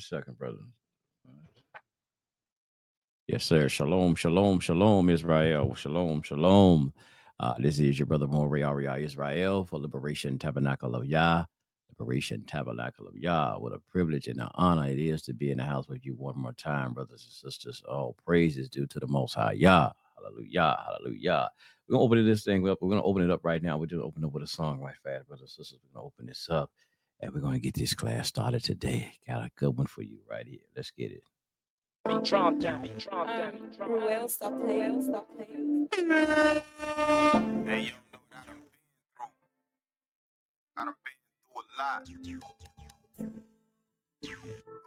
second, 0.00 0.38
brother. 0.38 0.58
Yes, 3.28 3.44
sir. 3.44 3.68
Shalom, 3.70 4.16
shalom, 4.16 4.60
shalom, 4.60 5.10
Israel. 5.10 5.74
Shalom, 5.76 6.22
shalom. 6.22 6.94
Uh, 7.38 7.54
this 7.58 7.78
is 7.78 7.98
your 7.98 8.06
brother 8.06 8.26
Mori 8.26 8.62
Aria 8.62 8.96
Israel 8.96 9.66
for 9.66 9.78
Liberation 9.78 10.38
Tabernacle 10.38 10.94
of 10.94 11.04
Yah. 11.04 11.44
Liberation 11.98 12.44
Tabernacle 12.46 13.06
of 13.06 13.16
Yah. 13.16 13.58
What 13.58 13.74
a 13.74 13.78
privilege 13.90 14.26
and 14.26 14.40
an 14.40 14.48
honor 14.54 14.88
it 14.88 14.98
is 14.98 15.20
to 15.22 15.34
be 15.34 15.50
in 15.50 15.58
the 15.58 15.64
house 15.64 15.86
with 15.88 16.04
you 16.06 16.14
one 16.14 16.38
more 16.38 16.54
time, 16.54 16.94
brothers 16.94 17.24
and 17.24 17.52
sisters. 17.52 17.82
All 17.86 18.16
praise 18.24 18.56
is 18.56 18.70
due 18.70 18.86
to 18.86 18.98
the 19.00 19.06
Most 19.06 19.34
High 19.34 19.52
Yah. 19.52 19.92
Hallelujah. 20.16 20.78
Hallelujah. 20.86 21.50
We're 21.88 21.94
going 21.94 22.00
to 22.00 22.04
open 22.16 22.26
this 22.26 22.44
thing 22.44 22.66
up. 22.68 22.78
We're 22.80 22.88
going 22.90 23.02
to 23.02 23.06
open 23.06 23.22
it 23.22 23.30
up 23.30 23.44
right 23.44 23.62
now. 23.62 23.76
We're 23.76 23.86
just 23.86 24.02
open 24.02 24.24
up 24.24 24.32
with 24.32 24.42
a 24.42 24.46
song 24.48 24.80
right 24.80 24.96
fast, 25.04 25.28
brothers 25.28 25.42
and 25.42 25.50
sisters. 25.50 25.80
We're 25.84 26.00
going 26.00 26.10
to 26.10 26.14
open 26.14 26.26
this 26.26 26.48
up 26.50 26.70
and 27.20 27.32
we're 27.34 27.40
going 27.40 27.54
to 27.54 27.60
get 27.60 27.74
this 27.74 27.94
class 27.94 28.28
started 28.28 28.64
today. 28.64 29.12
Got 29.28 29.44
a 29.44 29.50
good 29.56 29.76
one 29.76 29.86
for 29.86 30.02
you 30.02 30.20
right 30.30 30.46
here. 30.46 30.60
Let's 30.74 30.90
get 30.90 31.12
it. 31.12 31.22
Trump 32.06 32.60
down, 32.60 32.88
Trump 32.98 33.28
down, 33.28 33.52
Trump 33.76 33.92
Ruel, 33.92 34.28
stop 34.28 34.60
playing, 34.60 35.02
stop 35.02 35.28
playing. 35.36 35.88
Hey, 35.92 37.80
you 37.82 37.92
know 37.92 38.02
what 38.12 38.32
I 38.32 38.46
done 38.46 38.62
been 38.62 38.78
through. 39.16 39.26
I 40.76 40.84
done 40.84 40.94
been 41.04 41.18
through 41.42 41.62
a 41.62 41.64
lot. 41.78 42.02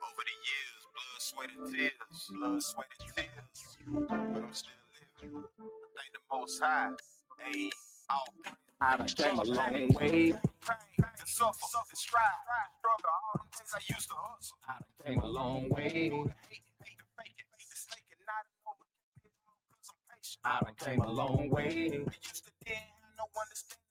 Over 0.03 0.23
the 0.29 0.35
years, 0.47 0.83
blood, 0.93 1.19
sweat, 1.19 1.49
and 1.57 1.75
tears. 1.75 2.31
Blood, 2.31 2.63
sweat, 2.63 2.87
and 2.99 3.09
tears. 3.15 3.77
But 4.09 4.43
I'm 4.43 4.53
still 4.53 4.71
living. 5.23 5.43
I 5.43 5.65
thank 5.97 6.11
the 6.13 6.19
most 6.31 6.61
high. 6.63 6.91
Hey, 7.39 7.69
all 8.09 8.27
I 8.81 8.97
done 8.97 9.07
came 9.07 9.39
a 9.39 9.43
long 9.43 9.73
way. 9.73 10.09
pain, 10.09 10.37
and 10.99 11.27
suffer, 11.27 11.67
and 11.89 11.97
strive. 11.97 12.23
Struggle, 12.79 13.11
all 13.11 13.33
them 13.39 13.47
things 13.55 13.73
I 13.75 13.81
used 13.93 14.09
to 14.09 14.15
hustle. 14.17 14.57
I 14.69 14.73
done 14.73 15.15
came 15.15 15.21
a 15.21 15.27
long 15.27 15.69
way. 15.69 15.83
Hate 15.83 16.13
it, 16.13 16.13
hate 16.83 16.97
to 16.99 17.05
fake 17.17 17.37
it, 17.39 17.47
make 17.51 17.67
mistake 17.69 18.07
it, 18.11 18.19
not 18.27 18.45
know 18.63 18.71
what 18.79 18.87
it 18.87 19.27
is, 19.27 19.33
cause 19.73 19.89
I'm 19.91 19.99
patient. 20.17 20.28
I 20.45 20.59
done 20.63 20.75
came 20.79 21.01
a 21.01 21.11
long 21.11 21.49
way. 21.51 21.65
I 21.67 21.69
used 21.69 22.45
to 22.45 22.51
didn't 22.65 22.77
have 22.77 23.13
no 23.17 23.25
understanding. 23.39 23.85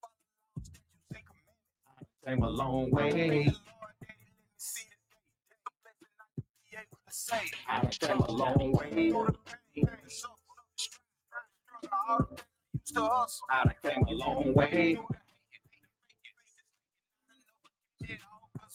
Follow 0.00 0.16
laws 0.40 0.70
that 0.72 0.82
you 0.90 1.00
say 1.12 1.22
commandments. 1.28 1.76
I 1.86 1.92
done 2.00 2.24
came 2.24 2.42
a 2.42 2.50
long 2.50 2.90
way. 2.90 3.12
Lord, 3.12 3.94
Daddy, 4.00 4.24
let 4.24 4.40
me 4.48 4.56
see 4.58 4.86
the 4.88 4.98
day. 5.04 5.20
Take 5.52 5.64
a 5.68 5.72
blessing 5.82 6.14
not 6.18 6.30
to 6.36 6.42
be 6.64 6.76
able 6.78 7.00
to 7.06 7.12
say. 7.14 7.42
I 7.68 7.80
done 7.82 7.92
came 8.00 8.20
a 8.20 8.32
long 8.32 8.72
way. 8.72 9.10
Go 9.10 9.26
to 9.26 9.32
pain, 9.44 9.86
pain, 9.86 10.08
suffer, 10.08 10.58
strive, 10.76 11.50
struggle, 11.62 11.90
all 12.08 12.18
the 12.18 12.36
things 12.36 12.42
I 12.48 12.78
used 12.80 12.94
to 12.94 13.02
hustle. 13.02 13.48
I 13.50 13.64
done 13.64 13.80
came 13.84 14.04
a 14.08 14.14
long 14.18 14.54
way. 14.54 14.98
Yeah, 18.00 18.16
all 18.32 18.50
'cause 18.58 18.74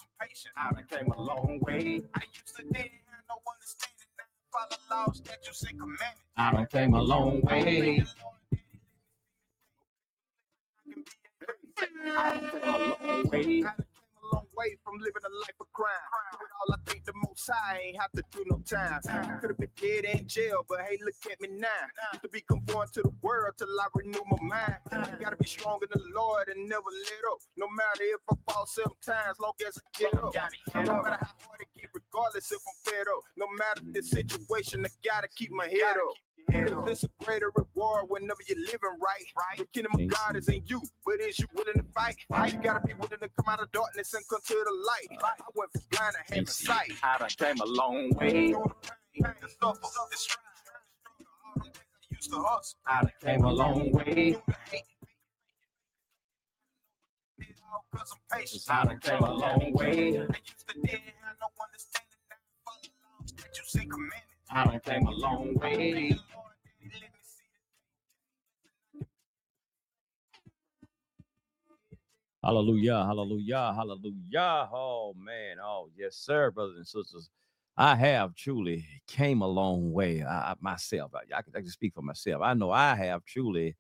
I'm 0.58 0.76
done 0.76 0.88
came 0.90 1.12
a 1.14 1.22
long 1.22 1.60
way. 1.62 2.04
I 2.16 2.22
used 2.34 2.56
to 2.58 2.64
didn't 2.64 2.92
no 3.30 3.38
understanding. 3.54 3.93
Now 4.54 4.60
I 4.60 4.76
follow 4.90 5.06
laws 5.06 5.22
that 5.26 5.40
you 5.46 5.54
say 5.54 5.70
commandments. 5.72 6.22
I 6.38 6.52
done 6.52 6.68
came 6.68 6.94
a 6.94 7.02
long 7.02 7.42
way. 7.42 8.04
I 12.06 12.40
done 12.40 12.50
came 12.52 12.64
a 12.64 12.78
long 12.78 13.24
way. 13.30 13.44
Came 13.44 13.66
a 13.66 14.36
long 14.36 14.46
way 14.56 14.76
from 14.84 14.98
living 15.00 15.24
a 15.26 15.30
life 15.40 15.56
of 15.60 15.72
crime. 15.74 15.90
With 16.34 16.50
all 16.62 16.74
I 16.74 16.78
think 16.90 17.04
the 17.06 17.14
most 17.26 17.50
high 17.52 17.80
ain't 17.86 18.00
have 18.00 18.12
to 18.14 18.24
do 18.32 18.44
no 18.50 18.58
time. 18.60 19.02
Could 19.40 19.50
have 19.50 19.58
been 19.58 19.70
dead 19.76 20.06
in 20.06 20.28
jail, 20.28 20.64
but 20.70 20.82
hey, 20.82 20.98
look 21.04 21.16
at 21.32 21.42
me 21.42 21.50
now. 21.58 21.68
Used 22.14 22.24
to 22.24 22.30
be 22.30 22.42
conformed 22.42 22.94
to 22.94 23.02
the 23.02 23.14
world 23.22 23.54
till 23.58 23.68
I 23.80 23.88
renew 23.96 24.24
my 24.30 24.38
mind. 24.42 24.78
Gotta 25.20 25.36
be 25.38 25.46
strong 25.46 25.80
in 25.82 25.90
the 25.92 26.02
Lord 26.16 26.48
and 26.50 26.68
never 26.70 26.84
let 26.84 27.24
up. 27.32 27.40
No 27.58 27.68
matter 27.76 28.04
if 28.04 28.22
I 28.30 28.36
fall 28.52 28.66
seven 28.68 28.92
times, 29.06 29.40
long 29.42 29.54
as 29.68 29.78
I 29.78 29.82
get 29.98 30.14
up. 30.14 30.34
No 30.76 31.02
matter 31.04 31.18
how 31.22 31.34
hard 31.46 31.62
it 31.62 31.68
get, 31.73 31.73
regardless 32.14 32.52
if 32.52 32.60
I'm 32.68 32.94
fed 32.94 33.06
up. 33.16 33.24
No 33.38 33.48
matter 33.58 33.82
the 33.92 34.02
situation, 34.02 34.86
I 34.86 34.90
gotta 35.04 35.28
keep 35.36 35.52
my 35.52 35.68
head 35.68 35.98
up. 35.98 36.16
Cause 36.52 36.86
There's 36.86 37.04
a 37.06 37.10
greater 37.24 37.52
reward 37.56 38.06
whenever 38.10 38.40
you're 38.48 38.60
living 38.60 38.80
right. 39.02 39.26
Right. 39.38 39.58
The 39.60 39.66
kingdom 39.74 39.94
of 39.96 40.08
God 40.08 40.36
is 40.36 40.48
in 40.50 40.64
you, 40.66 40.82
but 41.06 41.20
is 41.22 41.40
you 41.40 41.48
willing 41.56 41.76
to 41.76 41.84
fight? 41.96 42.18
You 42.54 42.60
gotta 42.60 42.86
be 42.86 42.94
willing 42.94 43.20
to 43.22 43.30
come 43.30 43.50
out 43.50 43.62
of 43.62 43.72
darkness 43.72 44.14
and 44.14 44.24
come 44.30 44.40
to 44.48 44.54
the 44.54 44.86
light. 44.88 45.20
I 45.24 45.32
went 45.56 45.72
from 45.72 45.82
blind 45.92 46.16
to 46.16 46.34
having 46.34 46.46
sight. 46.46 46.92
I 47.04 47.18
done 47.20 47.30
came 47.30 47.60
a 47.62 47.66
long 47.66 48.10
way. 48.12 48.52
Through 48.52 48.64
the 48.64 49.24
pain, 49.24 49.34
the 49.42 49.50
suffer, 49.50 49.80
the 50.12 50.18
strive, 50.18 50.44
struggle, 50.64 51.28
all 51.46 51.64
them 51.64 51.72
things 51.74 51.86
I 52.12 52.16
used 52.16 52.32
to 52.32 52.44
hustle. 52.44 52.80
I 52.86 53.02
done 53.02 53.12
came 53.22 53.44
a 53.46 53.54
long 53.54 53.92
way. 53.92 54.04
Through 54.34 54.42
the 54.48 54.56
hate, 54.70 54.84
did 57.40 57.56
all 57.72 57.86
'cause 57.92 58.14
I'm. 58.14 58.20
I 58.70 58.86
done 58.86 59.00
came 59.00 59.24
a 59.24 59.34
long 59.34 59.74
way. 59.74 60.28
I 64.52 64.66
done 64.66 64.80
came 64.82 65.08
a 65.08 65.12
long 65.12 65.54
way. 65.56 66.12
Lord, 66.12 66.54
Daddy, 66.64 66.90
let 66.94 67.02
me 67.02 67.10
see 67.24 67.44
Hallelujah, 72.44 73.06
hallelujah, 73.06 73.74
hallelujah. 73.76 74.70
Oh 74.74 75.14
man, 75.18 75.58
oh 75.64 75.90
yes, 75.98 76.16
sir, 76.16 76.52
brothers 76.52 76.78
and 76.78 76.88
sisters. 76.88 77.30
I 77.78 77.96
have 77.96 78.36
truly 78.36 78.86
came 79.08 79.42
a 79.42 79.48
long 79.48 79.92
way. 79.94 80.24
I, 80.24 80.52
I- 80.52 80.56
myself, 80.62 81.12
I, 81.16 81.20
I, 81.38 81.42
can, 81.42 81.54
I 81.56 81.60
can 81.62 81.70
speak 81.70 81.94
for 81.96 82.02
myself. 82.02 82.42
I 82.44 82.54
know 82.54 82.72
I 82.72 82.96
have 82.96 83.26
truly 83.26 83.76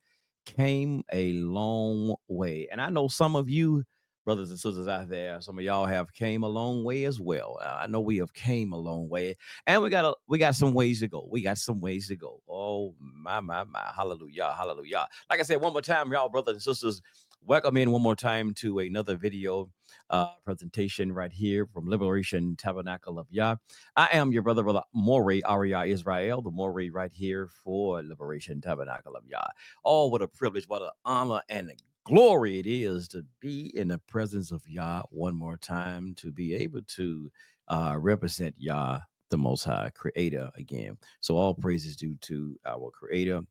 came 0.45 1.03
a 1.13 1.34
long 1.34 2.16
way, 2.28 2.67
and 2.72 2.81
I 2.81 2.90
know 2.90 3.07
some 3.07 3.35
of 3.35 3.50
you, 3.50 3.84
brothers 4.25 4.50
and 4.50 4.59
sisters 4.59 4.88
out 4.88 5.09
there, 5.09 5.41
some 5.41 5.57
of 5.57 5.63
y'all 5.63 5.85
have 5.85 6.13
came 6.13 6.44
a 6.44 6.47
long 6.47 6.84
way 6.84 7.06
as 7.06 7.19
well. 7.19 7.59
Uh, 7.61 7.79
I 7.81 7.88
know 7.88 8.01
we 8.01 8.17
have 8.17 8.34
came 8.34 8.73
a 8.73 8.78
long 8.78 9.09
way, 9.09 9.35
and 9.67 9.81
we 9.81 9.89
got 9.89 10.06
a 10.06 10.16
we 10.28 10.38
got 10.38 10.56
some 10.56 10.73
ways 10.73 11.00
to 11.01 11.07
go. 11.07 11.28
We 11.31 11.41
got 11.41 11.57
some 11.57 11.79
ways 11.79 12.07
to 12.07 12.16
go. 12.16 12.41
Oh 12.50 12.95
my 13.00 13.39
my 13.39 13.63
my, 13.63 13.91
hallelujah, 13.95 14.53
hallelujah. 14.57 15.07
Like 15.29 15.39
I 15.39 15.44
said, 15.44 15.61
one 15.61 15.73
more 15.73 15.81
time, 15.81 16.11
y'all, 16.11 16.29
brothers 16.29 16.53
and 16.53 16.61
sisters 16.61 17.01
welcome 17.45 17.75
in 17.75 17.91
one 17.91 18.01
more 18.01 18.16
time 18.16 18.53
to 18.53 18.79
another 18.79 19.17
video 19.17 19.69
uh, 20.09 20.29
presentation 20.45 21.11
right 21.11 21.31
here 21.31 21.66
from 21.66 21.90
Liberation 21.90 22.55
Tabernacle 22.55 23.19
of 23.19 23.28
Yah. 23.29 23.55
I 23.95 24.07
am 24.13 24.31
your 24.31 24.43
brother, 24.43 24.64
brother 24.64 24.84
Mori 24.93 25.43
Aria 25.43 25.84
Israel, 25.84 26.41
the 26.41 26.52
Mori 26.52 26.90
right 26.90 27.11
here 27.14 27.49
for 27.64 28.02
Liberation 28.02 28.61
Tabernacle 28.61 29.16
of 29.16 29.23
Yah. 29.28 29.47
Oh, 29.84 30.08
what 30.08 30.22
a 30.22 30.28
privilege, 30.28 30.67
what 30.67 30.81
an 30.81 30.91
honor 31.03 31.41
and 31.49 31.70
a 31.70 31.73
glory 32.05 32.59
it 32.59 32.67
is 32.67 33.08
to 33.09 33.26
be 33.40 33.72
in 33.78 33.88
the 33.88 33.97
presence 34.08 34.52
of 34.52 34.61
Yah 34.67 35.03
one 35.09 35.35
more 35.35 35.58
time, 35.58 36.14
to 36.16 36.32
be 36.32 36.53
able 36.55 36.82
to 36.96 37.32
uh, 37.70 37.96
represent 37.97 38.55
Yah, 38.58 39.00
the 39.29 39.38
Most 39.38 39.64
High 39.64 39.91
Creator 39.96 40.50
again. 40.58 40.97
So 41.22 41.38
all 41.38 41.53
praise 41.53 41.85
is 41.85 41.96
due 41.96 42.16
to 42.22 42.58
our 42.66 42.91
Creator, 42.91 43.41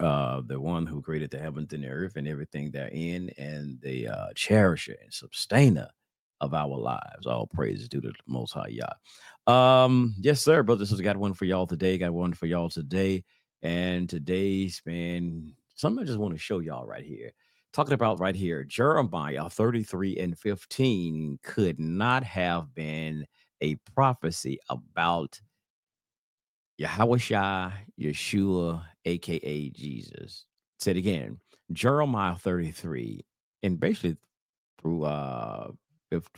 uh 0.00 0.40
the 0.46 0.58
one 0.58 0.86
who 0.86 1.02
created 1.02 1.30
the 1.30 1.38
heavens 1.38 1.72
and 1.72 1.84
the 1.84 1.88
earth 1.88 2.16
and 2.16 2.26
everything 2.26 2.70
therein 2.70 3.30
and 3.36 3.78
the 3.82 4.08
uh 4.08 4.28
cherisher 4.34 4.96
and 5.02 5.12
sustainer 5.12 5.88
of 6.40 6.54
our 6.54 6.78
lives 6.78 7.26
all 7.26 7.46
praise 7.46 7.82
is 7.82 7.88
due 7.88 8.00
to 8.00 8.08
the 8.08 8.14
most 8.26 8.52
high 8.52 8.68
Yah. 8.68 8.88
um 9.46 10.14
yes 10.18 10.40
sir 10.40 10.62
brothers 10.62 10.82
and 10.82 10.88
sisters 10.88 11.04
got 11.04 11.16
one 11.16 11.34
for 11.34 11.44
y'all 11.44 11.66
today 11.66 11.98
got 11.98 12.12
one 12.12 12.32
for 12.32 12.46
y'all 12.46 12.70
today 12.70 13.22
and 13.62 14.08
today's 14.08 14.80
man 14.86 15.52
something 15.74 16.02
i 16.02 16.06
just 16.06 16.18
want 16.18 16.32
to 16.32 16.40
show 16.40 16.60
y'all 16.60 16.86
right 16.86 17.04
here 17.04 17.30
talking 17.72 17.94
about 17.94 18.20
right 18.20 18.36
here 18.36 18.64
jeremiah 18.64 19.48
33 19.48 20.18
and 20.18 20.38
15 20.38 21.38
could 21.42 21.78
not 21.78 22.24
have 22.24 22.74
been 22.74 23.26
a 23.62 23.76
prophecy 23.94 24.58
about 24.68 25.40
Yahweh 26.78 27.70
Yeshua, 28.00 28.82
aka 29.04 29.70
Jesus. 29.70 30.44
Said 30.80 30.96
again, 30.96 31.38
Jeremiah 31.72 32.34
33, 32.34 33.24
and 33.62 33.78
basically 33.78 34.16
through 34.80 35.04
uh 35.04 35.70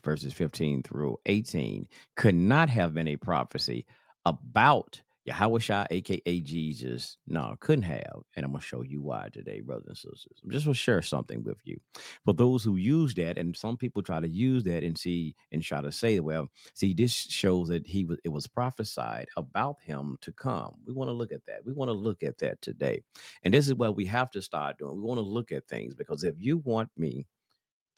verses 0.05 0.33
15 0.33 0.83
through 0.83 1.19
18, 1.27 1.89
could 2.17 2.35
not 2.35 2.69
have 2.69 2.95
been 2.95 3.09
a 3.09 3.17
prophecy 3.17 3.87
about 4.25 5.01
Yahweh 5.27 5.61
aka 5.91 6.41
Jesus. 6.41 7.19
No, 7.29 7.57
couldn't 7.61 7.85
have. 7.85 8.23
And 8.37 8.45
I'm 8.47 8.53
gonna 8.53 8.63
show 8.63 8.83
you 8.83 9.03
why 9.03 9.29
today, 9.33 9.61
brothers 9.61 9.87
and 9.89 9.99
sisters. 9.99 10.39
I'm 10.45 10.51
just 10.51 10.67
gonna 10.67 10.75
share 10.75 11.03
something 11.03 11.45
with 11.45 11.59
you. 11.65 11.79
For 12.25 12.35
those 12.35 12.65
who 12.65 12.77
use 12.77 13.15
that, 13.15 13.39
and 13.39 13.57
some 13.57 13.77
people 13.79 14.03
try 14.03 14.21
to 14.21 14.29
use 14.29 14.65
that 14.65 14.85
and 14.85 14.99
see 14.99 15.37
and 15.53 15.63
try 15.63 15.83
to 15.83 15.93
say, 15.93 16.21
well, 16.21 16.49
see, 16.75 16.95
this 16.95 17.13
shows 17.13 17.69
that 17.69 17.87
he 17.87 18.05
was 18.05 18.19
it 18.25 18.31
was 18.31 18.49
prophesied 18.49 19.29
about 19.37 19.77
him 19.83 20.19
to 20.23 20.33
come. 20.33 20.75
We 20.87 20.95
want 20.95 21.09
to 21.11 21.15
look 21.15 21.33
at 21.33 21.47
that. 21.47 21.65
We 21.67 21.73
want 21.75 21.91
to 21.91 21.95
look 21.95 22.23
at 22.25 22.39
that 22.39 22.63
today. 22.63 23.03
And 23.45 23.55
this 23.55 23.69
is 23.69 23.75
what 23.75 23.97
we 23.97 24.07
have 24.07 24.31
to 24.33 24.43
start 24.43 24.79
doing. 24.79 24.97
We 24.97 25.03
want 25.03 25.19
to 25.19 25.23
look 25.27 25.53
at 25.53 25.69
things 25.69 25.95
because 25.95 26.25
if 26.25 26.35
you 26.39 26.59
want 26.59 26.91
me 26.99 27.27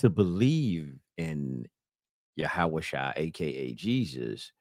to 0.01 0.11
believe 0.11 0.95
in 1.19 1.67
Yahweh 2.37 2.83
aka 3.17 3.73
Jesus, 3.75 4.53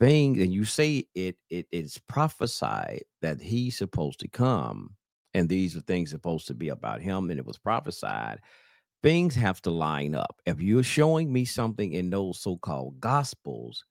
thing 0.00 0.40
and 0.40 0.52
you 0.52 0.64
say 0.64 1.06
it 1.14 1.36
it 1.50 1.66
is 1.70 1.98
prophesied 2.08 3.02
that 3.22 3.40
he's 3.40 3.76
supposed 3.76 4.20
to 4.20 4.28
come 4.28 4.94
and 5.34 5.48
these 5.48 5.76
are 5.76 5.80
things 5.82 6.10
supposed 6.10 6.46
to 6.46 6.54
be 6.54 6.68
about 6.68 7.00
him 7.00 7.30
and 7.30 7.38
it 7.38 7.46
was 7.46 7.58
prophesied 7.58 8.40
things 9.02 9.34
have 9.34 9.62
to 9.62 9.70
line 9.70 10.14
up 10.14 10.40
if 10.46 10.60
you're 10.60 10.82
showing 10.82 11.32
me 11.32 11.44
something 11.44 11.92
in 11.92 12.10
those 12.10 12.40
so-called 12.40 12.98
gospels 12.98 13.84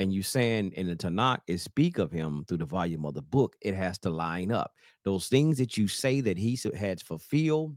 and 0.00 0.14
you 0.14 0.22
saying 0.22 0.72
in 0.76 0.86
the 0.86 0.96
Tanakh 0.96 1.40
it 1.46 1.58
speak 1.58 1.98
of 1.98 2.10
him 2.10 2.42
through 2.48 2.56
the 2.56 2.64
volume 2.64 3.04
of 3.04 3.12
the 3.12 3.20
book, 3.20 3.54
it 3.60 3.74
has 3.74 3.98
to 3.98 4.08
line 4.08 4.50
up. 4.50 4.72
Those 5.04 5.28
things 5.28 5.58
that 5.58 5.76
you 5.76 5.88
say 5.88 6.22
that 6.22 6.38
he 6.38 6.58
had 6.74 7.02
fulfilled, 7.02 7.76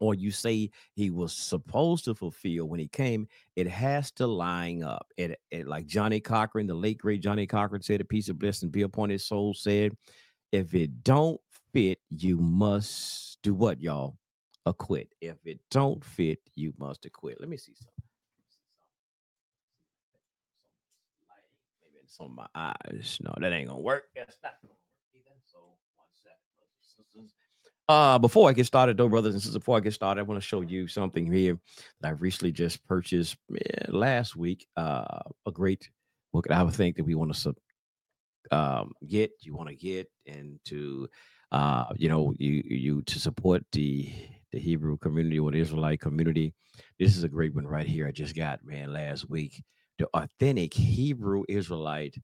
or 0.00 0.14
you 0.14 0.30
say 0.30 0.70
he 0.94 1.10
was 1.10 1.32
supposed 1.32 2.04
to 2.06 2.14
fulfill 2.14 2.66
when 2.66 2.80
he 2.80 2.88
came, 2.88 3.28
it 3.56 3.68
has 3.68 4.10
to 4.12 4.26
line 4.26 4.82
up. 4.82 5.06
It, 5.16 5.38
it 5.50 5.66
like 5.66 5.86
Johnnie 5.86 6.20
Cochran, 6.20 6.66
the 6.66 6.74
late 6.74 6.98
great 6.98 7.22
Johnnie 7.22 7.46
Cochran 7.46 7.82
said, 7.82 8.00
"A 8.00 8.04
piece 8.04 8.28
of 8.28 8.38
bliss 8.38 8.62
and 8.62 8.72
be 8.72 8.82
upon 8.82 9.10
his 9.10 9.26
soul." 9.26 9.54
Said, 9.54 9.96
"If 10.50 10.74
it 10.74 11.04
don't 11.04 11.40
fit, 11.72 11.98
you 12.10 12.38
must 12.38 13.38
do 13.42 13.54
what, 13.54 13.80
y'all? 13.80 14.16
Acquit. 14.66 15.08
If 15.20 15.36
it 15.44 15.60
don't 15.70 16.04
fit, 16.04 16.40
you 16.54 16.72
must 16.78 17.04
acquit." 17.06 17.40
Let 17.40 17.48
me 17.48 17.56
see 17.56 17.74
something. 17.74 17.92
Maybe 21.82 22.06
some 22.06 22.26
of 22.26 22.32
my 22.32 22.46
eyes. 22.54 23.18
No, 23.22 23.34
that 23.40 23.52
ain't 23.52 23.68
gonna 23.68 23.80
work. 23.80 24.04
That's 24.14 24.36
not 24.42 24.54
gonna 24.62 24.72
work 24.72 24.78
either. 25.14 25.36
So 25.46 25.58
one 25.96 26.08
second, 26.14 26.38
brothers 26.58 26.94
and 26.98 27.06
sisters. 27.06 27.72
Uh, 27.92 28.18
before 28.18 28.48
I 28.48 28.54
get 28.54 28.64
started, 28.64 28.96
though, 28.96 29.10
brothers 29.10 29.34
and 29.34 29.42
sisters, 29.42 29.58
before 29.58 29.76
I 29.76 29.80
get 29.80 29.92
started, 29.92 30.22
I 30.22 30.24
want 30.24 30.40
to 30.40 30.46
show 30.46 30.62
you 30.62 30.88
something 30.88 31.30
here 31.30 31.58
that 32.00 32.08
I 32.08 32.10
recently 32.12 32.50
just 32.50 32.82
purchased 32.86 33.36
eh, 33.54 33.84
last 33.88 34.34
week. 34.34 34.66
Uh, 34.78 35.20
a 35.44 35.50
great 35.52 35.90
book 36.32 36.46
that 36.48 36.56
I 36.56 36.62
would 36.62 36.72
think 36.72 36.96
that 36.96 37.04
we 37.04 37.14
want 37.14 37.34
to 37.34 37.54
um, 38.50 38.92
get, 39.06 39.32
you 39.42 39.54
want 39.54 39.68
to 39.68 39.74
get, 39.74 40.10
and 40.26 40.58
to, 40.68 41.06
uh, 41.50 41.84
you 41.96 42.08
know, 42.08 42.32
you 42.38 42.62
you 42.64 43.02
to 43.02 43.18
support 43.18 43.62
the 43.72 44.10
the 44.52 44.58
Hebrew 44.58 44.96
community 44.96 45.38
or 45.38 45.50
the 45.50 45.60
Israelite 45.60 46.00
community. 46.00 46.54
This 46.98 47.14
is 47.14 47.24
a 47.24 47.28
great 47.28 47.54
one 47.54 47.66
right 47.66 47.86
here. 47.86 48.08
I 48.08 48.10
just 48.10 48.34
got 48.34 48.64
man 48.64 48.94
last 48.94 49.28
week. 49.28 49.62
The 49.98 50.08
authentic 50.14 50.72
Hebrew 50.72 51.42
Israelite 51.46 52.16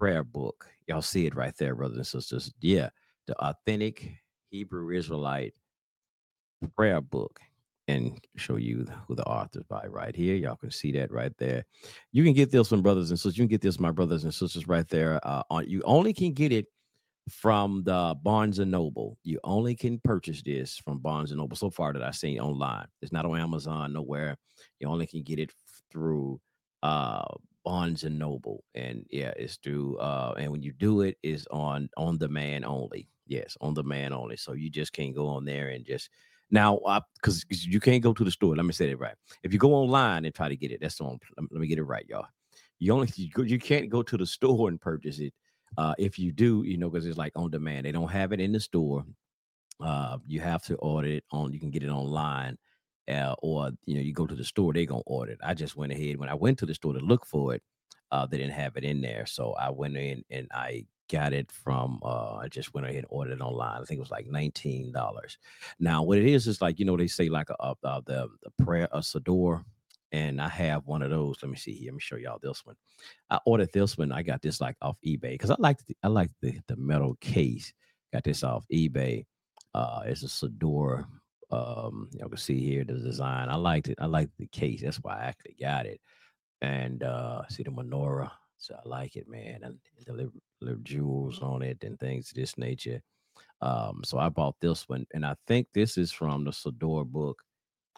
prayer 0.00 0.24
book. 0.24 0.66
Y'all 0.88 1.00
see 1.00 1.26
it 1.26 1.36
right 1.36 1.56
there, 1.56 1.76
brothers 1.76 1.96
and 1.98 2.06
sisters. 2.06 2.52
Yeah, 2.60 2.90
the 3.28 3.36
authentic 3.36 4.16
Hebrew 4.56 4.90
Israelite 4.90 5.52
prayer 6.74 7.02
book 7.02 7.40
and 7.88 8.18
show 8.36 8.56
you 8.56 8.86
who 9.06 9.14
the 9.14 9.24
author's 9.24 9.64
by 9.64 9.84
right 9.86 10.16
here. 10.16 10.34
Y'all 10.34 10.56
can 10.56 10.70
see 10.70 10.90
that 10.92 11.12
right 11.12 11.36
there. 11.36 11.64
You 12.12 12.24
can 12.24 12.32
get 12.32 12.50
this 12.50 12.70
one, 12.70 12.80
brothers 12.80 13.10
and 13.10 13.18
sisters. 13.18 13.36
You 13.36 13.42
can 13.42 13.50
get 13.50 13.60
this, 13.60 13.78
my 13.78 13.90
brothers 13.90 14.24
and 14.24 14.32
sisters, 14.32 14.66
right 14.66 14.88
there. 14.88 15.20
Uh, 15.22 15.42
on 15.50 15.68
you 15.68 15.82
only 15.84 16.14
can 16.14 16.32
get 16.32 16.52
it 16.52 16.66
from 17.28 17.82
the 17.84 18.16
Barnes 18.22 18.58
and 18.58 18.70
Noble. 18.70 19.18
You 19.24 19.38
only 19.44 19.76
can 19.76 20.00
purchase 20.00 20.42
this 20.42 20.78
from 20.78 21.00
Barnes 21.00 21.32
and 21.32 21.38
Noble 21.38 21.56
so 21.56 21.68
far 21.68 21.92
that 21.92 22.02
I've 22.02 22.16
seen 22.16 22.40
online. 22.40 22.86
It's 23.02 23.12
not 23.12 23.26
on 23.26 23.38
Amazon 23.38 23.92
nowhere. 23.92 24.36
You 24.80 24.88
only 24.88 25.06
can 25.06 25.22
get 25.22 25.38
it 25.38 25.52
through 25.92 26.40
uh 26.82 27.24
Barnes 27.62 28.04
and 28.04 28.18
Noble. 28.18 28.64
And 28.74 29.04
yeah, 29.10 29.34
it's 29.36 29.56
through 29.56 29.98
uh 29.98 30.32
and 30.38 30.50
when 30.50 30.62
you 30.62 30.72
do 30.72 31.02
it 31.02 31.18
is 31.22 31.46
on 31.50 31.90
on 31.98 32.16
demand 32.16 32.64
only. 32.64 33.10
Yes, 33.26 33.56
on 33.60 33.74
demand 33.74 34.14
only. 34.14 34.36
So 34.36 34.52
you 34.52 34.70
just 34.70 34.92
can't 34.92 35.14
go 35.14 35.26
on 35.26 35.44
there 35.44 35.68
and 35.68 35.84
just 35.84 36.10
now 36.50 36.78
because 37.16 37.44
you 37.48 37.80
can't 37.80 38.02
go 38.02 38.12
to 38.12 38.24
the 38.24 38.30
store. 38.30 38.54
Let 38.54 38.66
me 38.66 38.72
say 38.72 38.90
it 38.90 38.98
right. 38.98 39.16
If 39.42 39.52
you 39.52 39.58
go 39.58 39.74
online 39.74 40.24
and 40.24 40.34
try 40.34 40.48
to 40.48 40.56
get 40.56 40.70
it, 40.70 40.80
that's 40.80 41.00
on 41.00 41.18
let 41.38 41.60
me 41.60 41.66
get 41.66 41.78
it 41.78 41.84
right, 41.84 42.06
y'all. 42.08 42.26
You 42.78 42.92
only 42.92 43.08
you, 43.16 43.30
you 43.44 43.58
can't 43.58 43.88
go 43.88 44.02
to 44.02 44.16
the 44.16 44.26
store 44.26 44.68
and 44.68 44.80
purchase 44.80 45.18
it 45.18 45.32
uh, 45.78 45.94
if 45.98 46.18
you 46.18 46.32
do, 46.32 46.62
you 46.64 46.76
know, 46.76 46.88
because 46.88 47.06
it's 47.06 47.18
like 47.18 47.32
on 47.36 47.50
demand. 47.50 47.86
They 47.86 47.92
don't 47.92 48.10
have 48.10 48.32
it 48.32 48.40
in 48.40 48.52
the 48.52 48.60
store. 48.60 49.04
Uh, 49.80 50.18
you 50.26 50.40
have 50.40 50.62
to 50.64 50.74
order 50.76 51.08
it 51.08 51.24
on. 51.32 51.52
You 51.52 51.60
can 51.60 51.70
get 51.70 51.82
it 51.82 51.90
online, 51.90 52.56
uh, 53.08 53.34
or 53.42 53.70
you 53.84 53.94
know, 53.94 54.00
you 54.00 54.12
go 54.12 54.26
to 54.26 54.34
the 54.34 54.44
store. 54.44 54.72
They 54.72 54.86
gonna 54.86 55.02
order 55.06 55.32
it. 55.32 55.40
I 55.42 55.54
just 55.54 55.76
went 55.76 55.92
ahead 55.92 56.16
when 56.16 56.28
I 56.28 56.34
went 56.34 56.58
to 56.60 56.66
the 56.66 56.74
store 56.74 56.94
to 56.94 57.00
look 57.00 57.26
for 57.26 57.54
it. 57.54 57.62
Uh, 58.12 58.24
they 58.24 58.38
didn't 58.38 58.52
have 58.52 58.76
it 58.76 58.84
in 58.84 59.00
there, 59.00 59.26
so 59.26 59.52
I 59.54 59.70
went 59.70 59.96
in 59.96 60.24
and 60.30 60.48
I 60.52 60.86
got 61.08 61.32
it 61.32 61.50
from. 61.50 62.00
Uh, 62.02 62.34
I 62.36 62.48
just 62.48 62.74
went 62.74 62.86
ahead 62.86 62.98
and 62.98 63.06
ordered 63.10 63.34
it 63.34 63.40
online. 63.40 63.80
I 63.80 63.84
think 63.84 63.98
it 63.98 64.00
was 64.00 64.10
like 64.10 64.26
nineteen 64.26 64.92
dollars. 64.92 65.38
Now, 65.78 66.02
what 66.02 66.18
it 66.18 66.26
is 66.26 66.46
is 66.46 66.60
like 66.60 66.78
you 66.78 66.84
know 66.84 66.96
they 66.96 67.06
say 67.06 67.28
like 67.28 67.50
a, 67.50 67.60
uh, 67.60 67.74
uh, 67.84 68.00
the 68.06 68.28
the 68.42 68.64
prayer 68.64 68.88
a 68.92 68.98
Siddur, 68.98 69.64
and 70.12 70.40
I 70.40 70.48
have 70.48 70.86
one 70.86 71.02
of 71.02 71.10
those. 71.10 71.36
Let 71.42 71.50
me 71.50 71.56
see 71.56 71.72
here. 71.72 71.88
Let 71.88 71.94
me 71.94 72.00
show 72.00 72.16
y'all 72.16 72.38
this 72.42 72.64
one. 72.64 72.76
I 73.30 73.38
ordered 73.44 73.72
this 73.72 73.98
one. 73.98 74.12
I 74.12 74.22
got 74.22 74.42
this 74.42 74.60
like 74.60 74.76
off 74.82 74.96
eBay 75.04 75.32
because 75.32 75.50
I 75.50 75.56
like 75.58 75.84
the, 75.86 75.96
I 76.02 76.08
like 76.08 76.30
the 76.40 76.58
the 76.68 76.76
metal 76.76 77.16
case. 77.20 77.72
Got 78.12 78.24
this 78.24 78.42
off 78.42 78.64
eBay. 78.72 79.26
Uh, 79.74 80.02
it's 80.06 80.22
a 80.22 80.26
Siddur. 80.26 81.06
Um, 81.50 82.08
y'all 82.12 82.28
can 82.28 82.38
see 82.38 82.58
here 82.60 82.84
the 82.84 82.94
design. 82.94 83.48
I 83.48 83.56
liked 83.56 83.88
it. 83.88 83.98
I 84.00 84.06
liked 84.06 84.36
the 84.38 84.46
case. 84.46 84.82
That's 84.82 84.96
why 84.98 85.18
I 85.20 85.24
actually 85.26 85.56
got 85.60 85.86
it. 85.86 86.00
And 86.62 87.02
uh, 87.02 87.42
see 87.48 87.62
the 87.62 87.70
menorah. 87.70 88.30
So 88.58 88.74
I 88.74 88.88
like 88.88 89.16
it, 89.16 89.28
man. 89.28 89.60
And 89.62 89.78
the 90.06 90.30
little, 90.60 90.78
jewels 90.82 91.40
on 91.40 91.62
it 91.62 91.82
and 91.82 91.98
things 91.98 92.30
of 92.30 92.36
this 92.36 92.56
nature. 92.58 93.00
Um, 93.60 94.02
so 94.04 94.18
I 94.18 94.28
bought 94.28 94.56
this 94.60 94.88
one, 94.88 95.06
and 95.14 95.24
I 95.24 95.34
think 95.46 95.68
this 95.72 95.96
is 95.98 96.12
from 96.12 96.44
the 96.44 96.50
Siddur 96.50 97.06
book. 97.06 97.42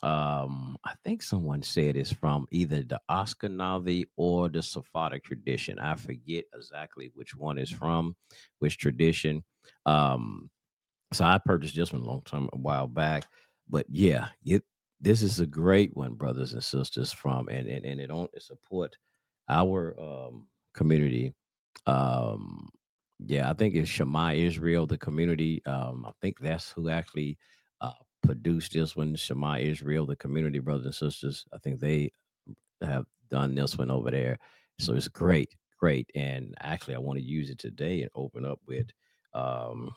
Um 0.00 0.76
i 0.84 0.92
think 1.04 1.24
someone 1.24 1.60
said 1.60 1.96
it's 1.96 2.12
from 2.12 2.46
either 2.52 2.84
the 2.84 3.00
Ashkenazi 3.10 4.04
or 4.16 4.48
the 4.48 4.62
sephardic 4.62 5.24
tradition. 5.24 5.80
I 5.80 5.96
forget 5.96 6.44
exactly 6.54 7.10
which 7.14 7.34
one 7.34 7.58
is 7.58 7.68
from 7.68 8.14
which 8.60 8.78
tradition. 8.78 9.42
Um 9.86 10.50
so 11.12 11.24
i 11.24 11.38
purchased 11.38 11.76
this 11.76 11.92
one 11.92 12.02
a 12.02 12.04
long 12.04 12.22
time 12.22 12.48
a 12.52 12.56
while 12.58 12.86
back 12.86 13.24
but 13.68 13.86
yeah 13.88 14.28
it 14.44 14.62
this 15.00 15.22
is 15.22 15.40
a 15.40 15.46
great 15.46 15.96
one 15.96 16.14
brothers 16.14 16.52
and 16.52 16.62
sisters 16.62 17.12
from 17.12 17.48
and 17.48 17.66
and, 17.68 17.84
and 17.84 18.00
it 18.00 18.08
don't 18.08 18.30
it 18.34 18.42
support 18.42 18.96
our 19.48 19.96
um 20.00 20.46
community 20.74 21.34
um 21.88 22.71
yeah 23.26 23.50
i 23.50 23.54
think 23.54 23.76
it's 23.76 23.90
shema 23.90 24.33
israel 24.35 24.87
the 24.87 24.99
community 24.99 25.62
um 25.66 26.07
i 26.09 26.12
think 26.23 26.38
that's 26.40 26.73
who 26.73 26.90
actually 26.90 27.38
uh 27.83 27.92
produced 28.25 28.75
this 28.75 28.97
one 28.97 29.16
shema 29.16 29.59
israel 29.59 30.07
the 30.07 30.16
community 30.16 30.61
brothers 30.61 30.87
and 30.87 30.97
sisters. 30.97 31.47
I 31.54 31.59
think 31.59 31.80
they 31.80 32.12
have 32.83 33.07
done 33.30 33.57
this 33.57 33.78
one 33.78 33.90
over 33.92 34.12
there. 34.12 34.38
So 34.80 34.95
it's 34.95 35.09
great 35.09 35.54
great 35.80 36.11
and 36.16 36.54
actually 36.61 36.97
i 36.97 36.99
want 37.00 37.18
to 37.18 37.25
use 37.25 37.50
it 37.50 37.59
today 37.61 38.02
and 38.02 38.11
open 38.16 38.45
up 38.47 38.61
with 38.68 38.88
um 39.35 39.92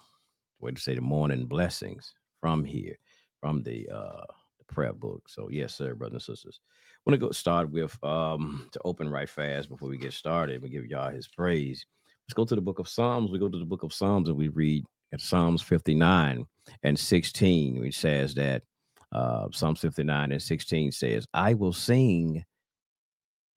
way 0.60 0.72
to 0.72 0.82
say 0.82 0.96
the 0.96 1.02
morning 1.02 1.46
blessings 1.48 2.14
from 2.42 2.66
here 2.66 2.98
from 3.42 3.64
the 3.64 3.90
uh 3.94 4.26
the 4.60 4.66
prayer 4.74 4.94
book. 4.94 5.30
So 5.30 5.50
yes 5.52 5.76
sir 5.76 5.96
brothers 5.96 6.28
and 6.30 6.38
sisters 6.38 6.62
want 7.06 7.20
to 7.20 7.26
go 7.26 7.32
start 7.32 7.70
with 7.72 7.98
um 8.04 8.68
to 8.72 8.80
open 8.86 9.10
right 9.10 9.30
fast 9.30 9.70
before 9.70 9.90
we 9.90 9.98
get 9.98 10.14
started 10.14 10.62
we 10.62 10.70
give 10.70 10.86
y'all 10.86 11.12
his 11.12 11.28
praise. 11.28 11.86
Let's 12.28 12.36
go 12.36 12.46
to 12.46 12.56
the 12.56 12.62
book 12.62 12.80
of 12.80 12.88
psalms. 12.88 13.32
We 13.32 13.40
go 13.40 13.50
to 13.50 13.58
the 13.58 13.66
book 13.66 13.84
of 13.84 13.94
psalms 13.94 14.30
and 14.30 14.38
we 14.38 14.48
read 14.50 14.86
at 15.14 15.22
psalms 15.22 15.62
59 15.62 16.46
and 16.84 17.00
16 17.00 17.80
which 17.80 17.98
says 17.98 18.34
that 18.36 18.64
uh 19.12 19.48
psalms 19.52 19.80
59 19.80 20.32
and 20.32 20.42
16 20.42 20.92
says 20.92 21.26
i 21.34 21.54
will 21.54 21.74
sing 21.74 22.44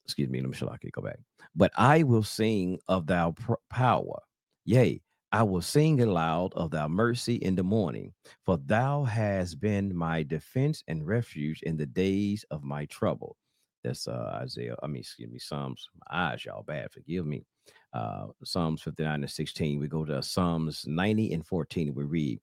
excuse 0.04 0.28
me 0.28 0.40
let 0.40 0.50
me 0.50 0.90
go 0.90 1.02
back 1.02 1.18
but 1.54 1.70
i 1.76 2.02
will 2.02 2.24
sing 2.24 2.78
of 2.88 3.06
pr- 3.06 3.54
power. 3.70 4.20
Yea 4.64 5.00
I 5.35 5.43
will 5.43 5.62
sing 5.62 6.00
aloud 6.00 6.53
of 6.55 6.71
thy 6.71 6.87
mercy 6.87 7.35
in 7.35 7.57
the 7.57 7.64
morning, 7.64 8.12
for 8.47 8.57
thou 8.57 9.03
hast 9.03 9.61
been 9.61 9.93
my 9.93 10.23
defense 10.23 10.85
and 10.87 11.05
refuge 11.05 11.61
in 11.62 11.76
the 11.76 11.87
days 11.87 12.45
of 12.53 12.62
my 12.62 12.85
trouble. 12.85 13.37
That's 13.83 14.07
uh 14.07 14.38
Isaiah. 14.41 14.76
I 14.81 14.87
mean, 14.87 15.00
excuse 15.00 15.29
me, 15.29 15.41
Psalms. 15.41 15.88
My 16.09 16.31
eyes, 16.31 16.45
y'all 16.45 16.62
bad. 16.62 16.93
Forgive 16.93 17.26
me. 17.26 17.45
Uh 17.93 18.26
Psalms 18.45 18.83
59 18.83 19.25
and 19.25 19.29
16. 19.29 19.81
We 19.81 19.88
go 19.88 20.05
to 20.05 20.23
Psalms 20.23 20.85
90 20.87 21.33
and 21.33 21.45
14. 21.45 21.93
We 21.97 22.05
read, 22.05 22.41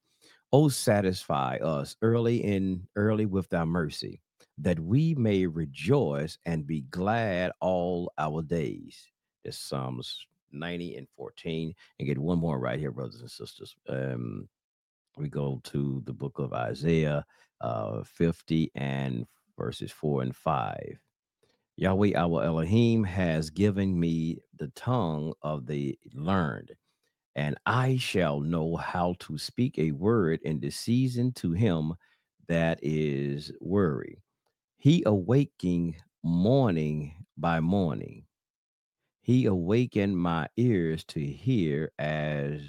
Oh, 0.52 0.68
satisfy 0.68 1.60
us 1.64 1.96
early 2.02 2.44
in 2.44 2.86
early 2.98 3.26
with 3.26 3.48
thy 3.48 3.64
mercy, 3.64 4.20
that 4.58 4.82
we 4.82 5.16
may 5.16 5.46
rejoice 5.46 6.38
and 6.46 6.68
be 6.68 6.82
glad 6.90 7.54
all 7.62 8.12
our 8.18 8.42
days. 8.42 9.14
That's 9.46 9.58
Psalms 9.58 10.26
90 10.54 10.98
and 10.98 11.08
14. 11.16 11.74
And 12.00 12.08
get 12.08 12.18
one 12.18 12.40
more 12.40 12.60
right 12.60 12.80
here, 12.80 12.92
brothers 12.92 13.22
and 13.22 13.32
sisters. 13.32 13.76
Um, 13.88 14.48
we 15.18 15.30
go 15.30 15.60
to 15.66 16.02
the 16.06 16.14
book 16.14 16.40
of 16.40 16.54
Isaiah 16.54 17.26
uh 17.62 18.04
50 18.04 18.72
and 18.76 19.26
verses 19.58 19.92
4 19.92 20.24
and 20.24 20.36
5. 20.36 20.98
Yahweh 21.78 22.14
our 22.16 22.44
Elohim 22.44 23.04
has 23.04 23.50
given 23.50 24.00
me 24.00 24.40
the 24.58 24.68
tongue 24.70 25.34
of 25.42 25.66
the 25.66 25.98
learned, 26.14 26.72
and 27.36 27.58
I 27.66 27.98
shall 27.98 28.40
know 28.40 28.76
how 28.76 29.16
to 29.20 29.38
speak 29.38 29.80
a 29.80 29.92
word 29.92 30.42
in 30.44 30.60
the 30.60 30.70
season 30.70 31.32
to 31.34 31.54
him 31.54 31.94
that 32.48 32.80
is 32.82 33.52
weary. 33.62 34.22
He 34.78 35.04
awaking 35.06 35.96
morning 36.24 37.16
by 37.38 37.60
morning. 37.60 38.26
He 39.22 39.46
awakened 39.46 40.18
my 40.18 40.48
ears 40.58 41.04
to 41.06 41.22
hear 41.26 41.92
as 42.00 42.62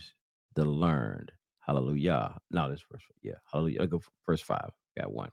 the 0.56 0.64
learned. 0.66 1.32
Hallelujah. 1.60 2.38
No, 2.50 2.70
this 2.70 2.82
verse. 2.90 3.02
Yeah. 3.22 3.34
Hallelujah. 3.52 3.82
I'll 3.82 3.88
go 3.88 3.98
f- 3.98 4.10
verse 4.26 4.42
five. 4.42 4.70
Got 4.98 5.12
one. 5.12 5.30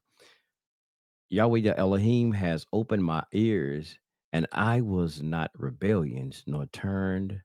Yahweh 1.29 1.61
the 1.61 1.77
Elohim 1.79 2.33
has 2.33 2.65
opened 2.73 3.05
my 3.05 3.23
ears, 3.33 3.99
and 4.33 4.47
I 4.53 4.81
was 4.81 5.23
not 5.23 5.51
rebellious 5.57 6.43
nor 6.47 6.67
turned 6.67 7.41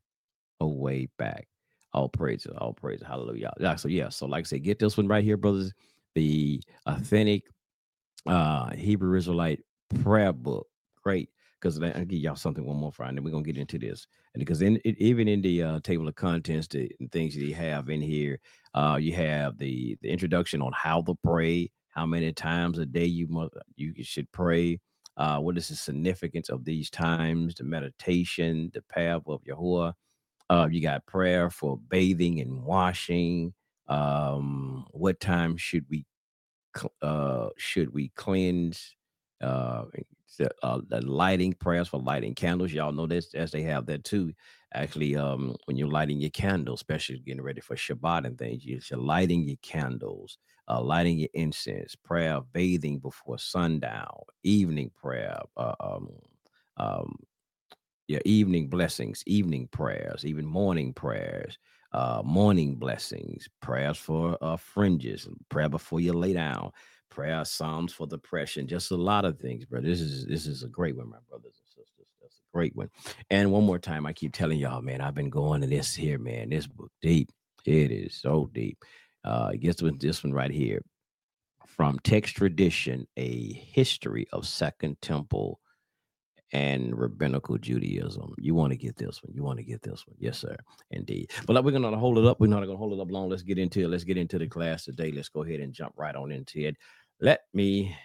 away 0.61 1.09
back. 1.19 1.49
All 1.95 2.09
praise, 2.11 2.47
all 2.59 2.75
praise, 2.75 3.03
hallelujah. 3.07 3.53
So 3.79 3.89
yeah, 3.89 4.11
so 4.11 4.27
like 4.27 4.45
I 4.47 4.49
say, 4.49 4.61
get 4.61 4.79
this 4.81 4.97
one 4.99 5.09
right 5.09 5.25
here, 5.25 5.39
brothers. 5.39 5.73
The 6.15 6.63
authentic 6.87 7.45
uh 8.27 8.71
Hebrew 8.73 9.17
Israelite 9.19 9.61
prayer 10.03 10.33
book. 10.33 10.69
Great. 11.05 11.31
Because 11.65 11.81
I'll 11.83 12.05
give 12.05 12.21
y'all 12.21 12.37
something 12.37 12.67
one 12.67 12.77
more 12.77 12.93
Friday, 12.93 13.21
we're 13.21 13.31
gonna 13.31 13.43
get 13.43 13.57
into 13.57 13.79
this. 13.79 14.07
And 14.35 14.41
because 14.41 14.61
in 14.63 14.77
it, 14.85 14.99
even 14.99 15.29
in 15.29 15.41
the 15.41 15.63
uh, 15.63 15.81
table 15.81 16.07
of 16.09 16.15
contents, 16.15 16.69
the 16.69 16.93
and 17.01 17.11
things 17.11 17.35
that 17.35 17.45
you 17.45 17.55
have 17.55 17.89
in 17.89 18.03
here, 18.03 18.39
uh, 18.75 18.99
you 19.01 19.15
have 19.15 19.59
the 19.59 19.97
the 20.03 20.11
introduction 20.11 20.63
on 20.63 20.73
how 20.75 21.03
to 21.03 21.17
pray, 21.25 21.71
how 21.89 22.07
many 22.07 22.33
times 22.35 22.79
a 22.79 22.87
day 22.87 23.07
you 23.07 23.29
must 23.29 23.55
you 23.77 23.95
should 24.05 24.31
pray, 24.33 24.79
uh, 25.17 25.39
what 25.39 25.57
is 25.57 25.69
the 25.69 25.77
significance 25.77 26.51
of 26.51 26.67
these 26.67 26.91
times, 26.91 27.55
the 27.55 27.65
meditation, 27.65 28.71
the 28.75 28.83
path 28.83 29.23
of 29.27 29.43
Yahuwah. 29.45 29.95
Uh, 30.51 30.69
you 30.71 30.83
got 30.83 31.07
prayer 31.07 31.51
for 31.51 31.79
bathing 31.89 32.41
and 32.41 32.63
washing. 32.63 33.55
Um, 33.89 34.87
what 34.93 35.21
time 35.21 35.57
should 35.57 35.87
we 35.91 36.05
uh 37.03 37.51
should 37.57 37.95
we 37.95 38.11
cleanse 38.17 38.97
uh 39.41 39.85
uh 40.63 40.81
the 40.89 41.01
lighting 41.07 41.53
prayers 41.55 41.89
for 41.89 42.01
lighting 42.01 42.35
candles. 42.35 42.73
Y'all 42.73 42.93
know 42.93 43.07
this 43.07 43.35
as 43.35 43.53
they 43.53 43.63
have 43.63 43.87
that 43.87 44.05
too. 44.05 44.33
Actually 44.75 45.17
um 45.17 45.57
when 45.67 45.77
you're 45.77 45.89
lighting 45.89 46.21
your 46.21 46.31
candles 46.31 46.81
especially 46.81 47.19
getting 47.21 47.43
ready 47.43 47.61
for 47.61 47.77
shabbat 47.77 48.27
and 48.27 48.39
things 48.39 48.65
you- 48.65 48.81
you're 48.91 48.99
lighting 49.01 49.45
your 49.49 49.57
candles 49.63 50.39
uh 50.69 50.81
lighting 50.83 51.19
your 51.19 51.29
incense 51.35 51.95
prayer 51.97 52.41
bathing 52.53 52.99
before 52.99 53.39
sundown 53.39 54.21
evening 54.43 54.91
prayer 55.01 55.39
uh, 55.57 55.75
um 55.81 56.09
um 56.79 57.17
your 58.09 58.21
evening 58.25 58.69
blessings, 58.69 59.23
evening 59.27 59.69
prayers, 59.73 60.25
even 60.27 60.45
morning 60.45 60.93
prayers, 60.93 61.59
uh, 61.93 62.23
morning 62.25 62.75
blessings, 62.75 63.49
prayers 63.63 63.97
for 63.97 64.37
uh, 64.43 64.57
fringes, 64.57 65.27
prayer 65.49 65.69
before 65.69 66.01
you 66.01 66.13
lay 66.13 66.33
down, 66.35 66.71
prayer 67.15 67.45
psalms 67.45 67.93
for 67.93 68.07
depression, 68.07 68.67
just 68.67 68.91
a 68.91 68.97
lot 68.97 69.25
of 69.25 69.39
things, 69.39 69.65
bro. 69.65 69.81
This 69.81 70.01
is 70.01 70.27
this 70.27 70.47
is 70.47 70.65
a 70.65 70.69
great 70.69 70.97
one, 70.97 71.09
my 71.09 71.19
brothers 71.29 71.61
and 71.61 71.69
sisters. 71.69 72.09
That's 72.21 72.35
a 72.37 72.57
great 72.57 72.75
one. 72.75 72.91
And 73.31 73.53
one 73.53 73.65
more 73.65 73.79
time, 73.79 74.05
I 74.05 74.13
keep 74.13 74.35
telling 74.35 74.59
y'all, 74.59 74.83
man, 74.83 75.01
I've 75.01 75.15
been 75.15 75.31
going 75.31 75.61
to 75.61 75.67
this 75.67 75.95
here, 75.95 76.19
man. 76.19 76.51
This 76.51 76.67
book 76.67 76.91
deep. 77.01 77.31
It 77.65 77.91
is 77.91 78.17
so 78.17 78.51
deep. 78.53 78.85
Uh, 79.25 79.53
gets 79.53 79.81
with 79.81 80.01
this 80.01 80.23
one 80.23 80.35
right 80.35 80.51
here 80.51 80.83
from 81.67 81.99
text 82.01 82.37
tradition, 82.37 83.07
a 83.17 83.53
history 83.53 84.27
of 84.33 84.47
Second 84.47 85.01
Temple 85.01 85.61
and 86.53 86.97
rabbinical 86.97 87.59
Judaism. 87.59 88.33
You 88.39 88.55
want 88.55 88.73
to 88.73 88.77
get 88.77 88.97
this 88.97 89.23
one. 89.23 89.35
You 89.35 89.43
want 89.43 89.59
to 89.59 89.65
get 89.65 89.83
this 89.83 90.07
one. 90.07 90.17
Yes, 90.21 90.39
sir. 90.39 90.57
Indeed. 90.93 91.33
But 91.47 91.65
we're 91.65 91.73
going 91.73 91.83
to 91.83 91.99
hold 91.99 92.17
it 92.17 92.27
up. 92.27 92.39
We're 92.39 92.47
not 92.47 92.61
going 92.61 92.71
to 92.71 92.77
hold 92.77 92.93
it 92.93 93.01
up 93.01 93.11
long. 93.11 93.29
Let's 93.29 93.43
get 93.43 93.59
into 93.59 93.81
it. 93.81 93.89
Let's 93.89 94.05
get 94.05 94.19
into 94.19 94.39
the 94.39 94.47
class 94.47 94.85
today. 94.85 95.11
Let's 95.11 95.29
go 95.29 95.43
ahead 95.43 95.61
and 95.61 95.73
jump 95.73 95.95
right 95.97 96.15
on 96.15 96.31
into 96.31 96.61
it. 96.61 96.77
Let 97.25 97.41
me 97.55 97.97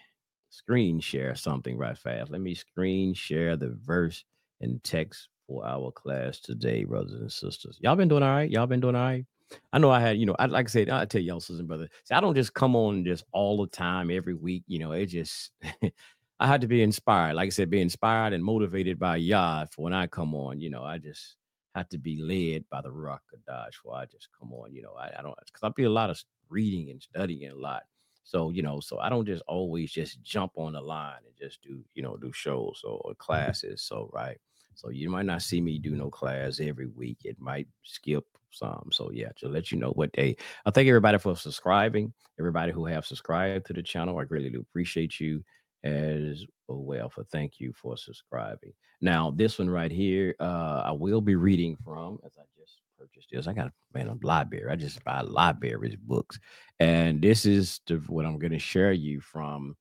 screen 0.49 1.01
share 1.01 1.35
something 1.35 1.77
right 1.77 1.97
fast. 1.97 2.31
Let 2.31 2.39
me 2.39 2.55
screen 2.55 3.13
share 3.13 3.57
the 3.57 3.77
verse 3.83 4.23
and 4.61 4.81
text 4.81 5.27
for 5.45 5.67
our 5.67 5.91
class 5.91 6.39
today, 6.39 6.85
brothers 6.85 7.19
and 7.19 7.29
sisters. 7.29 7.77
Y'all 7.81 7.97
been 7.97 8.07
doing 8.07 8.23
all 8.23 8.29
right? 8.29 8.49
Y'all 8.49 8.65
been 8.65 8.79
doing 8.79 8.95
all 8.95 9.03
right? 9.03 9.25
I 9.73 9.77
know 9.77 9.91
I 9.91 9.99
had, 9.99 10.17
you 10.17 10.25
know, 10.25 10.37
I 10.39 10.45
like 10.45 10.67
I 10.67 10.69
said, 10.69 10.89
I 10.89 11.03
tell 11.03 11.19
y'all, 11.19 11.41
sisters 11.41 11.59
and 11.59 11.67
brothers. 11.67 11.89
See, 12.05 12.15
I 12.15 12.21
don't 12.21 12.33
just 12.33 12.53
come 12.53 12.77
on 12.77 13.03
just 13.03 13.25
all 13.33 13.57
the 13.57 13.67
time 13.67 14.09
every 14.09 14.35
week. 14.35 14.63
You 14.67 14.79
know, 14.79 14.93
it 14.93 15.07
just 15.07 15.51
I 16.39 16.47
had 16.47 16.61
to 16.61 16.67
be 16.67 16.81
inspired. 16.81 17.33
Like 17.35 17.47
I 17.47 17.49
said, 17.49 17.69
be 17.69 17.81
inspired 17.81 18.31
and 18.31 18.41
motivated 18.41 18.99
by 18.99 19.17
Yah 19.17 19.65
for 19.65 19.81
when 19.81 19.93
I 19.93 20.07
come 20.07 20.33
on. 20.33 20.61
You 20.61 20.69
know, 20.69 20.83
I 20.85 20.97
just 20.97 21.35
have 21.75 21.89
to 21.89 21.97
be 21.97 22.15
led 22.21 22.63
by 22.69 22.79
the 22.81 22.91
rock 22.93 23.23
of 23.33 23.39
Kodesh 23.41 23.73
for 23.83 23.97
I 23.97 24.05
just 24.05 24.29
come 24.39 24.53
on. 24.53 24.71
You 24.71 24.83
know, 24.83 24.93
I, 24.97 25.11
I 25.19 25.21
don't 25.23 25.35
because 25.45 25.61
I 25.61 25.69
be 25.75 25.83
a 25.83 25.89
lot 25.89 26.09
of 26.09 26.23
reading 26.47 26.89
and 26.89 27.01
studying 27.01 27.51
a 27.51 27.55
lot. 27.55 27.83
So 28.29 28.51
you 28.51 28.61
know, 28.61 28.79
so 28.79 28.99
I 28.99 29.09
don't 29.09 29.25
just 29.25 29.41
always 29.47 29.91
just 29.91 30.21
jump 30.21 30.51
on 30.55 30.73
the 30.73 30.81
line 30.81 31.17
and 31.25 31.35
just 31.35 31.63
do 31.63 31.83
you 31.95 32.03
know 32.03 32.15
do 32.15 32.31
shows 32.31 32.81
or, 32.83 33.01
or 33.03 33.15
classes. 33.15 33.81
So 33.81 34.07
right. 34.13 34.37
So 34.75 34.91
you 34.91 35.09
might 35.09 35.25
not 35.25 35.41
see 35.41 35.59
me 35.59 35.79
do 35.79 35.95
no 35.95 36.11
class 36.11 36.59
every 36.59 36.85
week. 36.85 37.17
It 37.25 37.41
might 37.41 37.67
skip 37.81 38.23
some. 38.51 38.89
So 38.91 39.09
yeah, 39.11 39.29
to 39.37 39.49
let 39.49 39.71
you 39.71 39.79
know 39.79 39.89
what 39.95 40.11
day. 40.11 40.37
I 40.63 40.69
thank 40.69 40.87
everybody 40.87 41.17
for 41.17 41.35
subscribing. 41.35 42.13
Everybody 42.39 42.71
who 42.71 42.85
have 42.85 43.03
subscribed 43.03 43.65
to 43.65 43.73
the 43.73 43.81
channel, 43.81 44.19
I 44.19 44.25
greatly 44.25 44.51
do 44.51 44.59
appreciate 44.59 45.19
you 45.19 45.43
as 45.83 46.45
well 46.67 47.09
for 47.09 47.23
thank 47.23 47.59
you 47.59 47.73
for 47.73 47.97
subscribing. 47.97 48.73
Now, 49.01 49.31
this 49.35 49.57
one 49.57 49.71
right 49.71 49.91
here, 49.91 50.35
uh, 50.39 50.83
I 50.85 50.91
will 50.91 51.21
be 51.21 51.35
reading 51.35 51.77
from 51.83 52.19
as 52.23 52.33
I 52.37 52.43
just 52.59 52.77
purchased 52.99 53.29
this. 53.31 53.47
I 53.47 53.53
got 53.53 53.71
man 53.93 54.07
a 54.07 54.25
library. 54.25 54.71
I 54.71 54.75
just 54.75 55.03
buy 55.03 55.21
libraries 55.21 55.95
books, 55.95 56.39
and 56.79 57.21
this 57.21 57.45
is 57.45 57.79
the, 57.87 57.95
what 58.07 58.25
I'm 58.25 58.39
going 58.39 58.51
to 58.51 58.59
share 58.59 58.91
you 58.91 59.21
from. 59.21 59.75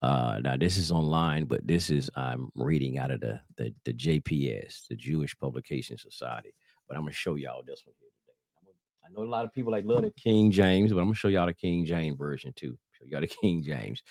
Uh, 0.00 0.40
now 0.42 0.56
this 0.56 0.78
is 0.78 0.90
online, 0.90 1.44
but 1.44 1.64
this 1.64 1.88
is 1.88 2.10
I'm 2.16 2.50
reading 2.56 2.98
out 2.98 3.12
of 3.12 3.20
the, 3.20 3.40
the 3.56 3.72
the 3.84 3.92
JPS, 3.92 4.88
the 4.88 4.96
Jewish 4.96 5.38
Publication 5.38 5.96
Society. 5.96 6.52
But 6.88 6.96
I'm 6.96 7.04
gonna 7.04 7.12
show 7.12 7.36
y'all 7.36 7.62
this 7.64 7.82
one 7.84 7.94
here 8.00 8.10
today. 8.18 8.72
I 9.06 9.12
know 9.12 9.24
a 9.24 9.30
lot 9.30 9.44
of 9.44 9.52
people 9.52 9.70
like 9.70 9.84
love 9.84 10.02
the 10.02 10.10
King 10.10 10.50
James, 10.50 10.92
but 10.92 10.98
I'm 10.98 11.04
gonna 11.04 11.14
show 11.14 11.28
y'all 11.28 11.46
the 11.46 11.54
King 11.54 11.86
James 11.86 12.18
version 12.18 12.52
too. 12.56 12.76
Show 12.98 13.04
y'all 13.06 13.20
the 13.20 13.28
King 13.28 13.62
James. 13.62 14.02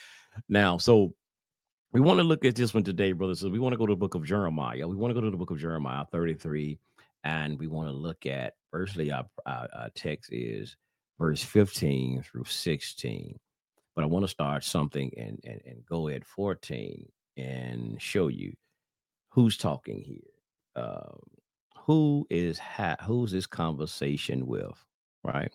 Now, 0.47 0.77
so 0.77 1.13
we 1.91 1.99
want 1.99 2.19
to 2.19 2.23
look 2.23 2.45
at 2.45 2.55
this 2.55 2.73
one 2.73 2.83
today, 2.83 3.11
brothers. 3.11 3.41
So 3.41 3.49
we 3.49 3.59
want 3.59 3.73
to 3.73 3.77
go 3.77 3.85
to 3.85 3.91
the 3.91 3.97
book 3.97 4.15
of 4.15 4.23
Jeremiah. 4.23 4.87
We 4.87 4.95
want 4.95 5.11
to 5.11 5.13
go 5.13 5.21
to 5.21 5.29
the 5.29 5.37
book 5.37 5.51
of 5.51 5.59
Jeremiah 5.59 6.05
33, 6.09 6.79
and 7.23 7.57
we 7.59 7.67
want 7.67 7.87
to 7.87 7.93
look 7.93 8.25
at 8.25 8.53
firstly 8.71 9.11
our, 9.11 9.25
our, 9.45 9.67
our 9.73 9.89
text 9.95 10.31
is 10.31 10.75
verse 11.19 11.43
15 11.43 12.23
through 12.23 12.45
16. 12.45 13.39
But 13.95 14.03
I 14.03 14.07
want 14.07 14.23
to 14.23 14.29
start 14.29 14.63
something 14.63 15.11
and, 15.17 15.39
and 15.43 15.61
and 15.65 15.85
go 15.85 16.07
at 16.07 16.25
14 16.25 17.07
and 17.37 18.01
show 18.01 18.29
you 18.29 18.53
who's 19.29 19.57
talking 19.57 20.01
here. 20.01 20.83
Um, 20.83 21.19
who 21.85 22.25
is 22.29 22.57
ha- 22.57 22.95
who's 23.03 23.31
this 23.31 23.47
conversation 23.47 24.45
with, 24.45 24.85
right? 25.23 25.53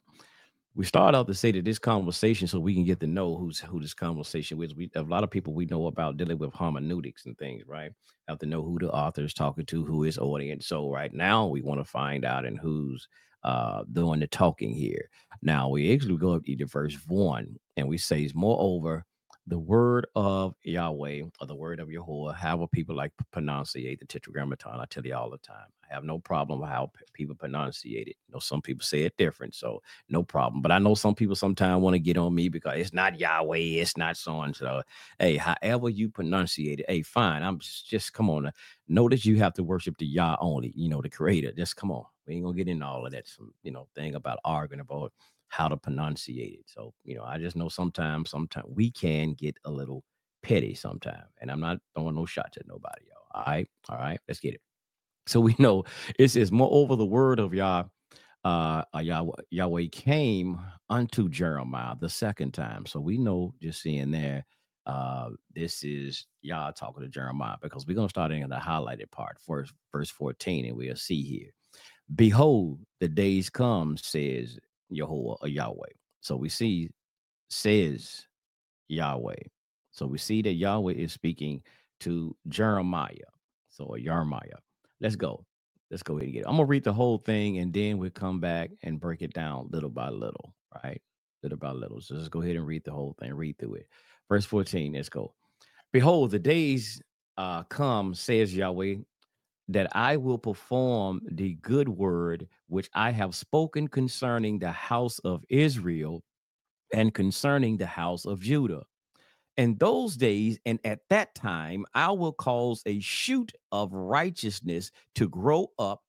We 0.76 0.84
start 0.84 1.14
out 1.14 1.26
to 1.26 1.34
say 1.34 1.50
that 1.52 1.64
this 1.64 1.78
conversation 1.78 2.46
so 2.46 2.60
we 2.60 2.74
can 2.74 2.84
get 2.84 3.00
to 3.00 3.06
know 3.06 3.34
who's 3.34 3.60
who 3.60 3.80
this 3.80 3.94
conversation 3.94 4.58
with. 4.58 4.76
We 4.76 4.90
a 4.94 5.02
lot 5.02 5.24
of 5.24 5.30
people 5.30 5.54
we 5.54 5.64
know 5.64 5.86
about 5.86 6.18
dealing 6.18 6.36
with 6.36 6.54
hermeneutics 6.54 7.24
and 7.24 7.36
things, 7.38 7.62
right? 7.66 7.90
Have 8.28 8.38
to 8.40 8.46
know 8.46 8.62
who 8.62 8.78
the 8.78 8.90
author 8.92 9.22
is 9.22 9.32
talking 9.32 9.64
to, 9.64 9.84
who 9.86 10.04
is 10.04 10.18
audience. 10.18 10.66
So 10.66 10.90
right 10.90 11.12
now 11.14 11.46
we 11.46 11.62
want 11.62 11.80
to 11.80 11.84
find 11.84 12.26
out 12.26 12.44
and 12.44 12.58
who's 12.58 13.08
uh 13.42 13.84
doing 13.90 14.20
the 14.20 14.26
talking 14.26 14.74
here. 14.74 15.08
Now 15.40 15.70
we 15.70 15.94
actually 15.94 16.18
go 16.18 16.34
up 16.34 16.44
to 16.44 16.66
verse 16.66 16.96
one 17.06 17.56
and 17.78 17.88
we 17.88 17.96
say, 17.96 18.28
moreover, 18.34 19.06
the 19.48 19.58
word 19.58 20.06
of 20.16 20.54
Yahweh 20.64 21.22
or 21.40 21.46
the 21.46 21.54
word 21.54 21.78
of 21.78 21.90
Yahweh, 21.90 22.34
however 22.34 22.66
people 22.66 22.96
like 22.96 23.12
pronunciate 23.32 24.00
the 24.00 24.06
tetragrammaton. 24.06 24.80
I 24.80 24.86
tell 24.86 25.06
you 25.06 25.14
all 25.14 25.30
the 25.30 25.38
time. 25.38 25.66
I 25.88 25.94
have 25.94 26.02
no 26.02 26.18
problem 26.18 26.60
with 26.60 26.68
how 26.68 26.90
people 27.12 27.36
pronunciate 27.36 28.08
it. 28.08 28.16
You 28.26 28.34
know, 28.34 28.40
some 28.40 28.60
people 28.60 28.82
say 28.82 29.02
it 29.02 29.16
different, 29.16 29.54
so 29.54 29.82
no 30.08 30.24
problem. 30.24 30.62
But 30.62 30.72
I 30.72 30.78
know 30.78 30.96
some 30.96 31.14
people 31.14 31.36
sometimes 31.36 31.80
want 31.80 31.94
to 31.94 32.00
get 32.00 32.18
on 32.18 32.34
me 32.34 32.48
because 32.48 32.74
it's 32.76 32.92
not 32.92 33.20
Yahweh, 33.20 33.58
it's 33.58 33.96
not 33.96 34.16
so 34.16 34.40
and 34.40 34.56
so. 34.56 34.82
Hey, 35.20 35.36
however 35.36 35.90
you 35.90 36.08
pronunciate 36.08 36.80
it, 36.80 36.86
hey, 36.88 37.02
fine. 37.02 37.44
I'm 37.44 37.60
just, 37.60 37.88
just 37.88 38.12
come 38.12 38.28
on. 38.28 38.46
Uh, 38.46 38.50
know 38.88 39.08
that 39.08 39.24
you 39.24 39.36
have 39.36 39.54
to 39.54 39.62
worship 39.64 39.96
the 39.98 40.06
Yah 40.06 40.36
only, 40.40 40.72
you 40.74 40.88
know, 40.88 41.00
the 41.00 41.08
creator. 41.10 41.52
Just 41.52 41.76
come 41.76 41.92
on. 41.92 42.04
We 42.26 42.34
ain't 42.34 42.44
gonna 42.44 42.56
get 42.56 42.68
into 42.68 42.84
all 42.84 43.06
of 43.06 43.12
that, 43.12 43.28
some, 43.28 43.52
you 43.62 43.70
know, 43.70 43.86
thing 43.94 44.16
about 44.16 44.38
arguing 44.44 44.80
about 44.80 45.12
how 45.48 45.68
to 45.68 45.76
pronunciate 45.76 46.60
it. 46.60 46.64
So, 46.66 46.92
you 47.04 47.16
know, 47.16 47.24
I 47.24 47.38
just 47.38 47.56
know 47.56 47.68
sometimes, 47.68 48.30
sometimes 48.30 48.66
we 48.68 48.90
can 48.90 49.34
get 49.34 49.56
a 49.64 49.70
little 49.70 50.04
petty 50.42 50.74
sometimes. 50.74 51.30
And 51.40 51.50
I'm 51.50 51.60
not 51.60 51.78
throwing 51.94 52.14
no 52.14 52.26
shots 52.26 52.56
at 52.56 52.66
nobody, 52.66 53.06
y'all. 53.08 53.26
All 53.34 53.52
right. 53.52 53.68
All 53.88 53.98
right. 53.98 54.20
Let's 54.28 54.40
get 54.40 54.54
it. 54.54 54.60
So 55.26 55.40
we 55.40 55.56
know 55.58 55.84
it 56.18 56.28
says, 56.28 56.52
moreover, 56.52 56.96
the 56.96 57.04
word 57.04 57.40
of 57.40 57.52
Yah, 57.52 57.84
uh, 58.44 58.82
uh, 58.94 59.00
Yahweh, 59.00 59.42
Yahweh 59.50 59.86
came 59.90 60.60
unto 60.88 61.28
Jeremiah 61.28 61.96
the 62.00 62.08
second 62.08 62.52
time. 62.52 62.86
So 62.86 63.00
we 63.00 63.18
know 63.18 63.52
just 63.60 63.82
seeing 63.82 64.12
there, 64.12 64.44
uh, 64.86 65.30
this 65.52 65.82
is 65.82 66.26
Yah 66.42 66.70
talking 66.70 67.02
to 67.02 67.08
Jeremiah 67.08 67.56
because 67.60 67.86
we're 67.86 67.96
going 67.96 68.06
to 68.06 68.12
start 68.12 68.30
in 68.30 68.48
the 68.48 68.56
highlighted 68.56 69.10
part, 69.10 69.38
first, 69.44 69.72
verse 69.90 70.10
14, 70.10 70.66
and 70.66 70.76
we'll 70.76 70.94
see 70.94 71.22
here. 71.22 71.50
Behold, 72.14 72.78
the 73.00 73.08
days 73.08 73.50
come, 73.50 73.96
says 73.96 74.58
Jehovah 74.92 75.36
or 75.42 75.48
Yahweh. 75.48 75.94
So 76.20 76.36
we 76.36 76.48
see, 76.48 76.90
says 77.50 78.26
Yahweh. 78.88 79.34
So 79.92 80.06
we 80.06 80.18
see 80.18 80.42
that 80.42 80.52
Yahweh 80.52 80.92
is 80.92 81.12
speaking 81.12 81.62
to 82.00 82.36
Jeremiah. 82.48 83.30
So 83.70 83.96
Jeremiah. 84.02 84.58
Let's 85.00 85.16
go. 85.16 85.44
Let's 85.90 86.02
go 86.02 86.14
ahead 86.14 86.24
and 86.24 86.32
get 86.32 86.40
it. 86.40 86.46
I'm 86.46 86.56
gonna 86.56 86.64
read 86.64 86.84
the 86.84 86.92
whole 86.92 87.18
thing 87.18 87.58
and 87.58 87.72
then 87.72 87.98
we'll 87.98 88.10
come 88.10 88.40
back 88.40 88.70
and 88.82 89.00
break 89.00 89.22
it 89.22 89.32
down 89.32 89.68
little 89.70 89.90
by 89.90 90.08
little, 90.08 90.54
right? 90.82 91.00
Little 91.42 91.58
by 91.58 91.70
little. 91.70 92.00
So 92.00 92.14
let's 92.14 92.28
go 92.28 92.42
ahead 92.42 92.56
and 92.56 92.66
read 92.66 92.84
the 92.84 92.92
whole 92.92 93.14
thing, 93.20 93.32
read 93.34 93.58
through 93.58 93.74
it. 93.74 93.88
Verse 94.28 94.44
14, 94.44 94.94
let's 94.94 95.08
go. 95.08 95.32
Behold, 95.92 96.30
the 96.30 96.38
days 96.38 97.00
uh 97.38 97.62
come, 97.64 98.14
says 98.14 98.54
Yahweh, 98.54 98.96
that 99.68 99.88
I 99.96 100.16
will 100.16 100.38
perform 100.38 101.22
the 101.30 101.54
good 101.54 101.88
word 101.88 102.48
which 102.68 102.88
I 102.94 103.10
have 103.10 103.34
spoken 103.34 103.88
concerning 103.88 104.58
the 104.58 104.72
house 104.72 105.18
of 105.20 105.44
Israel 105.48 106.22
and 106.94 107.12
concerning 107.12 107.76
the 107.76 107.86
house 107.86 108.24
of 108.24 108.40
Judah. 108.40 108.84
In 109.56 109.76
those 109.78 110.16
days 110.16 110.58
and 110.66 110.78
at 110.84 111.00
that 111.08 111.34
time, 111.34 111.86
I 111.94 112.10
will 112.12 112.32
cause 112.32 112.82
a 112.86 113.00
shoot 113.00 113.52
of 113.72 113.92
righteousness 113.92 114.90
to 115.14 115.28
grow 115.28 115.68
up 115.78 116.02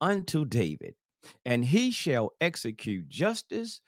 unto 0.00 0.44
David, 0.44 0.94
and 1.44 1.64
he 1.64 1.90
shall 1.90 2.32
execute 2.40 3.08
justice 3.08 3.80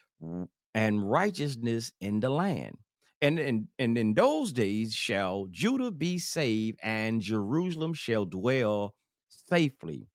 and 0.74 1.10
righteousness 1.10 1.92
in 2.00 2.20
the 2.20 2.30
land. 2.30 2.76
And 3.22 3.38
in, 3.38 3.68
and 3.78 3.96
in 3.96 4.12
those 4.12 4.52
days 4.52 4.94
shall 4.94 5.46
Judah 5.50 5.90
be 5.90 6.18
saved, 6.18 6.78
and 6.82 7.22
Jerusalem 7.22 7.94
shall 7.94 8.26
dwell 8.26 8.94
safely. 9.48 10.06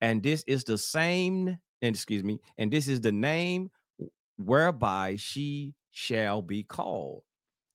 And 0.00 0.22
this 0.22 0.44
is 0.46 0.64
the 0.64 0.78
same, 0.78 1.48
and 1.80 1.94
excuse 1.94 2.24
me, 2.24 2.40
and 2.58 2.72
this 2.72 2.88
is 2.88 3.00
the 3.00 3.12
name 3.12 3.70
whereby 4.36 5.16
she 5.16 5.74
shall 5.90 6.42
be 6.42 6.62
called. 6.62 7.22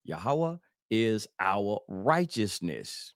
Yahweh 0.04 0.56
is 0.90 1.28
our 1.40 1.80
righteousness. 1.88 3.14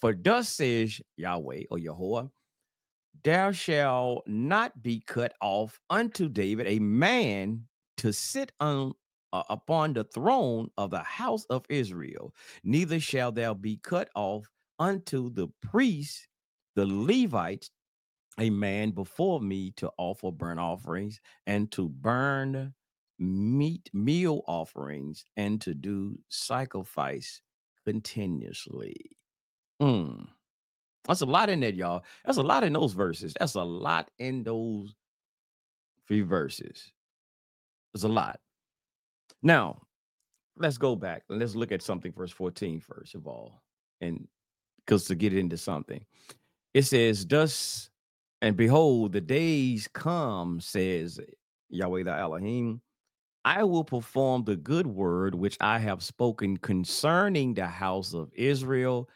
For 0.00 0.14
thus 0.14 0.48
says 0.48 1.00
Yahweh 1.16 1.64
or 1.70 1.78
Yahweh, 1.78 2.26
there 3.24 3.52
shall 3.52 4.22
not 4.26 4.82
be 4.82 5.00
cut 5.06 5.32
off 5.40 5.78
unto 5.90 6.28
David 6.28 6.66
a 6.66 6.78
man 6.80 7.64
to 7.98 8.12
sit 8.12 8.50
on 8.58 8.94
uh, 9.32 9.42
upon 9.48 9.92
the 9.92 10.04
throne 10.04 10.68
of 10.76 10.90
the 10.90 11.02
house 11.02 11.44
of 11.46 11.64
Israel, 11.68 12.34
neither 12.64 13.00
shall 13.00 13.32
there 13.32 13.54
be 13.54 13.78
cut 13.78 14.08
off 14.14 14.46
unto 14.78 15.32
the 15.32 15.48
priests, 15.62 16.28
the 16.74 16.86
Levites, 16.86 17.70
a 18.38 18.50
man 18.50 18.90
before 18.90 19.40
me 19.40 19.72
to 19.76 19.90
offer 19.98 20.30
burnt 20.30 20.60
offerings 20.60 21.20
and 21.46 21.70
to 21.72 21.88
burn 21.88 22.74
meat 23.18 23.90
meal 23.92 24.42
offerings 24.46 25.24
and 25.36 25.60
to 25.60 25.74
do 25.74 26.18
sacrifice 26.28 27.40
continuously. 27.84 28.96
Mm. 29.80 30.28
That's 31.06 31.20
a 31.20 31.26
lot 31.26 31.50
in 31.50 31.60
that, 31.60 31.74
y'all. 31.74 32.04
That's 32.24 32.38
a 32.38 32.42
lot 32.42 32.64
in 32.64 32.72
those 32.72 32.92
verses. 32.92 33.34
That's 33.38 33.54
a 33.54 33.62
lot 33.62 34.10
in 34.18 34.44
those 34.44 34.94
three 36.06 36.22
verses. 36.22 36.92
There's 37.92 38.04
a 38.04 38.08
lot. 38.08 38.40
Now, 39.42 39.82
let's 40.56 40.78
go 40.78 40.94
back 40.94 41.24
and 41.28 41.38
let's 41.38 41.54
look 41.54 41.72
at 41.72 41.82
something, 41.82 42.12
verse 42.12 42.30
14, 42.30 42.80
first 42.80 43.14
of 43.14 43.26
all. 43.26 43.62
And 44.00 44.28
because 44.84 45.04
to 45.06 45.14
get 45.14 45.34
into 45.34 45.56
something, 45.56 46.04
it 46.74 46.82
says, 46.82 47.26
Thus 47.26 47.90
and 48.40 48.56
behold, 48.56 49.12
the 49.12 49.20
days 49.20 49.88
come, 49.92 50.60
says 50.60 51.20
Yahweh 51.70 52.04
the 52.04 52.12
Elohim. 52.12 52.80
I 53.44 53.64
will 53.64 53.84
perform 53.84 54.44
the 54.44 54.56
good 54.56 54.86
word 54.86 55.34
which 55.34 55.56
I 55.60 55.78
have 55.78 56.02
spoken 56.02 56.56
concerning 56.56 57.54
the 57.54 57.66
house 57.66 58.14
of 58.14 58.30
Israel 58.34 59.08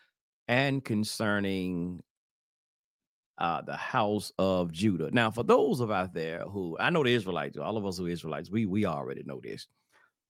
and 0.49 0.85
concerning 0.85 2.03
uh, 3.39 3.63
the 3.63 3.77
house 3.77 4.33
of 4.39 4.73
Judah. 4.73 5.11
Now, 5.13 5.31
for 5.31 5.45
those 5.45 5.81
of 5.81 5.91
out 5.91 6.15
there 6.15 6.41
who 6.41 6.77
I 6.81 6.91
know 6.91 7.05
the 7.05 7.15
Israelites, 7.15 7.59
all 7.59 7.77
of 7.77 7.87
us 7.87 7.99
who 7.99 8.07
are 8.07 8.11
Israelites, 8.11 8.51
we 8.51 8.67
we 8.67 8.85
already 8.87 9.23
know 9.25 9.41
this. 9.43 9.67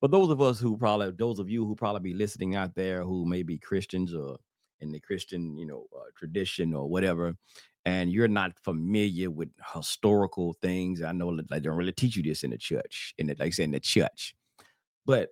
But 0.01 0.11
those 0.11 0.31
of 0.31 0.43
us 0.43 0.59
who 0.61 0.77
probably, 0.77 1.13
those 1.13 1.39
of 1.39 1.49
you 1.49 1.65
who 1.65 1.75
probably 1.75 2.13
be 2.13 2.19
listening 2.19 2.55
out 2.55 2.75
there 2.75 3.03
who 3.03 3.25
may 3.25 3.43
be 3.43 3.59
Christians 3.59 4.15
or 4.15 4.39
in 4.81 4.93
the 4.93 5.01
Christian, 5.01 5.57
you 5.57 5.67
know, 5.67 5.87
uh, 5.97 6.11
tradition 6.17 6.75
or 6.75 6.89
whatever, 6.89 7.35
and 7.85 8.11
you're 8.11 8.29
not 8.29 8.59
familiar 8.63 9.31
with 9.31 9.49
historical 9.75 10.57
things, 10.61 11.03
I 11.03 11.13
know 11.13 11.39
they 11.49 11.61
don't 11.61 11.77
really 11.77 11.93
teach 11.93 12.17
you 12.17 12.23
this 12.23 12.43
in 12.43 12.51
the 12.51 12.59
church, 12.59 13.15
in 13.19 13.29
the, 13.29 13.37
like 13.39 13.59
I 13.59 13.63
in 13.63 13.71
the 13.71 13.81
church. 13.81 14.35
But 15.07 15.31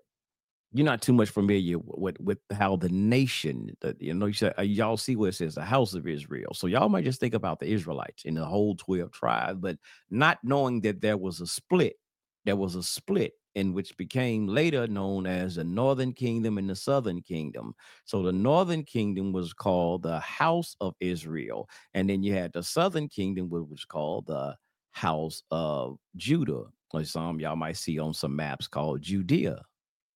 you're 0.73 0.85
not 0.85 1.03
too 1.03 1.13
much 1.13 1.31
familiar 1.31 1.79
with 1.79 2.19
with 2.21 2.39
how 2.53 2.77
the 2.77 2.89
nation, 2.89 3.77
the, 3.81 3.97
you 4.01 4.15
know, 4.15 4.27
you 4.27 4.33
said, 4.33 4.55
uh, 4.59 4.63
y'all 4.63 4.97
see 4.97 5.17
what 5.17 5.31
it 5.31 5.35
says, 5.35 5.55
the 5.55 5.65
house 5.65 5.95
of 5.95 6.07
Israel. 6.07 6.53
So 6.55 6.67
y'all 6.67 6.89
might 6.89 7.05
just 7.05 7.21
think 7.21 7.35
about 7.35 7.61
the 7.61 7.67
Israelites 7.67 8.25
in 8.25 8.35
the 8.35 8.45
whole 8.45 8.75
12 8.77 9.13
tribes, 9.13 9.61
but 9.61 9.77
not 10.11 10.39
knowing 10.43 10.81
that 10.83 11.01
there 11.01 11.17
was 11.17 11.41
a 11.41 11.47
split. 11.47 11.95
There 12.45 12.57
was 12.57 12.75
a 12.75 12.83
split 12.83 13.33
in 13.55 13.73
which 13.73 13.97
became 13.97 14.47
later 14.47 14.87
known 14.87 15.27
as 15.27 15.57
the 15.57 15.65
northern 15.65 16.13
kingdom 16.13 16.59
and 16.59 16.69
the 16.69 16.77
southern 16.77 17.23
kingdom. 17.23 17.75
So 18.05 18.23
the 18.23 18.33
northern 18.33 18.85
kingdom 18.85 19.33
was 19.33 19.53
called 19.53 20.03
the 20.03 20.21
house 20.21 20.77
of 20.81 20.95
Israel, 21.01 21.69
and 21.95 22.09
then 22.09 22.23
you 22.23 22.35
had 22.35 22.53
the 22.53 22.63
southern 22.63 23.09
kingdom, 23.09 23.49
which 23.49 23.69
was 23.69 23.85
called 23.85 24.27
the 24.27 24.57
house 24.93 25.43
of 25.51 25.99
Judah. 26.17 26.65
Or 26.93 27.03
some 27.05 27.41
y'all 27.41 27.57
might 27.57 27.77
see 27.77 27.99
on 27.99 28.15
some 28.15 28.37
maps 28.37 28.69
called 28.69 29.03
Judea 29.03 29.61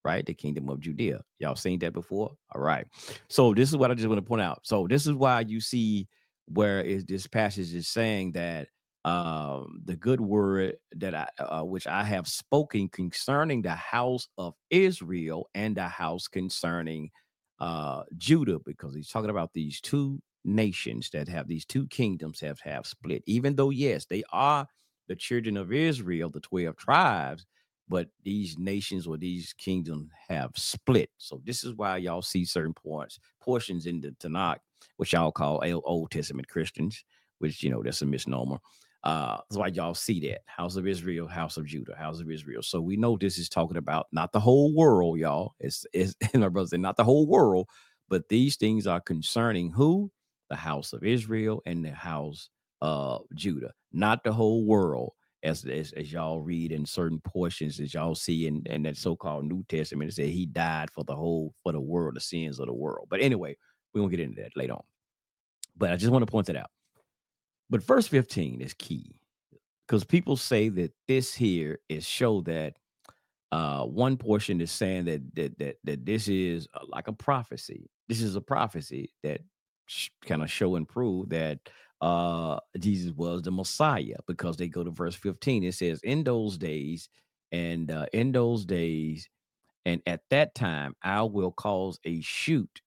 right? 0.05 0.25
The 0.25 0.33
kingdom 0.33 0.69
of 0.69 0.81
Judea. 0.81 1.21
Y'all 1.39 1.55
seen 1.55 1.79
that 1.81 1.93
before? 1.93 2.31
All 2.55 2.61
right. 2.63 2.87
So 3.29 3.53
this 3.53 3.69
is 3.69 3.77
what 3.77 3.91
I 3.91 3.95
just 3.95 4.09
want 4.09 4.19
to 4.19 4.27
point 4.27 4.41
out. 4.41 4.61
So 4.63 4.87
this 4.87 5.07
is 5.07 5.13
why 5.13 5.41
you 5.41 5.61
see 5.61 6.09
where 6.47 6.81
is 6.81 7.05
this 7.05 7.27
passage 7.27 7.75
is 7.75 7.89
saying 7.89 8.33
that 8.33 8.69
um 9.09 9.83
the 9.87 9.97
good 9.97 10.21
word 10.21 10.77
that 10.97 11.15
I 11.15 11.29
uh, 11.43 11.65
which 11.65 11.87
I 11.87 12.05
have 12.05 12.29
spoken 12.29 12.89
concerning 12.91 13.63
the 13.63 13.75
house 13.75 14.29
of 14.39 14.55
Israel 14.71 15.49
and 15.55 15.77
the 15.77 15.89
house 15.89 16.29
concerning 16.29 17.11
uh 17.61 18.03
Judah 18.19 18.59
because 18.67 18.95
he's 18.95 19.11
talking 19.11 19.31
about 19.31 19.53
these 19.55 19.81
two 19.81 20.21
nations 20.45 21.11
that 21.13 21.29
have 21.29 21.49
these 21.49 21.67
two 21.67 21.87
kingdoms 21.89 22.41
have 22.41 22.61
have 22.61 22.87
split 22.87 23.23
even 23.27 23.57
though 23.57 23.71
yes 23.71 24.07
they 24.07 24.25
are 24.33 24.67
the 25.09 25.17
children 25.17 25.57
of 25.57 25.73
Israel 25.73 26.31
the 26.31 26.41
12 26.41 26.77
tribes 26.77 27.47
but 27.89 28.09
these 28.25 28.59
nations 28.59 29.07
or 29.07 29.17
these 29.17 29.55
kingdoms 29.55 30.11
have 30.29 30.53
split. 30.57 31.11
So 31.19 31.41
this 31.45 31.65
is 31.65 31.75
why 31.75 31.99
y'all 31.99 32.23
see 32.23 32.45
certain 32.45 32.75
points, 32.75 33.19
portions 33.41 33.87
in 33.87 34.01
the 34.01 34.11
Tanakh, 34.21 34.59
which 34.99 35.13
y'all 35.15 35.33
call 35.33 35.63
Old 35.65 35.83
Old 35.87 36.11
Testament 36.11 36.49
Christians, 36.49 37.05
which 37.39 37.63
you 37.63 37.71
know 37.71 37.83
that's 37.83 38.03
a 38.03 38.07
misnomer. 38.07 38.59
Uh, 39.05 39.39
that's 39.49 39.57
why 39.57 39.69
y'all 39.69 39.95
see 39.95 40.21
that 40.29 40.41
house 40.47 40.77
of 40.77 40.87
Israel, 40.87 41.29
house 41.29 41.57
of 41.57 41.65
Judah, 41.67 41.95
house 41.97 42.21
of 42.21 42.31
Israel. 42.31 42.63
So 42.63 42.81
we 42.81 42.97
know 42.97 43.17
this 43.17 43.39
is 43.39 43.49
talking 43.49 43.77
about 43.77 44.07
not 44.13 44.33
the 44.33 44.41
whole 44.41 44.75
world, 44.75 45.19
y'all. 45.19 45.55
It's 45.61 45.87
it's 45.93 46.15
and 46.35 46.43
our 46.43 46.51
brothers, 46.51 46.73
not 46.73 46.97
the 46.97 47.05
whole 47.05 47.27
world, 47.27 47.69
but 48.09 48.29
these 48.29 48.57
things 48.57 48.87
are 48.87 49.01
concerning 49.01 49.71
who 49.71 50.11
the 50.51 50.57
house 50.57 50.93
of 50.93 51.05
Israel 51.05 51.63
and 51.67 51.85
the 51.85 51.93
house 51.93 52.49
of 52.81 53.23
Judah, 53.35 53.73
not 53.93 54.25
the 54.25 54.33
whole 54.33 54.65
world 54.65 55.13
as, 55.45 55.65
as 55.65 55.93
as 55.93 56.13
y'all 56.13 56.41
read 56.41 56.73
in 56.73 56.85
certain 56.85 57.21
portions, 57.21 57.79
as 57.79 57.95
y'all 57.95 58.15
see 58.15 58.47
in, 58.49 58.63
in 58.67 58.83
that 58.83 58.97
so-called 58.97 59.45
New 59.45 59.65
Testament, 59.69 60.11
it 60.11 60.15
said 60.15 60.29
he 60.29 60.47
died 60.47 60.91
for 60.91 61.05
the 61.05 61.15
whole 61.15 61.55
for 61.63 61.73
the 61.73 61.81
world, 61.81 62.17
the 62.17 62.21
sins 62.21 62.59
of 62.59 62.67
the 62.67 62.73
world. 62.73 63.07
But 63.09 63.21
anyway, 63.21 63.57
we 63.95 64.01
won't 64.01 64.11
get 64.11 64.21
into 64.21 64.43
that 64.43 64.57
later 64.57 64.75
on. 64.75 64.83
But 65.77 65.93
I 65.93 65.97
just 65.97 66.11
want 66.11 66.27
to 66.27 66.31
point 66.31 66.49
that 66.49 66.57
out. 66.57 66.71
But 67.71 67.83
verse 67.83 68.07
15 68.07 68.61
is 68.61 68.75
key 68.75 69.15
because 69.87 70.05
people 70.05 70.37
say 70.37 70.69
that 70.71 70.93
this 71.07 71.35
here 71.35 71.79
is 71.89 72.07
show 72.07 72.41
that 72.43 72.75
uh 73.51 73.85
one 73.85 74.17
portion 74.17 74.61
is 74.61 74.71
saying 74.71 75.07
that 75.07 75.23
that 75.35 75.59
that, 75.59 75.77
that 75.85 76.07
this 76.07 76.29
is 76.29 76.69
uh, 76.75 76.81
like 76.89 77.09
a 77.09 77.13
prophecy. 77.13 77.91
This 78.09 78.23
is 78.23 78.37
a 78.37 78.41
prophecy 78.41 79.13
that 79.23 79.41
kind 80.27 80.43
of 80.43 80.51
show 80.51 80.77
and 80.77 80.89
prove 80.89 81.31
that 81.31 81.59
uh 82.01 82.59
Jesus 82.79 83.13
was 83.13 83.43
the 83.43 83.51
Messiah 83.51 84.17
because 84.27 84.57
they 84.57 84.69
go 84.69 84.85
to 84.85 84.91
verse 84.91 85.15
15. 85.17 85.65
It 85.65 85.75
says, 85.75 86.01
In 86.03 86.25
those 86.25 86.59
days, 86.59 87.09
and 87.53 87.91
uh, 87.91 88.07
in 88.13 88.33
those 88.33 88.65
days, 88.67 89.29
and 89.87 90.03
at 90.07 90.21
that 90.31 90.55
time, 90.55 90.95
I 91.03 91.23
will 91.23 91.53
cause 91.53 91.99
a 92.05 92.21
shoot 92.21 92.83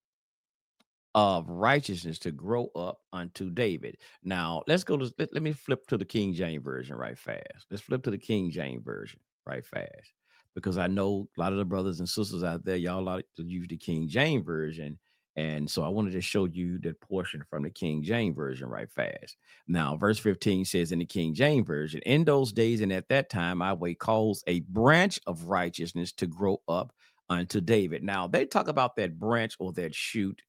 of 1.13 1.49
righteousness 1.49 2.19
to 2.19 2.31
grow 2.31 2.69
up 2.75 3.01
unto 3.11 3.49
David. 3.49 3.97
Now, 4.23 4.63
let's 4.67 4.83
go 4.83 4.97
to 4.97 5.13
let, 5.17 5.33
let 5.33 5.43
me 5.43 5.53
flip 5.53 5.87
to 5.87 5.97
the 5.97 6.05
King 6.05 6.33
James 6.33 6.63
version 6.63 6.95
right 6.95 7.17
fast. 7.17 7.65
Let's 7.69 7.83
flip 7.83 8.03
to 8.03 8.11
the 8.11 8.17
King 8.17 8.51
James 8.51 8.83
version 8.83 9.19
right 9.45 9.65
fast 9.65 10.13
because 10.55 10.77
I 10.77 10.87
know 10.87 11.27
a 11.37 11.39
lot 11.39 11.51
of 11.51 11.57
the 11.57 11.65
brothers 11.65 11.99
and 11.99 12.07
sisters 12.07 12.43
out 12.43 12.63
there, 12.65 12.75
y'all 12.75 13.03
like 13.03 13.25
to 13.37 13.43
use 13.43 13.67
the 13.67 13.77
King 13.77 14.07
James 14.07 14.45
version. 14.45 14.97
And 15.37 15.69
so 15.69 15.83
I 15.83 15.87
wanted 15.87 16.11
to 16.11 16.21
show 16.21 16.45
you 16.45 16.77
that 16.79 16.99
portion 16.99 17.43
from 17.49 17.63
the 17.63 17.69
King 17.69 18.03
James 18.03 18.35
version 18.35 18.67
right 18.67 18.91
fast. 18.91 19.37
Now, 19.67 19.95
verse 19.95 20.19
15 20.19 20.65
says 20.65 20.91
in 20.91 20.99
the 20.99 21.05
King 21.05 21.33
James 21.33 21.65
version, 21.65 22.01
in 22.05 22.25
those 22.25 22.51
days 22.51 22.81
and 22.81 22.91
at 22.91 23.07
that 23.09 23.29
time, 23.29 23.61
I 23.61 23.71
will 23.71 23.95
cause 23.95 24.43
a 24.47 24.59
branch 24.61 25.19
of 25.27 25.45
righteousness 25.45 26.11
to 26.13 26.27
grow 26.27 26.61
up 26.67 26.93
unto 27.29 27.61
David. 27.61 28.03
Now, 28.03 28.27
they 28.27 28.45
talk 28.45 28.67
about 28.67 28.97
that 28.97 29.17
branch 29.17 29.55
or 29.57 29.71
that 29.73 29.95
shoot 29.95 30.41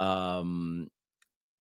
um 0.00 0.88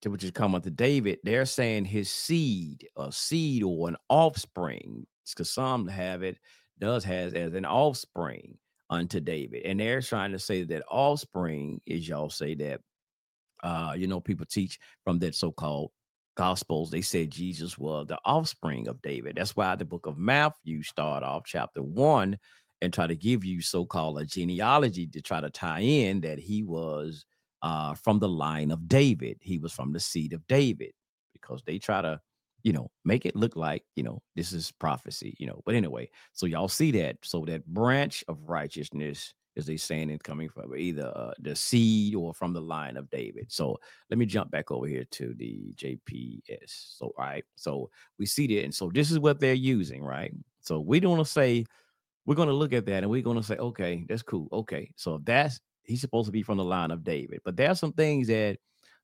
to 0.02 0.12
which 0.12 0.24
is 0.24 0.32
come 0.32 0.56
unto 0.56 0.69
David, 0.69 1.19
they're 1.24 1.45
saying 1.45 1.86
his 1.86 2.10
seed, 2.10 2.88
a 2.98 3.12
seed 3.12 3.63
or 3.63 3.88
an 3.88 3.98
offspring, 4.10 5.08
because 5.28 5.50
some 5.50 5.88
have 5.88 6.21
it, 6.21 6.38
does 6.80 7.04
has 7.04 7.34
as 7.34 7.54
an 7.54 7.65
offspring 7.65 8.58
unto 8.89 9.19
David. 9.19 9.63
And 9.65 9.80
they're 9.80 10.02
trying 10.02 10.32
to 10.34 10.39
say 10.39 10.63
that 10.63 10.84
offspring 10.89 11.82
is 11.86 12.08
y'all 12.08 12.30
say 12.30 12.54
that 12.56 12.82
uh, 13.63 13.93
you 13.98 14.06
know, 14.06 14.19
people 14.19 14.45
teach 14.45 14.80
from 15.04 15.17
that 15.19 15.34
so-called 15.34 15.91
gospels, 16.38 16.91
they 16.91 17.02
said 17.02 17.32
Jesus 17.32 17.78
was 17.78 18.06
the 18.08 18.19
offspring 18.24 18.88
of 18.88 19.02
David. 19.02 19.36
That's 19.38 19.56
why 19.56 19.76
the 19.76 19.86
book 19.86 20.06
of 20.06 20.17
Matthew 20.17 20.84
start 20.84 21.24
off 21.24 21.43
chapter 21.45 21.82
one 21.82 22.38
and 22.82 22.93
try 22.93 23.08
to 23.08 23.15
give 23.15 23.43
you 23.43 23.62
so-called 23.62 24.19
a 24.19 24.26
genealogy 24.26 25.08
to 25.08 25.21
try 25.21 25.41
to 25.41 25.50
tie 25.50 25.80
in 25.80 26.21
that 26.21 26.38
he 26.38 26.62
was 26.62 27.26
uh, 27.62 27.94
from 27.94 28.20
the 28.20 28.30
line 28.30 28.72
of 28.72 28.88
David. 28.88 29.38
He 29.41 29.58
was 29.58 29.74
from 29.74 29.91
the 29.91 30.00
seed 30.00 30.34
of 30.34 30.46
David 30.48 30.91
because 31.34 31.62
they 31.65 31.78
try 31.78 32.02
to, 32.02 32.20
you 32.63 32.74
know, 32.74 32.89
make 33.04 33.26
it 33.26 33.36
look 33.36 33.56
like, 33.56 33.84
you 33.96 34.04
know, 34.04 34.22
this 34.36 34.54
is 34.54 34.72
prophecy, 34.72 35.36
you 35.39 35.48
know. 35.48 35.62
But 35.65 35.76
anyway, 35.76 36.10
so 36.34 36.46
y'all 36.46 36.68
see 36.68 36.91
that. 36.91 37.18
So 37.24 37.46
that 37.46 37.65
branch 37.68 38.24
of 38.28 38.38
righteousness, 38.48 39.34
as 39.58 39.65
they 39.65 39.78
saying, 39.78 40.10
is 40.10 40.20
coming 40.24 40.50
from 40.50 40.76
either 40.76 41.12
uh, 41.15 41.34
the 41.39 41.56
seed 41.56 42.15
or 42.15 42.34
from 42.34 42.54
the 42.54 42.62
line 42.62 42.98
of 42.98 43.10
David. 43.10 43.46
So 43.50 43.78
let 44.10 44.18
me 44.18 44.26
jump 44.26 44.52
back 44.52 44.72
over 44.72 44.88
here 44.88 45.06
to 45.12 45.34
the 45.38 45.74
JPS. 45.76 46.98
So, 46.98 47.13
all 47.18 47.26
right. 47.26 47.44
So 47.56 47.89
we 48.20 48.26
see 48.26 48.48
that. 48.48 48.63
And 48.63 48.74
so 48.74 48.91
this 48.94 49.12
is 49.12 49.20
what 49.20 49.39
they're 49.39 49.54
using, 49.54 50.04
right? 50.04 50.34
So 50.62 50.80
we 50.80 51.00
don't 51.00 51.12
want 51.12 51.26
to 51.26 51.32
say, 51.32 51.65
we're 52.26 52.36
going 52.36 52.50
to 52.50 52.56
look 52.56 52.74
at 52.74 52.86
that 52.88 53.04
and 53.04 53.10
we're 53.10 53.22
going 53.22 53.38
to 53.38 53.44
say, 53.44 53.56
okay, 53.58 54.06
that's 54.10 54.24
cool. 54.24 54.48
Okay. 54.52 54.89
So 54.96 55.22
that's 55.24 55.60
he's 55.86 56.02
supposed 56.02 56.28
to 56.28 56.32
be 56.32 56.43
from 56.43 56.58
the 56.58 56.63
line 56.63 56.91
of 56.91 57.04
David. 57.04 57.41
But 57.43 57.56
there 57.56 57.69
are 57.69 57.76
some 57.76 57.93
things 57.93 58.28
that 58.28 58.58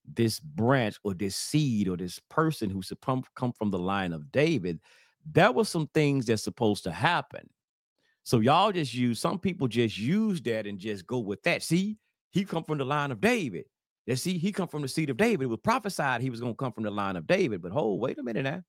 this 0.05 0.39
branch 0.39 0.97
or 1.03 1.13
this 1.13 1.35
seed 1.35 1.87
or 1.87 1.97
this 1.97 2.19
person 2.29 2.69
to 2.81 2.97
come 3.35 3.53
from 3.53 3.71
the 3.71 3.79
line 3.79 4.13
of 4.13 4.31
David, 4.31 4.79
that 5.33 5.53
was 5.53 5.69
some 5.69 5.87
things 5.93 6.25
that's 6.25 6.43
supposed 6.43 6.83
to 6.85 6.91
happen. 6.91 7.47
So 8.23 8.39
y'all 8.39 8.71
just 8.71 8.93
use 8.93 9.19
some 9.19 9.39
people 9.39 9.67
just 9.67 9.97
use 9.97 10.41
that 10.41 10.67
and 10.67 10.77
just 10.77 11.07
go 11.07 11.19
with 11.19 11.41
that. 11.43 11.63
See, 11.63 11.97
he 12.31 12.45
come 12.45 12.63
from 12.63 12.77
the 12.77 12.85
line 12.85 13.11
of 13.11 13.19
David. 13.19 13.65
Yeah, 14.05 14.15
see, 14.15 14.37
he 14.37 14.51
come 14.51 14.67
from 14.67 14.81
the 14.81 14.87
seed 14.87 15.09
of 15.09 15.17
David. 15.17 15.43
It 15.43 15.47
was 15.47 15.59
prophesied 15.63 16.21
he 16.21 16.29
was 16.29 16.39
going 16.39 16.53
to 16.53 16.57
come 16.57 16.71
from 16.71 16.83
the 16.83 16.91
line 16.91 17.15
of 17.15 17.27
David. 17.27 17.61
But 17.61 17.71
hold, 17.71 17.99
wait 17.99 18.17
a 18.17 18.23
minute 18.23 18.43
now. 18.43 18.63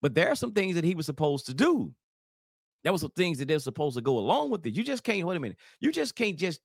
But 0.00 0.14
there 0.14 0.30
are 0.30 0.36
some 0.36 0.52
things 0.52 0.74
that 0.74 0.84
he 0.84 0.94
was 0.94 1.06
supposed 1.06 1.46
to 1.46 1.54
do. 1.54 1.92
There 2.82 2.92
were 2.92 2.98
some 2.98 3.12
things 3.14 3.38
that 3.38 3.48
they're 3.48 3.58
supposed 3.58 3.96
to 3.96 4.02
go 4.02 4.18
along 4.18 4.50
with 4.50 4.66
it. 4.66 4.74
You 4.74 4.82
just 4.82 5.04
can't, 5.04 5.24
wait 5.24 5.36
a 5.36 5.40
minute. 5.40 5.58
You 5.80 5.92
just 5.92 6.16
can't 6.16 6.36
just 6.36 6.60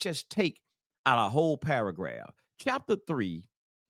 just 0.00 0.30
take 0.30 0.60
out 1.06 1.24
a 1.24 1.28
whole 1.28 1.56
paragraph. 1.56 2.34
Chapter 2.58 2.96
three, 3.06 3.44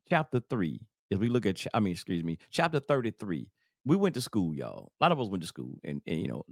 chapter 0.08 0.40
three, 0.50 0.80
if 1.10 1.18
we 1.18 1.28
look 1.28 1.46
at, 1.46 1.64
I 1.74 1.80
mean, 1.80 1.92
excuse 1.92 2.24
me, 2.24 2.38
chapter 2.50 2.80
33. 2.80 3.48
We 3.84 3.96
went 3.96 4.14
to 4.14 4.20
school, 4.20 4.54
y'all. 4.54 4.92
A 5.00 5.04
lot 5.04 5.12
of 5.12 5.20
us 5.20 5.28
went 5.28 5.42
to 5.42 5.48
school, 5.48 5.78
and, 5.84 6.02
and 6.06 6.20
you 6.20 6.28
know, 6.28 6.44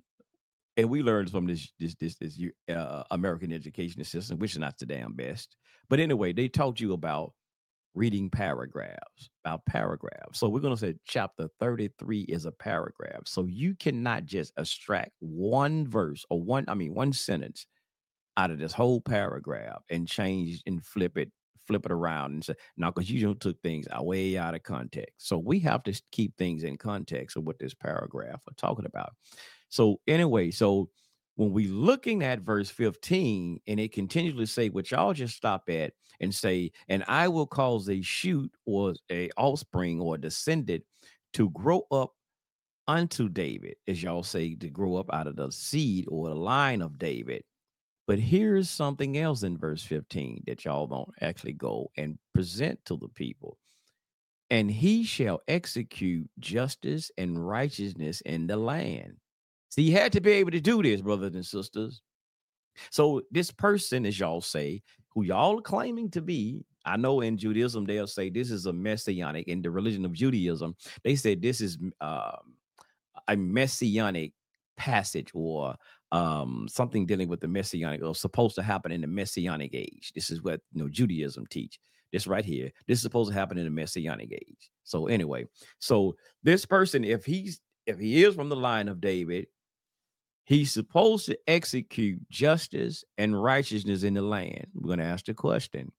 and 0.79 0.89
we 0.89 1.03
learned 1.03 1.31
from 1.31 1.47
this 1.47 1.71
this 1.79 1.95
this 1.97 2.17
this 2.17 2.41
uh, 2.75 3.03
American 3.11 3.53
education 3.53 4.03
system, 4.05 4.39
which 4.39 4.53
is 4.53 4.59
not 4.59 4.79
the 4.79 4.87
damn 4.87 5.13
best. 5.13 5.57
But 5.91 6.01
anyway, 6.01 6.33
they 6.33 6.49
taught 6.49 6.81
you 6.81 6.95
about 6.95 7.33
reading 7.95 8.31
paragraphs, 8.31 9.29
about 9.45 9.67
paragraphs. 9.67 10.39
So 10.39 10.49
we're 10.49 10.61
to 10.61 10.77
say 10.77 10.95
chapter 11.05 11.49
33 11.59 12.21
is 12.23 12.47
a 12.47 12.53
paragraph. 12.53 13.23
So 13.27 13.45
you 13.45 13.75
cannot 13.75 14.25
just 14.25 14.53
extract 14.57 15.11
one 15.19 15.87
verse 15.87 16.25
or 16.31 16.41
one, 16.41 16.65
I 16.69 16.75
mean, 16.75 16.95
one 16.95 17.13
sentence 17.13 17.67
out 18.39 18.51
of 18.51 18.59
this 18.59 18.73
whole 18.73 19.01
paragraph 19.01 19.83
and 19.91 20.09
change 20.09 20.63
and 20.67 20.85
flip 20.85 21.19
it 21.19 21.31
flip 21.67 21.85
it 21.85 21.93
around 21.93 22.33
and 22.33 22.45
say 22.45 22.55
now 22.79 22.91
because 22.91 23.11
you 23.11 23.21
don't 23.21 23.41
took 23.41 23.61
things 23.61 23.87
way 24.01 24.39
out 24.39 24.55
of 24.55 24.63
context. 24.63 25.13
So 25.19 25.37
we 25.37 25.59
have 25.61 25.83
to 25.83 26.01
keep 26.13 26.35
things 26.39 26.65
in 26.65 26.79
context 26.79 27.37
of 27.37 27.45
what 27.45 27.59
this 27.59 27.75
paragraph 27.75 28.41
are 28.49 28.55
talking 28.57 28.87
about. 28.87 29.11
So 29.69 30.01
anyway 30.07 30.51
so 30.51 30.89
when 31.39 31.53
we 31.53 31.69
looking 31.69 32.25
at 32.25 32.41
verse 32.41 32.69
15 32.71 33.61
and 33.67 33.81
it 33.81 33.93
continually 33.93 34.47
say 34.47 34.71
what 34.71 34.91
y'all 34.91 35.13
just 35.13 35.37
stop 35.37 35.69
at 35.69 35.93
and 36.21 36.35
say 36.35 36.73
and 36.89 37.05
i 37.07 37.29
will 37.29 37.47
cause 37.47 37.89
a 37.89 38.03
shoot 38.03 38.51
or 38.67 38.95
a 39.13 39.31
offspring 39.37 40.01
or 40.01 40.17
a 40.17 40.21
descendant 40.21 40.83
to 41.35 41.49
grow 41.51 41.83
up 41.93 42.11
unto 42.89 43.29
david 43.29 43.77
as 43.87 44.03
y'all 44.03 44.25
say 44.25 44.57
to 44.57 44.69
grow 44.69 44.97
up 44.97 45.07
out 45.13 45.29
of 45.29 45.37
the 45.37 45.49
seed 45.53 46.07
or 46.09 46.29
the 46.29 46.35
line 46.35 46.83
of 46.83 46.99
david 46.99 47.45
but 48.09 48.19
here's 48.19 48.71
something 48.71 49.19
else 49.19 49.43
in 49.43 49.59
verse 49.59 49.83
15 49.83 50.45
that 50.47 50.65
y'all 50.65 50.87
don't 50.87 51.11
actually 51.21 51.53
go 51.53 51.91
and 51.99 52.19
present 52.35 52.83
to 52.87 52.97
the 52.97 53.09
people. 53.09 53.59
And 54.49 54.71
he 54.71 55.05
shall 55.05 55.43
execute 55.47 56.27
justice 56.39 57.11
and 57.19 57.47
righteousness 57.47 58.23
in 58.23 58.47
the 58.47 58.57
land. 58.57 59.19
See, 59.69 59.85
he 59.85 59.91
had 59.91 60.13
to 60.13 60.23
be 60.23 60.33
able 60.33 60.53
to 60.53 60.61
do 60.61 60.83
this, 60.83 61.03
brothers 61.03 61.35
and 61.35 61.45
sisters. 61.45 62.01
So, 62.91 63.21
this 63.31 63.51
person, 63.51 64.07
as 64.07 64.19
y'all 64.19 64.41
say, 64.41 64.83
who 65.11 65.25
y'all 65.25 65.59
are 65.59 65.63
claiming 65.63 66.11
to 66.13 66.23
be, 66.23 66.65
I 66.87 66.97
know 66.97 67.21
in 67.21 67.37
Judaism, 67.37 67.85
they'll 67.85 68.07
say 68.07 68.31
this 68.31 68.51
is 68.51 68.65
a 68.65 68.73
messianic, 68.73 69.49
in 69.49 69.61
the 69.61 69.71
religion 69.71 70.07
of 70.07 70.13
Judaism, 70.15 70.77
they 71.05 71.15
said 71.15 71.43
this 71.43 71.61
is 71.61 71.77
um, 72.01 72.55
a 73.27 73.37
messianic 73.37 74.33
passage 74.79 75.31
or 75.35 75.75
um, 76.13 76.67
something 76.71 77.07
dealing 77.07 77.29
with 77.29 77.41
the 77.41 77.49
messianic 77.49 78.03
or 78.03 78.15
supposed 78.15 78.55
to 78.57 78.63
happen 78.63 78.93
in 78.93 79.01
the 79.01 79.07
messianic 79.07 79.75
age. 79.75 80.13
This 80.15 80.31
is 80.31 80.43
what 80.43 80.61
you 80.73 80.83
know 80.83 80.89
Judaism 80.89 81.47
teach. 81.47 81.79
This 82.13 82.27
right 82.27 82.45
here. 82.45 82.71
This 82.87 82.99
is 82.99 83.03
supposed 83.03 83.31
to 83.31 83.39
happen 83.39 83.59
in 83.59 83.65
the 83.65 83.71
messianic 83.71 84.33
age. 84.33 84.71
So 84.85 85.09
anyway, 85.09 85.47
so 85.79 86.17
this 86.43 86.65
person, 86.65 87.05
if 87.05 87.25
he's 87.25 87.61
if 87.87 87.99
he 87.99 88.25
is 88.25 88.35
from 88.35 88.49
the 88.49 88.57
line 88.57 88.89
of 88.89 89.01
David, 89.01 89.47
he's 90.45 90.73
supposed 90.73 91.27
to 91.27 91.39
execute 91.47 92.19
justice 92.31 93.05
and 93.19 93.41
righteousness 93.41 94.05
in 94.05 94.15
the 94.15 94.23
land. 94.23 94.67
We're 94.75 94.97
gonna 94.97 95.05
ask 95.05 95.27
the 95.27 95.35
question. 95.35 95.93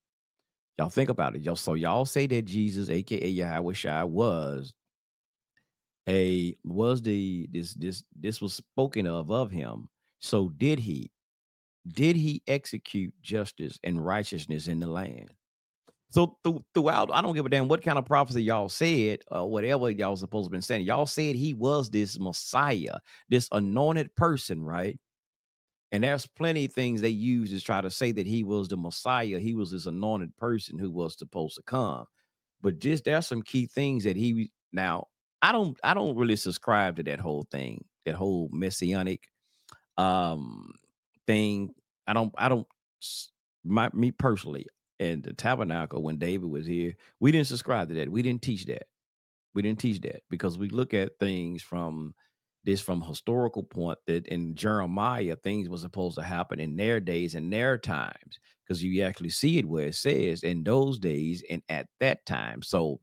Y'all 0.78 0.88
think 0.88 1.10
about 1.10 1.36
it. 1.36 1.42
Y'all 1.42 1.54
so 1.54 1.74
y'all 1.74 2.04
say 2.04 2.26
that 2.26 2.46
Jesus, 2.46 2.90
aka 2.90 3.28
Yahweh 3.28 3.74
Shai, 3.74 4.02
was 4.02 4.74
a 6.08 6.56
was 6.64 7.02
the 7.02 7.48
this 7.52 7.74
this 7.74 8.02
this 8.18 8.40
was 8.40 8.54
spoken 8.54 9.06
of 9.06 9.30
of 9.30 9.52
him 9.52 9.88
so 10.20 10.50
did 10.56 10.78
he? 10.78 11.10
Did 11.88 12.16
he 12.16 12.42
execute 12.46 13.12
justice 13.22 13.78
and 13.82 14.04
righteousness 14.04 14.68
in 14.68 14.80
the 14.80 14.86
land? 14.86 15.30
So 16.10 16.36
th- 16.44 16.56
throughout, 16.74 17.10
I 17.12 17.22
don't 17.22 17.34
give 17.34 17.46
a 17.46 17.48
damn 17.48 17.68
what 17.68 17.82
kind 17.82 17.98
of 17.98 18.04
prophecy 18.04 18.42
y'all 18.42 18.68
said, 18.68 19.20
or 19.30 19.48
whatever 19.48 19.90
y'all 19.90 20.16
supposed 20.16 20.46
to 20.46 20.50
been 20.50 20.62
saying. 20.62 20.84
Y'all 20.84 21.06
said 21.06 21.36
he 21.36 21.54
was 21.54 21.88
this 21.88 22.18
Messiah, 22.18 22.98
this 23.28 23.48
anointed 23.52 24.14
person, 24.16 24.62
right? 24.62 24.98
And 25.92 26.04
there's 26.04 26.26
plenty 26.26 26.66
of 26.66 26.72
things 26.72 27.00
they 27.00 27.08
use 27.08 27.50
to 27.50 27.60
try 27.60 27.80
to 27.80 27.90
say 27.90 28.12
that 28.12 28.26
he 28.26 28.44
was 28.44 28.68
the 28.68 28.76
Messiah. 28.76 29.38
He 29.38 29.54
was 29.54 29.70
this 29.70 29.86
anointed 29.86 30.36
person 30.36 30.78
who 30.78 30.90
was 30.90 31.16
supposed 31.18 31.56
to 31.56 31.62
come. 31.62 32.04
But 32.62 32.78
just 32.78 33.04
there's 33.04 33.26
some 33.26 33.42
key 33.42 33.66
things 33.66 34.04
that 34.04 34.16
he 34.16 34.50
now. 34.72 35.06
I 35.42 35.52
don't 35.52 35.78
I 35.82 35.94
don't 35.94 36.16
really 36.16 36.36
subscribe 36.36 36.96
to 36.96 37.02
that 37.04 37.18
whole 37.18 37.46
thing, 37.50 37.84
that 38.04 38.14
whole 38.14 38.50
messianic 38.52 39.26
um 40.00 40.72
thing. 41.26 41.74
I 42.06 42.12
don't 42.12 42.32
I 42.36 42.48
don't 42.48 42.66
my 43.64 43.90
me 43.92 44.10
personally 44.10 44.66
and 44.98 45.22
the 45.22 45.32
tabernacle 45.32 46.02
when 46.02 46.18
David 46.18 46.48
was 46.50 46.66
here, 46.66 46.94
we 47.20 47.32
didn't 47.32 47.46
subscribe 47.46 47.88
to 47.88 47.94
that. 47.94 48.10
We 48.10 48.22
didn't 48.22 48.42
teach 48.42 48.66
that. 48.66 48.86
We 49.54 49.62
didn't 49.62 49.80
teach 49.80 50.00
that 50.02 50.22
because 50.30 50.58
we 50.58 50.68
look 50.68 50.94
at 50.94 51.18
things 51.18 51.62
from 51.62 52.14
this 52.64 52.80
from 52.80 53.00
historical 53.02 53.62
point 53.62 53.98
that 54.06 54.26
in 54.26 54.54
Jeremiah 54.54 55.36
things 55.36 55.68
were 55.68 55.78
supposed 55.78 56.16
to 56.16 56.22
happen 56.22 56.60
in 56.60 56.76
their 56.76 57.00
days 57.00 57.34
and 57.34 57.52
their 57.52 57.78
times 57.78 58.38
because 58.64 58.82
you 58.82 59.02
actually 59.02 59.30
see 59.30 59.58
it 59.58 59.66
where 59.66 59.86
it 59.86 59.94
says 59.94 60.42
in 60.42 60.62
those 60.62 60.98
days 60.98 61.42
and 61.50 61.62
at 61.68 61.86
that 62.00 62.24
time. 62.26 62.62
So 62.62 63.00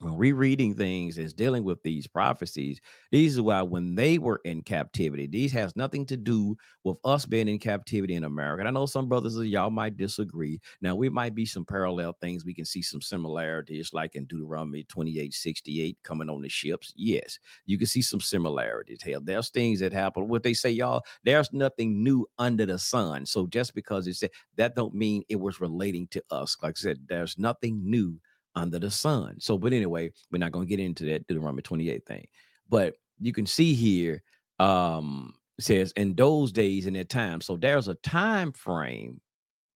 when 0.00 0.16
rereading 0.16 0.74
things 0.74 1.18
is 1.18 1.32
dealing 1.32 1.62
with 1.62 1.82
these 1.82 2.06
prophecies 2.06 2.80
these 3.12 3.34
is 3.34 3.40
why 3.40 3.62
when 3.62 3.94
they 3.94 4.18
were 4.18 4.40
in 4.44 4.62
captivity 4.62 5.26
these 5.26 5.52
has 5.52 5.76
nothing 5.76 6.06
to 6.06 6.16
do 6.16 6.56
with 6.84 6.96
us 7.04 7.26
being 7.26 7.48
in 7.48 7.58
captivity 7.58 8.14
in 8.14 8.24
america 8.24 8.60
and 8.60 8.68
i 8.68 8.70
know 8.70 8.86
some 8.86 9.08
brothers 9.08 9.36
of 9.36 9.46
y'all 9.46 9.70
might 9.70 9.96
disagree. 9.96 10.60
Now 10.80 10.94
we 10.94 11.08
might 11.08 11.34
be 11.34 11.44
some 11.46 11.64
parallel 11.64 12.14
things 12.20 12.44
we 12.44 12.54
can 12.54 12.64
see 12.64 12.82
some 12.82 13.00
similarities 13.00 13.92
like 13.92 14.14
in 14.16 14.24
deuteronomy 14.24 14.84
28 14.84 15.34
68 15.34 15.98
coming 16.02 16.30
on 16.30 16.42
the 16.42 16.48
ships 16.48 16.92
yes 16.96 17.38
you 17.66 17.78
can 17.78 17.86
see 17.86 18.02
some 18.02 18.20
similarities. 18.20 19.02
Hell 19.02 19.20
there's 19.22 19.50
things 19.50 19.80
that 19.80 19.92
happen 19.92 20.28
what 20.28 20.42
they 20.42 20.54
say 20.54 20.70
y'all 20.70 21.02
there's 21.24 21.52
nothing 21.52 22.02
new 22.02 22.26
under 22.38 22.66
the 22.66 22.78
sun 22.78 23.26
so 23.26 23.46
just 23.46 23.74
because 23.74 24.06
it 24.06 24.14
said 24.14 24.30
that 24.56 24.74
don't 24.74 24.94
mean 24.94 25.22
it 25.28 25.38
was 25.38 25.60
relating 25.60 26.06
to 26.08 26.22
us 26.30 26.56
like 26.62 26.76
i 26.76 26.80
said 26.80 26.98
there's 27.08 27.38
nothing 27.38 27.80
new 27.82 28.18
under 28.54 28.78
the 28.78 28.90
sun. 28.90 29.36
So, 29.40 29.58
but 29.58 29.72
anyway, 29.72 30.12
we're 30.30 30.38
not 30.38 30.52
going 30.52 30.66
to 30.66 30.70
get 30.70 30.84
into 30.84 31.04
that 31.06 31.26
Deuteronomy 31.26 31.62
28 31.62 32.06
thing. 32.06 32.26
But 32.68 32.94
you 33.18 33.32
can 33.32 33.46
see 33.46 33.74
here, 33.74 34.22
um, 34.58 35.34
says 35.58 35.92
in 35.96 36.14
those 36.14 36.52
days 36.52 36.86
and 36.86 36.96
that 36.96 37.08
time. 37.08 37.40
So 37.40 37.56
there's 37.56 37.88
a 37.88 37.94
time 37.94 38.52
frame, 38.52 39.20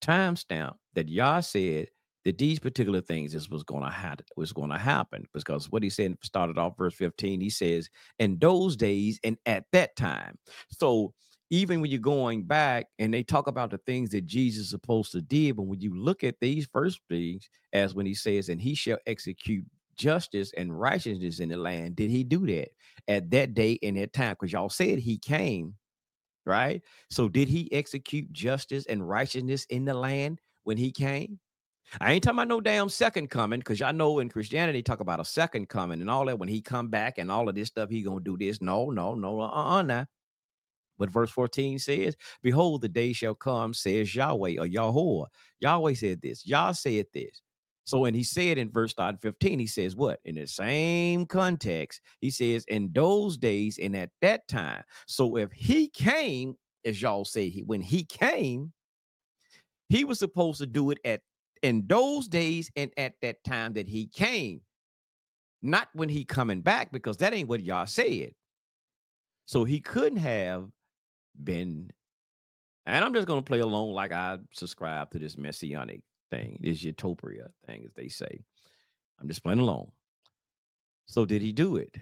time 0.01 0.37
stamp 0.37 0.77
that 0.95 1.09
Yah 1.09 1.41
said 1.41 1.89
that 2.25 2.39
these 2.39 2.59
particular 2.59 3.01
things 3.01 3.35
is 3.35 3.51
was 3.51 3.63
going 3.63 3.85
to 3.85 3.91
happen 3.91 4.25
was 4.37 4.53
going 4.53 4.71
to 4.71 4.79
happen 4.79 5.27
because 5.33 5.71
what 5.71 5.83
he 5.83 5.91
said 5.91 6.17
started 6.23 6.59
off 6.59 6.77
verse 6.77 6.95
15 6.95 7.41
he 7.41 7.51
says 7.51 7.89
in 8.19 8.39
those 8.39 8.77
days 8.77 9.21
and 9.25 9.37
at 9.47 9.65
that 9.73 9.95
time 9.97 10.39
so 10.71 11.13
even 11.55 11.81
when 11.81 11.89
you're 11.89 12.01
going 12.01 12.43
back 12.43 12.87
and 12.99 13.15
they 13.15 13.23
talk 13.23 13.47
about 13.47 13.71
the 13.71 13.79
things 13.79 14.11
that 14.11 14.27
Jesus 14.27 14.65
is 14.65 14.71
supposed 14.71 15.13
to 15.13 15.23
do, 15.23 15.55
but 15.55 15.63
when 15.63 15.81
you 15.81 15.95
look 15.95 16.25
at 16.25 16.35
these 16.41 16.67
first 16.73 17.01
things, 17.09 17.49
as 17.73 17.95
when 17.95 18.07
he 18.07 18.15
says, 18.15 18.49
and 18.49 18.61
he 18.61 18.75
shall 18.75 18.99
execute 19.07 19.65
justice 19.97 20.53
and 20.57 20.77
righteousness 20.79 21.39
in 21.39 21.49
the 21.51 21.57
land, 21.57 21.95
did 21.95 22.11
he 22.11 22.25
do 22.25 22.45
that 22.47 22.71
at 23.07 23.31
that 23.31 23.55
day 23.55 23.79
and 23.85 23.97
that 23.97 24.13
time? 24.13 24.33
Because 24.33 24.53
y'all 24.53 24.69
said 24.69 24.99
he 24.99 25.17
came, 25.17 25.75
right? 26.45 26.83
So 27.09 27.29
did 27.29 27.49
he 27.49 27.73
execute 27.73 28.33
justice 28.33 28.85
and 28.87 29.09
righteousness 29.09 29.65
in 29.67 29.85
the 29.85 29.95
land 29.95 30.41
when 30.65 30.77
he 30.77 30.91
came? 30.91 31.39
I 32.01 32.15
ain't 32.15 32.25
talking 32.25 32.39
about 32.39 32.49
no 32.49 32.61
damn 32.61 32.89
second 32.89 33.31
coming, 33.31 33.61
because 33.61 33.79
y'all 33.79 33.93
know 33.93 34.19
in 34.19 34.29
Christianity 34.29 34.83
talk 34.83 34.99
about 34.99 35.21
a 35.21 35.25
second 35.25 35.69
coming 35.69 36.01
and 36.01 36.11
all 36.11 36.27
that. 36.27 36.39
When 36.39 36.49
he 36.49 36.61
come 36.61 36.89
back 36.89 37.19
and 37.19 37.31
all 37.31 37.49
of 37.49 37.55
this 37.55 37.69
stuff, 37.69 37.91
he 37.91 38.03
gonna 38.03 38.19
do 38.21 38.37
this. 38.37 38.61
No, 38.61 38.91
no, 38.91 39.15
no, 39.15 39.41
uh-uh, 39.41 39.83
now. 39.83 40.07
But 40.99 41.11
verse 41.11 41.31
14 41.31 41.79
says, 41.79 42.17
Behold, 42.43 42.83
the 42.83 42.89
day 42.89 43.13
shall 43.13 43.35
come, 43.35 43.75
says 43.75 44.15
Yahweh 44.15 44.57
or 44.59 44.67
Yahweh. 44.67 45.27
Yahweh 45.61 45.95
said 45.95 46.23
this, 46.23 46.47
Yah 46.47 46.73
said 46.73 47.07
this. 47.13 47.43
So 47.87 47.99
when 47.99 48.15
he 48.15 48.23
said 48.23 48.57
in 48.57 48.71
verse 48.71 48.95
15, 48.97 49.59
he 49.59 49.67
says, 49.67 49.95
What? 49.95 50.21
In 50.25 50.37
the 50.37 50.47
same 50.47 51.27
context, 51.27 52.01
he 52.21 52.31
says, 52.31 52.65
In 52.69 52.91
those 52.93 53.37
days 53.37 53.79
and 53.79 53.95
at 53.95 54.11
that 54.23 54.49
time. 54.49 54.83
So 55.07 55.37
if 55.37 55.53
he 55.53 55.89
came, 55.89 56.57
as 56.85 57.01
y'all 57.03 57.27
say, 57.27 57.51
he, 57.51 57.63
when 57.63 57.83
he 57.83 58.05
came, 58.05 58.73
he 59.91 60.05
was 60.05 60.19
supposed 60.19 60.61
to 60.61 60.67
do 60.67 60.91
it 60.91 60.99
at 61.05 61.21
in 61.63 61.85
those 61.87 62.29
days 62.29 62.71
and 62.77 62.91
at 62.97 63.15
that 63.23 63.43
time 63.45 63.73
that 63.75 63.89
he 63.89 64.07
came, 64.07 64.61
not 65.63 65.89
when 65.95 66.09
he 66.11 66.25
coming 66.25 66.61
back, 66.61 66.93
because 66.93 67.17
that 67.19 67.33
ain't 67.33 67.49
what 67.49 67.63
y'all 67.63 67.87
said. 67.87 68.33
So 69.47 69.65
he 69.65 69.81
couldn't 69.81 70.19
have 70.19 70.69
been 71.43 71.91
and 72.87 73.05
I'm 73.05 73.15
just 73.15 73.27
gonna 73.27 73.43
play 73.43 73.61
along 73.61 73.93
like 73.93 74.13
I 74.13 74.39
subscribe 74.53 75.11
to 75.11 75.19
this 75.19 75.39
messianic 75.39 76.03
thing, 76.31 76.59
this 76.61 76.83
utopia 76.83 77.49
thing, 77.67 77.83
as 77.85 77.93
they 77.95 78.09
say. 78.09 78.45
I'm 79.21 79.29
just 79.29 79.43
playing 79.43 79.61
along. 79.61 79.91
So 81.07 81.25
did 81.25 81.43
he 81.43 81.53
do 81.53 81.77
it? 81.77 81.95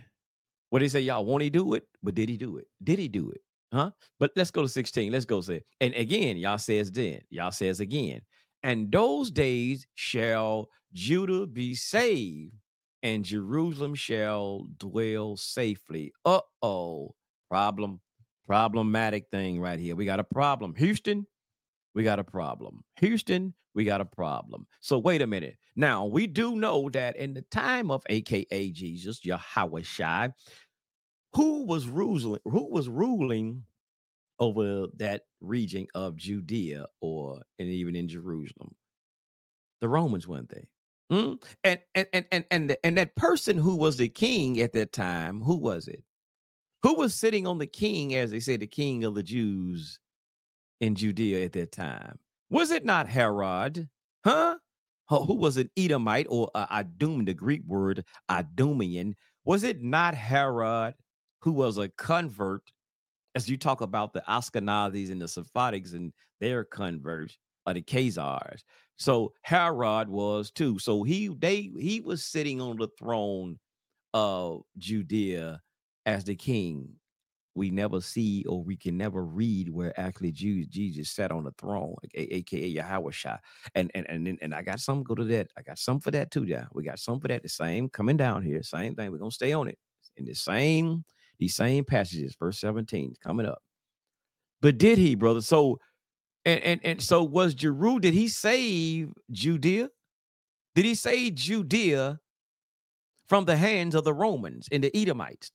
What 0.71 0.83
he 0.83 0.89
say, 0.89 1.01
y'all? 1.01 1.25
Won't 1.25 1.43
he 1.43 1.51
do 1.51 1.75
it? 1.75 1.87
But 2.03 2.15
did 2.15 2.29
he 2.29 2.37
do 2.37 2.57
it? 2.57 2.67
Did 2.83 2.99
he 2.99 3.09
do 3.09 3.31
it? 3.31 3.43
Huh? 3.73 3.91
But 4.19 4.33
let's 4.37 4.51
go 4.51 4.63
to 4.63 4.69
16. 4.69 5.13
Let's 5.13 5.25
go 5.25 5.41
say, 5.41 5.63
and 5.81 5.95
again, 5.95 6.37
y'all 6.37 6.59
says 6.59 6.91
then, 6.91 7.21
y'all 7.31 7.51
says 7.51 7.81
again, 7.81 8.21
and 8.63 8.91
those 8.91 9.31
days 9.31 9.87
shall 9.95 10.69
Judah 10.93 11.47
be 11.47 11.75
saved, 11.75 12.55
and 13.03 13.25
Jerusalem 13.25 13.95
shall 13.95 14.67
dwell 14.79 15.37
safely. 15.37 16.13
Uh-oh, 16.25 17.15
problem 17.51 18.01
problematic 18.53 19.31
thing 19.31 19.59
right 19.59 19.79
here. 19.79 19.97
We 19.97 20.05
got 20.05 20.21
a 20.21 20.25
problem. 20.25 20.75
Houston, 20.77 21.27
we 21.95 22.03
got 22.03 22.19
a 22.19 22.25
problem. 22.25 22.85
Houston, 23.01 23.55
we 23.75 23.85
got 23.85 24.03
a 24.03 24.05
problem. 24.05 24.67
So 24.83 24.99
wait 24.99 25.23
a 25.23 25.27
minute. 25.27 25.57
Now 25.75 26.05
we 26.05 26.27
do 26.27 26.57
know 26.57 26.91
that 26.91 27.17
in 27.17 27.33
the 27.33 27.41
time 27.51 27.91
of 27.91 28.03
AKA 28.11 28.73
Jesus, 28.73 29.25
Yahweh 29.25 29.81
Shai, 29.85 30.35
who 31.33 31.65
was 31.65 31.89
ruling, 31.89 32.41
who 32.45 32.71
was 32.71 32.91
ruling 32.91 33.63
over 34.39 34.89
that 34.99 35.23
region 35.41 35.87
of 35.95 36.17
Judea 36.17 36.85
or 37.01 37.41
and 37.59 37.69
even 37.71 37.97
in 37.97 38.07
Jerusalem? 38.07 38.75
The 39.81 39.89
Romans, 39.89 40.29
weren't 40.29 40.51
they? 40.51 40.69
Hmm? 41.11 41.35
And, 41.65 41.81
and 41.95 42.07
and 42.13 42.27
and 42.31 42.45
and 42.51 42.77
and 42.85 42.99
that 42.99 43.17
person 43.17 43.57
who 43.57 43.77
was 43.77 43.97
the 43.97 44.11
king 44.11 44.61
at 44.61 44.75
that 44.75 44.93
time, 44.93 45.41
who 45.41 45.57
was 45.57 45.89
it? 45.89 46.05
Who 46.83 46.95
was 46.95 47.15
sitting 47.15 47.47
on 47.47 47.59
the 47.59 47.67
king, 47.67 48.15
as 48.15 48.31
they 48.31 48.41
say, 48.41 48.57
the 48.57 48.67
king 48.67 49.05
of 49.05 49.15
the 49.15 49.23
Jews 49.23 49.99
in 50.81 50.95
Judea 50.95 51.45
at 51.45 51.53
that 51.53 51.73
time? 51.73 52.19
Was 52.51 52.71
it 52.71 52.85
not 52.85 53.09
Herod? 53.09 53.89
Huh? 54.25 54.57
Who 55.09 55.35
was 55.35 55.59
an 55.59 55.71
Edomite 55.77 56.27
or 56.29 56.51
uh, 56.55 56.67
Adum, 56.83 57.27
the 57.27 57.35
Greek 57.35 57.63
word 57.67 58.05
Adumian? 58.31 59.15
Was 59.45 59.63
it 59.63 59.83
not 59.83 60.15
Herod 60.15 60.95
who 61.41 61.53
was 61.53 61.79
a 61.79 61.89
convert? 61.91 62.63
As 63.35 63.49
you 63.49 63.57
talk 63.57 63.81
about 63.81 64.13
the 64.13 64.23
Ashkenazis 64.29 65.11
and 65.11 65.21
the 65.21 65.27
Sephardics 65.27 65.95
and 65.95 66.13
their 66.41 66.65
converts, 66.65 67.39
or 67.67 67.75
the 67.75 67.83
Khazars. 67.83 68.61
So 68.97 69.33
Herod 69.43 70.09
was 70.09 70.51
too. 70.51 70.79
So 70.79 71.03
he 71.03 71.29
they 71.29 71.71
he 71.79 72.01
was 72.01 72.25
sitting 72.25 72.61
on 72.61 72.77
the 72.77 72.89
throne 72.99 73.59
of 74.13 74.63
Judea 74.79 75.61
as 76.07 76.25
the 76.25 76.35
king, 76.35 76.89
we 77.55 77.71
never 77.71 78.01
see 78.01 78.45
or 78.49 78.63
we 78.63 78.77
can 78.77 78.97
never 78.97 79.25
read 79.25 79.69
where 79.69 79.99
actually 80.01 80.33
Jesus, 80.33 81.11
sat 81.11 81.31
on 81.31 81.45
the 81.45 81.53
throne, 81.59 81.95
aka 82.15 82.67
Yahweh 82.67 83.11
Shah. 83.11 83.37
And 83.75 83.91
and 83.95 84.07
and 84.09 84.39
and 84.41 84.55
I 84.55 84.63
got 84.63 84.81
some 84.81 85.03
go 85.03 85.15
to 85.15 85.25
that. 85.25 85.49
I 85.57 85.63
got 85.63 85.79
some 85.79 86.01
for 86.01 86.11
that 86.13 86.31
too. 86.31 86.45
Yeah, 86.45 86.65
we 86.73 86.83
got 86.83 86.99
some 86.99 87.21
for 87.21 87.29
that. 87.29 87.43
The 87.43 87.49
same 87.49 87.89
coming 87.89 88.17
down 88.17 88.43
here, 88.43 88.63
same 88.63 88.95
thing. 88.95 89.11
We're 89.11 89.19
gonna 89.19 89.31
stay 89.31 89.53
on 89.53 89.69
it 89.69 89.79
in 90.17 90.25
the 90.25 90.35
same 90.35 91.05
these 91.39 91.57
same 91.57 91.85
passages, 91.85 92.37
verse 92.39 92.61
17 92.61 93.15
coming 93.23 93.47
up. 93.47 93.63
But 94.61 94.79
did 94.79 94.97
he, 94.97 95.15
brother? 95.15 95.41
So 95.41 95.79
and 96.45 96.63
and 96.63 96.81
and 96.85 97.03
so 97.03 97.23
was 97.23 97.55
Jeru? 97.55 98.01
Did 98.01 98.15
he 98.15 98.29
save 98.29 99.13
Judea? 99.31 99.89
Did 100.75 100.85
he 100.85 100.95
save 100.95 101.35
Judea 101.35 102.19
from 103.29 103.45
the 103.45 103.57
hands 103.57 103.95
of 103.95 104.05
the 104.05 104.15
Romans 104.15 104.69
and 104.73 104.83
the 104.83 104.97
Edomites? 104.97 105.53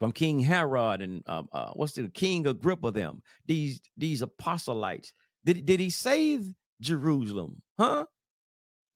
From 0.00 0.12
King 0.12 0.40
Herod 0.40 1.02
and 1.02 1.22
um, 1.26 1.48
uh, 1.52 1.70
what's 1.74 1.92
the 1.92 2.08
King 2.08 2.46
Agrippa 2.46 2.90
them 2.90 3.22
these 3.46 3.80
these 3.96 4.22
apostolites. 4.22 5.12
Did, 5.44 5.64
did 5.66 5.78
he 5.78 5.90
save 5.90 6.46
Jerusalem? 6.80 7.62
Huh? 7.78 8.06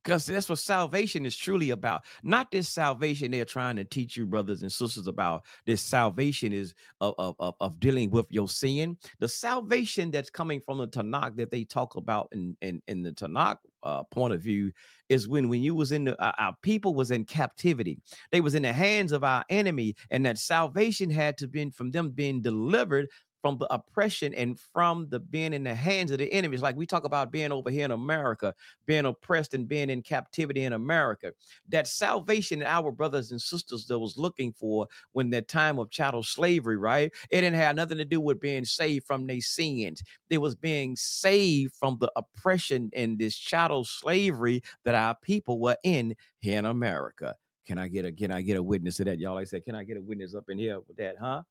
Because 0.02 0.26
that's 0.26 0.50
what 0.50 0.58
salvation 0.58 1.24
is 1.24 1.34
truly 1.34 1.70
about. 1.70 2.04
Not 2.22 2.50
this 2.50 2.68
salvation 2.68 3.30
they're 3.30 3.46
trying 3.46 3.76
to 3.76 3.84
teach 3.84 4.18
you 4.18 4.26
brothers 4.26 4.60
and 4.60 4.70
sisters 4.70 5.06
about 5.06 5.44
this 5.64 5.80
salvation 5.80 6.52
is 6.52 6.74
of, 7.00 7.14
of, 7.18 7.54
of 7.58 7.80
dealing 7.80 8.10
with 8.10 8.26
your 8.28 8.48
sin. 8.48 8.98
The 9.20 9.28
salvation 9.28 10.10
that's 10.10 10.28
coming 10.28 10.60
from 10.60 10.78
the 10.78 10.88
tanakh 10.88 11.36
that 11.36 11.50
they 11.50 11.64
talk 11.64 11.96
about 11.96 12.28
in 12.32 12.56
in, 12.60 12.82
in 12.88 13.02
the 13.02 13.12
tanakh 13.12 13.58
uh, 13.84 14.02
point 14.04 14.34
of 14.34 14.40
view 14.40 14.72
is 15.08 15.28
when 15.28 15.48
when 15.48 15.62
you 15.62 15.74
was 15.74 15.92
in 15.92 16.04
the 16.04 16.20
uh, 16.22 16.32
our 16.38 16.54
people 16.62 16.94
was 16.94 17.10
in 17.10 17.24
captivity. 17.24 17.98
They 18.32 18.40
was 18.40 18.54
in 18.54 18.62
the 18.62 18.72
hands 18.72 19.12
of 19.12 19.24
our 19.24 19.44
enemy 19.50 19.94
and 20.10 20.24
that 20.26 20.38
salvation 20.38 21.10
had 21.10 21.36
to 21.38 21.46
be 21.46 21.70
from 21.70 21.90
them 21.90 22.10
being 22.10 22.42
delivered 22.42 23.08
from 23.44 23.58
the 23.58 23.70
oppression 23.70 24.32
and 24.32 24.58
from 24.58 25.06
the 25.10 25.20
being 25.20 25.52
in 25.52 25.64
the 25.64 25.74
hands 25.74 26.10
of 26.10 26.16
the 26.16 26.32
enemies. 26.32 26.62
Like 26.62 26.76
we 26.76 26.86
talk 26.86 27.04
about 27.04 27.30
being 27.30 27.52
over 27.52 27.68
here 27.68 27.84
in 27.84 27.90
America, 27.90 28.54
being 28.86 29.04
oppressed 29.04 29.52
and 29.52 29.68
being 29.68 29.90
in 29.90 30.00
captivity 30.00 30.64
in 30.64 30.72
America. 30.72 31.30
That 31.68 31.86
salvation 31.86 32.60
that 32.60 32.68
our 32.68 32.90
brothers 32.90 33.32
and 33.32 33.42
sisters 33.42 33.84
that 33.88 33.98
was 33.98 34.16
looking 34.16 34.50
for 34.54 34.88
when 35.12 35.28
that 35.28 35.46
time 35.46 35.78
of 35.78 35.90
chattel 35.90 36.22
slavery, 36.22 36.78
right? 36.78 37.12
It 37.28 37.42
didn't 37.42 37.56
have 37.56 37.76
nothing 37.76 37.98
to 37.98 38.06
do 38.06 38.18
with 38.18 38.40
being 38.40 38.64
saved 38.64 39.04
from 39.04 39.26
their 39.26 39.42
sins. 39.42 40.02
It 40.30 40.38
was 40.38 40.54
being 40.54 40.96
saved 40.96 41.74
from 41.74 41.98
the 42.00 42.10
oppression 42.16 42.88
and 42.96 43.18
this 43.18 43.36
chattel 43.36 43.84
slavery 43.84 44.62
that 44.86 44.94
our 44.94 45.16
people 45.16 45.60
were 45.60 45.76
in 45.82 46.16
here 46.38 46.58
in 46.58 46.64
America. 46.64 47.34
Can 47.66 47.76
I 47.76 47.88
get 47.88 48.06
a 48.06 48.12
can 48.12 48.30
I 48.30 48.40
get 48.40 48.56
a 48.56 48.62
witness 48.62 48.96
to 48.96 49.04
that? 49.04 49.18
Y'all 49.18 49.34
like 49.34 49.48
said, 49.48 49.66
can 49.66 49.74
I 49.74 49.84
get 49.84 49.98
a 49.98 50.00
witness 50.00 50.34
up 50.34 50.48
in 50.48 50.56
here 50.56 50.80
with 50.88 50.96
that, 50.96 51.16
huh? 51.20 51.42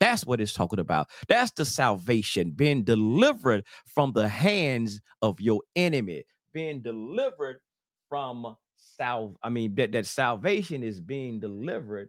That's 0.00 0.24
what 0.24 0.40
it's 0.40 0.54
talking 0.54 0.78
about. 0.80 1.08
That's 1.28 1.52
the 1.52 1.64
salvation, 1.64 2.52
being 2.52 2.84
delivered 2.84 3.64
from 3.94 4.12
the 4.12 4.28
hands 4.28 5.00
of 5.22 5.40
your 5.40 5.60
enemy, 5.76 6.24
being 6.54 6.80
delivered 6.80 7.60
from 8.08 8.56
sal. 8.76 9.36
I 9.42 9.50
mean, 9.50 9.74
that, 9.76 9.92
that 9.92 10.06
salvation 10.06 10.82
is 10.82 11.00
being 11.00 11.38
delivered 11.38 12.08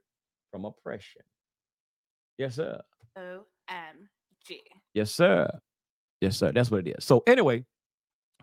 from 0.51 0.65
oppression. 0.65 1.21
Yes, 2.37 2.55
sir. 2.55 2.81
OMG. 3.17 4.59
Yes, 4.93 5.11
sir. 5.11 5.49
Yes, 6.21 6.37
sir. 6.37 6.51
That's 6.53 6.71
what 6.71 6.87
it 6.87 6.95
is. 6.97 7.05
So 7.05 7.23
anyway, 7.27 7.65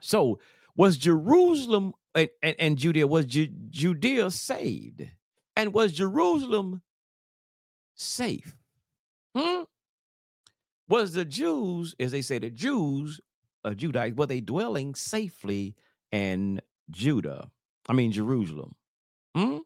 so 0.01 0.39
was 0.77 0.99
Jerusalem 0.99 1.95
and, 2.15 2.29
and, 2.43 2.57
and 2.59 2.79
Judea 2.79 3.07
was 3.07 3.25
Ju- 3.27 3.49
Judea 3.71 4.31
saved, 4.31 5.07
and 5.57 5.73
was 5.73 5.93
Jerusalem 5.93 6.83
safe? 7.95 8.58
Hmm? 9.39 9.63
Was 10.89 11.13
the 11.13 11.25
Jews, 11.25 11.95
as 12.01 12.11
they 12.11 12.23
say, 12.23 12.39
the 12.39 12.51
Jews, 12.51 13.21
uh, 13.65 13.75
were 14.17 14.27
they 14.27 14.41
dwelling 14.41 14.95
safely 14.95 15.77
in 16.11 16.61
Judah? 16.91 17.49
I 17.89 17.93
mean 17.93 18.11
Jerusalem. 18.11 18.75
Hmm? 19.37 19.59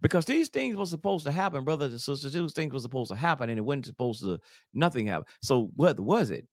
Because 0.00 0.26
these 0.26 0.48
things 0.48 0.76
were 0.76 0.86
supposed 0.86 1.24
to 1.26 1.32
happen, 1.32 1.64
brothers 1.64 1.92
and 1.92 2.00
sisters. 2.00 2.34
These 2.34 2.52
things 2.52 2.72
were 2.72 2.80
supposed 2.80 3.10
to 3.10 3.16
happen, 3.16 3.48
and 3.48 3.58
it 3.58 3.62
wasn't 3.62 3.86
supposed 3.86 4.22
to 4.22 4.38
nothing 4.74 5.06
happen. 5.06 5.26
So 5.42 5.70
what 5.74 5.98
was 5.98 6.30
it? 6.30 6.46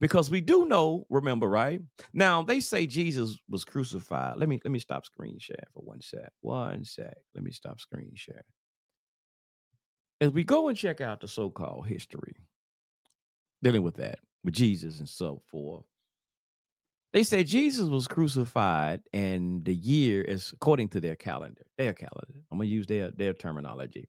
Because 0.00 0.30
we 0.30 0.40
do 0.40 0.66
know, 0.66 1.04
remember, 1.10 1.48
right? 1.48 1.80
Now 2.12 2.42
they 2.42 2.60
say 2.60 2.86
Jesus 2.86 3.36
was 3.48 3.64
crucified. 3.64 4.36
Let 4.36 4.48
me 4.48 4.60
let 4.64 4.70
me 4.70 4.78
stop 4.78 5.04
screen 5.04 5.38
share 5.40 5.64
for 5.74 5.82
one 5.82 6.00
sec. 6.00 6.30
One 6.40 6.84
sec. 6.84 7.16
Let 7.34 7.42
me 7.42 7.50
stop 7.50 7.80
screen 7.80 8.12
share. 8.14 8.44
As 10.20 10.30
we 10.30 10.44
go 10.44 10.68
and 10.68 10.76
check 10.76 11.00
out 11.00 11.20
the 11.20 11.28
so-called 11.28 11.86
history 11.86 12.36
dealing 13.62 13.82
with 13.82 13.96
that, 13.96 14.18
with 14.44 14.54
Jesus 14.54 14.98
and 14.98 15.08
so 15.08 15.42
forth, 15.50 15.84
they 17.12 17.22
say 17.22 17.42
Jesus 17.42 17.88
was 17.88 18.06
crucified, 18.06 19.00
and 19.14 19.64
the 19.64 19.74
year 19.74 20.22
is 20.22 20.52
according 20.52 20.88
to 20.90 21.00
their 21.00 21.16
calendar. 21.16 21.62
Their 21.78 21.94
calendar. 21.94 22.34
I'm 22.50 22.58
gonna 22.58 22.68
use 22.68 22.86
their 22.86 23.10
their 23.12 23.32
terminology. 23.32 24.08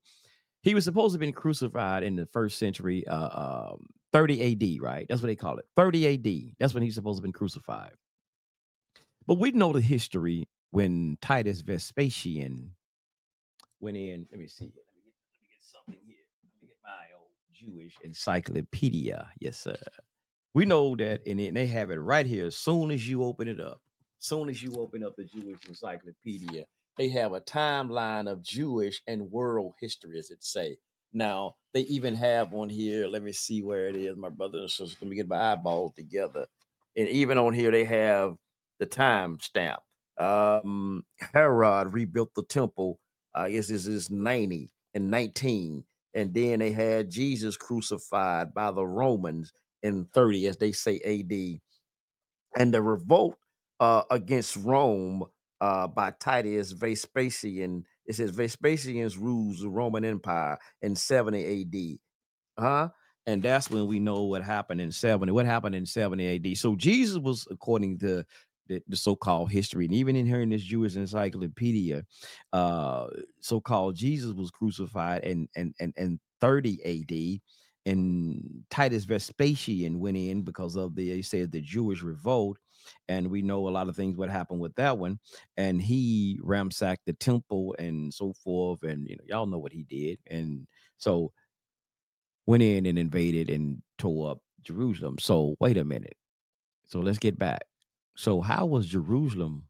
He 0.63 0.75
was 0.75 0.83
supposed 0.83 1.13
to 1.13 1.15
have 1.15 1.21
been 1.21 1.33
crucified 1.33 2.03
in 2.03 2.17
the 2.17 2.25
first 2.25 2.59
century, 2.59 3.07
uh, 3.07 3.71
um, 3.71 3.85
30 4.11 4.77
AD, 4.77 4.81
right? 4.81 5.05
That's 5.07 5.21
what 5.21 5.27
they 5.27 5.35
call 5.35 5.57
it. 5.57 5.65
30 5.77 6.07
AD. 6.15 6.55
That's 6.59 6.73
when 6.73 6.83
he's 6.83 6.95
supposed 6.95 7.17
to 7.17 7.19
have 7.19 7.23
been 7.23 7.31
crucified. 7.31 7.93
But 9.25 9.35
we 9.35 9.51
know 9.51 9.71
the 9.71 9.79
history 9.81 10.49
when 10.71 11.17
Titus 11.21 11.61
Vespasian 11.61 12.71
went 13.79 13.95
in. 13.95 14.27
Let 14.31 14.39
me 14.39 14.47
see. 14.47 14.65
Let 14.65 14.75
me 14.93 15.01
get, 15.05 15.13
let 15.31 15.41
me 15.41 15.47
get 15.49 15.63
something 15.63 16.01
here. 16.05 16.25
Let 16.43 16.61
me 16.61 16.67
get 16.67 16.77
my 16.83 17.05
old 17.17 17.31
Jewish 17.59 17.95
encyclopedia. 18.03 19.29
Yes, 19.39 19.57
sir. 19.59 19.77
We 20.53 20.65
know 20.65 20.95
that, 20.95 21.25
and 21.27 21.55
they 21.55 21.67
have 21.67 21.91
it 21.91 21.95
right 21.95 22.25
here. 22.25 22.47
As 22.47 22.57
soon 22.57 22.91
as 22.91 23.07
you 23.07 23.23
open 23.23 23.47
it 23.47 23.59
up, 23.59 23.81
soon 24.19 24.49
as 24.49 24.61
you 24.61 24.73
open 24.77 25.03
up 25.03 25.15
the 25.15 25.23
Jewish 25.25 25.59
encyclopedia, 25.67 26.65
they 26.97 27.09
have 27.09 27.33
a 27.33 27.41
timeline 27.41 28.29
of 28.29 28.43
Jewish 28.43 29.01
and 29.07 29.31
world 29.31 29.73
history, 29.79 30.19
as 30.19 30.31
it 30.31 30.43
say. 30.43 30.77
Now 31.13 31.55
they 31.73 31.81
even 31.81 32.15
have 32.15 32.53
on 32.53 32.69
here. 32.69 33.07
Let 33.07 33.23
me 33.23 33.31
see 33.31 33.61
where 33.63 33.87
it 33.87 33.95
is, 33.95 34.17
my 34.17 34.29
brother 34.29 34.59
and 34.59 34.69
sister. 34.69 34.97
Let 35.01 35.09
me 35.09 35.15
get 35.15 35.27
my 35.27 35.53
eyeballs 35.53 35.93
together. 35.95 36.45
And 36.95 37.07
even 37.07 37.37
on 37.37 37.53
here, 37.53 37.71
they 37.71 37.85
have 37.85 38.35
the 38.79 38.85
time 38.85 39.39
stamp. 39.39 39.79
Um, 40.19 41.05
Herod 41.33 41.93
rebuilt 41.93 42.31
the 42.35 42.43
temple. 42.43 42.99
I 43.33 43.51
guess 43.51 43.67
this 43.67 43.87
is 43.87 44.09
90 44.09 44.69
and 44.93 45.09
19. 45.09 45.83
And 46.13 46.33
then 46.33 46.59
they 46.59 46.71
had 46.71 47.09
Jesus 47.09 47.57
crucified 47.57 48.53
by 48.53 48.71
the 48.71 48.85
Romans 48.85 49.53
in 49.83 50.05
30, 50.13 50.47
as 50.47 50.57
they 50.57 50.71
say 50.71 50.99
AD. 51.05 51.59
And 52.59 52.73
the 52.73 52.81
revolt 52.81 53.37
uh, 53.79 54.03
against 54.09 54.57
Rome 54.57 55.23
uh, 55.61 55.87
by 55.87 56.11
Titus 56.19 56.71
Vespasian. 56.71 57.85
It 58.05 58.15
says 58.15 58.31
Vespasian's 58.31 59.17
rules 59.17 59.59
the 59.59 59.69
Roman 59.69 60.05
Empire 60.05 60.57
in 60.81 60.95
70 60.95 61.61
AD. 61.61 62.63
Huh? 62.63 62.89
And 63.25 63.43
that's 63.43 63.69
when 63.69 63.87
we 63.87 63.99
know 63.99 64.23
what 64.23 64.43
happened 64.43 64.81
in 64.81 64.91
70. 64.91 65.31
What 65.31 65.45
happened 65.45 65.75
in 65.75 65.85
70 65.85 66.35
AD? 66.35 66.57
So 66.57 66.75
Jesus 66.75 67.17
was, 67.17 67.47
according 67.51 67.99
to 67.99 68.25
the, 68.69 68.81
the 68.87 68.95
so-called 68.95 69.51
history, 69.51 69.85
and 69.85 69.93
even 69.93 70.15
in 70.15 70.25
here 70.25 70.41
in 70.41 70.49
this 70.49 70.63
Jewish 70.63 70.95
encyclopedia, 70.95 72.03
uh, 72.53 73.07
so-called 73.41 73.95
Jesus 73.95 74.33
was 74.33 74.51
crucified 74.51 75.23
in 75.23 75.49
and 75.55 75.73
and 75.79 75.93
and 75.97 76.19
30 76.41 76.79
AD. 76.85 77.41
And 77.85 78.63
Titus 78.69 79.05
Vespasian 79.05 79.99
went 79.99 80.17
in 80.17 80.43
because 80.43 80.75
of 80.75 80.95
the 80.95 81.09
they 81.09 81.21
said 81.21 81.51
the 81.51 81.61
Jewish 81.61 82.03
revolt, 82.03 82.57
and 83.07 83.29
we 83.29 83.41
know 83.41 83.67
a 83.67 83.71
lot 83.71 83.89
of 83.89 83.95
things 83.95 84.15
what 84.15 84.29
happened 84.29 84.59
with 84.59 84.75
that 84.75 84.97
one. 84.97 85.19
And 85.57 85.81
he 85.81 86.39
ransacked 86.43 87.05
the 87.05 87.13
temple 87.13 87.75
and 87.79 88.13
so 88.13 88.33
forth, 88.33 88.83
and 88.83 89.07
you 89.09 89.15
know 89.17 89.23
y'all 89.27 89.47
know 89.47 89.59
what 89.59 89.73
he 89.73 89.83
did. 89.83 90.19
And 90.27 90.67
so 90.97 91.31
went 92.45 92.63
in 92.63 92.85
and 92.85 92.97
invaded 92.99 93.49
and 93.49 93.81
tore 93.97 94.31
up 94.31 94.39
Jerusalem. 94.63 95.17
So 95.19 95.55
wait 95.59 95.77
a 95.77 95.83
minute. 95.83 96.17
So 96.87 96.99
let's 96.99 97.19
get 97.19 97.37
back. 97.37 97.61
So 98.19 98.41
how 98.41 98.65
was 98.65 98.85
Jerusalem? 98.85 99.63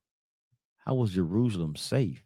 How 0.80 0.96
was 0.96 1.12
Jerusalem 1.12 1.76
safe? 1.76 2.24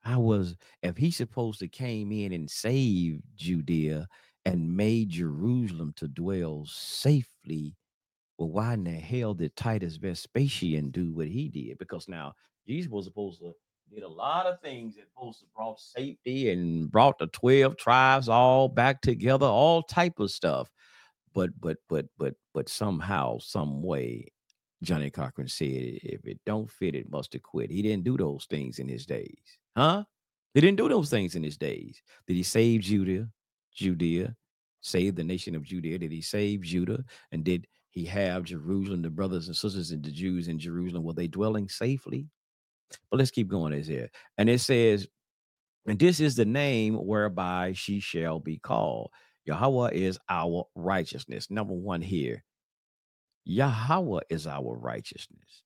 How 0.00 0.20
was 0.20 0.56
if 0.82 0.96
he 0.96 1.10
supposed 1.10 1.58
to 1.58 1.68
came 1.68 2.12
in 2.12 2.32
and 2.32 2.50
saved 2.50 3.22
Judea 3.36 4.08
and 4.46 4.74
made 4.74 5.10
Jerusalem 5.10 5.92
to 5.96 6.08
dwell 6.08 6.64
safely? 6.66 7.76
Well, 8.38 8.48
why 8.48 8.72
in 8.72 8.84
the 8.84 8.92
hell 8.92 9.34
did 9.34 9.54
Titus 9.54 9.96
Vespasian 9.96 10.90
do 10.90 11.12
what 11.12 11.26
he 11.26 11.50
did? 11.50 11.76
Because 11.76 12.08
now 12.08 12.32
Jesus 12.66 12.90
was 12.90 13.04
supposed 13.04 13.40
to 13.40 13.52
did 13.92 14.04
a 14.04 14.08
lot 14.08 14.46
of 14.46 14.62
things 14.62 14.96
that 14.96 15.08
supposed 15.10 15.40
to 15.40 15.46
brought 15.54 15.78
safety 15.78 16.50
and 16.52 16.90
brought 16.90 17.18
the 17.18 17.26
12 17.26 17.76
tribes 17.76 18.30
all 18.30 18.66
back 18.66 19.02
together, 19.02 19.44
all 19.44 19.82
type 19.82 20.20
of 20.20 20.30
stuff. 20.30 20.70
But 21.34 21.50
but 21.60 21.76
but 21.90 22.06
but 22.16 22.32
but 22.54 22.70
somehow, 22.70 23.40
some 23.40 23.82
way, 23.82 24.28
Johnnie 24.82 25.10
Cochran 25.10 25.48
said, 25.48 25.98
if 26.02 26.24
it 26.24 26.38
don't 26.46 26.70
fit, 26.70 26.94
it 26.94 27.10
must 27.10 27.32
have 27.32 27.42
quit. 27.42 27.70
He 27.70 27.82
didn't 27.82 28.04
do 28.04 28.16
those 28.16 28.46
things 28.48 28.78
in 28.78 28.88
his 28.88 29.06
days. 29.06 29.58
Huh? 29.76 30.04
He 30.54 30.60
didn't 30.60 30.78
do 30.78 30.88
those 30.88 31.10
things 31.10 31.34
in 31.34 31.42
his 31.42 31.56
days. 31.56 32.00
Did 32.26 32.34
he 32.34 32.42
save 32.42 32.82
Judah, 32.82 33.28
Judea, 33.74 34.34
save 34.80 35.16
the 35.16 35.24
nation 35.24 35.54
of 35.54 35.62
Judea? 35.62 35.98
Did 35.98 36.12
he 36.12 36.22
save 36.22 36.62
Judah? 36.62 37.04
And 37.32 37.44
did 37.44 37.66
he 37.90 38.04
have 38.04 38.44
Jerusalem, 38.44 39.02
the 39.02 39.10
brothers 39.10 39.48
and 39.48 39.56
sisters 39.56 39.90
and 39.90 40.02
the 40.02 40.12
Jews 40.12 40.48
in 40.48 40.58
Jerusalem? 40.58 41.02
Were 41.02 41.12
they 41.12 41.26
dwelling 41.26 41.68
safely? 41.68 42.26
But 43.10 43.18
let's 43.18 43.30
keep 43.30 43.48
going. 43.48 43.72
Is 43.72 43.86
here. 43.86 44.10
And 44.38 44.48
it 44.48 44.60
says, 44.60 45.06
and 45.86 45.98
this 45.98 46.20
is 46.20 46.36
the 46.36 46.44
name 46.44 46.94
whereby 46.94 47.72
she 47.74 48.00
shall 48.00 48.38
be 48.38 48.58
called. 48.58 49.10
Yahweh 49.44 49.90
is 49.92 50.18
our 50.28 50.66
righteousness. 50.74 51.50
Number 51.50 51.74
one 51.74 52.02
here. 52.02 52.44
Yahweh 53.48 54.20
is 54.28 54.46
our 54.46 54.76
righteousness. 54.76 55.62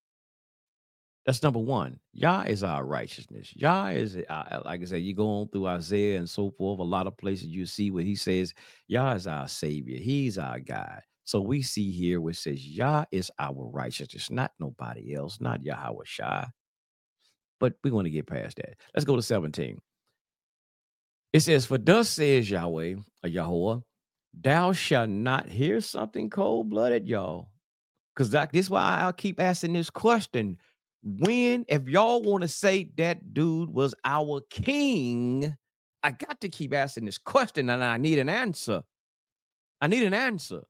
That's 1.26 1.42
number 1.42 1.58
one. 1.58 1.98
Yah 2.12 2.42
is 2.42 2.62
our 2.62 2.84
righteousness. 2.84 3.52
Yah 3.56 3.88
is, 3.88 4.16
uh, 4.28 4.60
like 4.64 4.82
I 4.82 4.84
said, 4.84 5.02
you 5.02 5.14
go 5.14 5.28
on 5.40 5.48
through 5.48 5.66
Isaiah 5.66 6.18
and 6.18 6.30
so 6.30 6.52
forth. 6.52 6.78
A 6.78 6.84
lot 6.84 7.08
of 7.08 7.16
places 7.16 7.46
you 7.48 7.66
see 7.66 7.90
where 7.90 8.04
he 8.04 8.14
says, 8.14 8.54
Yah 8.86 9.14
is 9.14 9.26
our 9.26 9.48
savior. 9.48 9.98
He's 9.98 10.38
our 10.38 10.60
God. 10.60 11.00
So 11.24 11.40
we 11.40 11.62
see 11.62 11.90
here 11.90 12.20
where 12.20 12.30
it 12.30 12.36
says, 12.36 12.64
Yah 12.64 13.04
is 13.10 13.32
our 13.40 13.52
righteousness, 13.72 14.30
not 14.30 14.52
nobody 14.60 15.16
else, 15.16 15.40
not 15.40 15.64
Yahweh 15.64 16.04
Shai. 16.04 16.46
But 17.58 17.74
we 17.82 17.90
want 17.90 18.06
to 18.06 18.10
get 18.10 18.26
past 18.28 18.58
that. 18.58 18.76
Let's 18.94 19.04
go 19.04 19.16
to 19.16 19.22
17. 19.22 19.80
It 21.32 21.40
says, 21.40 21.66
For 21.66 21.78
thus 21.78 22.10
says 22.10 22.48
Yahweh, 22.48 22.94
or 23.24 23.28
Yahweh, 23.28 23.78
thou 24.40 24.72
shalt 24.72 25.10
not 25.10 25.48
hear 25.48 25.80
something 25.80 26.30
cold 26.30 26.70
blooded, 26.70 27.08
y'all. 27.08 27.48
Because 28.14 28.30
this 28.30 28.48
is 28.52 28.70
why 28.70 28.98
I'll 29.00 29.12
keep 29.12 29.40
asking 29.40 29.72
this 29.72 29.90
question. 29.90 30.58
When, 31.02 31.64
if 31.68 31.88
y'all 31.88 32.22
want 32.22 32.42
to 32.42 32.48
say 32.48 32.90
that 32.96 33.34
dude 33.34 33.70
was 33.70 33.94
our 34.04 34.42
king, 34.50 35.56
I 36.02 36.10
got 36.10 36.40
to 36.40 36.48
keep 36.48 36.74
asking 36.74 37.06
this 37.06 37.18
question 37.18 37.70
and 37.70 37.82
I 37.82 37.96
need 37.96 38.18
an 38.18 38.28
answer. 38.28 38.82
I 39.80 39.86
need 39.86 40.04
an 40.04 40.14
answer. 40.14 40.62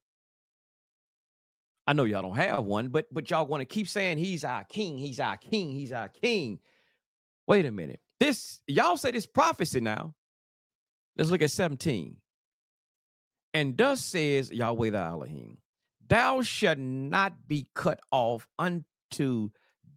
I 1.86 1.92
know 1.94 2.04
y'all 2.04 2.22
don't 2.22 2.36
have 2.36 2.64
one, 2.64 2.88
but 2.88 3.06
but 3.12 3.28
y'all 3.28 3.46
want 3.46 3.60
to 3.60 3.64
keep 3.64 3.88
saying 3.88 4.18
he's 4.18 4.44
our 4.44 4.64
king, 4.64 4.98
he's 4.98 5.18
our 5.18 5.36
king, 5.36 5.72
he's 5.72 5.92
our 5.92 6.08
king. 6.08 6.60
Wait 7.46 7.66
a 7.66 7.72
minute. 7.72 8.00
This 8.20 8.60
y'all 8.66 8.96
say 8.96 9.10
this 9.10 9.26
prophecy 9.26 9.80
now. 9.80 10.14
Let's 11.16 11.30
look 11.30 11.42
at 11.42 11.50
17. 11.50 12.16
And 13.54 13.76
thus 13.76 14.00
says 14.00 14.50
Yahweh 14.50 14.90
the 14.90 14.98
Elohim, 14.98 15.58
thou 16.08 16.42
shalt 16.42 16.78
not 16.78 17.48
be 17.48 17.68
cut 17.74 18.00
off 18.12 18.48
unto 18.58 19.50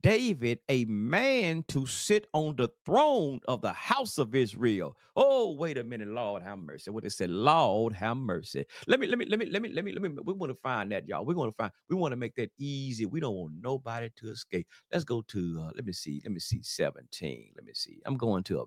David 0.03 0.59
a 0.69 0.85
man 0.85 1.65
to 1.69 1.85
sit 1.87 2.27
on 2.33 2.55
the 2.57 2.69
throne 2.85 3.41
of 3.47 3.61
the 3.61 3.73
house 3.73 4.17
of 4.19 4.35
Israel. 4.35 4.97
Oh, 5.15 5.53
wait 5.55 5.77
a 5.77 5.83
minute, 5.83 6.09
Lord 6.09 6.43
have 6.43 6.59
mercy. 6.59 6.91
What 6.91 7.05
it 7.05 7.11
said, 7.11 7.31
Lord 7.31 7.93
have 7.93 8.17
mercy. 8.17 8.65
Let 8.87 8.99
me, 8.99 9.07
let 9.07 9.17
me, 9.19 9.25
let 9.25 9.39
me, 9.39 9.47
let 9.47 9.61
me, 9.61 9.69
let 9.69 9.85
me, 9.85 9.93
let 9.93 10.01
me. 10.03 10.09
We 10.25 10.33
want 10.33 10.51
to 10.51 10.59
find 10.63 10.91
that, 10.91 11.07
y'all. 11.07 11.25
We 11.25 11.35
want 11.35 11.51
to 11.51 11.57
find. 11.57 11.71
We 11.89 11.95
want 11.97 12.13
to 12.13 12.17
make 12.17 12.35
that 12.35 12.51
easy. 12.59 13.05
We 13.07 13.19
don't 13.19 13.35
want 13.35 13.53
nobody 13.61 14.09
to 14.17 14.31
escape. 14.31 14.67
Let's 14.91 15.05
go 15.05 15.21
to. 15.23 15.65
Uh, 15.67 15.71
let 15.75 15.85
me 15.85 15.93
see. 15.93 16.21
Let 16.23 16.33
me 16.33 16.39
see. 16.39 16.61
Seventeen. 16.63 17.51
Let 17.55 17.65
me 17.65 17.73
see. 17.73 18.01
I'm 18.05 18.17
going 18.17 18.43
to 18.45 18.61
a 18.61 18.65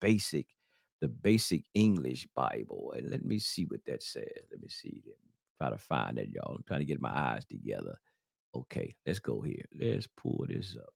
basic, 0.00 0.46
the 1.00 1.08
basic 1.08 1.64
English 1.74 2.28
Bible, 2.34 2.94
and 2.96 3.10
let 3.10 3.24
me 3.24 3.38
see 3.38 3.64
what 3.66 3.80
that 3.86 4.02
says. 4.02 4.26
Let 4.50 4.60
me 4.62 4.68
see. 4.68 5.02
Try 5.60 5.70
to 5.70 5.78
find 5.78 6.16
that, 6.16 6.30
y'all. 6.30 6.56
I'm 6.56 6.64
trying 6.66 6.80
to 6.80 6.86
get 6.86 7.02
my 7.02 7.10
eyes 7.10 7.44
together. 7.44 7.98
Okay, 8.54 8.94
let's 9.06 9.18
go 9.18 9.40
here. 9.40 9.64
Let's 9.78 10.08
pull 10.16 10.46
this 10.48 10.76
up. 10.80 10.92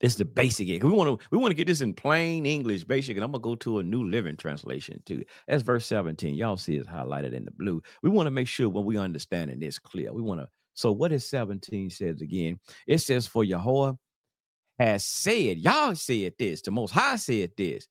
This 0.00 0.12
is 0.12 0.18
the 0.18 0.24
basic. 0.26 0.66
We 0.82 0.90
want 0.90 1.20
to 1.20 1.26
we 1.30 1.38
want 1.38 1.52
to 1.52 1.54
get 1.56 1.68
this 1.68 1.80
in 1.80 1.94
plain 1.94 2.44
English, 2.44 2.84
basic, 2.84 3.16
and 3.16 3.24
I'm 3.24 3.32
gonna 3.32 3.40
go 3.40 3.54
to 3.56 3.78
a 3.78 3.82
New 3.82 4.04
Living 4.04 4.36
Translation 4.36 5.02
too. 5.06 5.24
That's 5.48 5.62
verse 5.62 5.86
17. 5.86 6.34
Y'all 6.34 6.58
see 6.58 6.76
it's 6.76 6.88
highlighted 6.88 7.32
in 7.32 7.46
the 7.46 7.50
blue. 7.52 7.82
We 8.02 8.10
want 8.10 8.26
to 8.26 8.30
make 8.30 8.48
sure 8.48 8.68
when 8.68 8.84
we 8.84 8.98
understanding 8.98 9.58
this 9.58 9.78
clear. 9.78 10.12
We 10.12 10.20
want 10.20 10.40
to. 10.40 10.48
So 10.74 10.92
what 10.92 11.12
is 11.12 11.26
17 11.26 11.88
says 11.88 12.20
again? 12.20 12.60
It 12.86 12.98
says, 12.98 13.26
"For 13.26 13.42
Yahweh 13.44 13.92
has 14.78 15.06
said, 15.06 15.58
Y'all 15.58 15.94
said 15.94 16.34
this. 16.38 16.60
The 16.60 16.70
Most 16.70 16.90
High 16.90 17.16
said 17.16 17.52
this. 17.56 17.86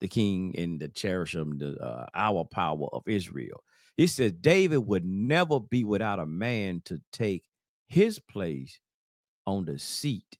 The 0.00 0.08
King 0.08 0.54
and 0.56 0.80
the 0.80 0.88
cherishum, 0.88 1.58
the 1.58 1.76
uh, 1.78 2.06
our 2.14 2.44
power 2.44 2.88
of 2.92 3.02
Israel. 3.06 3.62
He 3.96 4.06
says 4.06 4.32
David 4.32 4.78
would 4.78 5.04
never 5.04 5.60
be 5.60 5.84
without 5.84 6.18
a 6.18 6.26
man 6.26 6.82
to 6.86 7.00
take 7.12 7.44
his 7.86 8.18
place 8.18 8.80
on 9.46 9.64
the 9.64 9.78
seat 9.78 10.38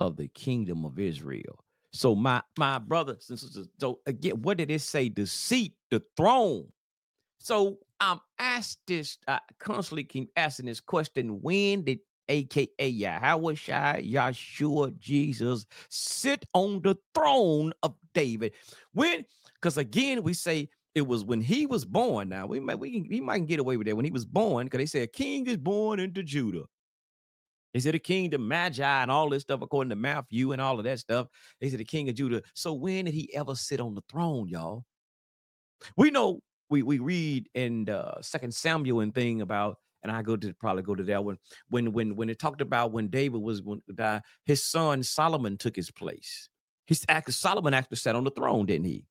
of 0.00 0.16
the 0.16 0.28
kingdom 0.28 0.84
of 0.84 0.98
Israel. 0.98 1.64
So 1.92 2.14
my 2.14 2.42
my 2.58 2.78
brothers 2.78 3.26
and 3.30 3.38
sisters, 3.38 3.68
so 3.78 4.00
again, 4.06 4.42
what 4.42 4.58
did 4.58 4.70
it 4.70 4.80
say? 4.80 5.08
The 5.08 5.26
seat, 5.26 5.74
the 5.90 6.02
throne. 6.16 6.66
So 7.38 7.78
I'm 8.00 8.20
asked 8.38 8.80
this, 8.86 9.18
I 9.26 9.40
constantly 9.58 10.04
keep 10.04 10.30
asking 10.36 10.66
this 10.66 10.80
question: 10.80 11.40
When 11.42 11.82
did 11.82 12.00
aka 12.28 12.88
Yahweh 12.88 13.54
Shai, 13.54 14.02
Yahshua, 14.06 14.96
Jesus 14.98 15.66
sit 15.88 16.44
on 16.54 16.80
the 16.82 16.96
throne 17.14 17.72
of 17.82 17.94
David? 18.14 18.52
When, 18.92 19.24
because 19.54 19.76
again, 19.76 20.22
we 20.22 20.34
say 20.34 20.68
it 20.94 21.06
was 21.06 21.24
when 21.24 21.40
he 21.40 21.66
was 21.66 21.84
born. 21.84 22.28
Now 22.28 22.46
we 22.46 22.60
might 22.60 22.78
we 22.78 23.06
he 23.08 23.20
might 23.20 23.46
get 23.46 23.60
away 23.60 23.76
with 23.76 23.86
that 23.86 23.96
when 23.96 24.04
he 24.04 24.10
was 24.10 24.24
born, 24.24 24.66
because 24.66 24.78
they 24.78 24.86
say 24.86 25.02
a 25.02 25.06
king 25.06 25.46
is 25.46 25.56
born 25.56 26.00
into 26.00 26.22
Judah. 26.22 26.64
They 27.72 27.80
said 27.80 27.94
the 27.94 28.00
king, 28.00 28.30
the 28.30 28.38
Magi, 28.38 29.02
and 29.02 29.10
all 29.10 29.30
this 29.30 29.42
stuff, 29.42 29.62
according 29.62 29.90
to 29.90 29.96
Matthew 29.96 30.52
and 30.52 30.60
all 30.60 30.78
of 30.78 30.84
that 30.84 30.98
stuff. 30.98 31.28
They 31.60 31.68
said 31.70 31.78
the 31.78 31.84
king 31.84 32.08
of 32.08 32.16
Judah. 32.16 32.42
So 32.54 32.72
when 32.72 33.04
did 33.04 33.14
he 33.14 33.32
ever 33.34 33.54
sit 33.54 33.80
on 33.80 33.94
the 33.94 34.02
throne, 34.10 34.48
y'all? 34.48 34.84
We 35.96 36.10
know 36.10 36.40
we 36.68 36.82
we 36.82 36.98
read 36.98 37.48
in 37.54 37.88
uh 37.88 38.20
Second 38.22 38.52
Samuel 38.52 39.00
and 39.00 39.14
thing 39.14 39.40
about, 39.40 39.76
and 40.02 40.10
I 40.10 40.22
go 40.22 40.36
to 40.36 40.52
probably 40.54 40.82
go 40.82 40.96
to 40.96 41.04
that 41.04 41.24
one 41.24 41.38
when 41.68 41.92
when 41.92 42.16
when 42.16 42.28
it 42.28 42.40
talked 42.40 42.60
about 42.60 42.92
when 42.92 43.08
David 43.08 43.40
was 43.40 43.62
when 43.62 43.80
to 43.86 43.92
die, 43.92 44.22
his 44.44 44.64
son 44.64 45.02
Solomon 45.02 45.56
took 45.56 45.76
his 45.76 45.90
place. 45.90 46.48
Actually 47.08 47.34
Solomon 47.34 47.72
actually 47.72 47.98
sat 47.98 48.16
on 48.16 48.24
the 48.24 48.32
throne, 48.32 48.66
didn't 48.66 48.86
he? 48.86 49.04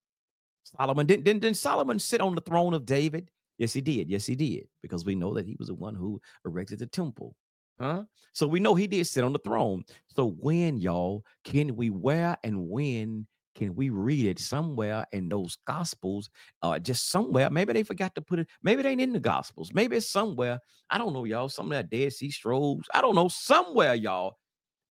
Solomon 0.64 1.08
didn't, 1.08 1.24
didn't 1.24 1.42
didn't 1.42 1.58
Solomon 1.58 2.00
sit 2.00 2.22
on 2.22 2.36
the 2.36 2.42
throne 2.42 2.74
of 2.74 2.86
David? 2.86 3.30
Yes, 3.58 3.74
he 3.74 3.82
did. 3.82 4.10
Yes, 4.10 4.26
he 4.26 4.36
did, 4.36 4.68
because 4.82 5.04
we 5.04 5.16
know 5.16 5.34
that 5.34 5.46
he 5.46 5.56
was 5.60 5.68
the 5.68 5.74
one 5.76 5.96
who 5.96 6.22
erected 6.46 6.80
the 6.80 6.88
temple. 6.88 7.36
Huh? 7.80 8.04
So 8.34 8.48
we 8.48 8.60
know 8.60 8.76
he 8.76 8.88
did 8.88 9.08
sit 9.08 9.24
on 9.24 9.34
the 9.34 9.40
throne. 9.40 9.84
So 10.16 10.32
when 10.40 10.78
y'all 10.78 11.24
can 11.44 11.76
we 11.76 11.90
where 11.90 12.38
and 12.44 12.70
when 12.70 13.26
can 13.56 13.74
we 13.76 13.90
read 13.90 14.26
it 14.26 14.40
somewhere 14.40 15.06
in 15.12 15.30
those 15.30 15.58
gospels? 15.66 16.30
Uh 16.62 16.78
just 16.80 17.10
somewhere. 17.10 17.50
Maybe 17.50 17.74
they 17.74 17.84
forgot 17.84 18.16
to 18.16 18.22
put 18.22 18.40
it, 18.40 18.48
maybe 18.64 18.82
it 18.82 18.86
ain't 18.86 19.02
in 19.02 19.14
the 19.14 19.20
gospels. 19.20 19.72
Maybe 19.74 19.96
it's 19.96 20.10
somewhere. 20.10 20.60
I 20.90 20.98
don't 20.98 21.14
know, 21.14 21.24
y'all. 21.26 21.50
Some 21.50 21.68
of 21.68 21.72
that 21.72 21.90
Dead 21.90 22.12
Sea 22.14 22.32
Scrolls. 22.32 22.86
I 22.94 23.02
don't 23.02 23.16
know, 23.16 23.28
somewhere, 23.30 23.96
y'all. 23.96 24.38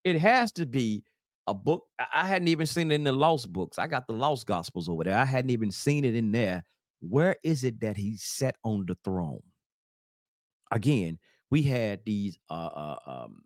It 0.03 0.19
has 0.19 0.51
to 0.53 0.65
be 0.65 1.03
a 1.49 1.53
book. 1.53 1.83
I 2.13 2.27
hadn't 2.27 2.47
even 2.47 2.67
seen 2.67 2.91
it 2.91 2.95
in 2.95 3.03
the 3.03 3.11
lost 3.11 3.51
books. 3.51 3.79
I 3.79 3.87
got 3.87 4.07
the 4.07 4.13
lost 4.13 4.45
gospels 4.45 4.87
over 4.87 5.03
there. 5.03 5.17
I 5.17 5.25
hadn't 5.25 5.49
even 5.49 5.71
seen 5.71 6.05
it 6.05 6.15
in 6.15 6.31
there. 6.31 6.63
Where 7.01 7.35
is 7.43 7.63
it 7.63 7.79
that 7.81 7.97
he 7.97 8.17
sat 8.17 8.55
on 8.63 8.85
the 8.85 8.95
throne? 9.03 9.41
Again, 10.71 11.17
we 11.49 11.63
had 11.63 12.01
these 12.05 12.37
uh, 12.49 12.53
uh, 12.53 12.99
um, 13.07 13.41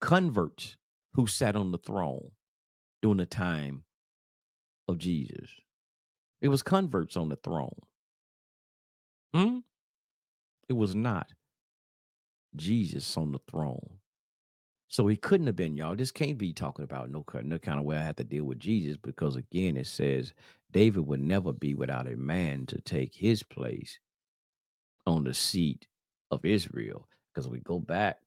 converts 0.00 0.76
who 1.14 1.26
sat 1.26 1.56
on 1.56 1.72
the 1.72 1.78
throne 1.78 2.30
during 3.00 3.16
the 3.16 3.26
time 3.26 3.84
of 4.86 4.98
Jesus. 4.98 5.48
It 6.42 6.48
was 6.48 6.62
converts 6.62 7.16
on 7.16 7.30
the 7.30 7.36
throne. 7.36 7.80
Hmm? 9.34 9.58
It 10.68 10.74
was 10.74 10.94
not 10.94 11.30
Jesus 12.54 13.16
on 13.16 13.32
the 13.32 13.40
throne. 13.50 13.98
So 14.88 15.06
he 15.06 15.16
couldn't 15.16 15.48
have 15.48 15.56
been, 15.56 15.76
y'all. 15.76 15.96
This 15.96 16.12
can't 16.12 16.38
be 16.38 16.52
talking 16.52 16.84
about 16.84 17.10
no, 17.10 17.24
no 17.42 17.58
kind 17.58 17.78
of 17.78 17.84
way 17.84 17.96
I 17.96 18.04
have 18.04 18.16
to 18.16 18.24
deal 18.24 18.44
with 18.44 18.60
Jesus 18.60 18.96
because, 18.96 19.36
again, 19.36 19.76
it 19.76 19.86
says 19.86 20.32
David 20.70 21.06
would 21.06 21.20
never 21.20 21.52
be 21.52 21.74
without 21.74 22.06
a 22.10 22.16
man 22.16 22.66
to 22.66 22.80
take 22.82 23.14
his 23.14 23.42
place 23.42 23.98
on 25.06 25.24
the 25.24 25.34
seat 25.34 25.86
of 26.30 26.44
Israel. 26.44 27.08
Because 27.34 27.48
we 27.48 27.58
go 27.60 27.80
back, 27.80 28.18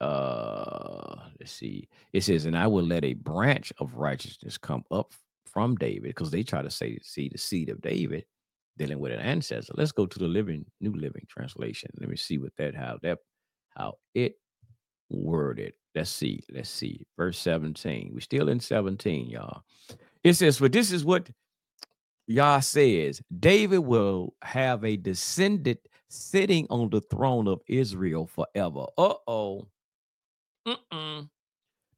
uh, 0.00 1.16
let's 1.40 1.52
see, 1.52 1.88
it 2.12 2.22
says, 2.22 2.46
and 2.46 2.56
I 2.56 2.68
will 2.68 2.84
let 2.84 3.04
a 3.04 3.14
branch 3.14 3.72
of 3.78 3.94
righteousness 3.94 4.56
come 4.56 4.84
up 4.90 5.12
from 5.44 5.74
David, 5.74 6.04
because 6.04 6.30
they 6.30 6.42
try 6.42 6.62
to 6.62 6.70
say, 6.70 6.98
see 7.02 7.28
the 7.28 7.38
seed 7.38 7.70
of 7.70 7.80
David 7.80 8.24
dealing 8.76 9.00
with 9.00 9.12
an 9.12 9.18
ancestor. 9.18 9.72
Let's 9.76 9.92
go 9.92 10.06
to 10.06 10.18
the 10.18 10.28
living, 10.28 10.64
new 10.80 10.92
living 10.92 11.26
translation. 11.28 11.90
Let 11.98 12.08
me 12.08 12.16
see 12.16 12.38
what 12.38 12.54
that, 12.56 12.76
how 12.76 12.98
that, 13.02 13.18
how 13.70 13.94
it 14.14 14.36
worded. 15.10 15.72
Let's 15.98 16.10
see, 16.10 16.44
let's 16.54 16.70
see. 16.70 17.04
Verse 17.16 17.36
17. 17.40 18.12
We're 18.14 18.20
still 18.20 18.50
in 18.50 18.60
17, 18.60 19.28
y'all. 19.28 19.64
It 20.22 20.34
says, 20.34 20.56
For 20.56 20.68
this 20.68 20.92
is 20.92 21.04
what 21.04 21.28
Yah 22.28 22.60
says 22.60 23.20
David 23.40 23.80
will 23.80 24.32
have 24.42 24.84
a 24.84 24.96
descendant 24.96 25.80
sitting 26.08 26.68
on 26.70 26.88
the 26.90 27.00
throne 27.00 27.48
of 27.48 27.62
Israel 27.66 28.28
forever. 28.28 28.84
Uh 28.96 29.14
oh. 29.26 29.66
Mm-mm. 30.68 31.28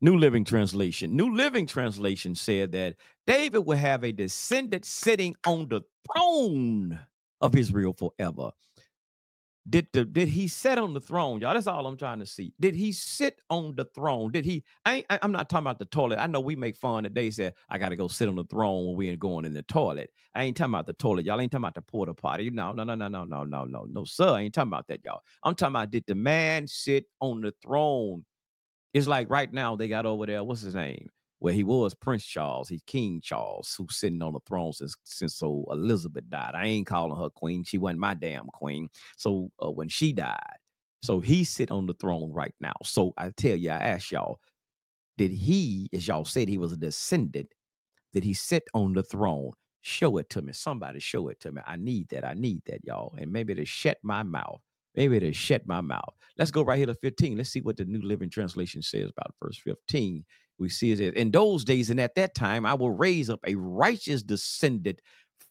New 0.01 0.17
Living 0.17 0.47
Translation. 0.47 1.15
New 1.15 1.37
Living 1.37 1.67
Translation 1.67 2.35
said 2.35 2.73
that 2.73 2.97
David 3.27 3.67
will 3.67 3.77
have 3.77 4.03
a 4.03 4.13
descendant 4.13 4.87
sitting 4.87 5.37
on 5.47 5.69
the 5.69 5.83
throne 6.11 6.99
of 7.43 7.55
Israel 7.55 7.93
forever. 7.93 8.51
Did 9.69 9.89
the 9.93 10.05
did 10.05 10.29
he 10.29 10.49
sit 10.49 10.79
on 10.79 10.95
the 10.95 11.01
throne, 11.01 11.41
y'all? 11.41 11.53
That's 11.53 11.67
all 11.67 11.87
I'm 11.87 11.97
trying 11.97 12.19
to 12.21 12.27
see. 12.27 12.55
Did 12.59 12.75
he 12.75 12.93
sit 12.93 13.41
on 13.51 13.75
the 13.77 13.85
throne? 13.85 14.33
Did 14.33 14.47
he? 14.47 14.65
I, 14.87 15.05
am 15.11 15.33
not 15.33 15.51
talking 15.51 15.65
about 15.65 15.79
the 15.79 15.85
toilet. 15.85 16.19
I 16.19 16.27
know 16.27 16.41
we 16.41 16.57
make 16.57 16.77
fun 16.77 17.03
that 17.03 17.15
they 17.15 17.31
said 17.31 17.55
I 17.69 17.77
got 17.77 17.91
to 17.91 17.97
go 17.97 18.09
sit 18.09 18.29
on 18.29 18.37
the 18.37 18.45
throne 18.45 18.87
when 18.87 18.97
we 18.97 19.11
ain't 19.11 19.21
going 19.21 19.45
in 19.45 19.53
the 19.53 19.63
toilet. 19.63 20.11
I 20.35 20.45
ain't 20.45 20.57
talking 20.57 20.73
about 20.73 20.87
the 20.87 20.95
toilet, 20.95 21.27
y'all. 21.27 21.41
Ain't 21.41 21.53
talking 21.53 21.65
about 21.65 21.75
the 21.75 21.83
porta 21.83 22.15
potty. 22.15 22.49
No, 22.49 22.73
no, 22.73 22.85
no, 22.85 22.95
no, 22.95 23.09
no, 23.09 23.25
no, 23.25 23.45
no, 23.45 23.65
no, 23.65 23.87
no, 23.91 24.05
sir. 24.05 24.31
I 24.31 24.41
ain't 24.41 24.55
talking 24.55 24.71
about 24.71 24.89
that, 24.89 25.05
y'all. 25.05 25.21
I'm 25.45 25.55
talking 25.55 25.75
about 25.75 25.91
did 25.91 26.05
the 26.07 26.15
man 26.15 26.67
sit 26.67 27.05
on 27.21 27.43
the 27.43 27.53
throne? 27.63 28.25
It's 28.95 29.07
like 29.07 29.29
right 29.29 29.53
now 29.53 29.77
they 29.77 29.89
got 29.89 30.07
over 30.07 30.25
there. 30.25 30.43
What's 30.43 30.63
his 30.63 30.75
name? 30.75 31.11
Where 31.41 31.55
he 31.55 31.65
was 31.65 31.95
Prince 31.95 32.25
Charles, 32.25 32.69
he's 32.69 32.83
King 32.87 33.21
Charles, 33.23 33.75
who's 33.77 33.97
sitting 33.97 34.23
on 34.23 34.35
the 34.35 34.41
throne 34.47 34.73
since 34.73 34.95
since 35.05 35.37
so 35.37 35.67
Elizabeth 35.71 36.29
died. 36.29 36.53
I 36.55 36.67
ain't 36.67 36.87
calling 36.87 37.21
her 37.21 37.31
queen. 37.31 37.65
She 37.65 37.79
wasn't 37.79 38.01
my 38.01 38.15
damn 38.15 38.47
queen. 38.47 38.89
So 39.17 39.51
uh, 39.63 39.71
when 39.71 39.89
she 39.89 40.13
died, 40.13 40.39
so 41.03 41.21
he 41.21 41.45
sit 41.45 41.71
on 41.71 41.87
the 41.87 41.95
throne 41.95 42.31
right 42.33 42.55
now. 42.61 42.75
So 42.85 43.15
I 43.17 43.31
tell 43.31 43.57
you, 43.57 43.71
I 43.71 43.79
ask 43.79 44.11
y'all, 44.11 44.39
did 45.17 45.33
he, 45.33 45.89
as 45.93 46.07
y'all 46.07 46.25
said, 46.25 46.49
he 46.49 46.59
was 46.59 46.73
a 46.73 46.77
descendant? 46.77 47.53
Did 48.13 48.25
he 48.25 48.35
sit 48.35 48.65
on 48.75 48.93
the 48.93 49.03
throne? 49.03 49.53
Show 49.83 50.19
it 50.19 50.29
to 50.31 50.43
me. 50.43 50.53
Somebody 50.53 51.01
show 51.01 51.29
it 51.29 51.41
to 51.41 51.53
me. 51.53 51.63
I 51.67 51.77
need 51.77 52.09
that. 52.11 52.25
I 52.25 52.35
need 52.35 52.63
that, 52.67 52.81
y'all. 52.85 53.15
And 53.19 53.33
maybe 53.33 53.55
to 53.55 53.65
shut 53.65 53.97
my 54.03 54.23
mouth. 54.23 54.61
Maybe 54.95 55.21
to 55.21 55.33
shut 55.33 55.67
my 55.67 55.81
mouth. 55.81 56.15
Let's 56.37 56.51
go 56.51 56.63
right 56.63 56.77
here 56.77 56.87
to 56.87 56.95
15. 56.95 57.37
Let's 57.37 57.51
see 57.51 57.61
what 57.61 57.77
the 57.77 57.85
New 57.85 58.03
Living 58.03 58.29
Translation 58.29 58.83
says 58.83 59.11
about 59.11 59.35
verse 59.43 59.59
15. 59.65 60.25
We 60.61 60.69
see 60.69 60.93
it 60.93 61.01
in 61.01 61.31
those 61.31 61.65
days 61.65 61.89
and 61.91 61.99
at 61.99 62.15
that 62.17 62.35
time, 62.35 62.67
I 62.67 62.75
will 62.75 62.91
raise 62.91 63.31
up 63.31 63.41
a 63.47 63.55
righteous 63.55 64.23
descendant 64.23 65.01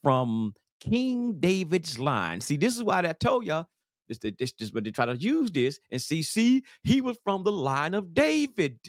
from 0.04 0.54
King 0.80 1.40
David's 1.40 1.98
line. 1.98 2.40
See, 2.40 2.58
this 2.58 2.78
is 2.78 2.84
why 2.84 3.00
I 3.00 3.14
told 3.14 3.46
y'all 3.46 3.66
this, 4.08 4.20
this, 4.20 4.54
this, 4.54 4.72
but 4.72 4.84
they 4.84 4.92
try 4.92 5.06
to 5.06 5.16
use 5.16 5.52
this 5.52 5.80
and 5.92 6.02
see, 6.02 6.22
see, 6.22 6.64
he 6.84 7.02
was 7.02 7.18
from 7.24 7.44
the 7.44 7.52
line 7.52 7.96
of 7.96 8.14
David. 8.14 8.80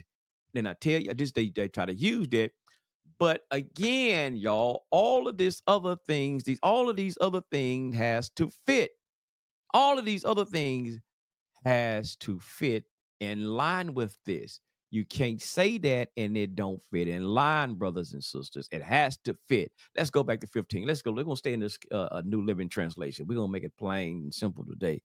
Then 0.52 0.66
I 0.66 0.74
tell 0.74 1.00
you, 1.00 1.14
this 1.14 1.32
they, 1.32 1.50
they 1.54 1.68
try 1.68 1.86
to 1.86 1.94
use 1.94 2.28
that. 2.28 2.50
But 3.18 3.42
again, 3.50 4.36
y'all, 4.36 4.84
all 4.90 5.26
of 5.26 5.36
this 5.36 5.62
other 5.66 5.96
things, 6.06 6.44
these 6.44 6.58
all 6.62 6.88
of 6.88 6.96
these 6.96 7.18
other 7.20 7.42
things 7.50 7.96
has 7.96 8.30
to 8.30 8.50
fit. 8.66 8.90
All 9.74 9.98
of 9.98 10.04
these 10.04 10.24
other 10.24 10.44
things 10.44 10.98
has 11.64 12.16
to 12.16 12.38
fit 12.40 12.84
in 13.20 13.44
line 13.44 13.92
with 13.94 14.16
this. 14.24 14.60
You 14.90 15.04
can't 15.04 15.40
say 15.40 15.78
that 15.78 16.08
and 16.16 16.36
it 16.36 16.56
don't 16.56 16.80
fit 16.90 17.06
in 17.06 17.24
line, 17.24 17.74
brothers 17.74 18.12
and 18.12 18.22
sisters. 18.22 18.68
It 18.72 18.82
has 18.82 19.16
to 19.18 19.36
fit. 19.48 19.70
Let's 19.96 20.10
go 20.10 20.24
back 20.24 20.40
to 20.40 20.48
15. 20.48 20.86
Let's 20.86 21.02
go. 21.02 21.12
We're 21.12 21.24
gonna 21.24 21.36
stay 21.36 21.52
in 21.52 21.60
this 21.60 21.78
uh, 21.92 22.22
New 22.24 22.44
Living 22.44 22.68
Translation. 22.68 23.26
We're 23.28 23.36
gonna 23.36 23.52
make 23.52 23.64
it 23.64 23.76
plain 23.78 24.22
and 24.24 24.34
simple 24.34 24.64
today. 24.64 25.00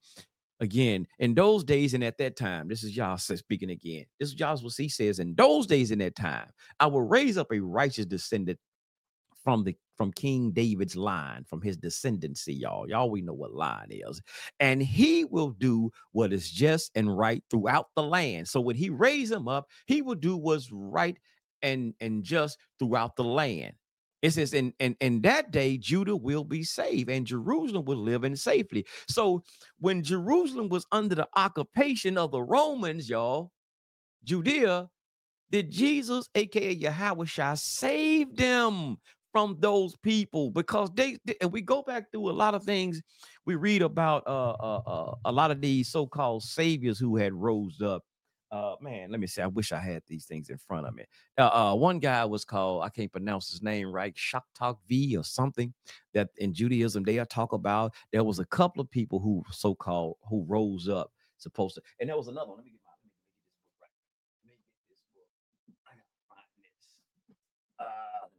Again, 0.62 1.06
in 1.20 1.34
those 1.34 1.64
days 1.64 1.94
and 1.94 2.04
at 2.04 2.18
that 2.18 2.36
time, 2.38 2.68
this 2.68 2.84
is 2.84 2.96
Yah 2.96 3.18
speaking 3.18 3.72
again. 3.72 4.06
This 4.20 4.32
is 4.34 4.42
what 4.42 4.74
he 4.76 4.88
says. 4.90 5.20
In 5.20 5.36
those 5.36 5.68
days 5.68 5.92
and 5.92 6.02
that 6.02 6.16
time, 6.16 6.50
I 6.80 6.88
will 6.88 7.02
raise 7.02 7.38
up 7.38 7.52
a 7.52 7.60
righteous 7.60 8.06
descendant 8.06 8.58
from 9.44 9.64
the 9.64 9.76
from 9.98 10.12
King 10.12 10.52
David's 10.52 10.96
line, 10.96 11.44
from 11.46 11.62
his 11.62 11.78
descendancy, 11.78 12.60
y'all. 12.60 12.90
Y'all 12.90 13.10
we 13.10 13.22
know 13.22 13.34
what 13.34 13.54
line 13.54 13.90
is. 13.90 14.22
And 14.60 14.82
he 14.82 15.26
will 15.26 15.52
do 15.52 15.92
what 16.12 16.34
is 16.34 16.50
just 16.50 16.92
and 16.96 17.18
right 17.18 17.44
throughout 17.50 17.88
the 17.96 18.04
land. 18.04 18.48
So 18.48 18.62
when 18.62 18.76
he 18.76 18.90
raise 18.90 19.32
him 19.32 19.48
up, 19.48 19.68
he 19.88 20.02
will 20.02 20.16
do 20.16 20.38
what's 20.38 20.70
right 20.72 21.18
and 21.62 21.94
and 22.00 22.24
just 22.24 22.58
throughout 22.80 23.16
the 23.16 23.24
land. 23.24 23.74
It 24.22 24.32
says, 24.32 24.54
in, 24.54 24.74
in, 24.80 24.96
in 25.02 25.22
that 25.22 25.52
day, 25.52 25.78
Judah 25.78 26.16
will 26.16 26.44
be 26.44 26.64
saved 26.64 27.12
and 27.12 27.28
Jerusalem 27.28 27.86
will 27.86 27.98
live 27.98 28.24
in 28.24 28.36
safety. 28.36 28.86
So 29.08 29.44
when 29.80 30.02
Jerusalem 30.02 30.68
was 30.70 30.88
under 30.92 31.14
the 31.14 31.28
occupation 31.36 32.18
of 32.18 32.32
the 32.32 32.42
Romans, 32.42 33.08
y'all, 33.08 33.52
Judea, 34.24 34.90
did 35.52 35.72
Jesus, 35.72 36.28
aka 36.34 36.74
Yahweh 36.74 37.26
save 37.56 38.36
them 38.36 38.98
from 39.36 39.58
those 39.60 39.98
people? 39.98 40.50
Because 40.50 40.90
they, 40.96 41.18
they- 41.26 41.36
and 41.42 41.52
we 41.52 41.60
go 41.62 41.82
back 41.82 42.10
through 42.10 42.30
a 42.30 42.32
lot 42.32 42.56
of 42.56 42.64
things. 42.64 43.02
We 43.46 43.56
read 43.56 43.82
about 43.82 44.24
uh, 44.26 44.52
uh, 44.52 44.82
uh, 44.88 45.16
a 45.26 45.32
lot 45.32 45.52
of 45.52 45.60
these 45.60 45.90
so-called 45.90 46.44
saviors 46.44 46.98
who 46.98 47.18
had 47.18 47.34
rose 47.34 47.82
up. 47.82 48.04
Uh, 48.50 48.76
man, 48.80 49.12
let 49.12 49.20
me 49.20 49.28
see. 49.28 49.42
I 49.42 49.48
wish 49.48 49.74
I 49.74 49.80
had 49.80 50.04
these 50.08 50.24
things 50.26 50.50
in 50.50 50.58
front 50.58 50.88
of 50.88 50.96
me. 50.96 51.04
Uh, 51.38 51.50
uh, 51.54 51.76
one 51.76 52.00
guy 52.00 52.24
was 52.24 52.46
called, 52.46 52.84
I 52.84 52.90
can't 52.90 53.12
pronounce 53.12 53.52
his 53.52 53.62
name 53.62 53.92
right, 53.92 54.16
Shaktak 54.16 54.78
V 54.88 55.18
or 55.18 55.26
something. 55.26 55.74
That 56.14 56.30
in 56.38 56.54
Judaism 56.54 57.04
they 57.04 57.18
talk 57.26 57.52
about. 57.52 57.94
There 58.14 58.24
was 58.24 58.40
a 58.40 58.46
couple 58.46 58.80
of 58.82 58.90
people 58.90 59.20
who 59.20 59.44
so-called 59.52 60.16
who 60.30 60.46
rose 60.48 60.88
up, 60.88 61.12
supposed 61.40 61.76
to, 61.76 61.82
and 62.00 62.08
there 62.08 62.16
was 62.16 62.30
another 62.30 62.48
one. 62.52 62.60
Let 62.60 62.66
me 62.66 62.72
get 62.72 62.80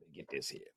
let 0.00 0.08
me 0.08 0.14
get 0.14 0.28
this 0.30 0.48
here. 0.48 0.75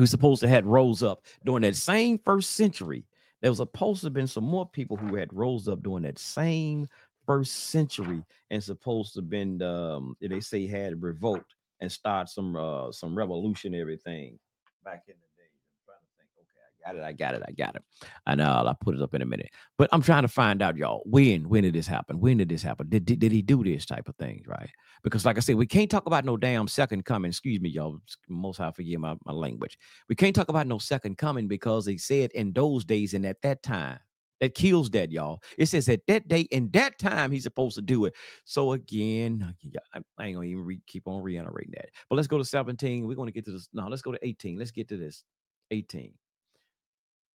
Who's 0.00 0.10
supposed 0.10 0.40
to 0.40 0.48
had 0.48 0.64
rose 0.64 1.02
up 1.02 1.26
during 1.44 1.60
that 1.60 1.76
same 1.76 2.18
first 2.24 2.52
century. 2.52 3.04
There 3.42 3.50
was 3.50 3.58
supposed 3.58 4.00
to 4.00 4.06
have 4.06 4.14
been 4.14 4.26
some 4.26 4.44
more 4.44 4.66
people 4.66 4.96
who 4.96 5.14
had 5.14 5.30
rose 5.30 5.68
up 5.68 5.82
during 5.82 6.04
that 6.04 6.18
same 6.18 6.88
first 7.26 7.68
century 7.68 8.24
and 8.50 8.64
supposed 8.64 9.12
to 9.12 9.20
have 9.20 9.28
been 9.28 9.60
um 9.60 10.16
they 10.22 10.40
say 10.40 10.66
had 10.66 11.02
revolt 11.02 11.44
and 11.80 11.92
start 11.92 12.30
some 12.30 12.56
uh 12.56 12.90
some 12.90 13.14
revolutionary 13.14 13.98
thing 13.98 14.38
back 14.86 15.02
in 15.06 15.16
the 15.20 15.28
day. 15.36 15.50
I'm 15.90 16.00
trying 16.16 16.28
to 16.28 16.34
think. 16.34 16.48
Okay, 16.48 16.79
I 16.79 16.79
got 16.92 16.96
it, 16.96 17.04
I 17.04 17.12
got 17.12 17.34
it, 17.34 17.42
I 17.46 17.52
got 17.52 17.76
it. 17.76 17.82
And 18.26 18.40
uh, 18.40 18.64
I'll 18.66 18.74
put 18.74 18.94
it 18.94 19.02
up 19.02 19.14
in 19.14 19.22
a 19.22 19.26
minute. 19.26 19.50
But 19.78 19.88
I'm 19.92 20.02
trying 20.02 20.22
to 20.22 20.28
find 20.28 20.62
out, 20.62 20.76
y'all, 20.76 21.02
when 21.04 21.48
when 21.48 21.62
did 21.62 21.74
this 21.74 21.86
happen? 21.86 22.20
When 22.20 22.38
did 22.38 22.48
this 22.48 22.62
happen? 22.62 22.88
Did, 22.88 23.04
did, 23.04 23.18
did 23.18 23.32
he 23.32 23.42
do 23.42 23.62
this 23.62 23.86
type 23.86 24.08
of 24.08 24.16
things, 24.16 24.46
right? 24.46 24.70
Because 25.02 25.24
like 25.24 25.36
I 25.36 25.40
said, 25.40 25.56
we 25.56 25.66
can't 25.66 25.90
talk 25.90 26.06
about 26.06 26.24
no 26.24 26.36
damn 26.36 26.68
second 26.68 27.04
coming. 27.04 27.30
Excuse 27.30 27.60
me, 27.60 27.70
y'all. 27.70 28.00
Most 28.28 28.58
high 28.58 28.70
forgive 28.72 29.00
my, 29.00 29.16
my 29.24 29.32
language. 29.32 29.78
We 30.08 30.14
can't 30.14 30.34
talk 30.34 30.48
about 30.48 30.66
no 30.66 30.78
second 30.78 31.18
coming 31.18 31.48
because 31.48 31.86
he 31.86 31.98
said 31.98 32.32
in 32.32 32.52
those 32.52 32.84
days 32.84 33.14
and 33.14 33.24
at 33.26 33.40
that 33.42 33.62
time. 33.62 33.98
That 34.40 34.54
kills 34.54 34.88
that, 34.92 35.12
y'all. 35.12 35.42
It 35.58 35.66
says 35.66 35.86
at 35.90 36.00
that 36.06 36.26
day 36.26 36.48
and 36.50 36.72
that 36.72 36.98
time 36.98 37.30
he's 37.30 37.42
supposed 37.42 37.74
to 37.76 37.82
do 37.82 38.06
it. 38.06 38.14
So 38.46 38.72
again, 38.72 39.54
I 39.94 40.00
I 40.16 40.26
ain't 40.26 40.34
gonna 40.34 40.46
even 40.46 40.64
re- 40.64 40.80
keep 40.86 41.06
on 41.06 41.22
reiterating 41.22 41.74
that. 41.76 41.90
But 42.08 42.16
let's 42.16 42.26
go 42.26 42.38
to 42.38 42.44
17. 42.46 43.06
We're 43.06 43.16
gonna 43.16 43.32
get 43.32 43.44
to 43.44 43.52
this. 43.52 43.68
No, 43.74 43.86
let's 43.88 44.00
go 44.00 44.12
to 44.12 44.26
18. 44.26 44.58
Let's 44.58 44.70
get 44.70 44.88
to 44.88 44.96
this. 44.96 45.24
18. 45.70 46.12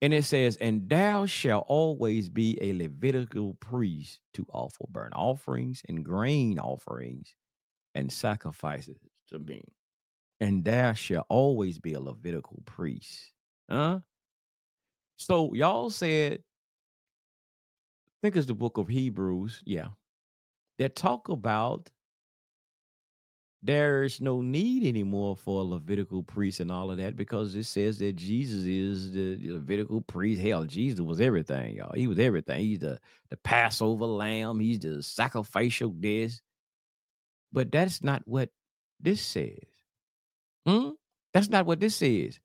And 0.01 0.13
it 0.13 0.25
says, 0.25 0.57
And 0.57 0.87
thou 0.89 1.25
shalt 1.25 1.65
always 1.67 2.29
be 2.29 2.57
a 2.61 2.73
Levitical 2.73 3.55
priest 3.59 4.19
to 4.33 4.45
offer 4.51 4.85
burnt 4.89 5.13
offerings 5.15 5.81
and 5.87 6.03
grain 6.03 6.59
offerings 6.59 7.33
and 7.95 8.11
sacrifices 8.11 8.97
to 9.29 9.39
me. 9.39 9.63
And 10.39 10.63
thou 10.63 10.93
shalt 10.93 11.25
always 11.29 11.79
be 11.79 11.93
a 11.93 11.99
Levitical 11.99 12.61
priest. 12.65 13.31
Huh? 13.69 13.99
So 15.17 15.53
y'all 15.53 15.89
said, 15.89 16.39
I 18.07 18.13
think 18.21 18.35
it's 18.35 18.47
the 18.47 18.53
book 18.53 18.77
of 18.77 18.87
Hebrews, 18.87 19.61
yeah, 19.65 19.87
that 20.77 20.95
talk 20.95 21.29
about 21.29 21.89
there's 23.65 24.21
no 24.21 24.41
need 24.41 24.85
anymore 24.85 25.35
for 25.35 25.61
a 25.61 25.65
Levitical 25.65 26.21
priest 26.21 26.59
and 26.59 26.71
all 26.71 26.91
of 26.91 26.97
that 26.97 27.17
because 27.17 27.55
it 27.55 27.63
says 27.63 27.97
that 27.97 28.15
Jesus 28.15 28.63
is 28.63 29.11
the 29.11 29.39
Levitical 29.53 30.01
priest. 30.01 30.41
Hell, 30.41 30.65
Jesus 30.65 30.99
was 30.99 31.19
everything, 31.19 31.75
y'all. 31.75 31.91
He 31.95 32.05
was 32.05 32.19
everything. 32.19 32.59
He's 32.59 32.79
the, 32.79 32.99
the 33.29 33.37
Passover 33.37 34.05
lamb, 34.05 34.59
he's 34.59 34.79
the 34.79 35.01
sacrificial 35.01 35.93
this. 35.97 36.41
But 37.51 37.71
that's 37.71 38.03
not 38.03 38.21
what 38.25 38.49
this 38.99 39.21
says. 39.21 39.57
Hmm? 40.67 40.89
That's 41.33 41.49
not 41.49 41.65
what 41.65 41.79
this 41.79 41.95
says. 41.95 42.39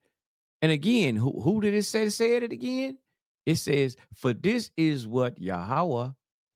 And 0.63 0.73
again, 0.73 1.17
who, 1.17 1.41
who 1.41 1.61
did 1.61 1.75
it 1.75 1.85
say 1.85 2.09
said 2.09 2.45
it 2.45 2.53
again? 2.53 2.97
It 3.45 3.57
says, 3.57 3.97
For 4.15 4.33
this 4.33 4.71
is 4.77 5.07
what 5.07 5.41
Yahweh 5.41 6.11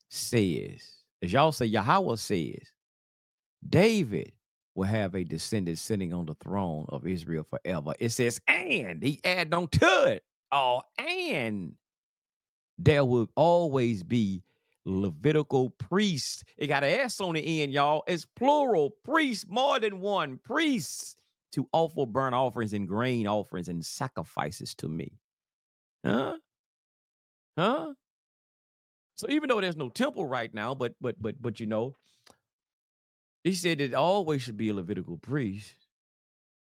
says. 0.09 0.83
As 1.23 1.33
y'all 1.33 1.53
say, 1.53 1.67
Yahweh 1.67 2.17
says, 2.17 2.63
David 3.69 4.33
will 4.75 4.85
have 4.85 5.15
a 5.15 5.25
descendant 5.25 5.79
sitting 5.79 6.13
on 6.13 6.27
the 6.27 6.35
throne 6.35 6.87
of 6.89 7.07
Israel 7.07 7.47
forever. 7.49 7.95
It 7.99 8.11
says, 8.11 8.41
and 8.49 9.03
he 9.03 9.21
add 9.25 9.53
on 9.55 9.69
to 9.69 10.05
it. 10.05 10.25
Oh, 10.53 10.83
and 10.99 11.75
there 12.79 13.05
will 13.05 13.29
always 13.37 14.03
be 14.03 14.43
Levitical 14.87 15.71
priests. 15.71 16.45
It 16.59 16.67
got 16.67 16.85
an 16.85 17.01
S 17.01 17.21
on 17.21 17.35
the 17.35 17.63
end, 17.63 17.73
y'all. 17.73 18.05
It's 18.07 18.27
plural 18.37 18.91
priests, 19.03 19.47
more 19.49 19.81
than 19.81 20.01
one 20.01 20.39
priests 20.45 21.17
to 21.53 21.67
offer 21.73 22.05
burnt 22.05 22.35
offerings 22.35 22.75
and 22.75 22.87
grain 22.87 23.27
offerings 23.27 23.69
and 23.69 23.85
sacrifices 23.85 24.75
to 24.75 24.89
me. 24.89 25.13
Huh? 26.05 26.37
Huh? 27.57 27.95
So 29.15 29.29
even 29.31 29.49
though 29.49 29.61
there's 29.61 29.77
no 29.77 29.89
temple 29.89 30.27
right 30.27 30.53
now, 30.53 30.75
but 30.75 30.95
but 31.01 31.15
but 31.23 31.41
but 31.41 31.61
you 31.61 31.67
know, 31.67 31.97
he 33.45 33.55
said 33.55 33.81
it 33.81 33.95
always 33.95 34.43
should 34.43 34.57
be 34.57 34.71
a 34.71 34.75
Levitical 34.75 35.19
priest. 35.19 35.75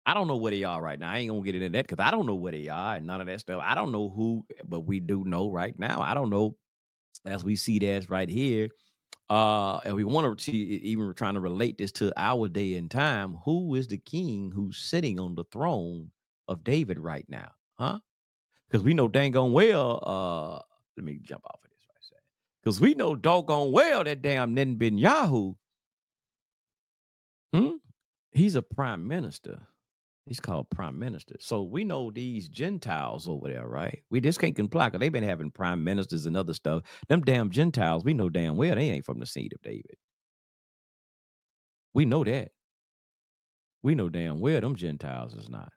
I 0.05 0.15
don't 0.15 0.29
know 0.29 0.37
where 0.37 0.53
they 0.53 0.63
are 0.63 0.81
right 0.81 0.99
now. 0.99 1.11
I 1.11 1.19
ain't 1.19 1.31
gonna 1.31 1.43
get 1.43 1.57
into 1.57 1.71
that 1.71 1.89
because 1.89 2.05
I 2.05 2.13
don't 2.13 2.27
know 2.27 2.37
where 2.37 2.53
they 2.53 2.69
are 2.69 2.95
and 2.95 3.07
none 3.07 3.21
of 3.21 3.27
that 3.27 3.41
stuff. 3.41 3.61
I 3.65 3.75
don't 3.75 3.91
know 3.91 4.09
who, 4.09 4.45
but 4.65 4.81
we 4.81 5.01
do 5.01 5.25
know 5.25 5.51
right 5.51 5.77
now. 5.77 6.01
I 6.01 6.15
don't 6.15 6.31
know 6.31 6.55
as 7.25 7.43
we 7.43 7.57
see 7.57 7.81
that 7.81 8.09
right 8.09 8.29
here. 8.29 8.69
Uh, 9.29 9.79
and 9.79 9.97
we 9.97 10.05
want 10.05 10.39
to 10.39 10.45
see 10.45 10.53
even 10.53 11.13
trying 11.15 11.35
to 11.35 11.41
relate 11.41 11.79
this 11.79 11.91
to 11.91 12.13
our 12.17 12.47
day 12.47 12.77
and 12.77 12.89
time. 12.89 13.39
Who 13.45 13.75
is 13.75 13.89
the 13.89 13.99
king 13.99 14.53
who's 14.55 14.77
sitting 14.77 15.19
on 15.19 15.35
the 15.35 15.45
throne 15.51 16.11
of 16.47 16.63
David 16.63 17.01
right 17.01 17.27
now? 17.29 17.51
Huh? 17.77 17.99
Because 18.69 18.85
we 18.85 18.95
know 18.95 19.09
dang 19.09 19.37
on 19.37 19.53
well, 19.53 20.03
uh, 20.07 20.63
let 20.97 21.05
me 21.05 21.19
jump 21.21 21.45
off 21.47 21.59
of 21.65 21.71
this 21.71 21.81
right. 22.13 22.21
Because 22.63 22.81
we 22.81 22.95
know 22.95 23.17
doggone 23.17 23.73
well 23.73 24.05
that 24.05 24.23
damn 24.23 24.55
Yahoo, 24.99 25.55
hmm? 27.59 27.77
he's 28.33 28.55
a 28.55 28.63
prime 28.63 29.07
minister. 29.07 29.61
He's 30.27 30.41
called 30.41 30.69
prime 30.71 30.99
minister. 30.99 31.37
So 31.39 31.63
we 31.63 31.85
know 31.85 32.11
these 32.11 32.49
Gentiles 32.49 33.29
over 33.29 33.49
there, 33.49 33.67
right? 33.69 34.03
We 34.11 34.21
just 34.21 34.41
can't 34.41 34.57
comply 34.57 34.89
because 34.89 34.99
they've 34.99 35.13
been 35.13 35.23
having 35.23 35.53
prime 35.53 35.85
ministers 35.85 36.27
and 36.27 36.37
other 36.37 36.53
stuff. 36.53 36.83
Them 37.09 37.23
damn 37.23 37.51
Gentiles, 37.51 38.05
we 38.05 38.13
know 38.13 38.29
damn 38.29 38.57
well 38.57 38.75
they 38.75 38.91
ain't 38.91 39.07
from 39.07 39.21
the 39.21 39.27
seed 39.27 39.53
of 39.53 39.63
David. 39.63 39.97
We 41.95 42.05
know 42.05 42.25
that. 42.25 42.51
We 43.85 43.95
know 43.95 44.09
damn 44.09 44.41
well 44.41 44.61
them 44.61 44.75
Gentiles 44.75 45.35
is 45.35 45.49
not. 45.49 45.73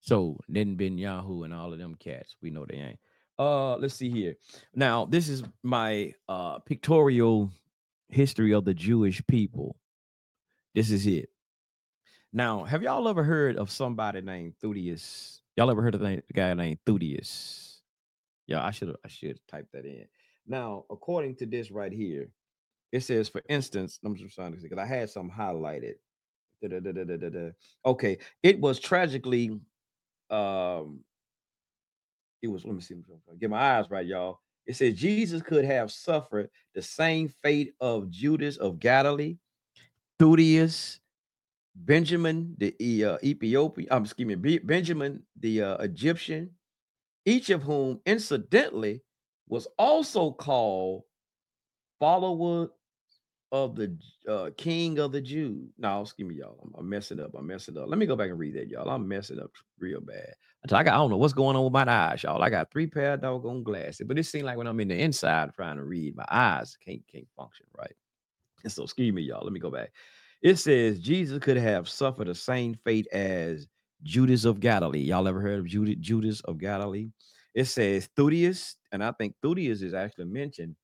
So 0.00 0.38
then 0.48 0.76
Ben 0.76 0.96
Yahoo 0.96 1.42
and 1.42 1.52
all 1.52 1.72
of 1.72 1.78
them 1.80 1.96
cats, 1.96 2.36
we 2.40 2.50
know 2.50 2.64
they 2.66 2.76
ain't. 2.76 2.98
Uh, 3.36 3.76
let's 3.76 3.94
see 3.94 4.10
here. 4.10 4.34
Now, 4.74 5.04
this 5.04 5.28
is 5.28 5.42
my 5.62 6.12
uh 6.28 6.60
pictorial 6.60 7.50
history 8.08 8.52
of 8.52 8.64
the 8.64 8.74
Jewish 8.74 9.20
people. 9.26 9.76
This 10.78 10.92
is 10.92 11.08
it. 11.08 11.28
Now, 12.32 12.62
have 12.62 12.84
y'all 12.84 13.08
ever 13.08 13.24
heard 13.24 13.56
of 13.56 13.68
somebody 13.68 14.20
named 14.20 14.54
Thudius? 14.62 15.40
Y'all 15.56 15.72
ever 15.72 15.82
heard 15.82 15.96
of 15.96 16.00
the 16.00 16.22
guy 16.32 16.54
named 16.54 16.78
Thudius? 16.86 17.78
Yeah, 18.46 18.64
I 18.64 18.70
should 18.70 18.94
I 19.04 19.08
should 19.08 19.40
type 19.48 19.66
that 19.72 19.84
in. 19.84 20.06
Now, 20.46 20.84
according 20.88 21.34
to 21.38 21.46
this 21.46 21.72
right 21.72 21.90
here, 21.90 22.28
it 22.92 23.00
says, 23.00 23.28
for 23.28 23.42
instance, 23.48 23.98
I'm 24.04 24.14
just 24.14 24.36
trying 24.36 24.52
to 24.54 24.60
because 24.60 24.78
I 24.78 24.86
had 24.86 25.10
some 25.10 25.28
highlighted. 25.28 25.94
Da-da-da-da-da-da-da. 26.62 27.50
Okay, 27.84 28.18
it 28.44 28.60
was 28.60 28.78
tragically, 28.78 29.58
um, 30.30 31.00
it 32.40 32.46
was. 32.46 32.64
Let 32.64 32.76
me 32.76 32.82
see. 32.82 32.94
Get 33.40 33.50
my 33.50 33.58
eyes 33.58 33.90
right, 33.90 34.06
y'all. 34.06 34.38
It 34.64 34.76
says 34.76 34.94
Jesus 34.94 35.42
could 35.42 35.64
have 35.64 35.90
suffered 35.90 36.50
the 36.72 36.82
same 36.82 37.34
fate 37.42 37.74
of 37.80 38.10
Judas 38.10 38.58
of 38.58 38.78
Galilee 38.78 39.38
Thudius, 40.18 40.98
Benjamin 41.74 42.56
the 42.58 43.04
uh, 43.04 43.18
Ethiopian, 43.22 43.88
um, 43.92 44.04
excuse 44.04 44.26
me, 44.26 44.34
Be- 44.34 44.58
Benjamin 44.58 45.22
the 45.40 45.62
uh, 45.62 45.76
Egyptian, 45.78 46.50
each 47.24 47.50
of 47.50 47.62
whom 47.62 48.00
incidentally 48.06 49.02
was 49.48 49.68
also 49.78 50.30
called 50.32 51.02
follower 52.00 52.68
of 53.50 53.76
the 53.76 53.96
uh, 54.28 54.50
king 54.56 54.98
of 54.98 55.12
the 55.12 55.20
Jews. 55.20 55.70
No, 55.78 56.02
excuse 56.02 56.28
me, 56.28 56.34
y'all. 56.36 56.58
I'm, 56.62 56.74
I'm 56.78 56.88
messing 56.88 57.20
up. 57.20 57.30
I'm 57.36 57.46
messing 57.46 57.78
up. 57.78 57.88
Let 57.88 57.98
me 57.98 58.06
go 58.06 58.16
back 58.16 58.30
and 58.30 58.38
read 58.38 58.54
that, 58.56 58.68
y'all. 58.68 58.90
I'm 58.90 59.08
messing 59.08 59.40
up 59.40 59.50
real 59.78 60.00
bad. 60.00 60.34
I 60.70 60.76
I, 60.76 60.82
got, 60.82 60.94
I 60.94 60.96
don't 60.96 61.10
know 61.10 61.16
what's 61.16 61.32
going 61.32 61.56
on 61.56 61.64
with 61.64 61.72
my 61.72 61.90
eyes, 61.90 62.22
y'all. 62.22 62.42
I 62.42 62.50
got 62.50 62.70
three 62.70 62.86
pair 62.86 63.14
of 63.14 63.22
doggone 63.22 63.62
glasses, 63.62 64.06
but 64.06 64.18
it 64.18 64.24
seems 64.24 64.44
like 64.44 64.58
when 64.58 64.66
I'm 64.66 64.80
in 64.80 64.88
the 64.88 65.00
inside 65.00 65.50
trying 65.54 65.76
to 65.76 65.84
read, 65.84 66.16
my 66.16 66.26
eyes 66.30 66.76
can't 66.84 67.02
can't 67.10 67.28
function 67.36 67.66
right. 67.76 67.94
And 68.64 68.72
so, 68.72 68.84
excuse 68.84 69.12
me, 69.14 69.22
y'all. 69.22 69.44
Let 69.44 69.52
me 69.52 69.60
go 69.60 69.70
back. 69.70 69.92
It 70.42 70.56
says 70.56 71.00
Jesus 71.00 71.38
could 71.40 71.56
have 71.56 71.88
suffered 71.88 72.28
the 72.28 72.34
same 72.34 72.74
fate 72.84 73.08
as 73.12 73.66
Judas 74.02 74.44
of 74.44 74.60
Galilee. 74.60 75.00
Y'all 75.00 75.28
ever 75.28 75.40
heard 75.40 75.60
of 75.60 75.66
Judas, 75.66 75.96
Judas 76.00 76.40
of 76.42 76.58
Galilee? 76.58 77.10
It 77.54 77.64
says 77.64 78.08
Thudius, 78.16 78.76
and 78.92 79.02
I 79.02 79.12
think 79.12 79.34
Thudius 79.42 79.82
is 79.82 79.94
actually 79.94 80.26
mentioned 80.26 80.76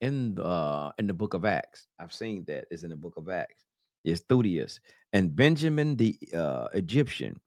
in 0.00 0.34
the 0.34 0.44
uh, 0.44 0.92
in 0.98 1.06
the 1.06 1.14
book 1.14 1.34
of 1.34 1.44
Acts. 1.44 1.86
I've 1.98 2.12
seen 2.12 2.44
that 2.48 2.66
is 2.70 2.84
in 2.84 2.90
the 2.90 2.96
book 2.96 3.16
of 3.16 3.28
Acts. 3.28 3.64
It's 4.04 4.22
Thudius 4.22 4.80
and 5.12 5.34
Benjamin 5.34 5.96
the 5.96 6.18
uh, 6.34 6.68
Egyptian. 6.74 7.40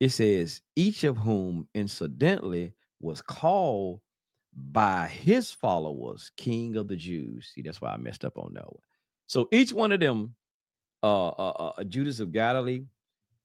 It 0.00 0.10
says 0.10 0.62
each 0.76 1.04
of 1.04 1.16
whom 1.18 1.68
incidentally 1.74 2.74
was 3.00 3.22
called 3.22 4.00
by 4.54 5.06
his 5.08 5.52
followers 5.52 6.30
king 6.36 6.76
of 6.76 6.88
the 6.88 6.96
Jews. 6.96 7.52
See, 7.54 7.62
that's 7.62 7.80
why 7.80 7.92
I 7.92 7.96
messed 7.96 8.24
up 8.24 8.38
on 8.38 8.54
that 8.54 8.66
one. 8.66 8.82
So 9.30 9.46
each 9.52 9.72
one 9.72 9.92
of 9.92 10.00
them, 10.00 10.34
uh, 11.04 11.28
uh, 11.28 11.72
uh 11.78 11.84
Judas 11.84 12.18
of 12.18 12.32
Galilee, 12.32 12.82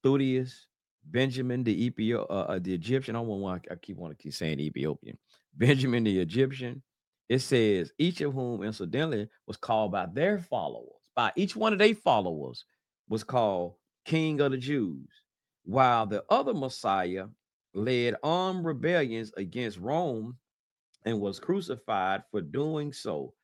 Thudius, 0.04 0.66
Benjamin 1.06 1.64
the 1.64 1.92
Ethio- 1.92 2.26
uh, 2.28 2.54
uh, 2.54 2.60
the 2.60 2.74
Egyptian. 2.74 3.16
I 3.16 3.20
want 3.20 3.68
I 3.70 3.76
keep 3.76 3.96
want 3.96 4.18
to 4.18 4.24
keep 4.24 4.34
saying 4.34 4.60
Ethiopian. 4.60 5.16
Benjamin 5.54 6.04
the 6.04 6.20
Egyptian. 6.20 6.82
It 7.30 7.38
says 7.38 7.92
each 8.00 8.20
of 8.22 8.34
whom 8.34 8.64
incidentally 8.64 9.30
was 9.46 9.58
called 9.58 9.92
by 9.92 10.08
their 10.12 10.40
followers. 10.40 11.04
By 11.16 11.32
each 11.36 11.56
one 11.56 11.72
of 11.72 11.78
their 11.78 11.94
followers 11.94 12.66
was 13.08 13.24
called 13.24 13.76
King 14.06 14.42
of 14.42 14.54
the 14.54 14.58
Jews, 14.58 15.08
while 15.66 16.08
the 16.08 16.24
other 16.32 16.56
Messiah 16.56 17.28
led 17.76 18.16
armed 18.24 18.66
rebellions 18.66 19.32
against 19.38 19.78
Rome 19.78 20.36
and 21.06 21.22
was 21.22 21.40
crucified 21.40 22.24
for 22.32 22.42
doing 22.42 22.92
so. 22.92 23.36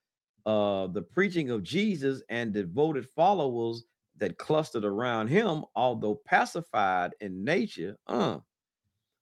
Uh, 0.46 0.88
the 0.88 1.02
preaching 1.02 1.50
of 1.50 1.64
Jesus 1.64 2.22
and 2.30 2.54
devoted 2.54 3.08
followers 3.10 3.84
that 4.18 4.38
clustered 4.38 4.86
around 4.86 5.28
him, 5.28 5.64
although 5.76 6.22
pacified 6.26 7.14
in 7.22 7.44
nature, 7.44 7.98
uh, 8.08 8.38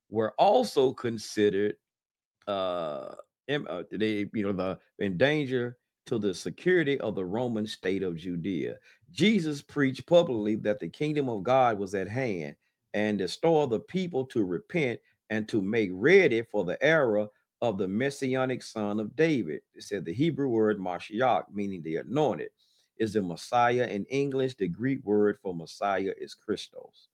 were 0.10 0.34
also 0.38 0.94
considered 0.94 1.76
uh, 2.48 3.14
uh, 3.50 3.84
they 3.92 4.28
you 4.34 4.44
know 4.44 4.52
the 4.52 4.80
in 5.04 5.18
danger 5.18 5.78
to 6.06 6.18
the 6.18 6.34
security 6.34 7.00
of 7.00 7.16
the 7.16 7.26
Roman 7.26 7.68
state 7.68 8.04
of 8.04 8.16
Judea. 8.16 8.76
Jesus 9.12 9.62
preached 9.62 10.08
publicly 10.08 10.56
that 10.56 10.80
the 10.80 10.90
kingdom 10.90 11.30
of 11.30 11.44
God 11.44 11.78
was 11.78 11.94
at 11.94 12.10
hand 12.10 12.56
and 12.94 13.20
restored 13.20 13.70
the 13.70 13.80
people 13.80 14.26
to 14.26 14.44
repent 14.44 15.00
and 15.30 15.48
to 15.50 15.62
make 15.62 15.92
ready 15.94 16.42
for 16.42 16.66
the 16.66 16.84
era 16.84 17.28
of 17.62 17.78
the 17.78 17.88
messianic 17.88 18.64
son 18.64 19.00
of 19.00 19.16
David. 19.16 19.62
It 19.76 19.84
said 19.84 20.06
the 20.06 20.14
Hebrew 20.14 20.48
word 20.48 20.80
Mashiach, 20.80 21.46
meaning 21.54 21.82
the 21.84 21.98
anointed, 21.98 22.50
is 22.98 23.14
the 23.14 23.22
Messiah 23.22 23.88
in 23.88 24.06
English. 24.06 24.56
The 24.56 24.68
Greek 24.68 25.04
word 25.04 25.38
for 25.42 25.54
Messiah 25.54 26.14
is 26.20 26.36
Christos. 26.36 27.10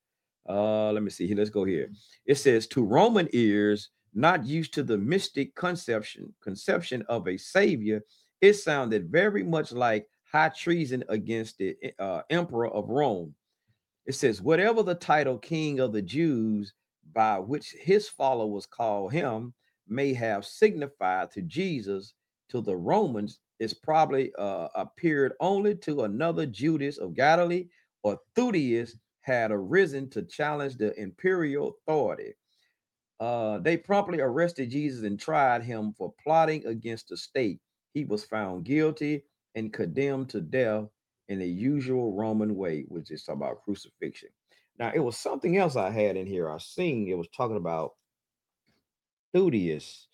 Uh, 0.47 0.91
let 0.91 1.03
me 1.03 1.09
see 1.09 1.27
here. 1.27 1.37
Let's 1.37 1.49
go 1.49 1.63
here. 1.63 1.91
It 2.25 2.35
says 2.35 2.67
to 2.67 2.83
Roman 2.83 3.27
ears, 3.33 3.89
not 4.13 4.45
used 4.45 4.73
to 4.75 4.83
the 4.83 4.97
mystic 4.97 5.53
conception 5.55 6.33
conception 6.41 7.03
of 7.09 7.27
a 7.27 7.37
savior, 7.37 8.01
it 8.41 8.53
sounded 8.53 9.11
very 9.11 9.43
much 9.43 9.71
like 9.71 10.07
high 10.31 10.49
treason 10.49 11.03
against 11.09 11.57
the 11.57 11.75
uh, 11.99 12.21
emperor 12.29 12.67
of 12.67 12.89
Rome. 12.89 13.33
It 14.05 14.13
says, 14.13 14.41
whatever 14.41 14.83
the 14.83 14.95
title 14.95 15.37
king 15.37 15.79
of 15.79 15.91
the 15.91 16.01
Jews 16.01 16.73
by 17.13 17.39
which 17.39 17.75
his 17.79 18.07
followers 18.07 18.65
call 18.65 19.09
him 19.09 19.53
may 19.87 20.13
have 20.13 20.45
signified 20.45 21.31
to 21.31 21.41
Jesus 21.43 22.13
to 22.49 22.61
the 22.61 22.75
Romans 22.75 23.39
is 23.59 23.73
probably 23.73 24.31
uh, 24.37 24.67
appeared 24.75 25.33
only 25.39 25.75
to 25.75 26.03
another 26.03 26.45
Judas 26.45 26.97
of 26.97 27.15
Galilee 27.15 27.67
or 28.03 28.19
Thudius 28.35 28.93
had 29.21 29.51
arisen 29.51 30.09
to 30.11 30.23
challenge 30.23 30.77
the 30.77 30.99
imperial 30.99 31.77
authority. 31.87 32.33
Uh, 33.19 33.59
they 33.59 33.77
promptly 33.77 34.21
arrested 34.21 34.71
Jesus 34.71 35.03
and 35.05 35.19
tried 35.19 35.63
him 35.63 35.93
for 35.97 36.13
plotting 36.23 36.65
against 36.67 37.09
the 37.09 37.17
state. 37.17 37.61
He 37.93 38.05
was 38.05 38.25
found 38.25 38.65
guilty 38.65 39.23
and 39.55 39.73
condemned 39.73 40.29
to 40.31 40.41
death 40.41 40.85
in 41.29 41.39
the 41.39 41.47
usual 41.47 42.13
Roman 42.13 42.55
way, 42.55 42.85
which 42.89 43.11
is 43.11 43.25
about 43.29 43.63
crucifixion. 43.63 44.29
Now, 44.79 44.91
it 44.93 44.99
was 44.99 45.17
something 45.17 45.57
else 45.57 45.77
I 45.77 45.91
had 45.91 46.17
in 46.17 46.27
here. 46.27 46.49
I 46.49 46.59
seen 46.59 47.09
it 47.09 47.17
was 47.17 47.29
talking 47.35 47.57
about 47.57 47.93
Thudius. 49.35 50.05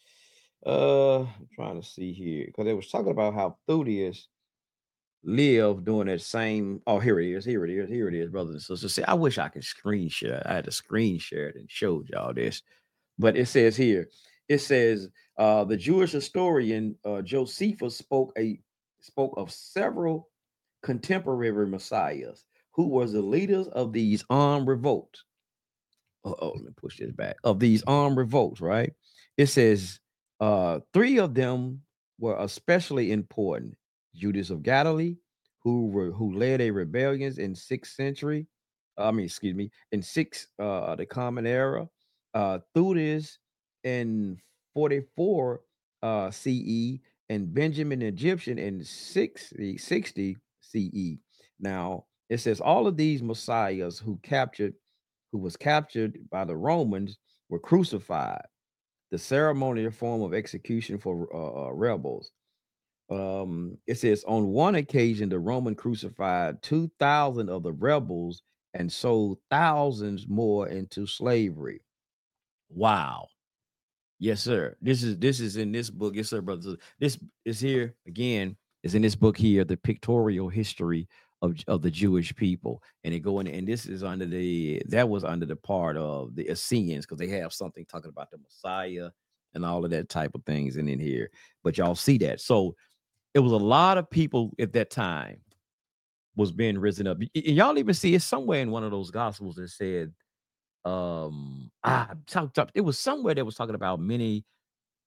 Uh, 0.65 1.21
I'm 1.21 1.47
trying 1.55 1.81
to 1.81 1.87
see 1.87 2.13
here 2.13 2.45
because 2.47 2.67
it 2.67 2.75
was 2.75 2.89
talking 2.89 3.11
about 3.11 3.33
how 3.35 3.57
Thudius 3.67 4.27
lived 5.23 5.85
during 5.85 6.07
that 6.07 6.21
same. 6.21 6.81
Oh, 6.87 6.99
here 6.99 7.19
it 7.19 7.31
is. 7.31 7.45
Here 7.45 7.63
it 7.65 7.71
is. 7.71 7.89
Here 7.89 8.07
it 8.07 8.15
is, 8.15 8.29
brothers 8.29 8.55
and 8.55 8.61
sisters. 8.61 8.93
See, 8.93 9.03
I 9.03 9.13
wish 9.13 9.37
I 9.37 9.49
could 9.49 9.63
screen 9.63 10.09
share. 10.09 10.41
I 10.45 10.55
had 10.55 10.65
to 10.65 10.71
screen 10.71 11.19
share 11.19 11.49
it 11.49 11.55
and 11.55 11.69
showed 11.69 12.09
y'all 12.09 12.33
this, 12.33 12.61
but 13.19 13.37
it 13.37 13.47
says 13.47 13.75
here. 13.77 14.09
It 14.49 14.59
says 14.59 15.07
uh, 15.37 15.63
the 15.63 15.77
Jewish 15.77 16.11
historian 16.11 16.95
uh, 17.05 17.21
Josephus 17.21 17.97
spoke 17.97 18.33
a 18.37 18.59
spoke 18.99 19.33
of 19.37 19.51
several 19.51 20.29
contemporary 20.83 21.67
messiahs 21.67 22.43
who 22.71 22.87
was 22.87 23.13
the 23.13 23.21
leaders 23.21 23.67
of 23.67 23.93
these 23.93 24.23
armed 24.29 24.67
revolts. 24.67 25.23
Oh, 26.23 26.53
let 26.55 26.63
me 26.63 26.71
push 26.75 26.99
this 26.99 27.11
back. 27.11 27.37
Of 27.43 27.59
these 27.59 27.83
armed 27.87 28.17
revolts, 28.17 28.61
right? 28.61 28.93
It 29.41 29.47
says 29.47 29.99
uh 30.39 30.81
three 30.93 31.17
of 31.17 31.33
them 31.33 31.81
were 32.19 32.37
especially 32.37 33.11
important. 33.11 33.75
Judas 34.13 34.51
of 34.51 34.61
Galilee, 34.61 35.15
who 35.63 35.87
were 35.87 36.11
who 36.11 36.37
led 36.37 36.61
a 36.61 36.69
rebellion 36.69 37.33
in 37.39 37.55
sixth 37.55 37.95
century. 37.95 38.45
I 38.99 39.09
mean, 39.09 39.25
excuse 39.25 39.55
me, 39.55 39.71
in 39.93 40.03
six 40.03 40.47
uh 40.59 40.95
the 40.95 41.07
common 41.07 41.47
era. 41.47 41.89
Uh 42.35 42.59
Thutis 42.75 43.39
in 43.83 44.37
44 44.75 45.61
uh 46.03 46.29
CE 46.29 46.99
and 47.29 47.51
Benjamin 47.51 48.03
Egyptian 48.03 48.59
in 48.59 48.83
60, 48.83 49.75
60 49.75 50.37
CE. 50.59 51.17
Now 51.59 52.05
it 52.29 52.41
says 52.41 52.61
all 52.61 52.85
of 52.85 52.95
these 52.95 53.23
messiahs 53.23 53.97
who 53.97 54.19
captured, 54.21 54.75
who 55.31 55.39
was 55.39 55.57
captured 55.57 56.19
by 56.29 56.45
the 56.45 56.55
Romans, 56.55 57.17
were 57.49 57.57
crucified. 57.59 58.45
The 59.11 59.17
ceremonial 59.17 59.91
form 59.91 60.21
of 60.21 60.33
execution 60.33 60.97
for 60.97 61.27
uh, 61.33 61.67
uh, 61.67 61.71
rebels. 61.73 62.31
Um, 63.09 63.77
it 63.85 63.95
says 63.95 64.23
on 64.25 64.47
one 64.47 64.75
occasion 64.75 65.27
the 65.27 65.37
Roman 65.37 65.75
crucified 65.75 66.61
two 66.61 66.89
thousand 66.97 67.49
of 67.49 67.63
the 67.63 67.73
rebels 67.73 68.41
and 68.73 68.89
sold 68.89 69.37
thousands 69.49 70.27
more 70.29 70.69
into 70.69 71.05
slavery. 71.05 71.81
Wow. 72.69 73.27
Yes, 74.17 74.41
sir. 74.41 74.77
This 74.81 75.03
is 75.03 75.17
this 75.17 75.41
is 75.41 75.57
in 75.57 75.73
this 75.73 75.89
book. 75.89 76.15
Yes, 76.15 76.29
sir, 76.29 76.39
brothers. 76.39 76.77
This 76.99 77.19
is 77.43 77.59
here 77.59 77.93
again. 78.07 78.55
Is 78.83 78.95
in 78.95 79.01
this 79.01 79.15
book 79.15 79.37
here, 79.37 79.65
the 79.65 79.77
pictorial 79.77 80.47
history 80.47 81.07
of 81.41 81.55
of 81.67 81.81
the 81.81 81.91
Jewish 81.91 82.35
people, 82.35 82.81
and 83.03 83.13
they 83.13 83.19
go 83.19 83.39
in, 83.39 83.47
and 83.47 83.67
this 83.67 83.85
is 83.85 84.03
under 84.03 84.25
the 84.25 84.81
that 84.87 85.07
was 85.09 85.23
under 85.23 85.45
the 85.45 85.55
part 85.55 85.97
of 85.97 86.35
the 86.35 86.49
Essenes 86.49 87.05
because 87.05 87.17
they 87.17 87.27
have 87.39 87.53
something 87.53 87.85
talking 87.85 88.09
about 88.09 88.31
the 88.31 88.37
Messiah 88.37 89.09
and 89.53 89.65
all 89.65 89.83
of 89.83 89.91
that 89.91 90.09
type 90.09 90.35
of 90.35 90.43
things 90.45 90.77
in 90.77 90.87
in 90.87 90.99
here. 90.99 91.29
But 91.63 91.77
y'all 91.77 91.95
see 91.95 92.17
that, 92.19 92.41
so 92.41 92.75
it 93.33 93.39
was 93.39 93.53
a 93.53 93.57
lot 93.57 93.97
of 93.97 94.09
people 94.09 94.51
at 94.59 94.73
that 94.73 94.89
time 94.89 95.39
was 96.35 96.51
being 96.51 96.77
risen 96.77 97.07
up. 97.07 97.17
Y'all 97.33 97.77
even 97.77 97.93
see 97.93 98.13
it 98.13 98.21
somewhere 98.21 98.61
in 98.61 98.71
one 98.71 98.83
of 98.83 98.91
those 98.91 99.11
gospels 99.11 99.55
that 99.55 99.69
said 99.69 100.13
um 100.83 101.69
ah 101.83 102.09
talk, 102.25 102.53
talk, 102.53 102.71
it 102.73 102.81
was 102.81 102.97
somewhere 102.97 103.35
that 103.35 103.45
was 103.45 103.55
talking 103.55 103.75
about 103.75 103.99
many 103.99 104.43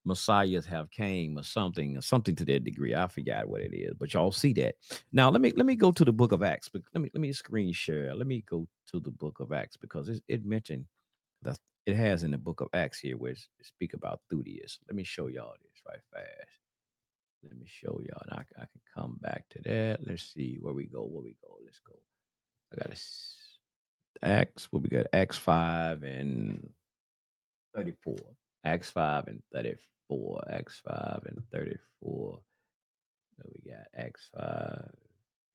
messiahs 0.05 0.67
have 0.67 0.91
came 0.91 1.39
or 1.39 1.43
something 1.43 1.97
or 1.97 2.01
something 2.03 2.35
to 2.35 2.45
that 2.45 2.65
degree 2.65 2.95
i 2.95 3.07
forgot 3.07 3.49
what 3.49 3.61
it 3.61 3.75
is 3.75 3.95
but 3.99 4.13
y'all 4.13 4.33
see 4.33 4.53
that 4.53 4.75
now 5.13 5.31
let 5.31 5.41
me 5.41 5.53
let 5.57 5.67
me 5.67 5.75
go 5.75 5.91
to 5.91 6.05
the 6.05 6.13
book 6.13 6.33
of 6.33 6.43
acts 6.43 6.69
but 6.69 6.83
let 6.95 7.03
me 7.03 7.11
let 7.15 7.21
me 7.21 7.33
screen 7.33 7.73
share 7.73 8.15
let 8.15 8.27
me 8.27 8.45
go 8.49 8.67
to 8.87 9.01
the 9.01 9.11
book 9.11 9.41
of 9.41 9.53
acts 9.53 9.77
because 9.77 10.09
it, 10.09 10.23
it 10.29 10.45
mentioned 10.45 10.85
that 11.43 11.59
it 11.87 11.97
has 11.97 12.23
in 12.23 12.31
the 12.31 12.39
book 12.39 12.61
of 12.61 12.69
acts 12.73 12.99
here 12.99 13.17
where 13.17 13.33
it 13.33 13.39
speak 13.63 13.95
about 13.95 14.21
Thudius. 14.33 14.79
let 14.89 14.97
me 14.97 15.05
show 15.05 15.29
y'all 15.29 15.55
this 15.63 15.83
right 15.87 16.01
fast 16.13 16.49
let 17.43 17.59
me 17.59 17.67
show 17.67 18.01
y'all 18.09 18.23
and 18.29 18.33
I, 18.33 18.63
I 18.63 18.67
can 18.67 18.81
come 18.95 19.19
back 19.21 19.45
to 19.51 19.63
that 19.65 20.07
let's 20.07 20.33
see 20.33 20.59
where 20.61 20.75
we 20.75 20.87
go 20.87 21.03
where 21.03 21.23
we 21.23 21.37
go 21.43 21.57
let's 21.65 21.81
go 21.81 21.95
I 22.73 22.77
got 22.77 22.97
Acts. 24.23 24.69
What 24.71 24.83
we 24.83 24.89
got? 24.89 25.07
Acts 25.13 25.37
five 25.37 26.03
and 26.03 26.71
thirty-four. 27.75 28.17
Acts 28.65 28.91
five 28.91 29.27
and 29.27 29.43
thirty-four. 30.09 30.45
Acts 30.51 30.81
five, 30.87 31.23
and 31.27 31.43
thirty-four. 31.53 32.41
What 33.37 33.53
we 33.53 33.71
got? 33.71 33.87
Acts 33.97 34.29
five. 34.35 34.91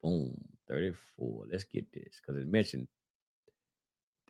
Boom. 0.03 0.35
Thirty-four. 0.67 1.45
Let's 1.51 1.63
get 1.65 1.91
this 1.93 2.19
because 2.21 2.41
it 2.41 2.47
mentioned. 2.47 2.87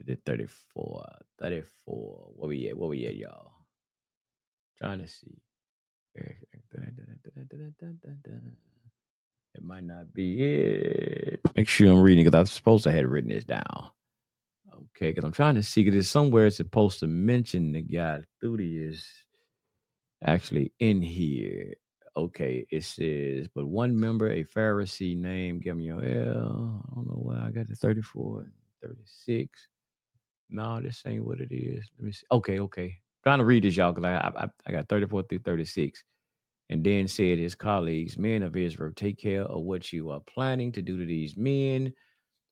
It 0.07 0.19
34, 0.25 1.05
34. 1.41 2.27
What 2.35 2.47
we 2.47 2.69
at? 2.69 2.77
What 2.77 2.89
we 2.89 3.05
at, 3.05 3.17
y'all? 3.17 3.51
Trying 4.77 4.99
to 4.99 5.07
see. 5.07 5.37
It 9.55 9.63
might 9.63 9.83
not 9.83 10.13
be 10.13 10.43
it. 10.43 11.41
Make 11.55 11.67
sure 11.67 11.91
I'm 11.91 12.01
reading 12.01 12.23
because 12.23 12.37
I 12.37 12.39
was 12.39 12.51
supposed 12.51 12.85
to 12.85 12.91
have 12.91 13.09
written 13.09 13.29
this 13.29 13.43
down. 13.43 13.91
Okay, 14.73 15.09
because 15.11 15.25
I'm 15.25 15.31
trying 15.33 15.55
to 15.55 15.63
see 15.63 15.83
because 15.83 15.99
it's 15.99 16.09
somewhere 16.09 16.47
it's 16.47 16.57
supposed 16.57 16.99
to 17.01 17.07
mention 17.07 17.73
the 17.73 17.81
guy 17.81 18.21
is 18.41 19.05
actually 20.25 20.71
in 20.79 21.01
here. 21.01 21.73
Okay, 22.17 22.65
it 22.69 22.83
says, 22.83 23.47
but 23.53 23.65
one 23.65 23.97
member, 23.97 24.29
a 24.31 24.43
Pharisee 24.43 25.15
named 25.17 25.63
Gamaliel. 25.63 26.83
I 26.91 26.95
don't 26.95 27.07
know 27.07 27.19
why 27.21 27.45
I 27.45 27.51
got 27.51 27.67
the 27.67 27.75
34 27.75 28.41
and 28.41 28.51
36. 28.83 29.67
No, 30.49 30.81
this 30.81 31.03
ain't 31.05 31.23
what 31.25 31.39
it 31.39 31.53
is. 31.53 31.89
Let 31.97 32.05
me 32.05 32.11
see. 32.11 32.25
Okay, 32.31 32.59
okay. 32.59 32.97
trying 33.23 33.39
to 33.39 33.45
read 33.45 33.63
this, 33.63 33.77
y'all, 33.77 33.93
because 33.93 34.05
I, 34.05 34.43
I 34.43 34.49
I 34.67 34.71
got 34.71 34.89
34 34.89 35.23
through 35.23 35.39
36. 35.39 36.03
And 36.71 36.83
then 36.83 37.07
said 37.07 37.39
his 37.39 37.55
colleagues, 37.55 38.17
men 38.17 38.43
of 38.43 38.55
Israel, 38.55 38.91
take 38.95 39.17
care 39.17 39.43
of 39.43 39.63
what 39.63 39.91
you 39.91 40.11
are 40.11 40.19
planning 40.19 40.71
to 40.73 40.81
do 40.81 40.99
to 40.99 41.05
these 41.05 41.35
men. 41.35 41.93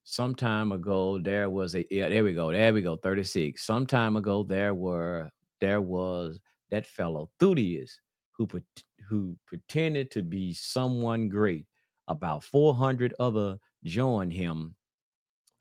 Some 0.05 0.34
time 0.34 0.72
ago, 0.72 1.20
there 1.20 1.49
was 1.49 1.76
a 1.76 1.86
yeah, 1.91 2.09
there 2.09 2.24
we 2.24 2.34
go, 2.34 2.51
there 2.51 2.74
we 2.74 2.82
go, 2.82 2.95
36. 2.95 3.63
Some 3.63 3.86
time 3.86 4.15
ago, 4.15 4.43
there 4.43 4.74
were 4.74 5.30
there 5.61 5.82
was 5.82 6.39
that 6.72 6.86
fellow 6.86 7.30
Thudius 7.39 7.99
who 8.38 8.47
who 9.09 9.38
pretended 9.45 10.11
to 10.11 10.24
be 10.24 10.53
someone 10.53 11.30
great. 11.30 11.65
About 12.07 12.43
400 12.43 13.13
other 13.20 13.59
joined 13.84 14.34
him, 14.34 14.76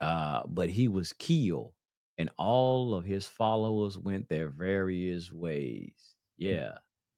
uh, 0.01 0.43
but 0.47 0.69
he 0.69 0.87
was 0.87 1.13
killed, 1.13 1.73
and 2.17 2.29
all 2.37 2.93
of 2.93 3.05
his 3.05 3.27
followers 3.27 3.97
went 3.97 4.29
their 4.29 4.49
various 4.49 5.31
ways. 5.31 6.15
Yeah, 6.37 6.77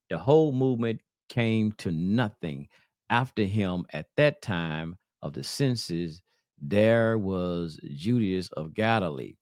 the 0.10 0.18
whole 0.18 0.52
movement 0.52 1.02
came 1.30 1.72
to 1.74 1.92
nothing 1.92 2.68
after 3.10 3.44
him 3.44 3.86
at 3.94 4.08
that 4.18 4.42
time 4.42 4.98
of 5.22 5.34
the 5.34 5.44
census 5.44 6.22
there 6.62 7.18
was 7.18 7.80
judas 7.96 8.50
of 8.54 8.74
galilee 8.74 9.36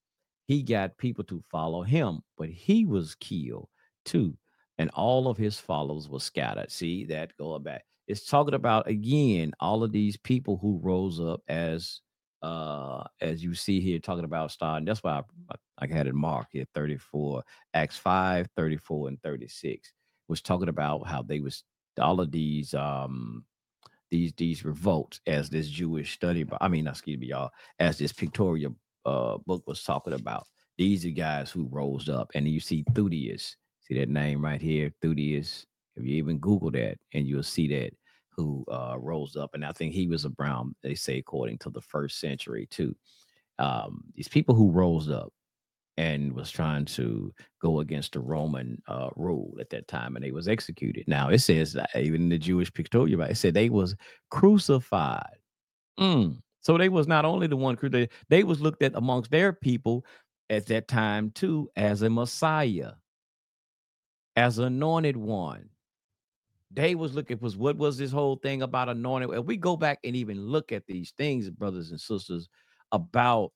he 0.47 0.61
got 0.63 0.97
people 0.97 1.23
to 1.23 1.41
follow 1.49 1.81
him 1.83 2.21
but 2.37 2.49
he 2.49 2.85
was 2.85 3.15
killed 3.15 3.69
too 4.07 4.35
and 4.79 4.89
all 4.91 5.27
of 5.27 5.37
his 5.37 5.59
followers 5.59 6.09
were 6.09 6.19
scattered 6.19 6.71
see 6.71 7.05
that 7.05 7.35
going 7.37 7.63
back 7.63 7.83
it's 8.07 8.25
talking 8.25 8.53
about 8.53 8.87
again 8.87 9.53
all 9.59 9.83
of 9.83 9.91
these 9.91 10.17
people 10.17 10.57
who 10.57 10.79
rose 10.81 11.19
up 11.19 11.41
as 11.47 12.01
uh 12.41 13.03
as 13.21 13.43
you 13.43 13.53
see 13.53 13.79
here 13.79 13.99
talking 13.99 14.23
about 14.23 14.51
starting 14.51 14.85
that's 14.85 15.03
why 15.03 15.21
i, 15.51 15.55
I 15.79 15.87
had 15.87 16.07
it 16.07 16.15
marked 16.15 16.53
here 16.53 16.65
34 16.73 17.43
acts 17.73 17.97
5 17.97 18.47
34 18.55 19.07
and 19.09 19.21
36 19.21 19.91
was 20.27 20.41
talking 20.41 20.69
about 20.69 21.07
how 21.07 21.21
they 21.21 21.39
was 21.39 21.63
all 21.99 22.21
of 22.21 22.31
these 22.31 22.73
um 22.73 23.43
these 24.09 24.33
these 24.37 24.63
revolts 24.63 25.19
as 25.27 25.49
this 25.49 25.67
Jewish 25.67 26.13
study, 26.13 26.43
but 26.43 26.59
I 26.61 26.67
mean, 26.67 26.87
excuse 26.87 27.19
me, 27.19 27.27
y'all, 27.27 27.51
as 27.79 27.97
this 27.97 28.13
pictorial 28.13 28.75
uh 29.05 29.37
book 29.45 29.63
was 29.67 29.83
talking 29.83 30.13
about. 30.13 30.47
These 30.77 31.05
are 31.07 31.09
guys 31.09 31.49
who 31.49 31.67
rose 31.71 32.07
up, 32.07 32.31
and 32.35 32.47
you 32.47 32.59
see 32.59 32.83
Thudius. 32.91 33.55
See 33.87 33.97
that 33.99 34.09
name 34.09 34.43
right 34.43 34.61
here, 34.61 34.91
Thudius. 35.03 35.65
If 35.95 36.05
you 36.05 36.15
even 36.15 36.39
Google 36.39 36.71
that, 36.71 36.97
and 37.13 37.25
you'll 37.25 37.43
see 37.43 37.67
that 37.69 37.91
who 38.29 38.63
uh 38.71 38.95
rose 38.99 39.35
up, 39.35 39.51
and 39.53 39.65
I 39.65 39.71
think 39.71 39.93
he 39.93 40.07
was 40.07 40.25
a 40.25 40.29
Brown. 40.29 40.75
They 40.83 40.93
say 40.95 41.17
according 41.17 41.57
to 41.59 41.69
the 41.69 41.81
first 41.81 42.19
century 42.19 42.67
too. 42.69 42.95
Um, 43.59 44.03
these 44.13 44.27
people 44.27 44.53
who 44.53 44.69
rose 44.71 45.09
up 45.09 45.33
and 45.97 46.31
was 46.33 46.51
trying 46.51 46.85
to 46.85 47.33
go 47.59 47.79
against 47.79 48.13
the 48.13 48.19
Roman 48.19 48.79
uh, 48.87 49.09
rule 49.15 49.57
at 49.59 49.71
that 49.71 49.87
time, 49.87 50.15
and 50.15 50.23
they 50.23 50.31
was 50.31 50.47
executed. 50.47 51.05
Now 51.07 51.29
it 51.29 51.39
says 51.39 51.75
even 51.95 52.23
in 52.23 52.29
the 52.29 52.37
Jewish 52.37 52.71
pictorial, 52.71 53.21
it 53.21 53.35
said 53.35 53.53
they 53.53 53.69
was 53.69 53.95
crucified. 54.29 55.37
Mm. 55.99 56.37
So 56.61 56.77
they 56.77 56.89
was 56.89 57.07
not 57.07 57.25
only 57.25 57.47
the 57.47 57.57
one 57.57 57.75
cru- 57.75 57.89
they, 57.89 58.09
they 58.29 58.43
was 58.43 58.61
looked 58.61 58.83
at 58.83 58.95
amongst 58.95 59.31
their 59.31 59.53
people 59.53 60.05
at 60.49 60.67
that 60.67 60.87
time 60.87 61.31
too 61.31 61.69
as 61.75 62.01
a 62.03 62.09
Messiah, 62.09 62.91
as 64.37 64.59
anointed 64.59 65.17
one. 65.17 65.69
They 66.71 66.95
was 66.95 67.15
looking 67.15 67.39
was 67.41 67.57
what 67.57 67.77
was 67.77 67.97
this 67.97 68.11
whole 68.11 68.37
thing 68.37 68.61
about 68.63 68.89
anointed? 68.89 69.31
If 69.31 69.45
we 69.45 69.57
go 69.57 69.77
back 69.77 69.99
and 70.03 70.15
even 70.15 70.47
look 70.47 70.71
at 70.71 70.87
these 70.87 71.13
things, 71.17 71.49
brothers 71.49 71.91
and 71.91 72.01
sisters, 72.01 72.49
about 72.91 73.53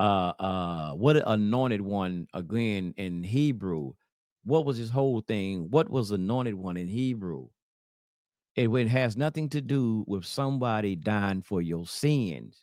uh 0.00 0.32
uh 0.40 0.92
what 0.92 1.16
anointed 1.26 1.80
one 1.82 2.28
again 2.34 2.94
in 2.98 3.24
Hebrew. 3.24 3.94
What 4.44 4.66
was 4.66 4.78
his 4.78 4.90
whole 4.90 5.22
thing? 5.22 5.68
What 5.70 5.90
was 5.90 6.10
anointed 6.12 6.54
one 6.54 6.76
in 6.78 6.88
Hebrew? 6.88 7.48
It, 8.56 8.68
it 8.70 8.88
has 8.88 9.16
nothing 9.16 9.48
to 9.50 9.60
do 9.62 10.04
with 10.08 10.24
somebody 10.24 10.96
dying 10.96 11.42
for 11.42 11.62
your 11.62 11.86
sins. 11.86 12.62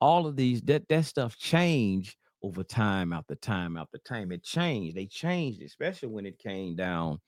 All 0.00 0.26
of 0.26 0.36
these 0.36 0.62
that 0.62 0.88
that 0.88 1.06
stuff 1.06 1.38
changed 1.38 2.16
over 2.44 2.62
time 2.62 3.14
after 3.14 3.34
time 3.34 3.78
after 3.78 3.96
time. 3.98 4.30
It 4.30 4.44
changed. 4.44 4.94
They 4.94 5.06
changed, 5.06 5.62
especially 5.62 6.10
when 6.10 6.26
it 6.26 6.38
came 6.38 6.76
down 6.76 7.18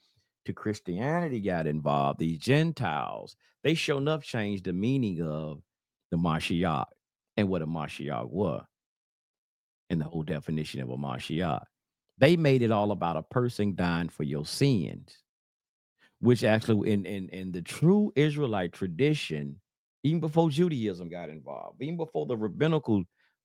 to 0.45 0.53
Christianity 0.53 1.41
got 1.41 1.67
involved. 1.67 2.19
These 2.19 2.39
Gentiles, 2.39 3.35
they 3.65 3.73
sure 3.73 3.97
enough 3.97 4.23
changed 4.23 4.65
the 4.65 4.75
meaning 4.75 5.23
of 5.23 5.63
the 6.11 6.19
Mashiach 6.19 6.85
and 7.39 7.49
what 7.49 7.63
a 7.63 7.67
Mashiach 7.67 8.29
was 8.29 8.63
and 9.89 9.99
the 9.99 10.05
whole 10.05 10.23
definition 10.23 10.83
of 10.83 10.91
a 10.91 10.99
Mashiach. 10.99 11.63
They 12.19 12.37
made 12.37 12.61
it 12.61 12.71
all 12.71 12.91
about 12.93 13.17
a 13.17 13.23
person 13.23 13.75
dying 13.75 14.11
for 14.11 14.23
your 14.23 14.45
sins, 14.45 15.17
which 16.21 16.45
actually 16.45 16.93
in 16.93 17.07
in 17.07 17.31
in 17.31 17.53
the 17.53 17.63
true 17.63 18.13
Israelite 18.17 18.75
tradition, 18.75 19.61
even 20.03 20.21
before 20.21 20.51
Judaism 20.51 21.09
got 21.09 21.31
involved, 21.31 21.81
even 21.81 21.97
before 21.97 22.27
the 22.27 22.37
rabbinical 22.37 23.05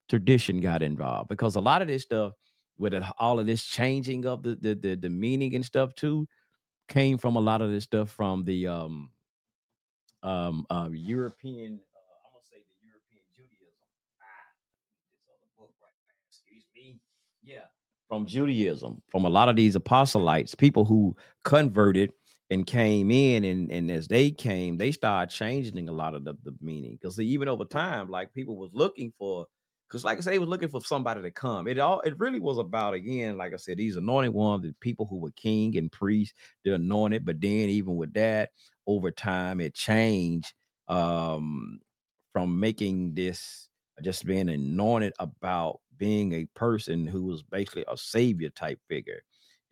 tradition 0.09 0.61
got 0.61 0.81
involved, 0.81 1.29
because 1.29 1.55
a 1.55 1.61
lot 1.61 1.81
of 1.81 1.87
this 1.87 2.03
stuff, 2.03 2.33
with 2.77 2.93
it, 2.93 3.03
all 3.19 3.39
of 3.39 3.45
this 3.45 3.63
changing 3.63 4.25
of 4.25 4.43
the, 4.43 4.55
the 4.55 4.75
the 4.75 4.95
the 4.95 5.09
meaning 5.09 5.55
and 5.55 5.65
stuff 5.65 5.93
too, 5.95 6.27
came 6.89 7.17
from 7.17 7.35
a 7.35 7.39
lot 7.39 7.61
of 7.61 7.69
this 7.69 7.83
stuff 7.83 8.09
from 8.09 8.43
the 8.43 8.67
um 8.67 9.09
um 10.23 10.65
uh, 10.69 10.89
European. 10.91 11.79
Uh, 11.95 11.99
I'm 12.25 12.31
gonna 12.33 12.43
say 12.49 12.57
the 12.57 12.77
European 12.85 13.23
Judaism. 13.35 13.85
Ah. 14.21 14.51
Excuse 16.29 16.65
me. 16.75 16.99
Yeah, 17.43 17.65
from 18.07 18.25
Judaism, 18.25 19.01
from 19.09 19.25
a 19.25 19.29
lot 19.29 19.49
of 19.49 19.55
these 19.55 19.75
apostolites, 19.75 20.57
people 20.57 20.85
who 20.85 21.15
converted 21.43 22.11
and 22.49 22.65
came 22.65 23.11
in, 23.11 23.45
and 23.45 23.71
and 23.71 23.89
as 23.89 24.07
they 24.07 24.29
came, 24.31 24.77
they 24.77 24.91
started 24.91 25.33
changing 25.33 25.87
a 25.87 25.91
lot 25.91 26.15
of 26.15 26.23
the, 26.23 26.33
the 26.43 26.53
meaning. 26.61 26.97
Because 26.99 27.19
even 27.19 27.47
over 27.47 27.65
time, 27.65 28.09
like 28.09 28.33
people 28.33 28.57
was 28.57 28.71
looking 28.73 29.13
for, 29.17 29.45
because 29.91 30.05
like 30.05 30.17
I 30.17 30.21
said, 30.21 30.31
they 30.31 30.39
was 30.39 30.47
looking 30.47 30.69
for 30.69 30.79
somebody 30.79 31.21
to 31.21 31.31
come. 31.31 31.67
It 31.67 31.77
all 31.77 31.99
it 32.01 32.17
really 32.17 32.39
was 32.39 32.57
about 32.57 32.93
again, 32.93 33.37
like 33.37 33.53
I 33.53 33.57
said, 33.57 33.77
these 33.77 33.97
anointed 33.97 34.33
ones, 34.33 34.63
the 34.63 34.73
people 34.79 35.05
who 35.05 35.17
were 35.17 35.31
king 35.31 35.77
and 35.77 35.91
priest, 35.91 36.33
they're 36.63 36.75
anointed. 36.75 37.25
But 37.25 37.41
then 37.41 37.67
even 37.67 37.97
with 37.97 38.13
that, 38.13 38.51
over 38.87 39.11
time, 39.11 39.59
it 39.59 39.73
changed 39.73 40.53
um 40.87 41.81
from 42.31 42.57
making 42.57 43.15
this 43.15 43.67
just 44.01 44.25
being 44.25 44.47
anointed 44.47 45.11
about 45.19 45.81
being 45.97 46.31
a 46.33 46.45
person 46.55 47.05
who 47.05 47.23
was 47.23 47.43
basically 47.43 47.83
a 47.89 47.97
savior 47.97 48.49
type 48.49 48.79
figure. 48.87 49.21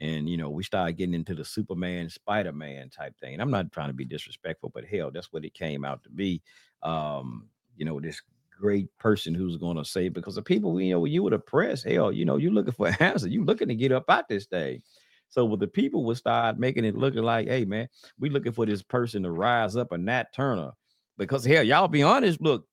And 0.02 0.28
you 0.28 0.36
know, 0.36 0.50
we 0.50 0.64
started 0.64 0.98
getting 0.98 1.16
into 1.16 1.34
the 1.34 1.46
Superman, 1.46 2.10
Spider 2.10 2.52
Man 2.52 2.90
type 2.90 3.18
thing. 3.22 3.34
And 3.34 3.42
I'm 3.42 3.52
not 3.52 3.72
trying 3.72 3.88
to 3.90 3.94
be 3.94 4.06
disrespectful, 4.06 4.70
but 4.74 4.84
hell, 4.84 5.12
that's 5.12 5.32
what 5.32 5.46
it 5.46 5.54
came 5.54 5.86
out 5.86 6.04
to 6.04 6.10
be. 6.10 6.42
Um, 6.84 7.48
you 7.78 7.86
know, 7.86 8.02
this 8.02 8.22
great 8.60 8.88
person 8.98 9.34
who's 9.34 9.58
going 9.58 9.78
to 9.78 9.86
save 9.86 10.14
because 10.14 10.36
the 10.36 10.42
people, 10.42 10.80
you 10.80 10.92
know, 10.92 11.06
you 11.06 11.24
would 11.24 11.34
oppress, 11.34 11.84
hell, 11.84 12.12
you 12.12 12.26
know, 12.26 12.38
you're 12.38 12.52
looking 12.52 12.74
for 12.74 12.88
an 12.90 12.98
answer, 13.00 13.28
you're 13.28 13.46
looking 13.46 13.70
to 13.70 13.76
get 13.76 13.92
up 13.92 14.10
out 14.10 14.28
this 14.28 14.46
thing. 14.46 14.82
So 15.30 15.46
with 15.46 15.60
the 15.60 15.68
people 15.68 16.06
would 16.06 16.18
start 16.18 16.60
making 16.60 16.86
it 16.86 16.96
looking 16.96 17.24
like, 17.24 17.48
hey 17.48 17.66
man, 17.66 17.88
we 18.20 18.30
looking 18.30 18.52
for 18.52 18.66
this 18.66 18.82
person 18.82 19.24
to 19.24 19.32
rise 19.32 19.76
up, 19.76 19.92
a 19.92 19.98
Nat 19.98 20.34
Turner. 20.34 20.72
Because 21.18 21.46
hell, 21.46 21.64
y'all 21.64 21.88
be 21.88 22.04
honest, 22.04 22.42
look, 22.42 22.66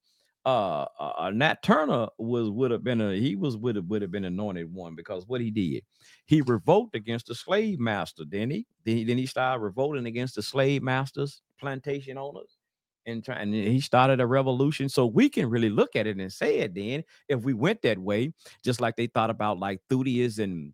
uh, 0.47 0.87
uh 0.99 1.12
uh, 1.18 1.30
Nat 1.30 1.62
Turner 1.62 2.07
was 2.18 2.51
would 2.51 2.70
have 2.70 2.84
been 2.84 3.01
a 3.01 3.14
he 3.14 3.34
was 3.34 3.57
would 3.57 3.76
have 3.76 3.87
would 3.87 4.01
have 4.01 4.12
been 4.12 4.24
anointed 4.24 4.72
one 4.72 4.95
because 4.95 5.26
what 5.26 5.41
he 5.41 5.51
did, 5.51 5.82
he 6.26 6.41
revolted 6.41 7.01
against 7.01 7.26
the 7.26 7.34
slave 7.34 7.80
master, 7.80 8.24
didn't 8.24 8.53
he? 8.53 8.66
Then 8.84 8.97
he 8.97 9.05
then 9.05 9.18
he 9.18 9.26
started 9.26 9.62
revolting 9.62 10.07
against 10.07 10.37
the 10.37 10.43
slave 10.43 10.82
masters, 10.82 11.43
plantation 11.59 12.16
owners, 12.16 12.56
and 13.07 13.25
try 13.25 13.37
and 13.37 13.55
he 13.55 13.81
started 13.81 14.21
a 14.21 14.27
revolution. 14.27 14.89
So 14.89 15.07
we 15.07 15.29
can 15.29 15.49
really 15.49 15.71
look 15.71 15.97
at 15.97 16.07
it 16.07 16.17
and 16.19 16.33
say 16.33 16.59
it 16.59 16.75
then 16.75 17.05
if 17.29 17.43
we 17.45 17.55
went 17.55 17.83
that 17.83 17.99
way, 17.99 18.33
just 18.65 18.81
like 18.81 18.97
they 18.97 19.07
thought 19.07 19.31
about 19.31 19.59
like 19.59 19.81
Theudius 19.91 20.39
and 20.39 20.73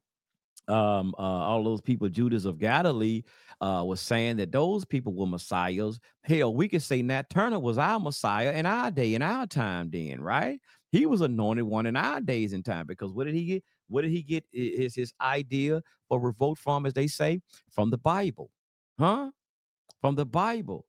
um 0.69 1.13
uh, 1.19 1.23
all 1.23 1.65
those 1.65 1.81
people 1.81 2.09
judas 2.09 2.45
of 2.45 2.57
galilee 2.57 3.23
uh 3.61 3.83
was 3.85 4.01
saying 4.01 4.37
that 4.37 4.53
those 4.53 4.85
people 4.85 5.13
were 5.13 5.27
messiahs. 5.27 5.99
Hell 6.23 6.55
we 6.55 6.69
could 6.69 6.83
say 6.83 7.03
nat 7.03 7.29
turner 7.31 7.59
was 7.59 7.79
our 7.79 7.99
messiah 7.99 8.53
in 8.53 8.65
our 8.65 8.91
day 8.93 9.15
in 9.15 9.23
our 9.23 9.47
time 9.47 9.91
then 9.91 10.21
right? 10.21 10.61
He 10.93 11.07
was 11.07 11.21
anointed 11.21 11.65
one 11.65 11.87
in 11.87 11.97
our 11.97 12.21
days 12.21 12.53
and 12.53 12.65
time 12.65 12.87
because 12.87 13.13
what 13.13 13.25
did 13.25 13.35
he 13.35 13.45
get? 13.47 13.65
What 13.89 14.03
did 14.03 14.13
he 14.13 14.23
get? 14.23 14.45
Is 14.53 14.95
his 14.95 15.13
idea 15.21 15.83
for 16.09 16.21
revolt 16.21 16.59
from 16.59 16.87
as 16.87 16.93
they 16.93 17.09
say 17.09 17.41
from 17.73 17.91
the 17.91 17.99
bible 17.99 18.51
huh? 19.01 19.31
From 20.01 20.15
the 20.15 20.27
bible. 20.27 20.87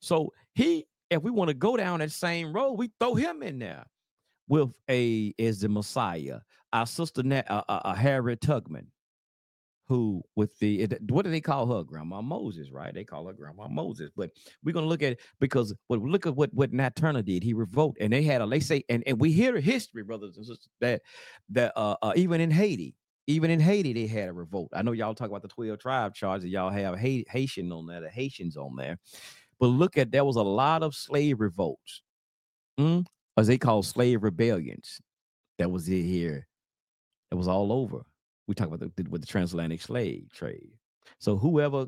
So 0.00 0.32
he 0.60 0.86
if 1.10 1.22
we 1.22 1.30
want 1.30 1.48
to 1.48 1.54
go 1.54 1.76
down 1.76 2.00
that 2.00 2.12
same 2.12 2.52
road 2.52 2.72
we 2.72 2.90
throw 3.00 3.14
him 3.14 3.42
in 3.42 3.58
there 3.58 3.84
with 4.48 4.72
a 4.88 5.34
as 5.38 5.60
the 5.60 5.68
messiah 5.68 6.40
our 6.72 6.86
sister 6.86 7.22
uh, 7.30 7.62
uh, 7.68 7.80
uh, 7.84 7.94
harriet 7.94 8.40
tubman 8.40 8.86
who 9.90 10.22
with 10.36 10.56
the 10.60 10.86
what 11.08 11.24
do 11.24 11.32
they 11.32 11.40
call 11.40 11.66
her? 11.66 11.82
Grandma 11.82 12.22
moses 12.22 12.70
right? 12.70 12.94
They 12.94 13.02
call 13.02 13.26
her 13.26 13.32
grandma 13.32 13.66
moses 13.66 14.12
but 14.16 14.30
we're 14.62 14.72
gonna 14.72 14.86
look 14.86 15.02
at 15.02 15.18
because 15.40 15.74
what 15.88 16.00
look 16.00 16.26
at 16.26 16.36
what 16.36 16.54
what 16.54 16.72
nat 16.72 16.94
turner 16.94 17.22
did. 17.22 17.42
He 17.42 17.54
revoked 17.54 18.00
and 18.00 18.12
they 18.12 18.22
had 18.22 18.40
a 18.40 18.46
they 18.46 18.60
say 18.60 18.84
and, 18.88 19.02
and 19.08 19.20
we 19.20 19.32
hear 19.32 19.58
history 19.58 20.04
brothers 20.04 20.36
and 20.36 20.46
sisters 20.46 20.68
that 20.80 21.02
that 21.48 21.72
uh, 21.74 21.96
uh 22.02 22.12
even 22.14 22.40
in 22.40 22.52
haiti 22.52 22.94
even 23.26 23.50
in 23.50 23.58
haiti 23.58 23.92
they 23.92 24.06
had 24.06 24.28
a 24.28 24.32
revolt. 24.32 24.68
I 24.72 24.82
know 24.82 24.92
y'all 24.92 25.12
talk 25.12 25.28
about 25.28 25.42
the 25.42 25.48
12 25.48 25.80
tribe 25.80 26.14
charge 26.14 26.42
that 26.42 26.50
y'all 26.50 26.70
have 26.70 26.96
haitian 26.96 27.72
on 27.72 27.86
there 27.88 28.00
the 28.00 28.10
haitians 28.10 28.56
on 28.56 28.76
there 28.76 28.96
but 29.60 29.66
look 29.66 29.96
at 29.96 30.10
there 30.10 30.24
was 30.24 30.36
a 30.36 30.42
lot 30.42 30.82
of 30.82 30.94
slave 30.94 31.38
revolts 31.38 32.02
mm, 32.78 33.04
as 33.36 33.46
they 33.46 33.58
call 33.58 33.82
slave 33.82 34.22
rebellions 34.22 35.00
that 35.58 35.70
was 35.70 35.88
it 35.88 36.02
here 36.02 36.48
it 37.30 37.34
was 37.36 37.46
all 37.46 37.72
over 37.72 38.02
we 38.50 38.54
talk 38.54 38.66
about 38.66 38.80
the, 38.80 39.04
with 39.08 39.20
the 39.20 39.28
transatlantic 39.28 39.80
slave 39.80 40.24
trade. 40.34 40.72
So 41.20 41.36
whoever 41.36 41.86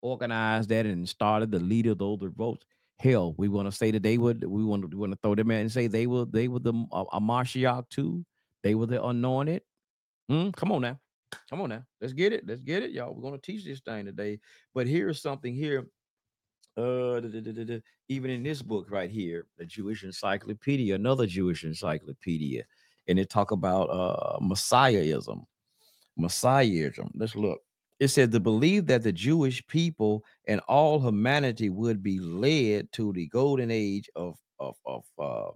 organized 0.00 0.70
that 0.70 0.86
and 0.86 1.06
started 1.06 1.50
the 1.50 1.58
leader 1.58 1.90
of 1.90 1.98
those 1.98 2.22
revolts, 2.22 2.64
hell, 2.98 3.34
we 3.36 3.48
want 3.48 3.70
to 3.70 3.76
say 3.76 3.90
that 3.90 4.02
they 4.02 4.16
would. 4.16 4.42
We 4.42 4.64
want 4.64 4.90
to 4.90 4.96
want 4.96 5.12
to 5.12 5.18
throw 5.22 5.34
them 5.34 5.50
in 5.50 5.60
and 5.60 5.70
say 5.72 5.86
they 5.86 6.06
were 6.06 6.24
they 6.24 6.48
were 6.48 6.60
the 6.60 6.72
uh, 6.90 7.04
a 7.12 7.20
Mashiach 7.20 7.90
too. 7.90 8.24
They 8.62 8.74
were 8.74 8.86
the 8.86 9.04
anointed. 9.04 9.60
Hmm, 10.30 10.48
come 10.50 10.72
on 10.72 10.80
now, 10.80 10.98
come 11.50 11.60
on 11.60 11.68
now. 11.68 11.84
Let's 12.00 12.14
get 12.14 12.32
it. 12.32 12.46
Let's 12.46 12.62
get 12.62 12.82
it, 12.82 12.92
y'all. 12.92 13.14
We're 13.14 13.22
gonna 13.22 13.36
teach 13.36 13.62
this 13.66 13.80
thing 13.80 14.06
today. 14.06 14.40
But 14.74 14.86
here's 14.86 15.20
something 15.20 15.54
here. 15.54 15.86
Uh, 16.76 17.20
da- 17.20 17.40
da- 17.40 17.64
da- 17.64 17.82
even 18.08 18.30
in 18.30 18.42
this 18.42 18.60
book 18.60 18.90
right 18.90 19.10
here, 19.10 19.46
the 19.56 19.64
Jewish 19.64 20.04
Encyclopedia, 20.04 20.94
another 20.94 21.26
Jewish 21.26 21.64
encyclopedia, 21.64 22.64
and 23.08 23.18
it 23.18 23.30
talk 23.30 23.50
about 23.50 23.84
uh 23.88 24.38
Messiahism. 24.40 25.46
Messiahism. 26.18 27.10
Let's 27.14 27.36
look. 27.36 27.60
It 28.00 28.08
said 28.08 28.32
to 28.32 28.40
believe 28.40 28.86
that 28.86 29.02
the 29.02 29.12
Jewish 29.12 29.66
people 29.66 30.24
and 30.46 30.60
all 30.68 31.00
humanity 31.00 31.70
would 31.70 32.02
be 32.02 32.18
led 32.20 32.92
to 32.92 33.12
the 33.12 33.26
golden 33.28 33.70
age 33.70 34.10
of 34.16 34.36
of 34.58 34.76
of 34.86 35.04
uh, 35.18 35.52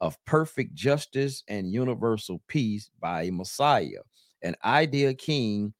of 0.00 0.22
perfect 0.24 0.74
justice 0.74 1.42
and 1.48 1.72
universal 1.72 2.42
peace 2.48 2.90
by 3.00 3.22
a 3.24 3.32
Messiah, 3.32 4.02
an 4.42 4.56
ideal 4.64 5.14
king, 5.14 5.74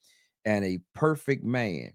and 0.45 0.65
a 0.65 0.79
perfect 0.95 1.45
man. 1.45 1.93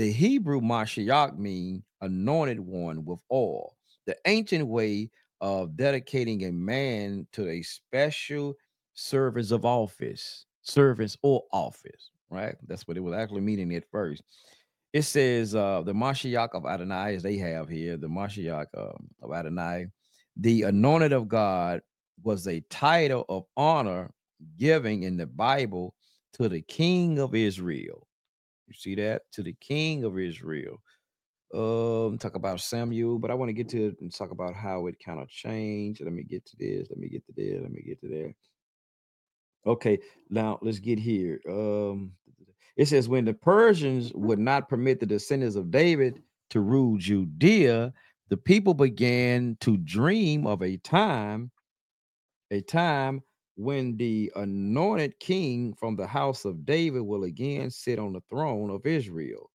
The 0.00 0.10
Hebrew 0.10 0.62
Mashiach 0.62 1.36
mean 1.36 1.82
anointed 2.00 2.58
one 2.58 3.04
with 3.04 3.18
oil. 3.30 3.76
The 4.06 4.16
ancient 4.24 4.66
way 4.66 5.10
of 5.42 5.76
dedicating 5.76 6.44
a 6.44 6.52
man 6.52 7.26
to 7.34 7.46
a 7.46 7.60
special 7.60 8.54
service 8.94 9.50
of 9.50 9.66
office, 9.66 10.46
service 10.62 11.18
or 11.22 11.42
office, 11.52 12.12
right? 12.30 12.56
That's 12.66 12.88
what 12.88 12.96
it 12.96 13.00
was 13.00 13.12
actually 13.12 13.42
meaning 13.42 13.74
at 13.74 13.90
first. 13.90 14.22
It 14.94 15.02
says 15.02 15.54
uh 15.54 15.82
the 15.82 15.92
Mashiach 15.92 16.54
of 16.54 16.64
Adonai, 16.64 17.16
as 17.16 17.22
they 17.22 17.36
have 17.36 17.68
here, 17.68 17.98
the 17.98 18.08
Mashiach 18.08 18.68
um, 18.74 19.06
of 19.20 19.34
Adonai, 19.34 19.88
the 20.34 20.62
anointed 20.62 21.12
of 21.12 21.28
God 21.28 21.82
was 22.22 22.48
a 22.48 22.64
title 22.70 23.26
of 23.28 23.44
honor 23.54 24.10
giving 24.56 25.02
in 25.02 25.18
the 25.18 25.26
Bible 25.26 25.94
to 26.38 26.48
the 26.48 26.62
king 26.62 27.18
of 27.18 27.34
Israel. 27.34 28.06
You 28.70 28.76
see 28.76 28.94
that? 28.96 29.22
To 29.32 29.42
the 29.42 29.54
king 29.60 30.04
of 30.04 30.18
Israel. 30.18 30.80
Um, 31.52 32.18
talk 32.18 32.36
about 32.36 32.60
Samuel, 32.60 33.18
but 33.18 33.32
I 33.32 33.34
want 33.34 33.48
to 33.48 33.52
get 33.52 33.68
to 33.70 33.88
it 33.88 33.96
and 34.00 34.14
talk 34.14 34.30
about 34.30 34.54
how 34.54 34.86
it 34.86 34.94
kind 35.04 35.20
of 35.20 35.28
changed. 35.28 36.00
Let 36.00 36.12
me 36.12 36.22
get 36.22 36.46
to 36.46 36.56
this. 36.56 36.88
Let 36.88 36.98
me 36.98 37.08
get 37.08 37.26
to 37.26 37.32
there. 37.36 37.60
Let 37.60 37.72
me 37.72 37.82
get 37.82 38.00
to 38.02 38.08
there. 38.08 38.34
Okay, 39.66 39.98
now 40.30 40.60
let's 40.62 40.78
get 40.78 41.00
here. 41.00 41.40
Um, 41.48 42.12
it 42.76 42.86
says 42.86 43.08
when 43.08 43.24
the 43.24 43.34
Persians 43.34 44.12
would 44.14 44.38
not 44.38 44.68
permit 44.68 45.00
the 45.00 45.06
descendants 45.06 45.56
of 45.56 45.72
David 45.72 46.22
to 46.50 46.60
rule 46.60 46.96
Judea, 46.98 47.92
the 48.28 48.36
people 48.36 48.74
began 48.74 49.56
to 49.60 49.76
dream 49.76 50.46
of 50.46 50.62
a 50.62 50.76
time, 50.76 51.50
a 52.52 52.60
time 52.60 53.22
when 53.60 53.96
the 53.98 54.32
anointed 54.36 55.18
king 55.20 55.74
from 55.74 55.94
the 55.94 56.06
house 56.06 56.46
of 56.46 56.64
David 56.64 57.02
will 57.02 57.24
again 57.24 57.70
sit 57.70 57.98
on 57.98 58.14
the 58.14 58.22
throne 58.30 58.70
of 58.70 58.86
Israel. 58.86 59.50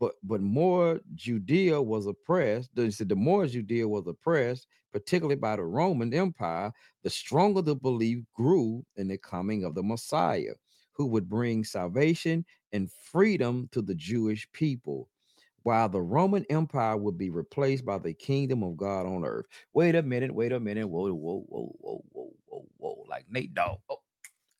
But 0.00 0.14
but 0.24 0.40
more 0.40 1.00
Judea 1.14 1.80
was 1.80 2.06
oppressed. 2.06 2.70
They 2.74 2.90
said 2.90 3.08
the 3.08 3.16
more 3.16 3.46
Judea 3.46 3.86
was 3.88 4.08
oppressed, 4.08 4.66
particularly 4.92 5.36
by 5.36 5.56
the 5.56 5.64
Roman 5.64 6.12
Empire, 6.12 6.72
the 7.04 7.10
stronger 7.10 7.62
the 7.62 7.76
belief 7.76 8.24
grew 8.34 8.84
in 8.96 9.08
the 9.08 9.18
coming 9.18 9.64
of 9.64 9.74
the 9.74 9.84
Messiah, 9.84 10.54
who 10.92 11.06
would 11.06 11.28
bring 11.28 11.64
salvation 11.64 12.44
and 12.72 12.90
freedom 13.12 13.68
to 13.72 13.82
the 13.82 13.94
Jewish 13.94 14.50
people, 14.52 15.08
while 15.62 15.88
the 15.88 16.02
Roman 16.02 16.44
Empire 16.50 16.96
would 16.96 17.18
be 17.18 17.30
replaced 17.30 17.84
by 17.84 17.98
the 17.98 18.14
kingdom 18.14 18.64
of 18.64 18.76
God 18.76 19.06
on 19.06 19.24
earth. 19.24 19.46
Wait 19.74 19.94
a 19.94 20.02
minute, 20.02 20.34
wait 20.34 20.52
a 20.52 20.60
minute. 20.60 20.88
Whoa, 20.88 21.12
whoa, 21.12 21.44
whoa, 21.48 21.76
whoa, 21.80 22.04
whoa, 22.12 22.32
whoa, 22.76 22.94
whoa. 22.94 23.04
Like 23.08 23.26
Nate 23.30 23.54
Dogg. 23.54 23.78
Oh, 23.90 23.98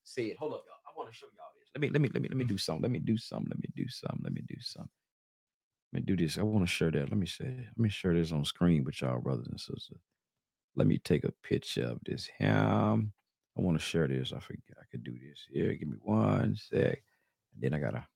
say 0.04 0.26
it. 0.26 0.38
Hold 0.38 0.54
up, 0.54 0.64
y'all. 0.66 0.76
I 0.86 0.90
want 0.96 1.10
to 1.12 1.16
show 1.16 1.26
y'all 1.36 1.52
this. 1.58 1.68
Let 1.74 1.80
me, 1.80 1.88
let 1.90 2.00
me, 2.00 2.10
let 2.12 2.22
me, 2.22 2.28
let 2.28 2.36
me 2.36 2.44
do 2.44 2.54
mm. 2.54 2.60
something. 2.60 2.82
Let 2.82 2.90
me 2.90 2.98
do 2.98 3.16
something. 3.16 3.50
Let 3.50 3.60
me 3.60 3.68
do 3.76 3.88
something. 3.88 4.20
Let 4.22 4.32
me 4.32 4.42
do 4.46 4.56
something. 4.60 4.90
Let 5.92 6.00
me 6.02 6.06
do 6.06 6.16
this. 6.16 6.38
I 6.38 6.42
want 6.42 6.66
to 6.66 6.72
share 6.72 6.90
that. 6.90 7.10
Let 7.10 7.18
me 7.18 7.26
say, 7.26 7.46
let 7.46 7.78
me 7.78 7.88
share 7.88 8.14
this 8.14 8.32
on 8.32 8.44
screen 8.44 8.84
with 8.84 9.00
y'all, 9.00 9.20
brothers 9.20 9.46
and 9.48 9.58
sisters. 9.58 9.98
Let 10.76 10.86
me 10.86 10.98
take 10.98 11.24
a 11.24 11.32
picture 11.42 11.84
of 11.84 11.98
this 12.04 12.28
ham. 12.38 13.12
I 13.56 13.60
want 13.62 13.78
to 13.78 13.84
share 13.84 14.06
this. 14.06 14.32
I 14.32 14.38
forget 14.38 14.76
I 14.80 14.84
could 14.90 15.02
do 15.02 15.12
this. 15.12 15.46
Here, 15.50 15.74
give 15.74 15.88
me 15.88 15.96
one 16.02 16.56
sec. 16.56 17.02
And 17.52 17.62
then 17.62 17.74
I 17.74 17.78
gotta 17.78 18.06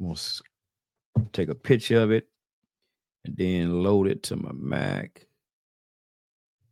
I'm 0.00 0.06
gonna 0.06 0.16
take 1.32 1.48
a 1.48 1.54
picture 1.54 2.00
of 2.00 2.10
it 2.10 2.28
and 3.24 3.36
then 3.36 3.82
load 3.82 4.08
it 4.08 4.22
to 4.24 4.36
my 4.36 4.52
Mac. 4.52 5.26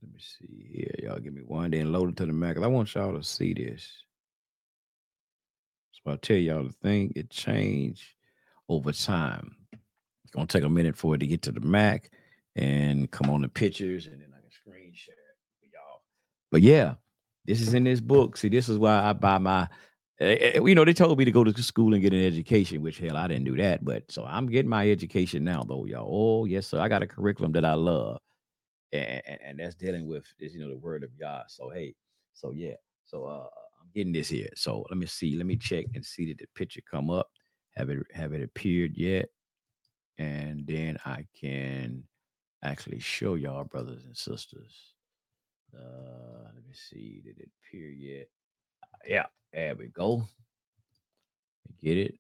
Let 0.03 0.13
me 0.13 0.21
see 0.21 0.73
here. 0.75 0.95
Y'all 1.11 1.21
give 1.21 1.33
me 1.35 1.43
one, 1.43 1.71
then 1.71 1.93
load 1.93 2.11
it 2.11 2.17
to 2.17 2.27
the 2.27 2.33
Mac. 2.33 2.59
I 2.59 2.67
want 2.67 2.95
y'all 2.95 3.17
to 3.17 3.23
see 3.23 3.55
this. 3.55 3.89
So 5.93 6.11
I'll 6.11 6.17
tell 6.19 6.37
y'all 6.37 6.65
the 6.65 6.73
thing, 6.73 7.13
it 7.15 7.31
changed 7.31 8.03
over 8.69 8.93
time. 8.93 9.57
It's 10.25 10.33
gonna 10.33 10.47
take 10.47 10.65
a 10.65 10.69
minute 10.69 10.97
for 10.97 11.15
it 11.15 11.19
to 11.19 11.27
get 11.27 11.43
to 11.43 11.53
the 11.53 11.61
Mac 11.61 12.11
and 12.57 13.11
come 13.11 13.31
on 13.31 13.43
the 13.43 13.49
pictures, 13.49 14.07
and 14.07 14.21
then 14.21 14.29
I 14.37 14.41
can 14.41 14.51
screen 14.51 14.93
share 14.95 15.15
it 15.15 15.39
for 15.61 15.67
y'all. 15.73 16.03
But 16.51 16.63
yeah, 16.63 16.95
this 17.47 17.61
is 17.61 17.75
in 17.75 17.85
this 17.85 18.01
book. 18.01 18.37
See, 18.37 18.49
this 18.49 18.69
is 18.69 18.79
why 18.79 19.03
I 19.05 19.13
buy 19.13 19.39
my. 19.39 19.69
eh, 20.21 20.53
eh, 20.55 20.61
You 20.61 20.75
know, 20.75 20.85
they 20.85 20.95
told 20.95 21.19
me 21.19 21.25
to 21.25 21.31
go 21.33 21.45
to 21.45 21.63
school 21.63 21.95
and 21.95 22.03
get 22.03 22.13
an 22.13 22.25
education, 22.25 22.83
which 22.83 22.99
hell, 22.99 23.17
I 23.17 23.29
didn't 23.29 23.45
do 23.45 23.57
that. 23.59 23.85
But 23.85 24.11
so 24.11 24.25
I'm 24.25 24.47
getting 24.49 24.71
my 24.71 24.91
education 24.91 25.45
now, 25.45 25.63
though, 25.63 25.85
y'all. 25.87 26.09
Oh 26.11 26.45
yes, 26.47 26.67
sir. 26.69 26.81
I 26.81 26.89
got 26.89 27.03
a 27.03 27.07
curriculum 27.07 27.53
that 27.53 27.65
I 27.65 27.75
love, 27.75 28.19
and, 28.93 29.39
and, 29.45 29.59
that's 29.59 29.75
dealing 29.75 30.07
with 30.07 30.25
is 30.39 30.55
you 30.55 30.61
know 30.61 30.69
the 30.69 30.77
word 30.77 31.03
of 31.03 31.19
God. 31.19 31.45
So 31.49 31.71
hey, 31.71 31.95
so 32.35 32.51
yeah, 32.53 32.75
so 33.05 33.25
uh, 33.25 33.47
I'm 33.81 33.89
getting 33.95 34.13
this 34.13 34.29
here. 34.29 34.51
So 34.55 34.87
let 34.91 34.99
me 34.99 35.07
see. 35.07 35.37
Let 35.37 35.47
me 35.47 35.57
check 35.57 35.87
and 35.95 36.05
see 36.05 36.27
that 36.29 36.39
the 36.39 36.47
picture 36.55 36.83
come 36.91 37.11
up. 37.11 37.29
Have 37.77 37.91
it 37.91 37.99
have 38.13 38.33
it 38.33 38.43
appeared 38.43 38.97
yet? 38.97 39.29
And 40.19 40.67
then 40.67 40.99
I 41.05 41.27
can 41.39 42.05
actually 42.63 43.01
show 43.01 43.35
y'all, 43.35 43.65
brothers 43.65 44.05
and 44.05 44.17
sisters. 44.17 44.95
Uh, 45.75 46.51
let 46.55 46.65
me 46.67 46.75
see. 46.75 47.23
Did 47.25 47.39
it 47.39 47.51
appear 47.65 47.89
yet? 47.89 48.29
Yeah, 49.07 49.27
there 49.53 49.75
we 49.75 49.89
go. 49.89 50.29
Get 51.83 51.97
it? 51.97 52.19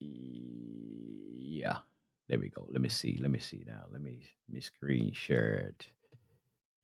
Yeah, 0.00 1.78
there 2.28 2.38
we 2.38 2.48
go. 2.48 2.66
Let 2.70 2.82
me 2.82 2.88
see. 2.88 3.18
Let 3.20 3.30
me 3.30 3.38
see 3.38 3.64
now. 3.66 3.84
Let 3.90 4.02
me 4.02 4.20
let 4.48 4.54
me 4.54 4.60
screen 4.60 5.12
share 5.12 5.54
it. 5.54 5.86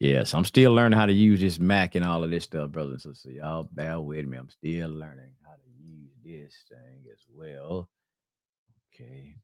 Yes, 0.01 0.35
I'm 0.35 0.45
still 0.45 0.73
learning 0.73 0.99
how 0.99 1.07
to 1.07 1.13
use 1.13 1.41
this 1.41 1.59
Mac 1.59 1.95
and 1.95 2.05
all 2.05 2.25
of 2.25 2.31
this 2.31 2.45
stuff, 2.45 2.71
brothers 2.71 3.05
and 3.05 3.17
sisters. 3.17 3.37
Y'all 3.37 3.69
bear 3.73 4.01
with 4.01 4.27
me. 4.27 4.37
I'm 4.37 4.51
still 4.51 4.89
learning 4.89 5.31
how 5.45 5.53
to 5.53 5.71
use 5.83 6.11
this 6.25 6.55
thing 6.69 7.05
as 7.13 7.21
well. 7.33 7.89
Okay. 8.93 9.37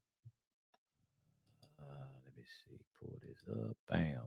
Uh, 1.81 2.07
let 2.25 2.37
me 2.37 2.45
see. 2.67 2.79
Pull 2.99 3.19
this 3.23 3.39
up. 3.51 3.77
Bam. 3.89 4.21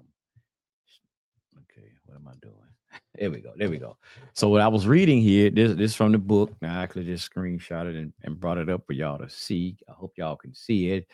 Okay, 1.58 1.88
what 2.06 2.16
am 2.16 2.28
I 2.28 2.34
doing? 2.42 2.56
There 3.16 3.30
we 3.30 3.42
go. 3.42 3.54
There 3.56 3.70
we 3.70 3.78
go. 3.78 3.98
So 4.34 4.50
what 4.50 4.62
I 4.62 4.68
was 4.68 4.88
reading 4.88 5.22
here, 5.22 5.52
this 5.52 5.76
this 5.76 5.96
from 5.96 6.12
the 6.12 6.18
book. 6.18 6.52
Now 6.62 6.80
I 6.80 6.84
actually 6.84 7.06
just 7.06 7.32
screenshotted 7.32 7.96
and, 7.96 8.12
and 8.24 8.40
brought 8.40 8.58
it 8.58 8.70
up 8.70 8.88
for 8.88 8.94
y'all 8.94 9.20
to 9.20 9.30
see. 9.30 9.78
I 9.88 9.94
hope 9.94 10.14
y'all 10.18 10.36
can 10.36 10.56
see 10.56 10.90
it. 10.90 11.08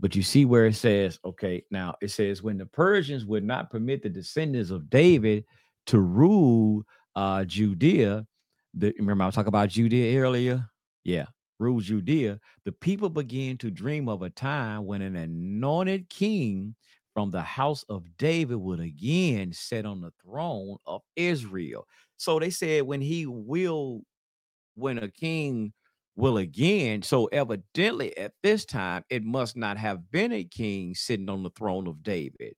But 0.00 0.16
you 0.16 0.22
see 0.22 0.44
where 0.44 0.66
it 0.66 0.74
says, 0.74 1.18
okay, 1.24 1.64
now 1.70 1.94
it 2.00 2.10
says 2.10 2.42
when 2.42 2.58
the 2.58 2.66
Persians 2.66 3.24
would 3.24 3.44
not 3.44 3.70
permit 3.70 4.02
the 4.02 4.08
descendants 4.08 4.70
of 4.70 4.90
David 4.90 5.44
to 5.86 6.00
rule 6.00 6.84
uh 7.14 7.44
Judea. 7.44 8.26
The, 8.74 8.92
remember 8.98 9.22
I 9.22 9.26
was 9.26 9.34
talking 9.36 9.48
about 9.48 9.68
Judea 9.68 10.20
earlier? 10.20 10.68
Yeah, 11.04 11.26
rule 11.58 11.80
Judea. 11.80 12.40
The 12.64 12.72
people 12.72 13.08
began 13.08 13.56
to 13.58 13.70
dream 13.70 14.08
of 14.08 14.22
a 14.22 14.30
time 14.30 14.84
when 14.84 15.00
an 15.00 15.14
anointed 15.14 16.08
king 16.08 16.74
from 17.14 17.30
the 17.30 17.42
house 17.42 17.84
of 17.88 18.04
David 18.18 18.56
would 18.56 18.80
again 18.80 19.52
sit 19.52 19.86
on 19.86 20.00
the 20.00 20.12
throne 20.22 20.76
of 20.86 21.02
Israel. 21.14 21.86
So 22.16 22.40
they 22.40 22.50
said 22.50 22.82
when 22.82 23.00
he 23.00 23.26
will, 23.26 24.02
when 24.74 24.98
a 24.98 25.08
king 25.08 25.72
will 26.16 26.38
again. 26.38 27.02
So 27.02 27.26
evidently 27.26 28.16
at 28.16 28.32
this 28.42 28.64
time, 28.64 29.04
it 29.10 29.24
must 29.24 29.56
not 29.56 29.76
have 29.78 30.10
been 30.10 30.32
a 30.32 30.44
king 30.44 30.94
sitting 30.94 31.28
on 31.28 31.42
the 31.42 31.50
throne 31.50 31.86
of 31.86 32.02
David. 32.02 32.54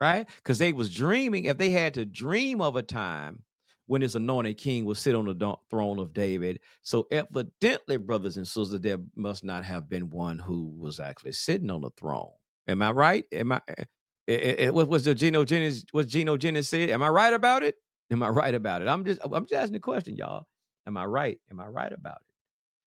Right? 0.00 0.26
Because 0.36 0.58
they 0.58 0.72
was 0.72 0.94
dreaming, 0.94 1.44
if 1.46 1.56
they 1.56 1.70
had 1.70 1.94
to 1.94 2.04
dream 2.04 2.60
of 2.60 2.76
a 2.76 2.82
time 2.82 3.42
when 3.86 4.00
this 4.00 4.14
anointed 4.14 4.58
king 4.58 4.84
will 4.84 4.94
sit 4.94 5.14
on 5.14 5.26
the 5.26 5.56
throne 5.70 5.98
of 5.98 6.12
David. 6.12 6.60
So 6.82 7.06
evidently, 7.10 7.96
brothers 7.96 8.36
and 8.36 8.46
sisters, 8.46 8.80
there 8.80 8.98
must 9.14 9.44
not 9.44 9.64
have 9.64 9.88
been 9.88 10.10
one 10.10 10.38
who 10.38 10.74
was 10.78 11.00
actually 11.00 11.32
sitting 11.32 11.70
on 11.70 11.82
the 11.82 11.90
throne. 11.98 12.30
Am 12.66 12.82
I 12.82 12.90
right? 12.92 13.24
Am 13.32 13.52
I? 13.52 13.60
eh, 13.68 13.84
eh, 14.28 14.54
eh, 14.58 14.68
what 14.70 14.88
was 14.88 15.04
the 15.04 15.14
Geno 15.14 15.44
Jennings? 15.44 15.84
What 15.92 16.08
Geno 16.08 16.36
Jennings 16.36 16.68
said? 16.68 16.90
Am 16.90 17.02
I 17.02 17.08
right 17.08 17.32
about 17.32 17.62
it? 17.62 17.76
Am 18.10 18.22
I 18.22 18.28
right 18.28 18.54
about 18.54 18.82
it? 18.82 18.88
I'm 18.88 19.04
just 19.04 19.20
I'm 19.22 19.44
just 19.44 19.52
asking 19.54 19.72
the 19.74 19.80
question, 19.80 20.16
y'all. 20.16 20.46
Am 20.86 20.96
I 20.96 21.04
right? 21.04 21.38
Am 21.50 21.60
I 21.60 21.66
right 21.66 21.92
about 21.92 22.16
it? 22.16 22.26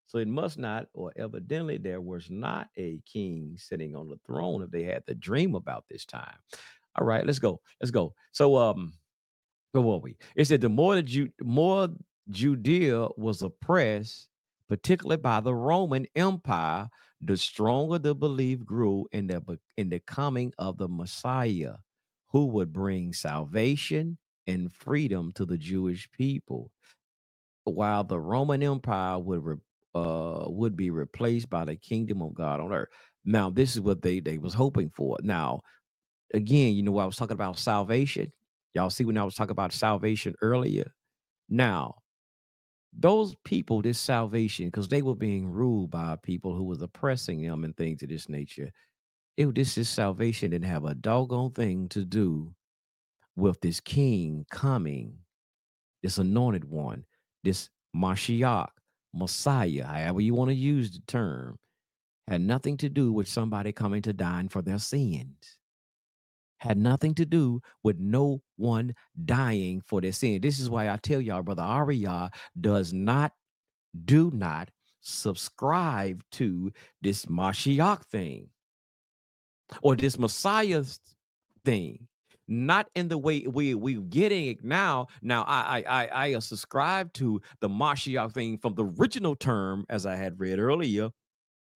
So 0.08 0.20
it 0.20 0.28
must 0.28 0.58
not, 0.58 0.88
or 0.94 1.12
evidently 1.18 1.78
there 1.78 2.00
was 2.00 2.30
not 2.30 2.70
a 2.78 3.00
king 3.06 3.56
sitting 3.58 3.96
on 3.96 4.08
the 4.08 4.20
throne 4.26 4.64
if 4.64 4.72
they 4.72 4.84
had 4.84 5.04
the 5.06 5.16
dream 5.16 5.54
about 5.56 5.84
this 5.90 6.06
time. 6.06 6.38
All 6.98 7.06
right, 7.06 7.26
let's 7.26 7.40
go. 7.40 7.60
Let's 7.82 7.92
go. 7.92 8.14
So 8.32 8.56
um, 8.56 8.94
where 9.74 9.84
were 9.84 9.98
we? 9.98 10.18
It 10.36 10.46
said 10.46 10.62
the 10.62 10.70
more 10.70 10.96
the 10.96 11.04
Ju- 11.04 11.34
more 11.44 11.90
Judea 12.32 13.10
was 13.18 13.42
oppressed, 13.42 14.30
particularly 14.70 15.22
by 15.22 15.42
the 15.42 15.54
Roman 15.54 16.08
Empire, 16.16 16.90
the 17.22 17.36
stronger 17.36 18.00
the 18.00 18.16
belief 18.16 18.64
grew 18.66 19.08
in 19.12 19.28
the 19.28 19.60
in 19.76 19.90
the 19.90 20.00
coming 20.00 20.54
of 20.58 20.78
the 20.78 20.88
Messiah, 20.88 21.76
who 22.30 22.46
would 22.48 22.72
bring 22.72 23.14
salvation 23.14 24.18
and 24.48 24.74
freedom 24.74 25.32
to 25.34 25.46
the 25.46 25.58
Jewish 25.58 26.10
people, 26.12 26.72
while 27.68 28.04
the 28.04 28.20
Roman 28.20 28.64
Empire 28.64 29.20
would 29.20 29.44
re- 29.46 29.58
uh 29.96 30.46
would 30.48 30.76
be 30.78 30.90
replaced 30.92 31.50
by 31.50 31.66
the 31.66 31.76
kingdom 31.76 32.22
of 32.22 32.34
God 32.36 32.60
on 32.60 32.74
earth. 32.74 32.90
Now, 33.26 33.50
this 33.50 33.76
is 33.76 33.82
what 33.82 34.02
they 34.02 34.20
they 34.22 34.38
was 34.38 34.54
hoping 34.54 34.92
for. 34.96 35.18
Now, 35.24 35.62
again, 36.34 36.74
you 36.76 36.84
know, 36.84 36.98
I 37.00 37.06
was 37.06 37.18
talking 37.18 37.36
about 37.36 37.60
salvation. 37.60 38.32
Y'all 38.76 38.90
see 38.92 39.06
when 39.06 39.18
I 39.18 39.24
was 39.24 39.36
talking 39.36 39.52
about 39.52 39.74
salvation 39.74 40.36
earlier. 40.42 40.92
Now, 41.50 41.96
those 42.98 43.36
people, 43.46 43.82
this 43.82 44.00
salvation, 44.00 44.68
because 44.68 44.88
they 44.88 45.02
were 45.02 45.16
being 45.16 45.48
ruled 45.50 45.92
by 45.92 46.18
people 46.24 46.56
who 46.56 46.64
was 46.64 46.82
oppressing 46.82 47.42
them 47.42 47.64
and 47.64 47.76
things 47.78 48.04
of 48.04 48.10
this 48.10 48.30
nature. 48.30 48.72
It, 49.38 49.56
this 49.56 49.78
is 49.78 49.90
salvation 49.90 50.52
didn't 50.52 50.70
have 50.70 50.86
a 50.86 50.96
doggone 50.96 51.52
thing 51.52 51.90
to 51.90 52.06
do 52.06 52.54
with 53.36 53.62
this 53.62 53.80
king 53.82 54.46
coming, 54.52 55.16
this 56.04 56.20
anointed 56.20 56.66
one, 56.66 57.06
this 57.48 57.70
Mashiach, 57.96 58.68
Messiah, 59.14 59.86
however 59.86 60.20
you 60.20 60.34
want 60.34 60.50
to 60.50 60.56
use 60.56 60.92
the 60.92 61.00
term, 61.08 61.58
had 62.28 62.42
nothing 62.42 62.76
to 62.78 62.90
do 62.90 63.14
with 63.14 63.28
somebody 63.28 63.72
coming 63.72 64.02
to 64.02 64.12
die 64.12 64.46
for 64.50 64.62
their 64.62 64.80
sins. 64.80 65.58
Had 66.58 66.78
nothing 66.78 67.16
to 67.16 67.26
do 67.26 67.62
with 67.84 68.00
no 68.00 68.42
one 68.58 68.94
dying 69.24 69.82
for 69.86 70.02
their 70.02 70.12
sin. 70.12 70.42
This 70.42 70.60
is 70.60 70.70
why 70.70 70.90
I 70.90 70.98
tell 70.98 71.22
y'all, 71.22 71.42
brother 71.42 71.62
Ariyah 71.62 72.34
does 72.60 72.92
not, 72.92 73.32
do 74.04 74.30
not 74.34 74.70
subscribe 75.00 76.22
to 76.34 76.72
this 77.02 77.26
Mashiach 77.28 78.04
thing 78.06 78.50
or 79.82 79.96
this 79.96 80.20
Messiah 80.20 80.84
thing. 81.64 82.08
Not 82.48 82.88
in 82.96 83.08
the 83.08 83.18
way 83.18 83.46
we 83.48 83.76
we 83.76 83.96
getting 83.96 84.48
it 84.48 84.64
now. 84.64 85.08
Now 85.22 85.44
I 85.48 85.84
I 85.88 86.26
I, 86.26 86.40
subscribe 86.40 87.12
to 87.14 87.42
the 87.60 87.70
Mashiach 87.70 88.34
thing 88.34 88.58
from 88.58 88.76
the 88.76 88.86
original 88.86 89.36
term, 89.36 89.86
as 89.90 90.06
I 90.06 90.16
had 90.16 90.40
read 90.40 90.60
earlier, 90.60 91.10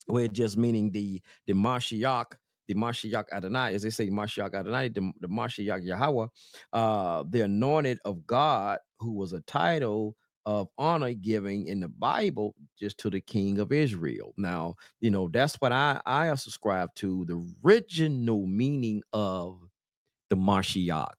where 0.05 0.27
just 0.27 0.57
meaning 0.57 0.91
the 0.91 1.21
the 1.47 1.53
Mashiach, 1.53 2.25
the 2.67 2.73
Mashiach 2.75 3.25
Adonai, 3.33 3.75
as 3.75 3.81
they 3.81 3.89
say, 3.89 4.09
Mashiach 4.09 4.53
Adonai, 4.53 4.89
the, 4.89 5.11
the 5.19 5.27
Mashiach 5.27 5.83
Yahweh, 5.83 6.27
uh, 6.73 7.23
the 7.29 7.41
anointed 7.41 7.99
of 8.05 8.25
God, 8.25 8.79
who 8.99 9.13
was 9.13 9.33
a 9.33 9.41
title 9.41 10.15
of 10.45 10.67
honor 10.77 11.13
giving 11.13 11.67
in 11.67 11.79
the 11.79 11.87
Bible 11.87 12.55
just 12.79 12.97
to 12.99 13.09
the 13.09 13.21
King 13.21 13.59
of 13.59 13.71
Israel. 13.71 14.33
Now, 14.37 14.75
you 14.99 15.11
know, 15.11 15.27
that's 15.27 15.55
what 15.55 15.71
I 15.71 16.01
I 16.05 16.33
subscribe 16.35 16.89
to 16.95 17.25
the 17.25 17.45
original 17.65 18.47
meaning 18.47 19.03
of 19.13 19.59
the 20.31 20.37
Mashiach. 20.37 21.11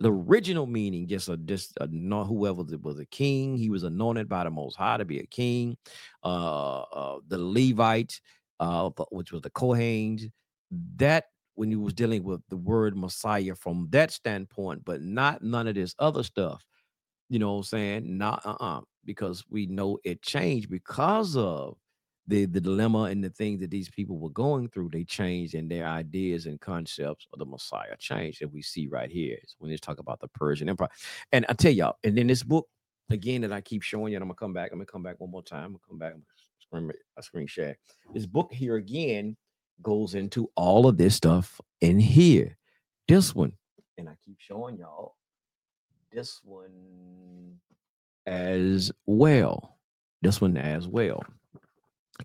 The 0.00 0.12
original 0.12 0.66
meaning 0.66 1.06
just 1.06 1.30
a 1.30 1.38
just 1.38 1.72
a, 1.80 1.86
no 1.90 2.24
whoever 2.24 2.62
was 2.82 2.98
a 2.98 3.06
king 3.06 3.56
he 3.56 3.70
was 3.70 3.82
anointed 3.82 4.28
by 4.28 4.44
the 4.44 4.50
most 4.50 4.76
high 4.76 4.98
to 4.98 5.06
be 5.06 5.20
a 5.20 5.26
king 5.26 5.78
uh, 6.22 6.80
uh 6.82 7.18
the 7.28 7.38
levites 7.38 8.20
uh 8.60 8.90
which 9.10 9.32
was 9.32 9.40
the 9.40 9.48
kohanes. 9.48 10.30
That 10.96 11.24
when 11.54 11.70
he 11.70 11.76
was 11.76 11.94
dealing 11.94 12.24
with 12.24 12.42
the 12.50 12.58
word 12.58 12.94
messiah 12.94 13.54
from 13.54 13.86
that 13.90 14.10
standpoint 14.10 14.84
but 14.84 15.00
not 15.00 15.42
none 15.42 15.66
of 15.66 15.76
this 15.76 15.94
other 15.98 16.22
stuff 16.22 16.62
you 17.30 17.38
know 17.38 17.52
what 17.52 17.58
i'm 17.58 17.64
saying? 17.64 18.18
Not 18.18 18.44
uh-uh 18.44 18.82
because 19.04 19.44
we 19.48 19.66
know 19.66 19.98
it 20.04 20.20
changed 20.20 20.68
because 20.68 21.36
of 21.36 21.76
the 22.28 22.46
the 22.46 22.60
dilemma 22.60 23.04
and 23.04 23.22
the 23.22 23.30
things 23.30 23.60
that 23.60 23.70
these 23.70 23.88
people 23.88 24.18
were 24.18 24.30
going 24.30 24.68
through, 24.68 24.90
they 24.92 25.04
changed 25.04 25.54
and 25.54 25.70
their 25.70 25.86
ideas 25.86 26.46
and 26.46 26.60
concepts 26.60 27.26
of 27.32 27.38
the 27.38 27.44
Messiah 27.44 27.96
changed. 27.98 28.42
And 28.42 28.52
we 28.52 28.62
see 28.62 28.88
right 28.88 29.10
here 29.10 29.38
when 29.58 29.70
they 29.70 29.76
talk 29.76 29.98
about 29.98 30.20
the 30.20 30.28
Persian 30.28 30.68
Empire. 30.68 30.88
And 31.32 31.46
I 31.48 31.52
tell 31.52 31.72
y'all, 31.72 31.96
and 32.04 32.16
then 32.16 32.26
this 32.26 32.42
book 32.42 32.68
again 33.10 33.42
that 33.42 33.52
I 33.52 33.60
keep 33.60 33.82
showing 33.82 34.12
you, 34.12 34.16
and 34.16 34.22
I'm 34.22 34.28
gonna 34.28 34.36
come 34.36 34.52
back. 34.52 34.70
I'm 34.72 34.78
gonna 34.78 34.86
come 34.86 35.02
back 35.02 35.20
one 35.20 35.30
more 35.30 35.42
time. 35.42 35.64
I'm 35.64 35.72
gonna 35.72 35.80
come 35.88 35.98
back. 35.98 36.12
Gonna 36.12 36.22
screen, 36.58 36.92
a 37.16 37.22
screen 37.22 37.46
share. 37.46 37.78
This 38.12 38.26
book 38.26 38.52
here 38.52 38.76
again 38.76 39.36
goes 39.82 40.14
into 40.14 40.50
all 40.56 40.88
of 40.88 40.96
this 40.96 41.14
stuff 41.14 41.60
in 41.80 42.00
here. 42.00 42.56
This 43.06 43.34
one, 43.34 43.52
and 43.98 44.08
I 44.08 44.14
keep 44.24 44.40
showing 44.40 44.78
y'all 44.78 45.14
this 46.12 46.40
one 46.42 47.58
as 48.26 48.90
well. 49.06 49.78
This 50.22 50.40
one 50.40 50.56
as 50.56 50.88
well 50.88 51.22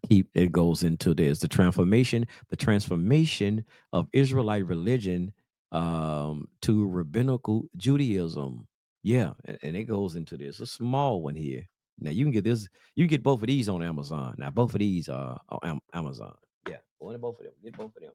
keep 0.10 0.30
it 0.34 0.52
goes 0.52 0.84
into 0.84 1.14
this 1.14 1.40
the 1.40 1.48
transformation 1.48 2.28
the 2.50 2.56
transformation 2.56 3.64
of 3.94 4.08
israelite 4.14 4.66
religion 4.66 5.34
um 5.72 6.48
to 6.62 6.88
rabbinical 6.88 7.66
judaism. 7.78 8.68
Yeah 9.04 9.34
and, 9.46 9.58
and 9.64 9.78
it 9.78 9.86
goes 9.86 10.16
into 10.16 10.38
this 10.38 10.60
a 10.60 10.66
small 10.66 11.22
one 11.22 11.36
here. 11.36 11.68
Now 12.00 12.12
you 12.12 12.26
can 12.26 12.32
get 12.32 12.44
this 12.44 12.68
you 12.96 13.08
get 13.08 13.24
both 13.24 13.42
of 13.42 13.48
these 13.48 13.70
on 13.70 13.84
amazon. 13.84 14.36
Now 14.38 14.50
both 14.50 14.74
of 14.74 14.80
these 14.80 15.10
are 15.10 15.40
on 15.50 15.80
amazon. 15.94 16.36
Yeah 16.68 16.78
one 17.00 17.16
of 17.16 17.22
both 17.22 17.40
of 17.40 17.46
them 17.46 17.54
get 17.64 17.78
both 17.78 17.96
of 17.96 18.04
them. 18.04 18.12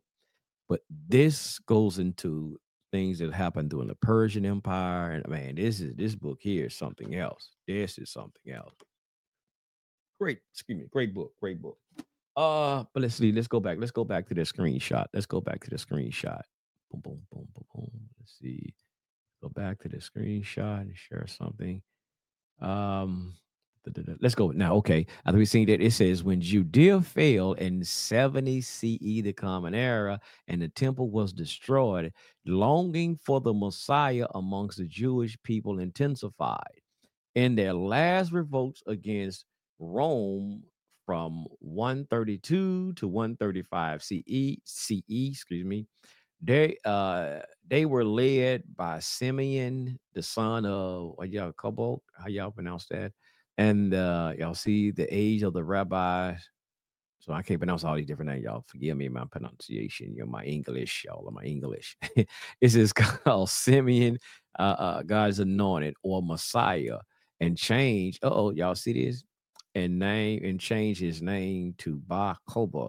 But 0.68 0.80
this 1.08 1.58
goes 1.60 1.98
into 1.98 2.58
things 2.92 3.18
that 3.18 3.32
happened 3.32 3.70
during 3.70 3.88
the 3.88 3.96
persian 3.96 4.46
empire 4.46 5.12
and 5.12 5.28
man 5.28 5.56
this 5.56 5.80
is 5.80 5.94
this 5.96 6.14
book 6.14 6.38
here 6.40 6.66
is 6.66 6.74
something 6.76 7.14
else. 7.16 7.50
This 7.66 7.98
is 7.98 8.10
something 8.10 8.52
else 8.52 8.74
great 10.18 10.38
excuse 10.52 10.78
me 10.78 10.84
great 10.90 11.14
book 11.14 11.32
great 11.40 11.60
book. 11.60 11.78
Uh 12.36 12.84
but 12.92 13.02
let's 13.02 13.14
see 13.14 13.32
let's 13.32 13.48
go 13.48 13.60
back 13.60 13.78
let's 13.78 13.92
go 13.92 14.04
back 14.04 14.26
to 14.28 14.34
the 14.34 14.42
screenshot 14.42 15.06
let's 15.14 15.26
go 15.26 15.40
back 15.40 15.62
to 15.64 15.70
the 15.70 15.76
screenshot. 15.76 16.42
Boom 16.90 17.00
boom 17.02 17.20
boom 17.32 17.48
boom 17.54 17.64
boom 17.74 17.90
let's 18.18 18.38
see. 18.40 18.74
Go 19.42 19.48
back 19.48 19.78
to 19.80 19.88
the 19.88 19.98
screenshot 19.98 20.82
and 20.82 20.96
share 20.96 21.26
something. 21.26 21.82
Um 22.60 23.34
let's 24.20 24.34
go 24.34 24.50
now 24.50 24.74
okay 24.74 25.06
after 25.24 25.38
we've 25.38 25.48
seen 25.48 25.66
that 25.66 25.80
it 25.80 25.92
says 25.92 26.24
when 26.24 26.40
judea 26.40 27.00
fell 27.00 27.52
in 27.54 27.84
70 27.84 28.60
ce 28.60 28.80
the 28.80 29.32
common 29.32 29.74
era 29.74 30.18
and 30.48 30.60
the 30.60 30.68
temple 30.68 31.10
was 31.10 31.32
destroyed 31.32 32.12
longing 32.46 33.18
for 33.24 33.40
the 33.40 33.52
messiah 33.52 34.26
amongst 34.34 34.78
the 34.78 34.84
jewish 34.84 35.36
people 35.42 35.78
intensified 35.78 36.80
in 37.34 37.54
their 37.54 37.72
last 37.72 38.32
revolts 38.32 38.82
against 38.86 39.44
Rome 39.78 40.62
from 41.04 41.46
132 41.60 42.94
to 42.94 43.08
135 43.08 44.02
CE, 44.02 44.56
CE, 44.64 45.02
excuse 45.08 45.64
me. 45.64 45.86
They 46.42 46.76
uh 46.84 47.40
they 47.66 47.86
were 47.86 48.04
led 48.04 48.64
by 48.76 49.00
Simeon, 49.00 49.98
the 50.14 50.22
son 50.22 50.66
of 50.66 51.16
y'all 51.26 51.52
Kobol, 51.52 52.00
how 52.18 52.28
y'all 52.28 52.50
pronounce 52.50 52.86
that? 52.88 53.12
And 53.58 53.94
uh 53.94 54.34
y'all 54.38 54.54
see 54.54 54.90
the 54.90 55.06
age 55.10 55.42
of 55.42 55.54
the 55.54 55.64
rabbis. 55.64 56.40
So 57.20 57.32
I 57.32 57.42
can't 57.42 57.58
pronounce 57.58 57.82
all 57.84 57.96
these 57.96 58.06
different 58.06 58.30
names. 58.30 58.44
Y'all 58.44 58.64
forgive 58.68 58.96
me 58.96 59.08
my 59.08 59.24
pronunciation. 59.24 60.14
You're 60.14 60.26
my 60.26 60.44
English, 60.44 61.04
y'all 61.04 61.28
my 61.32 61.42
English. 61.42 61.96
it's 62.60 62.74
is 62.74 62.92
called 62.92 63.50
Simeon, 63.50 64.18
uh, 64.58 64.62
uh 64.78 65.02
God's 65.02 65.40
anointed 65.40 65.94
or 66.02 66.22
Messiah, 66.22 66.98
and 67.40 67.56
change. 67.58 68.18
oh, 68.22 68.52
y'all 68.52 68.74
see 68.74 68.92
this? 68.92 69.24
And 69.76 69.98
name 69.98 70.42
and 70.42 70.58
change 70.58 70.98
his 70.98 71.20
name 71.20 71.74
to 71.78 71.96
Bar 71.96 72.38
Koba. 72.48 72.88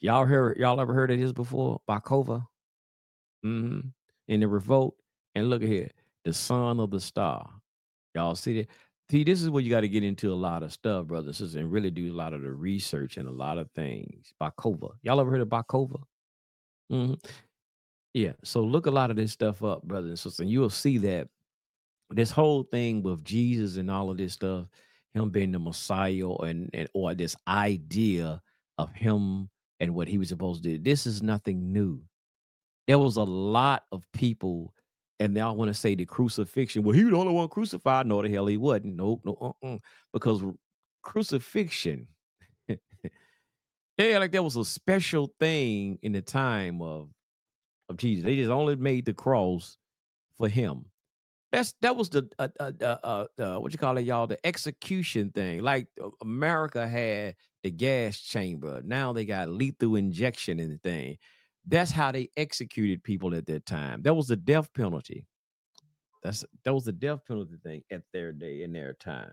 Y'all 0.00 0.24
heard 0.24 0.56
y'all 0.56 0.80
ever 0.80 0.94
heard 0.94 1.10
of 1.10 1.20
this 1.20 1.32
before? 1.32 1.82
Bakova? 1.86 2.46
hmm 3.42 3.80
In 4.28 4.40
the 4.40 4.48
revolt. 4.48 4.96
And 5.34 5.50
look 5.50 5.62
at 5.62 5.68
here, 5.68 5.90
the 6.24 6.32
son 6.32 6.80
of 6.80 6.90
the 6.90 6.98
star. 6.98 7.46
Y'all 8.14 8.34
see 8.36 8.60
that? 8.62 8.68
See, 9.10 9.22
this 9.22 9.42
is 9.42 9.50
where 9.50 9.62
you 9.62 9.68
got 9.68 9.82
to 9.82 9.88
get 9.88 10.02
into 10.02 10.32
a 10.32 10.34
lot 10.34 10.62
of 10.62 10.72
stuff, 10.72 11.06
brothers, 11.06 11.26
and 11.26 11.36
sisters, 11.36 11.56
and 11.56 11.70
really 11.70 11.90
do 11.90 12.10
a 12.10 12.16
lot 12.16 12.32
of 12.32 12.40
the 12.40 12.50
research 12.50 13.18
and 13.18 13.28
a 13.28 13.32
lot 13.32 13.58
of 13.58 13.70
things. 13.72 14.32
Bakova. 14.40 14.92
Y'all 15.02 15.20
ever 15.20 15.30
heard 15.30 15.42
of 15.42 15.48
Bakova? 15.48 16.00
hmm 16.88 17.14
Yeah. 18.14 18.32
So 18.44 18.62
look 18.62 18.86
a 18.86 18.90
lot 18.90 19.10
of 19.10 19.16
this 19.16 19.32
stuff 19.32 19.62
up, 19.62 19.82
brothers 19.82 20.08
and 20.08 20.18
sisters, 20.18 20.40
and 20.40 20.50
you'll 20.50 20.70
see 20.70 20.96
that 20.98 21.28
this 22.10 22.30
whole 22.30 22.62
thing 22.62 23.02
with 23.02 23.24
Jesus 23.24 23.76
and 23.76 23.90
all 23.90 24.10
of 24.10 24.16
this 24.16 24.32
stuff, 24.32 24.66
him 25.14 25.30
being 25.30 25.52
the 25.52 25.58
Messiah 25.58 26.34
and, 26.42 26.70
and 26.74 26.88
or 26.92 27.14
this 27.14 27.36
idea 27.48 28.40
of 28.78 28.92
him 28.92 29.48
and 29.80 29.94
what 29.94 30.08
he 30.08 30.18
was 30.18 30.28
supposed 30.28 30.62
to 30.62 30.70
do. 30.70 30.78
This 30.78 31.06
is 31.06 31.22
nothing 31.22 31.72
new 31.72 32.02
there 32.86 32.98
was 32.98 33.16
a 33.16 33.22
lot 33.22 33.84
of 33.92 34.02
people, 34.12 34.74
and 35.20 35.36
they 35.36 35.40
all 35.40 35.56
want 35.56 35.68
to 35.68 35.74
say 35.74 35.94
the 35.94 36.04
crucifixion. 36.04 36.82
Well, 36.82 36.94
he 36.94 37.04
was 37.04 37.12
the 37.12 37.18
only 37.18 37.32
one 37.32 37.48
crucified. 37.48 38.06
No, 38.06 38.22
the 38.22 38.28
hell 38.28 38.46
he 38.46 38.56
wasn't. 38.56 38.96
No, 38.96 39.20
no, 39.24 39.56
uh-uh. 39.62 39.78
because 40.12 40.42
crucifixion. 41.02 42.08
yeah, 42.68 44.18
like 44.18 44.32
there 44.32 44.42
was 44.42 44.56
a 44.56 44.64
special 44.64 45.32
thing 45.40 45.98
in 46.02 46.12
the 46.12 46.22
time 46.22 46.82
of 46.82 47.08
of 47.88 47.96
Jesus. 47.96 48.24
They 48.24 48.36
just 48.36 48.50
only 48.50 48.76
made 48.76 49.06
the 49.06 49.14
cross 49.14 49.76
for 50.36 50.48
him. 50.48 50.86
That's 51.54 51.72
that 51.82 51.94
was 51.94 52.08
the 52.08 52.28
uh, 52.40 52.48
uh, 52.58 52.72
uh, 52.82 53.26
uh, 53.38 53.56
what 53.58 53.70
you 53.70 53.78
call 53.78 53.96
it, 53.96 54.02
y'all? 54.02 54.26
The 54.26 54.44
execution 54.44 55.30
thing. 55.30 55.62
Like 55.62 55.86
uh, 56.02 56.08
America 56.20 56.88
had 56.88 57.36
the 57.62 57.70
gas 57.70 58.18
chamber. 58.18 58.82
Now 58.84 59.12
they 59.12 59.24
got 59.24 59.48
lethal 59.48 59.94
injection 59.94 60.58
in 60.58 60.68
the 60.68 60.78
thing. 60.78 61.16
That's 61.64 61.92
how 61.92 62.10
they 62.10 62.30
executed 62.36 63.04
people 63.04 63.36
at 63.36 63.46
that 63.46 63.66
time. 63.66 64.02
That 64.02 64.14
was 64.14 64.26
the 64.26 64.36
death 64.36 64.74
penalty. 64.74 65.28
That's 66.24 66.44
that 66.64 66.74
was 66.74 66.86
the 66.86 66.92
death 66.92 67.20
penalty 67.24 67.54
thing 67.62 67.84
at 67.88 68.02
their 68.12 68.32
day 68.32 68.64
in 68.64 68.72
their 68.72 68.94
time. 68.94 69.30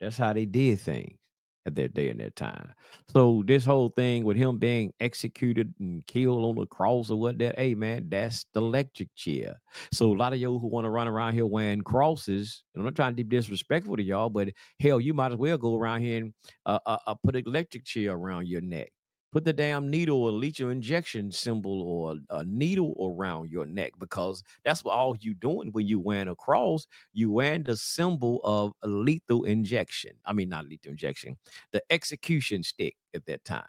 That's 0.00 0.16
how 0.16 0.34
they 0.34 0.44
did 0.44 0.80
things 0.80 1.18
at 1.66 1.74
their 1.74 1.88
day 1.88 2.08
and 2.08 2.20
their 2.20 2.30
time. 2.30 2.72
So 3.12 3.42
this 3.46 3.64
whole 3.64 3.90
thing 3.90 4.24
with 4.24 4.36
him 4.36 4.58
being 4.58 4.92
executed 5.00 5.74
and 5.80 6.06
killed 6.06 6.44
on 6.44 6.54
the 6.56 6.66
cross 6.66 7.10
or 7.10 7.18
what 7.18 7.38
that, 7.38 7.58
hey 7.58 7.74
man, 7.74 8.06
that's 8.08 8.46
the 8.54 8.60
electric 8.60 9.14
chair. 9.14 9.60
So 9.92 10.12
a 10.12 10.16
lot 10.16 10.32
of 10.32 10.38
y'all 10.38 10.58
who 10.58 10.68
want 10.68 10.84
to 10.84 10.90
run 10.90 11.08
around 11.08 11.34
here 11.34 11.46
wearing 11.46 11.82
crosses, 11.82 12.62
and 12.74 12.80
I'm 12.80 12.86
not 12.86 12.94
trying 12.94 13.12
to 13.12 13.24
be 13.24 13.24
disrespectful 13.24 13.96
to 13.96 14.02
y'all, 14.02 14.30
but 14.30 14.48
hell, 14.80 15.00
you 15.00 15.12
might 15.12 15.32
as 15.32 15.38
well 15.38 15.58
go 15.58 15.76
around 15.76 16.02
here 16.02 16.18
and 16.18 16.34
uh, 16.64 16.78
uh, 16.86 16.98
uh 17.06 17.14
put 17.14 17.36
an 17.36 17.44
electric 17.46 17.84
chair 17.84 18.12
around 18.12 18.48
your 18.48 18.60
neck 18.60 18.90
put 19.36 19.44
the 19.44 19.52
damn 19.52 19.90
needle 19.90 20.22
or 20.22 20.32
lethal 20.32 20.70
injection 20.70 21.30
symbol 21.30 21.82
or 21.82 22.16
a 22.30 22.42
needle 22.46 22.94
around 22.98 23.50
your 23.50 23.66
neck 23.66 23.92
because 23.98 24.42
that's 24.64 24.82
what 24.82 24.94
all 24.94 25.14
you 25.20 25.34
doing 25.34 25.68
when 25.72 25.86
you 25.86 26.00
wearing 26.00 26.28
a 26.28 26.34
cross. 26.34 26.86
You 27.12 27.30
wearing 27.30 27.62
the 27.62 27.76
symbol 27.76 28.40
of 28.44 28.72
a 28.82 28.88
lethal 28.88 29.44
injection. 29.44 30.12
I 30.24 30.32
mean, 30.32 30.48
not 30.48 30.66
lethal 30.66 30.92
injection, 30.92 31.36
the 31.72 31.82
execution 31.90 32.62
stick 32.62 32.96
at 33.14 33.26
that 33.26 33.44
time. 33.44 33.64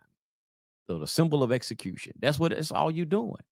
So 0.88 1.00
the 1.00 1.06
symbol 1.06 1.44
of 1.44 1.52
execution. 1.52 2.14
That's 2.22 2.40
what 2.40 2.54
it's 2.54 2.72
all 2.72 2.90
you 2.90 3.04
doing. 3.04 3.44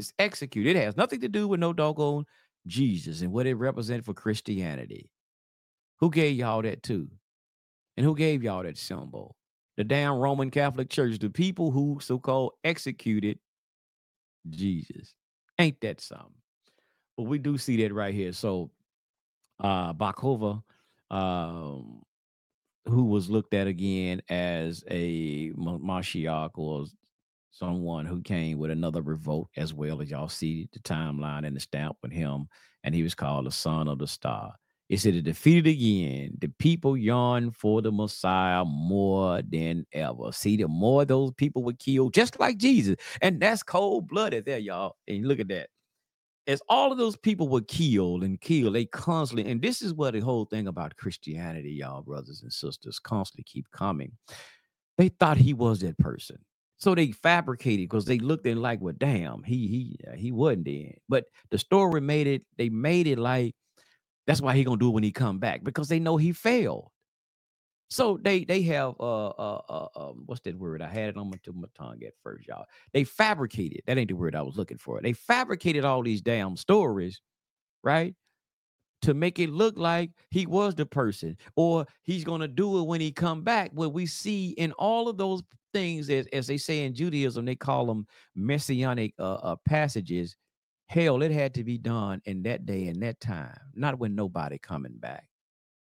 It's 0.00 0.12
execute. 0.18 0.66
It 0.66 0.74
has 0.74 0.96
nothing 0.96 1.20
to 1.20 1.28
do 1.28 1.46
with 1.46 1.60
no 1.60 1.72
doggone 1.72 2.24
Jesus 2.66 3.20
and 3.20 3.30
what 3.30 3.46
it 3.46 3.54
represented 3.54 4.04
for 4.04 4.14
Christianity. 4.14 5.10
Who 6.00 6.10
gave 6.10 6.34
y'all 6.34 6.62
that 6.62 6.82
too? 6.82 7.08
And 7.96 8.04
who 8.04 8.16
gave 8.16 8.42
y'all 8.42 8.64
that 8.64 8.78
symbol? 8.78 9.36
The 9.76 9.84
damn 9.84 10.14
Roman 10.14 10.50
Catholic 10.50 10.90
Church, 10.90 11.18
the 11.18 11.30
people 11.30 11.70
who 11.70 11.98
so 12.00 12.18
called 12.18 12.52
executed 12.64 13.38
Jesus. 14.50 15.14
Ain't 15.58 15.80
that 15.80 16.00
something? 16.00 16.32
But 17.16 17.24
we 17.24 17.38
do 17.38 17.58
see 17.58 17.82
that 17.82 17.94
right 17.94 18.14
here. 18.14 18.32
So 18.32 18.70
uh 19.60 19.92
Bakova, 19.92 20.62
um, 21.10 22.02
who 22.86 23.04
was 23.04 23.30
looked 23.30 23.54
at 23.54 23.66
again 23.66 24.22
as 24.28 24.82
a 24.90 25.50
Mashiach 25.52 26.50
or 26.54 26.86
someone 27.50 28.06
who 28.06 28.22
came 28.22 28.58
with 28.58 28.70
another 28.70 29.02
revolt 29.02 29.48
as 29.56 29.72
well 29.74 30.00
as 30.00 30.10
y'all 30.10 30.28
see 30.28 30.68
the 30.72 30.80
timeline 30.80 31.46
and 31.46 31.54
the 31.54 31.60
stamp 31.60 31.96
with 32.02 32.12
him, 32.12 32.48
and 32.82 32.94
he 32.94 33.02
was 33.02 33.14
called 33.14 33.46
the 33.46 33.52
son 33.52 33.88
of 33.88 33.98
the 33.98 34.06
star. 34.06 34.54
It 34.88 35.00
said 35.00 35.14
to 35.14 35.22
defeated 35.22 35.66
again, 35.66 36.36
the 36.38 36.48
people 36.48 36.96
yearn 36.96 37.50
for 37.50 37.80
the 37.80 37.90
Messiah 37.90 38.64
more 38.64 39.40
than 39.40 39.86
ever. 39.92 40.32
See, 40.32 40.56
the 40.56 40.68
more 40.68 41.04
those 41.04 41.32
people 41.32 41.62
were 41.62 41.72
killed, 41.72 42.12
just 42.12 42.38
like 42.38 42.58
Jesus. 42.58 42.96
And 43.22 43.40
that's 43.40 43.62
cold 43.62 44.08
blooded 44.08 44.44
there, 44.44 44.58
y'all. 44.58 44.96
And 45.08 45.26
look 45.26 45.40
at 45.40 45.48
that. 45.48 45.70
As 46.46 46.60
all 46.68 46.90
of 46.92 46.98
those 46.98 47.16
people 47.16 47.48
were 47.48 47.62
killed 47.62 48.24
and 48.24 48.40
killed, 48.40 48.74
they 48.74 48.84
constantly, 48.84 49.50
and 49.50 49.62
this 49.62 49.80
is 49.80 49.94
what 49.94 50.12
the 50.12 50.20
whole 50.20 50.44
thing 50.44 50.66
about 50.66 50.96
Christianity, 50.96 51.70
y'all, 51.70 52.02
brothers 52.02 52.42
and 52.42 52.52
sisters, 52.52 52.98
constantly 52.98 53.44
keep 53.44 53.70
coming. 53.70 54.12
They 54.98 55.08
thought 55.08 55.38
he 55.38 55.54
was 55.54 55.80
that 55.80 55.96
person. 55.98 56.38
So 56.76 56.96
they 56.96 57.12
fabricated 57.12 57.88
because 57.88 58.06
they 58.06 58.18
looked 58.18 58.44
and 58.44 58.60
like, 58.60 58.80
well, 58.80 58.94
damn, 58.98 59.44
he 59.44 59.68
he 59.68 59.96
he 60.16 60.32
wasn't 60.32 60.64
dead. 60.64 60.96
But 61.08 61.26
the 61.50 61.58
story 61.58 62.00
made 62.00 62.26
it, 62.26 62.42
they 62.58 62.70
made 62.70 63.06
it 63.06 63.20
like 63.20 63.54
that's 64.26 64.40
why 64.40 64.54
he 64.54 64.64
gonna 64.64 64.78
do 64.78 64.88
it 64.88 64.92
when 64.92 65.02
he 65.02 65.12
come 65.12 65.38
back 65.38 65.64
because 65.64 65.88
they 65.88 65.98
know 65.98 66.16
he 66.16 66.32
failed. 66.32 66.90
So 67.90 68.18
they 68.22 68.44
they 68.44 68.62
have 68.62 68.94
uh 69.00 69.26
uh 69.28 69.60
uh 69.68 69.88
um, 69.96 70.22
what's 70.26 70.40
that 70.42 70.56
word? 70.56 70.80
I 70.80 70.88
had 70.88 71.10
it 71.10 71.16
on 71.16 71.28
my, 71.28 71.36
my 71.52 71.68
tongue 71.76 72.02
at 72.06 72.14
first, 72.22 72.48
y'all. 72.48 72.64
They 72.94 73.04
fabricated. 73.04 73.82
That 73.86 73.98
ain't 73.98 74.08
the 74.08 74.16
word 74.16 74.34
I 74.34 74.42
was 74.42 74.56
looking 74.56 74.78
for. 74.78 75.00
They 75.02 75.12
fabricated 75.12 75.84
all 75.84 76.02
these 76.02 76.22
damn 76.22 76.56
stories, 76.56 77.20
right? 77.82 78.14
To 79.02 79.14
make 79.14 79.38
it 79.40 79.50
look 79.50 79.76
like 79.76 80.10
he 80.30 80.46
was 80.46 80.74
the 80.74 80.86
person, 80.86 81.36
or 81.56 81.86
he's 82.02 82.24
gonna 82.24 82.48
do 82.48 82.78
it 82.78 82.84
when 82.84 83.00
he 83.00 83.12
come 83.12 83.42
back. 83.42 83.70
What 83.74 83.92
we 83.92 84.06
see 84.06 84.50
in 84.50 84.72
all 84.72 85.08
of 85.08 85.18
those 85.18 85.42
things, 85.74 86.08
as, 86.08 86.26
as 86.32 86.46
they 86.46 86.56
say 86.56 86.84
in 86.84 86.94
Judaism, 86.94 87.44
they 87.44 87.56
call 87.56 87.84
them 87.84 88.06
messianic 88.36 89.12
uh, 89.18 89.34
uh 89.34 89.56
passages 89.66 90.36
Hell, 90.88 91.22
it 91.22 91.30
had 91.30 91.54
to 91.54 91.64
be 91.64 91.78
done 91.78 92.20
in 92.24 92.42
that 92.42 92.66
day 92.66 92.88
and 92.88 93.02
that 93.02 93.20
time, 93.20 93.58
not 93.74 93.98
when 93.98 94.14
nobody 94.14 94.58
coming 94.58 94.96
back. 94.98 95.26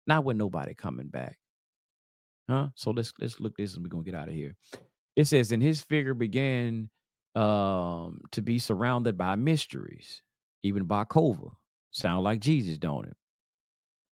Not 0.05 0.23
when 0.23 0.37
nobody 0.37 0.73
coming 0.73 1.07
back. 1.07 1.37
Huh? 2.49 2.69
So 2.75 2.91
let's 2.91 3.13
let's 3.19 3.39
look 3.39 3.55
this 3.57 3.75
and 3.75 3.83
we're 3.83 3.89
gonna 3.89 4.03
get 4.03 4.15
out 4.15 4.29
of 4.29 4.33
here. 4.33 4.55
It 5.15 5.27
says, 5.27 5.51
and 5.51 5.61
his 5.61 5.81
figure 5.81 6.13
began 6.13 6.89
um 7.35 8.21
to 8.31 8.41
be 8.41 8.59
surrounded 8.59 9.17
by 9.17 9.35
mysteries, 9.35 10.21
even 10.63 10.85
by 10.85 11.03
Kova. 11.03 11.51
Sound 11.91 12.23
like 12.23 12.39
Jesus, 12.39 12.77
don't 12.77 13.07
it? 13.07 13.17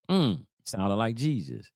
Mm, 0.10 0.45
sounded 0.66 0.95
like 0.95 1.16
Jesus. 1.16 1.70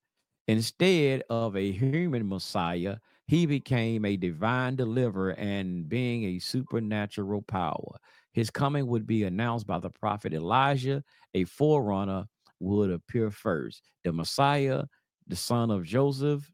Instead 0.47 1.23
of 1.29 1.55
a 1.55 1.71
human 1.71 2.27
Messiah, 2.27 2.97
he 3.27 3.45
became 3.45 4.05
a 4.05 4.17
divine 4.17 4.75
deliverer 4.75 5.31
and 5.31 5.87
being 5.87 6.23
a 6.25 6.39
supernatural 6.39 7.43
power. 7.43 7.97
His 8.33 8.49
coming 8.49 8.87
would 8.87 9.07
be 9.07 9.23
announced 9.23 9.67
by 9.67 9.79
the 9.79 9.89
prophet 9.89 10.33
Elijah. 10.33 11.03
A 11.33 11.45
forerunner 11.45 12.25
would 12.59 12.91
appear 12.91 13.31
first. 13.31 13.81
The 14.03 14.11
Messiah, 14.11 14.83
the 15.27 15.35
son 15.35 15.71
of 15.71 15.83
Joseph, 15.83 16.51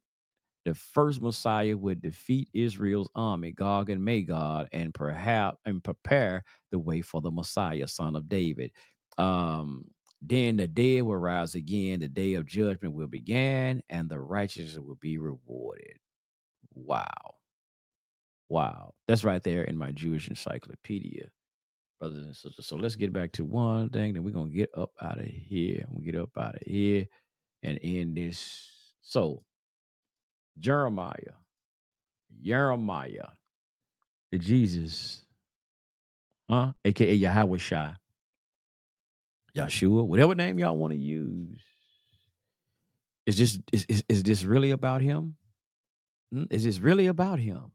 the 0.65 0.73
first 0.73 1.21
Messiah 1.21 1.77
would 1.77 2.01
defeat 2.01 2.49
Israel's 2.53 3.09
army, 3.15 3.51
Gog 3.51 3.89
and 3.89 4.03
Magog, 4.03 4.67
and 4.71 4.93
perhaps 4.93 5.57
and 5.65 5.83
prepare 5.83 6.43
the 6.71 6.79
way 6.79 7.01
for 7.01 7.21
the 7.21 7.31
Messiah, 7.31 7.87
son 7.87 8.15
of 8.15 8.27
David. 8.27 8.71
Um, 9.17 9.85
then 10.21 10.57
the 10.57 10.67
dead 10.67 11.03
will 11.03 11.17
rise 11.17 11.53
again, 11.53 11.99
the 11.99 12.07
day 12.07 12.33
of 12.33 12.47
judgment 12.47 12.95
will 12.95 13.07
begin, 13.07 13.83
and 13.89 14.09
the 14.09 14.19
righteous 14.19 14.75
will 14.77 14.97
be 14.99 15.19
rewarded. 15.19 15.99
Wow. 16.73 17.35
Wow. 18.49 18.93
That's 19.07 19.23
right 19.23 19.43
there 19.43 19.63
in 19.63 19.77
my 19.77 19.91
Jewish 19.91 20.27
encyclopedia 20.29 21.29
brothers 21.99 22.25
and 22.25 22.35
sisters. 22.35 22.67
So 22.67 22.75
let's 22.75 22.95
get 22.95 23.13
back 23.13 23.31
to 23.33 23.45
one 23.45 23.89
thing. 23.89 24.13
Then 24.13 24.23
we're 24.23 24.31
gonna 24.31 24.49
get 24.51 24.69
up 24.77 24.91
out 25.01 25.19
of 25.19 25.25
here. 25.25 25.85
We 25.91 26.05
get 26.05 26.19
up 26.19 26.31
out 26.37 26.55
of 26.55 26.61
here 26.65 27.07
and 27.63 27.79
end 27.83 28.17
this. 28.17 28.69
So 29.01 29.43
Jeremiah 30.59 31.33
Jeremiah, 32.41 33.29
Jesus, 34.37 35.23
huh? 36.49 36.73
AKA 36.83 37.13
Yahweh 37.15 37.57
Shai, 37.57 37.93
Yahshua, 39.55 40.05
whatever 40.05 40.35
name 40.35 40.59
y'all 40.59 40.77
want 40.77 40.93
to 40.93 40.99
use. 40.99 41.61
Is 43.25 43.37
this 43.37 43.59
is, 43.71 43.85
is, 43.89 44.03
is 44.09 44.23
this 44.23 44.43
really 44.43 44.71
about 44.71 45.01
him? 45.01 45.35
Hmm? 46.31 46.43
Is 46.49 46.63
this 46.63 46.79
really 46.79 47.07
about 47.07 47.39
him? 47.39 47.71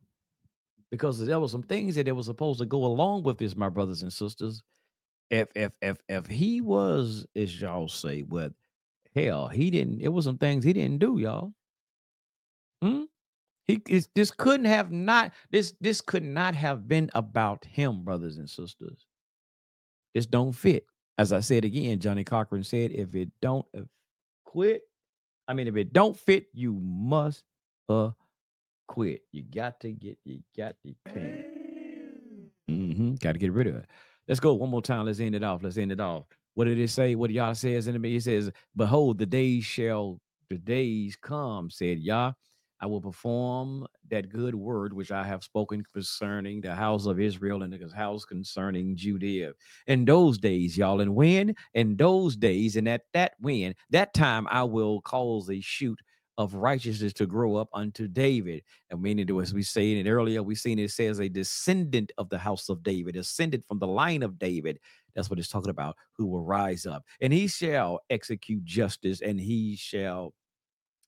Because 0.91 1.25
there 1.25 1.39
were 1.39 1.49
some 1.49 1.63
things 1.63 1.95
that 1.95 2.09
it 2.09 2.13
was 2.13 2.27
supposed 2.27 2.59
to 2.59 2.67
go 2.67 2.85
along 2.85 3.23
with 3.23 3.39
this, 3.39 3.57
my 3.57 3.69
brothers 3.69 4.03
and 4.03 4.13
sisters. 4.13 4.63
If 5.31 5.49
if 5.55 5.73
if 5.81 5.99
if 6.09 6.27
he 6.27 6.61
was, 6.61 7.27
as 7.37 7.61
y'all 7.61 7.89
say, 7.89 8.23
what 8.23 8.53
hell, 9.15 9.47
he 9.49 9.71
didn't, 9.71 10.01
it 10.01 10.09
was 10.09 10.25
some 10.25 10.39
things 10.39 10.65
he 10.65 10.73
didn't 10.73 10.99
do, 10.99 11.19
y'all. 11.19 11.53
Hmm? 12.83 13.05
He 13.69 13.81
is 13.89 14.09
this 14.17 14.33
couldn't 14.33 14.67
have 14.67 14.91
not 14.91 15.33
this 15.53 15.75
this 15.81 16.01
could 16.01 16.25
not 16.25 16.57
have 16.57 16.89
been 16.89 17.09
about 17.15 17.65
him, 17.65 18.03
brothers 18.03 18.39
and 18.39 18.51
sisters. 18.51 19.07
This 20.15 20.27
don't 20.27 20.53
fit. 20.53 20.87
As 21.19 21.33
I 21.33 21.41
said 21.41 21.65
again, 21.65 22.01
Johnnie 22.01 22.25
Cochran 22.25 22.65
said, 22.65 22.91
if 22.93 23.15
it 23.15 23.29
don't 23.41 23.67
quit, 24.45 24.83
I 25.47 25.55
mean, 25.55 25.69
if 25.69 25.77
it 25.77 25.93
don't 25.93 26.19
fit, 26.19 26.47
you 26.53 26.73
must 26.83 27.45
uh 27.89 28.11
quit. 28.91 29.23
You 29.31 29.45
got 29.45 29.81
to 29.81 29.93
get, 29.93 30.19
you 30.25 30.41
got 30.57 30.75
to 30.85 30.95
can't. 31.15 31.45
hmm 32.69 33.15
Got 33.21 33.33
to 33.33 33.39
get 33.39 33.53
rid 33.53 33.69
of 33.69 33.77
it. 33.77 33.87
Let's 34.29 34.41
go 34.41 34.55
one 34.55 34.71
more 34.71 34.83
time. 34.83 35.07
Let's 35.07 35.21
end 35.21 35.35
it 35.35 35.45
off. 35.45 35.63
Let's 35.63 35.77
end 35.79 35.93
it 35.93 36.01
off. 36.01 36.25
What 36.55 36.65
did 36.65 36.79
it 36.79 36.91
say? 36.91 37.15
What 37.15 37.31
Yah 37.31 37.53
says 37.53 37.87
in 37.87 38.01
the 38.01 38.17
It 38.17 38.23
says, 38.25 38.51
Behold, 38.77 39.19
the 39.19 39.27
days 39.27 39.65
shall 39.65 40.21
the 40.49 40.59
days 40.59 41.17
come, 41.21 41.71
said 41.71 42.01
Yah. 42.01 42.33
I 42.83 42.87
will 42.87 43.01
perform 43.01 43.87
that 44.11 44.31
good 44.31 44.55
word 44.55 44.95
which 44.95 45.13
I 45.13 45.23
have 45.23 45.45
spoken 45.45 45.85
concerning 45.93 46.63
the 46.63 46.75
house 46.75 47.07
of 47.07 47.21
Israel 47.21 47.63
and 47.63 47.73
the 47.73 47.95
house 47.95 48.25
concerning 48.25 48.97
Judea. 48.97 49.53
In 49.87 50.07
those 50.07 50.39
days, 50.39 50.79
y'all, 50.79 51.01
and 51.03 51.15
when? 51.15 51.55
In 51.75 51.97
those 51.97 52.37
days, 52.37 52.77
and 52.77 52.89
at 52.89 53.03
that 53.13 53.33
when, 53.39 53.75
that 53.91 54.15
time 54.15 54.49
I 54.51 54.65
will 54.65 55.03
cause 55.03 55.51
a 55.51 55.61
shoot 55.61 56.01
of 56.41 56.55
righteousness 56.55 57.13
to 57.13 57.27
grow 57.27 57.57
up 57.57 57.69
unto 57.75 58.09
David. 58.09 58.63
And 58.91 59.03
meaning 59.03 59.27
to 59.27 59.43
as 59.43 59.53
we 59.53 59.63
say 59.63 59.93
it 59.93 60.09
earlier, 60.09 60.43
we 60.43 60.55
seen 60.55 60.79
it 60.79 60.91
says 60.91 61.19
a 61.19 61.29
descendant 61.29 62.13
of 62.17 62.31
the 62.31 62.39
house 62.39 62.71
of 62.71 62.83
David, 62.83 63.15
ascended 63.17 63.63
from 63.69 63.79
the 63.79 63.87
line 63.87 64.23
of 64.23 64.39
David. 64.39 64.81
That's 65.15 65.29
what 65.29 65.39
it's 65.39 65.49
talking 65.49 65.69
about, 65.69 65.97
who 66.17 66.27
will 66.27 66.43
rise 66.43 66.87
up. 66.87 67.05
And 67.21 67.31
he 67.31 67.47
shall 67.47 68.01
execute 68.09 68.65
justice, 68.65 69.21
and 69.21 69.39
he 69.39 69.77
shall 69.77 70.33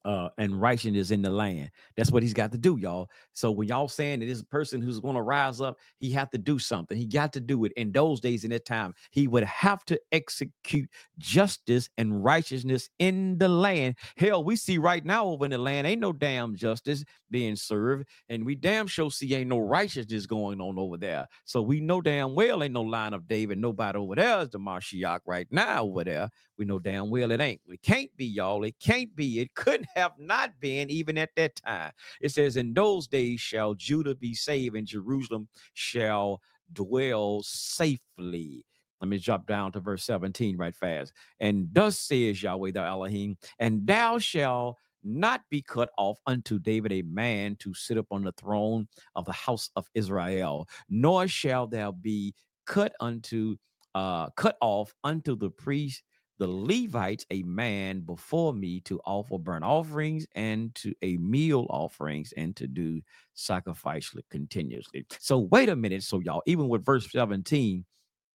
uh, 0.04 0.28
and 0.38 0.60
righteousness 0.60 1.10
in 1.10 1.22
the 1.22 1.30
land. 1.30 1.70
That's 1.96 2.10
what 2.10 2.22
he's 2.22 2.34
got 2.34 2.52
to 2.52 2.58
do, 2.58 2.76
y'all. 2.76 3.10
So 3.34 3.50
when 3.50 3.68
y'all 3.68 3.88
saying 3.88 4.20
that 4.20 4.26
this 4.26 4.42
person 4.42 4.80
who's 4.82 5.00
going 5.00 5.14
to 5.14 5.22
rise 5.22 5.60
up, 5.60 5.78
he 5.98 6.10
have 6.12 6.30
to 6.30 6.38
do 6.38 6.58
something. 6.58 6.96
He 6.96 7.06
got 7.06 7.32
to 7.34 7.40
do 7.40 7.64
it. 7.64 7.72
In 7.76 7.92
those 7.92 8.20
days, 8.20 8.44
in 8.44 8.50
that 8.50 8.64
time, 8.64 8.94
he 9.10 9.28
would 9.28 9.44
have 9.44 9.84
to 9.86 10.00
execute 10.10 10.88
justice 11.18 11.88
and 11.98 12.24
righteousness 12.24 12.88
in 12.98 13.38
the 13.38 13.48
land. 13.48 13.96
Hell, 14.16 14.44
we 14.44 14.56
see 14.56 14.78
right 14.78 15.04
now 15.04 15.26
over 15.26 15.44
in 15.44 15.50
the 15.50 15.58
land, 15.58 15.86
ain't 15.86 16.00
no 16.00 16.12
damn 16.12 16.56
justice 16.56 17.04
being 17.30 17.56
served, 17.56 18.06
and 18.28 18.44
we 18.44 18.54
damn 18.54 18.86
sure 18.86 19.10
see 19.10 19.34
ain't 19.34 19.48
no 19.48 19.58
righteousness 19.58 20.26
going 20.26 20.60
on 20.60 20.78
over 20.78 20.96
there. 20.96 21.26
So 21.44 21.62
we 21.62 21.80
know 21.80 22.00
damn 22.00 22.34
well 22.34 22.62
ain't 22.62 22.74
no 22.74 22.82
line 22.82 23.14
of 23.14 23.26
David. 23.28 23.58
Nobody 23.58 23.98
over 23.98 24.14
there 24.16 24.40
is 24.40 24.50
the 24.50 24.58
Mashiach 24.58 25.20
right 25.26 25.46
now 25.50 25.84
over 25.84 26.04
there. 26.04 26.30
We 26.58 26.64
know 26.64 26.78
damn 26.78 27.10
well 27.10 27.30
it 27.30 27.40
ain't. 27.40 27.60
It 27.66 27.82
can't 27.82 28.14
be, 28.16 28.26
y'all. 28.26 28.64
It 28.64 28.76
can't 28.78 29.14
be. 29.16 29.40
It 29.40 29.54
couldn't 29.54 29.88
have 29.94 30.12
not 30.18 30.52
been 30.60 30.90
even 30.90 31.18
at 31.18 31.30
that 31.36 31.56
time. 31.56 31.92
It 32.20 32.30
says, 32.30 32.56
In 32.56 32.74
those 32.74 33.06
days 33.06 33.40
shall 33.40 33.74
Judah 33.74 34.14
be 34.14 34.34
saved, 34.34 34.76
and 34.76 34.86
Jerusalem 34.86 35.48
shall 35.74 36.40
dwell 36.72 37.42
safely. 37.42 38.64
Let 39.00 39.08
me 39.08 39.18
drop 39.18 39.46
down 39.46 39.72
to 39.72 39.80
verse 39.80 40.04
17 40.04 40.56
right 40.56 40.74
fast. 40.76 41.12
And 41.40 41.68
thus 41.72 41.98
says 41.98 42.42
Yahweh 42.42 42.70
the 42.70 42.82
Elohim, 42.82 43.36
and 43.58 43.84
thou 43.84 44.18
shalt 44.18 44.76
not 45.02 45.42
be 45.50 45.60
cut 45.60 45.90
off 45.98 46.18
unto 46.26 46.60
David 46.60 46.92
a 46.92 47.02
man 47.02 47.56
to 47.56 47.74
sit 47.74 47.98
upon 47.98 48.22
the 48.22 48.32
throne 48.32 48.86
of 49.16 49.24
the 49.24 49.32
house 49.32 49.70
of 49.74 49.86
Israel, 49.94 50.68
nor 50.88 51.26
shall 51.26 51.66
thou 51.66 51.90
be 51.90 52.34
cut 52.64 52.92
unto 53.00 53.56
uh 53.94 54.30
cut 54.36 54.56
off 54.60 54.94
unto 55.04 55.36
the 55.36 55.50
priest 55.50 56.02
the 56.42 56.48
Levites 56.48 57.24
a 57.30 57.44
man 57.44 58.00
before 58.00 58.52
me 58.52 58.80
to 58.80 58.98
offer 59.04 59.38
burnt 59.38 59.62
offerings 59.62 60.26
and 60.34 60.74
to 60.74 60.92
a 61.00 61.16
meal 61.18 61.68
offerings 61.70 62.32
and 62.36 62.56
to 62.56 62.66
do 62.66 63.00
sacrifice 63.34 64.12
continuously. 64.28 65.06
So 65.20 65.38
wait 65.38 65.68
a 65.68 65.76
minute. 65.76 66.02
So 66.02 66.18
y'all, 66.18 66.42
even 66.46 66.68
with 66.68 66.84
verse 66.84 67.08
17, 67.12 67.84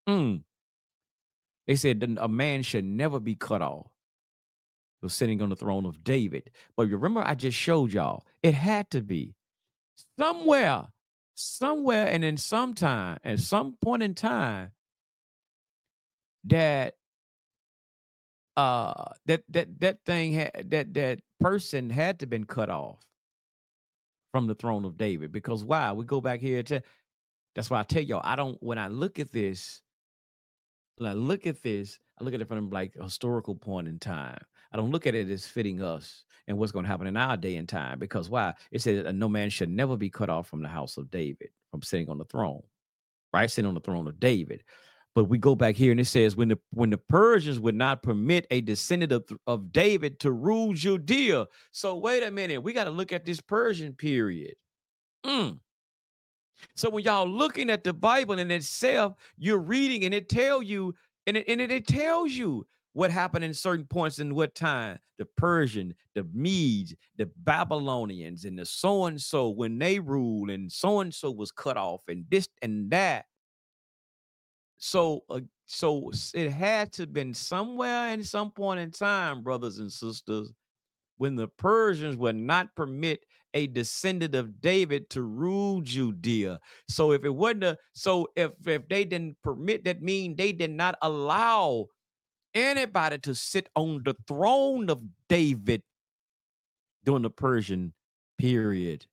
mm, 0.07 0.41
they 1.67 1.75
said 1.75 2.17
a 2.17 2.29
man 2.29 2.63
should 2.63 2.85
never 2.85 3.19
be 3.19 3.35
cut 3.35 3.61
off. 3.61 3.87
Was 5.01 5.13
sitting 5.13 5.41
on 5.41 5.49
the 5.49 5.57
throne 5.57 5.85
of 5.85 6.01
David. 6.01 6.49
But 6.77 6.87
remember, 6.87 7.21
I 7.25 7.35
just 7.35 7.57
showed 7.57 7.91
y'all 7.91 8.23
it 8.41 8.53
had 8.53 8.89
to 8.91 9.01
be 9.01 9.35
somewhere, 10.17 10.85
somewhere, 11.35 12.07
and 12.07 12.23
in 12.23 12.37
some 12.37 12.73
time, 12.73 13.17
at 13.25 13.41
some 13.41 13.75
point 13.81 14.01
in 14.01 14.15
time, 14.15 14.71
that 16.45 16.96
uh 18.57 19.05
that 19.27 19.43
that 19.49 19.79
that 19.79 19.99
thing 20.05 20.33
had 20.33 20.65
that 20.69 20.93
that 20.93 21.19
person 21.39 21.89
had 21.89 22.19
to 22.19 22.25
been 22.27 22.43
cut 22.43 22.69
off 22.69 22.99
from 24.33 24.47
the 24.47 24.55
throne 24.55 24.83
of 24.85 24.97
David 24.97 25.31
because 25.31 25.63
why? 25.63 25.91
We 25.93 26.05
go 26.05 26.21
back 26.21 26.41
here 26.41 26.63
to 26.63 26.81
that's 27.55 27.69
why 27.69 27.79
I 27.79 27.83
tell 27.83 28.01
y'all 28.01 28.21
I 28.23 28.35
don't 28.35 28.61
when 28.61 28.79
I 28.79 28.87
look 28.87 29.19
at 29.19 29.31
this 29.31 29.81
when 30.97 31.09
I 31.09 31.13
look 31.13 31.47
at 31.47 31.63
this 31.63 31.99
I 32.19 32.23
look 32.23 32.33
at 32.33 32.41
it 32.41 32.47
from 32.47 32.71
like 32.71 32.95
a 32.99 33.03
historical 33.03 33.55
point 33.55 33.87
in 33.87 33.99
time. 33.99 34.39
I 34.73 34.77
don't 34.77 34.91
look 34.91 35.07
at 35.07 35.15
it 35.15 35.29
as 35.29 35.45
fitting 35.45 35.81
us 35.81 36.25
and 36.47 36.57
what's 36.57 36.71
going 36.73 36.83
to 36.83 36.89
happen 36.89 37.07
in 37.07 37.15
our 37.15 37.37
day 37.37 37.55
and 37.57 37.69
time 37.69 37.99
because 37.99 38.29
why? 38.29 38.53
It 38.71 38.81
says 38.81 39.05
no 39.13 39.29
man 39.29 39.49
should 39.49 39.69
never 39.69 39.95
be 39.95 40.09
cut 40.09 40.29
off 40.29 40.47
from 40.47 40.63
the 40.63 40.67
house 40.67 40.97
of 40.97 41.11
David 41.11 41.49
from 41.71 41.83
sitting 41.83 42.09
on 42.09 42.17
the 42.17 42.25
throne 42.25 42.63
right? 43.33 43.51
Sitting 43.51 43.67
on 43.67 43.75
the 43.75 43.81
throne 43.81 44.07
of 44.07 44.19
David 44.19 44.63
but 45.17 45.29
we 45.29 45.39
go 45.39 45.55
back 45.55 45.75
here 45.75 45.89
and 45.89 45.99
it 45.99 46.05
says 46.05 46.35
when 46.35 46.49
the 46.49 46.59
when 46.69 46.91
the 46.91 46.97
Persians 46.99 47.59
would 47.59 47.73
not 47.73 48.03
permit 48.03 48.45
a 48.51 48.61
descendant 48.61 49.11
of, 49.11 49.25
of 49.47 49.71
David 49.71 50.19
to 50.19 50.31
rule 50.31 50.73
Judea. 50.73 51.47
So 51.71 51.95
wait 51.95 52.21
a 52.21 52.29
minute, 52.29 52.61
we 52.61 52.71
got 52.71 52.83
to 52.83 52.91
look 52.91 53.11
at 53.11 53.25
this 53.25 53.41
Persian 53.41 53.93
period. 53.93 54.53
Mm. 55.25 55.57
So 56.75 56.91
when 56.91 57.03
y'all 57.03 57.27
looking 57.27 57.71
at 57.71 57.83
the 57.83 57.93
Bible 57.93 58.37
in 58.37 58.51
itself, 58.51 59.15
you're 59.39 59.57
reading 59.57 60.05
and 60.05 60.13
it 60.13 60.29
tell 60.29 60.61
you 60.61 60.93
and 61.25 61.35
it, 61.35 61.45
and 61.47 61.61
it, 61.61 61.71
it 61.71 61.87
tells 61.87 62.33
you 62.33 62.67
what 62.93 63.09
happened 63.09 63.43
in 63.43 63.55
certain 63.55 63.87
points 63.87 64.19
in 64.19 64.35
what 64.35 64.53
time 64.53 64.99
the 65.17 65.25
Persian, 65.35 65.95
the 66.13 66.27
Medes, 66.31 66.93
the 67.17 67.27
Babylonians, 67.37 68.45
and 68.45 68.59
the 68.59 68.67
so 68.67 69.05
and 69.05 69.19
so 69.19 69.49
when 69.49 69.79
they 69.79 69.97
ruled, 69.97 70.51
and 70.51 70.71
so 70.71 70.99
and 70.99 71.11
so 71.11 71.31
was 71.31 71.51
cut 71.51 71.75
off, 71.75 72.01
and 72.07 72.23
this 72.29 72.47
and 72.61 72.91
that. 72.91 73.25
So, 74.77 75.23
uh, 75.29 75.41
so 75.65 76.11
it 76.33 76.51
had 76.51 76.93
to 76.93 77.03
have 77.03 77.13
been 77.13 77.33
somewhere 77.33 78.09
in 78.09 78.23
some 78.23 78.51
point 78.51 78.79
in 78.79 78.91
time, 78.91 79.41
brothers 79.41 79.79
and 79.79 79.91
sisters, 79.91 80.51
when 81.17 81.35
the 81.35 81.47
Persians 81.47 82.15
would 82.17 82.35
not 82.35 82.75
permit 82.75 83.23
a 83.53 83.67
descendant 83.67 84.35
of 84.35 84.61
David 84.61 85.09
to 85.09 85.23
rule 85.23 85.81
Judea. 85.81 86.59
So 86.89 87.11
if 87.11 87.25
it 87.25 87.33
wasn't 87.33 87.63
a, 87.63 87.77
so 87.93 88.27
if 88.35 88.51
if 88.65 88.87
they 88.87 89.03
didn't 89.03 89.37
permit 89.43 89.83
that 89.85 90.01
mean 90.01 90.35
they 90.35 90.51
did 90.51 90.71
not 90.71 90.95
allow 91.01 91.87
anybody 92.53 93.17
to 93.19 93.33
sit 93.33 93.69
on 93.75 94.01
the 94.03 94.15
throne 94.27 94.89
of 94.89 95.01
David 95.27 95.81
during 97.03 97.23
the 97.23 97.29
Persian 97.29 97.93
period. 98.37 99.05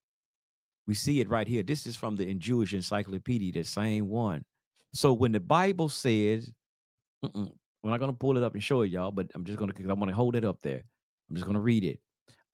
We 0.87 0.95
see 0.95 1.21
it 1.21 1.31
right 1.31 1.49
here. 1.49 1.63
This 1.63 1.87
is 1.87 1.97
from 1.97 2.17
the 2.17 2.33
Jewish 2.35 2.75
encyclopedia, 2.75 3.53
the 3.53 3.65
same 3.65 4.09
one. 4.09 4.45
So 4.95 5.13
when 5.13 5.33
the 5.33 5.41
Bible 5.41 5.89
says, 5.89 6.51
we're 7.23 7.91
not 7.91 7.99
going 7.99 8.13
to 8.13 8.17
pull 8.17 8.37
it 8.37 8.45
up 8.45 8.55
and 8.55 8.63
show 8.63 8.83
it, 8.83 8.91
y'all, 8.91 9.11
but 9.11 9.27
I'm 9.35 9.45
just 9.45 9.59
going 9.59 9.71
to, 9.71 9.83
I'm 9.91 9.99
going 9.99 10.09
to 10.09 10.15
hold 10.15 10.37
it 10.37 10.45
up 10.45 10.59
there. 10.63 10.83
I'm 11.29 11.37
just 11.37 11.45
going 11.45 11.57
to 11.57 11.61
read 11.61 11.85
it. 11.85 11.99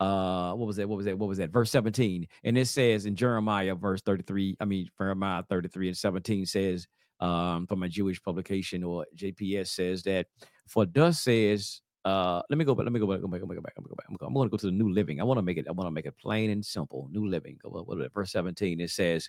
Uh, 0.01 0.55
what 0.55 0.67
was 0.67 0.77
that? 0.77 0.89
What 0.89 0.97
was 0.97 1.05
that? 1.05 1.19
What 1.19 1.29
was 1.29 1.39
that? 1.39 1.51
Verse 1.51 1.71
17. 1.71 2.27
And 2.45 2.57
it 2.57 2.67
says 2.67 3.05
in 3.05 3.15
Jeremiah, 3.15 3.75
verse 3.75 4.01
33, 4.01 4.57
I 4.59 4.65
mean, 4.65 4.89
Jeremiah 4.99 5.43
33 5.51 5.89
and 5.89 5.97
17 5.97 6.47
says, 6.47 6.87
um, 7.21 7.67
from 7.67 7.83
a 7.83 7.89
Jewish 7.89 8.23
publication 8.23 8.83
or 8.83 9.05
JPS 9.15 9.69
says 9.69 10.03
that, 10.05 10.27
for 10.67 10.87
thus 10.87 11.21
says, 11.21 11.83
uh, 12.07 12.41
let 12.49 12.57
me 12.57 12.65
go 12.65 12.75
back. 12.75 12.85
Let 12.85 12.93
me 12.95 13.01
go 13.01 13.07
back. 13.07 13.21
Go 13.21 13.29
back. 13.29 13.41
Go 13.41 13.47
back. 13.47 13.57
Go 13.57 13.63
back. 13.63 13.75
Go 13.77 13.95
back. 13.95 14.07
I'm, 14.23 14.33
going 14.33 14.49
to 14.49 14.51
go 14.51 14.57
to 14.57 14.67
the 14.67 14.73
New 14.73 14.91
Living. 14.91 15.21
I 15.21 15.25
want 15.25 15.37
to 15.37 15.43
make 15.43 15.59
it. 15.59 15.67
I 15.69 15.73
want 15.73 15.87
to 15.87 15.91
make 15.91 16.07
it 16.07 16.15
plain 16.19 16.49
and 16.49 16.65
simple. 16.65 17.09
New 17.13 17.29
Living. 17.29 17.59
Verse 18.15 18.33
17. 18.33 18.81
It 18.81 18.89
says, 18.89 19.29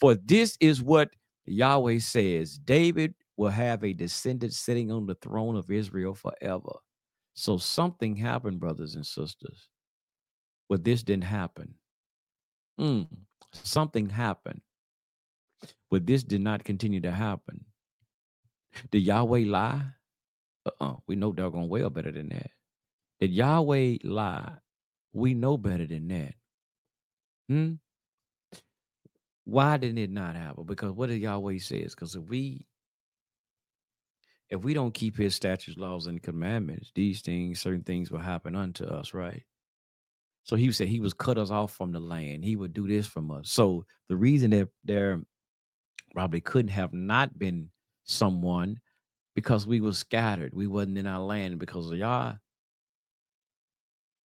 "For 0.00 0.14
this 0.14 0.56
is 0.60 0.82
what 0.82 1.10
Yahweh 1.46 1.98
says 1.98 2.58
David 2.58 3.14
will 3.36 3.48
have 3.48 3.82
a 3.84 3.92
descendant 3.92 4.52
sitting 4.52 4.90
on 4.90 5.06
the 5.06 5.14
throne 5.16 5.56
of 5.56 5.70
Israel 5.70 6.14
forever. 6.14 6.72
So 7.34 7.56
something 7.56 8.16
happened, 8.16 8.60
brothers 8.60 8.94
and 8.94 9.06
sisters. 9.06 9.68
But 10.68 10.84
this 10.84 11.02
didn't 11.02 11.24
happen. 11.24 11.74
Mm. 12.80 13.06
something 13.52 14.08
happened, 14.08 14.62
but 15.90 16.06
this 16.06 16.22
did 16.22 16.40
not 16.40 16.64
continue 16.64 17.00
to 17.02 17.10
happen. 17.10 17.64
Did 18.90 19.02
Yahweh 19.02 19.44
lie? 19.46 19.82
Uh-uh. 20.64 20.94
We 21.06 21.16
know 21.16 21.32
doggone 21.32 21.68
well 21.68 21.90
better 21.90 22.12
than 22.12 22.30
that. 22.30 22.50
Did 23.20 23.32
Yahweh 23.32 23.98
lie? 24.04 24.52
We 25.12 25.34
know 25.34 25.58
better 25.58 25.86
than 25.86 26.08
that. 26.08 26.34
Hmm? 27.48 27.72
Why 29.44 29.76
didn't 29.76 29.98
it 29.98 30.10
not 30.10 30.36
happen? 30.36 30.64
Because 30.64 30.92
what 30.92 31.08
did 31.08 31.20
Yahweh 31.20 31.58
says? 31.58 31.94
Because 31.94 32.14
if 32.14 32.22
we 32.24 32.66
if 34.50 34.62
we 34.62 34.74
don't 34.74 34.92
keep 34.94 35.16
his 35.16 35.34
statutes, 35.34 35.78
laws, 35.78 36.06
and 36.06 36.22
commandments, 36.22 36.90
these 36.94 37.20
things, 37.20 37.60
certain 37.60 37.84
things 37.84 38.10
will 38.10 38.18
happen 38.18 38.56
unto 38.56 38.84
us, 38.84 39.14
right? 39.14 39.44
So 40.42 40.56
he 40.56 40.72
said 40.72 40.88
he 40.88 40.98
was 40.98 41.14
cut 41.14 41.38
us 41.38 41.50
off 41.50 41.72
from 41.72 41.92
the 41.92 42.00
land. 42.00 42.44
He 42.44 42.56
would 42.56 42.72
do 42.72 42.88
this 42.88 43.06
from 43.06 43.30
us. 43.30 43.50
So 43.50 43.84
the 44.08 44.16
reason 44.16 44.50
that 44.50 44.68
there 44.84 45.20
probably 46.12 46.40
couldn't 46.40 46.72
have 46.72 46.92
not 46.92 47.38
been 47.38 47.70
someone 48.02 48.80
because 49.36 49.66
we 49.68 49.80
were 49.80 49.92
scattered. 49.92 50.52
We 50.52 50.66
wasn't 50.66 50.98
in 50.98 51.06
our 51.06 51.20
land 51.20 51.60
because 51.60 51.90
of 51.92 51.98
Yah 51.98 52.34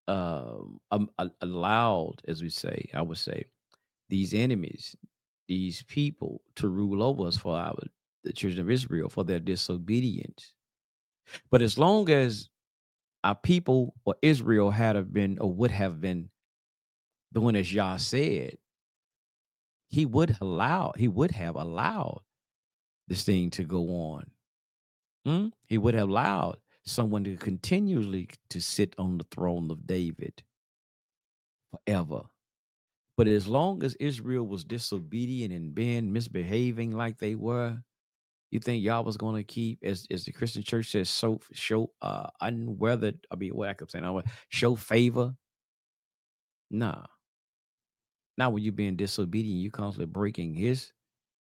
um, 0.08 0.80
um, 0.92 1.10
allowed, 1.42 2.22
as 2.28 2.42
we 2.42 2.50
say, 2.50 2.90
I 2.94 3.02
would 3.02 3.18
say, 3.18 3.46
these 4.10 4.34
enemies, 4.34 4.96
these 5.48 5.84
people 5.84 6.42
to 6.56 6.68
rule 6.70 7.04
over 7.04 7.28
us 7.28 7.38
for 7.38 7.56
our 7.56 7.76
the 8.24 8.34
children 8.34 8.62
of 8.62 8.72
Israel 8.72 9.08
for 9.08 9.24
their 9.24 9.40
disobedience. 9.40 10.54
But 11.52 11.62
as 11.62 11.78
long 11.78 12.10
as 12.10 12.50
our 13.24 13.36
people 13.36 13.94
or 14.04 14.16
Israel 14.22 14.72
had 14.72 14.96
have 14.96 15.14
been 15.14 15.38
or 15.40 15.52
would 15.54 15.72
have 15.72 16.02
been 16.02 16.30
doing 17.34 17.56
as 17.56 17.72
Yah 17.72 17.98
said, 17.98 18.58
he 19.90 20.06
would 20.06 20.38
allow, 20.42 20.94
he 20.98 21.08
would 21.08 21.32
have 21.32 21.56
allowed 21.56 22.22
this 23.08 23.24
thing 23.24 23.50
to 23.52 23.64
go 23.64 23.84
on. 23.90 24.26
Hmm? 25.26 25.48
He 25.68 25.78
would 25.78 25.94
have 25.94 26.10
allowed 26.10 26.58
someone 26.84 27.24
to 27.24 27.36
continually 27.38 28.30
to 28.50 28.62
sit 28.62 28.96
on 28.98 29.18
the 29.18 29.26
throne 29.32 29.70
of 29.72 29.86
David 29.88 30.44
forever. 31.72 32.22
But 33.18 33.28
as 33.28 33.48
long 33.48 33.84
as 33.84 33.96
Israel 33.96 34.46
was 34.46 34.64
disobedient 34.64 35.54
and 35.54 35.74
being 35.74 36.12
misbehaving 36.12 36.92
like 36.92 37.18
they 37.18 37.36
were, 37.36 37.78
you 38.52 38.60
think 38.60 38.84
y'all 38.84 39.04
was 39.04 39.18
going 39.18 39.36
to 39.36 39.44
keep, 39.44 39.80
as 39.84 40.06
as 40.12 40.26
the 40.26 40.32
Christian 40.32 40.64
church 40.64 40.92
says, 40.92 41.10
so 41.10 41.40
show 41.54 41.92
uh 42.02 42.28
unweathered. 42.42 43.18
I 43.32 43.36
mean, 43.36 43.56
what 43.56 43.70
I 43.70 43.74
kept 43.74 43.92
saying, 43.92 44.06
I 44.06 44.22
show 44.50 44.76
favor. 44.76 45.34
Nah. 46.70 47.06
Now, 48.38 48.50
when 48.50 48.64
you're 48.64 48.74
being 48.74 48.98
disobedient, 48.98 49.62
you 49.62 49.72
constantly 49.72 50.08
breaking 50.08 50.54
his 50.54 50.92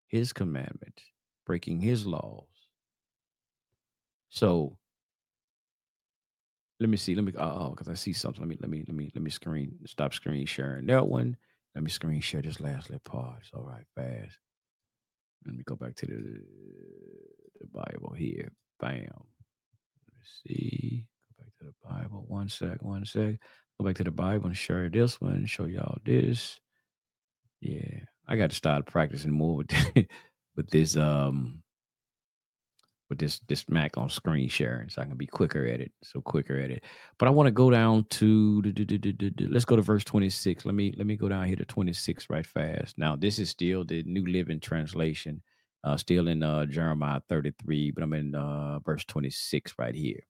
his 0.09 0.33
commandments, 0.33 1.03
breaking 1.45 1.81
his 1.81 2.07
laws. 2.07 2.47
So 4.31 4.77
let 6.81 6.89
me 6.89 6.97
see. 6.97 7.15
Let 7.15 7.25
me 7.25 7.33
oh, 7.39 7.71
because 7.71 7.89
I 7.89 7.95
see 7.95 8.13
something. 8.13 8.41
Let 8.41 8.49
me 8.49 8.59
let 8.61 8.71
me 8.71 8.85
let 8.87 8.97
me 8.97 9.11
let 9.15 9.23
me 9.23 9.31
screen 9.31 9.77
stop 9.87 10.15
screen 10.15 10.47
sharing 10.47 10.87
that 10.87 11.07
one. 11.07 11.37
Let 11.75 11.83
me 11.83 11.91
screen 11.91 12.21
share 12.21 12.43
this 12.43 12.61
last 12.61 12.89
little 12.89 13.01
part. 13.05 13.39
It's 13.41 13.51
all 13.53 13.65
right, 13.65 13.85
fast. 13.97 14.39
Let 15.45 15.57
me 15.57 15.63
go 15.65 15.75
back 15.75 15.97
to 15.97 16.07
the, 16.07 16.41
the 17.61 17.67
Bible 17.73 18.15
here. 18.17 18.51
Bam. 18.81 19.09
Let's 19.11 20.43
see. 20.47 21.05
Go 21.37 21.45
back 21.45 21.53
to 21.59 21.65
the 21.67 21.89
Bible. 21.89 22.25
One 22.29 22.49
sec, 22.49 22.81
one 22.83 23.05
sec. 23.05 23.37
Go 23.79 23.87
back 23.87 23.97
to 23.97 24.05
the 24.05 24.13
Bible 24.13 24.47
and 24.47 24.57
share 24.57 24.89
this 24.89 25.21
one. 25.21 25.47
Show 25.47 25.65
y'all 25.67 25.99
this. 26.05 26.59
Yeah. 27.61 28.01
I 28.29 28.37
got 28.37 28.51
to 28.51 28.57
start 28.57 28.87
practicing 28.87 29.33
more 29.33 29.57
with 29.57 29.71
with 30.57 30.71
this 30.71 30.97
um 30.97 31.64
with 33.15 33.21
this 33.21 33.41
this 33.49 33.69
Mac 33.69 33.97
on 33.97 34.11
screen 34.11 34.49
sharing, 34.49 34.89
so 34.89 35.01
I 35.01 35.05
can 35.05 35.17
be 35.17 35.27
quicker 35.27 35.67
at 35.67 35.81
it. 35.81 35.93
So 36.03 36.21
quicker 36.21 36.59
at 36.59 36.71
it. 36.71 36.85
But 37.19 37.29
I 37.29 37.31
want 37.31 37.47
to 37.47 37.53
go 37.53 37.71
down 37.71 38.05
to 38.11 38.63
let's 39.49 39.65
go 39.65 39.77
to 39.77 39.83
verse 39.83 40.05
26. 40.05 40.65
Let 40.65 40.75
me 40.75 40.93
let 40.97 41.07
me 41.07 41.17
go 41.17 41.29
down 41.29 41.47
here 41.47 41.57
to 41.57 41.65
26 41.65 42.29
right 42.29 42.47
fast. 42.47 42.99
Now 42.99 43.17
this 43.17 43.39
is 43.39 43.51
still 43.51 43.85
the 43.85 44.03
New 44.03 44.27
Living 44.27 44.61
Translation, 44.61 45.43
uh, 45.85 45.97
still 45.97 46.29
in 46.29 46.43
uh, 46.43 46.67
Jeremiah 46.67 47.21
33, 47.29 47.93
but 47.93 48.03
I'm 48.03 48.13
in 48.13 48.35
uh, 48.35 48.81
verse 48.81 49.05
26 49.05 49.75
right 49.79 49.95
here. 49.95 50.21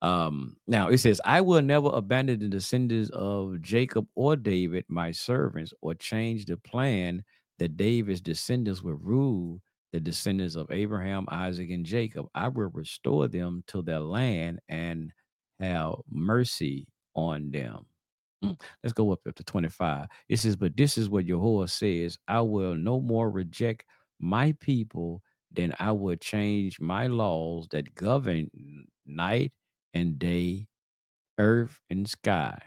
Um, 0.00 0.56
now 0.68 0.90
it 0.90 0.98
says, 0.98 1.20
I 1.24 1.40
will 1.40 1.60
never 1.60 1.88
abandon 1.88 2.38
the 2.38 2.48
descendants 2.48 3.10
of 3.10 3.60
Jacob 3.60 4.06
or 4.14 4.36
David, 4.36 4.84
my 4.86 5.10
servants, 5.10 5.74
or 5.80 5.94
change 5.94 6.44
the 6.44 6.56
plan 6.56 7.24
that 7.58 7.76
David's 7.76 8.20
descendants 8.20 8.80
will 8.80 8.94
rule 8.94 9.60
the 9.92 10.00
descendants 10.00 10.56
of 10.56 10.70
Abraham, 10.70 11.26
Isaac, 11.30 11.70
and 11.70 11.84
Jacob. 11.86 12.26
I 12.34 12.48
will 12.48 12.70
restore 12.72 13.28
them 13.28 13.64
to 13.68 13.82
their 13.82 14.00
land 14.00 14.60
and 14.68 15.12
have 15.60 15.96
mercy 16.10 16.88
on 17.14 17.50
them. 17.50 17.86
Mm, 18.44 18.60
Let's 18.82 18.92
go 18.92 19.12
up, 19.12 19.20
to 19.24 19.44
25. 19.44 20.08
It 20.28 20.38
says, 20.38 20.56
But 20.56 20.76
this 20.76 20.96
is 20.98 21.08
what 21.08 21.26
Jehovah 21.26 21.68
says 21.68 22.18
I 22.28 22.40
will 22.40 22.74
no 22.76 23.00
more 23.00 23.30
reject 23.30 23.84
my 24.20 24.52
people 24.60 25.22
than 25.50 25.74
I 25.78 25.92
will 25.92 26.16
change 26.16 26.78
my 26.80 27.06
laws 27.08 27.68
that 27.70 27.94
govern 27.94 28.50
night 29.06 29.52
and 29.94 30.18
day, 30.18 30.68
earth 31.38 31.80
and 31.90 32.08
sky. 32.08 32.60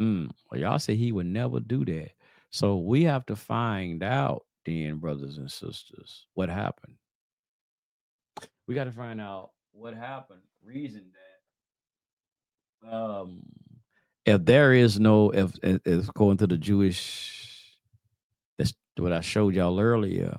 Mm, 0.00 0.30
Well, 0.50 0.60
y'all 0.60 0.78
say 0.78 0.96
he 0.96 1.12
would 1.12 1.26
never 1.26 1.60
do 1.60 1.84
that. 1.86 2.12
So 2.50 2.76
we 2.78 3.04
have 3.04 3.26
to 3.26 3.36
find 3.36 4.02
out 4.02 4.44
then, 4.64 4.96
brothers 4.96 5.38
and 5.38 5.50
sisters, 5.50 6.26
what 6.34 6.48
happened. 6.48 6.94
We 8.66 8.74
got 8.74 8.84
to 8.84 8.92
find 8.92 9.20
out 9.20 9.50
what 9.72 9.94
happened. 9.94 10.40
Reason 10.64 11.04
that 12.82 12.92
um 12.92 13.42
if 14.24 14.44
there 14.44 14.72
is 14.72 15.00
no 15.00 15.30
if, 15.30 15.52
it's 15.62 16.10
going 16.10 16.36
to 16.36 16.46
the 16.46 16.56
Jewish 16.56 17.76
that's 18.58 18.74
what 18.96 19.12
I 19.12 19.20
showed 19.20 19.54
y'all 19.54 19.80
earlier 19.80 20.38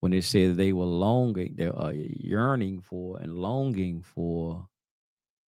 when 0.00 0.12
it 0.12 0.22
said 0.24 0.56
they 0.56 0.72
were 0.72 0.84
longing, 0.84 1.54
they 1.56 1.66
are 1.66 1.92
yearning 1.92 2.80
for 2.82 3.18
and 3.18 3.34
longing 3.38 4.02
for 4.02 4.68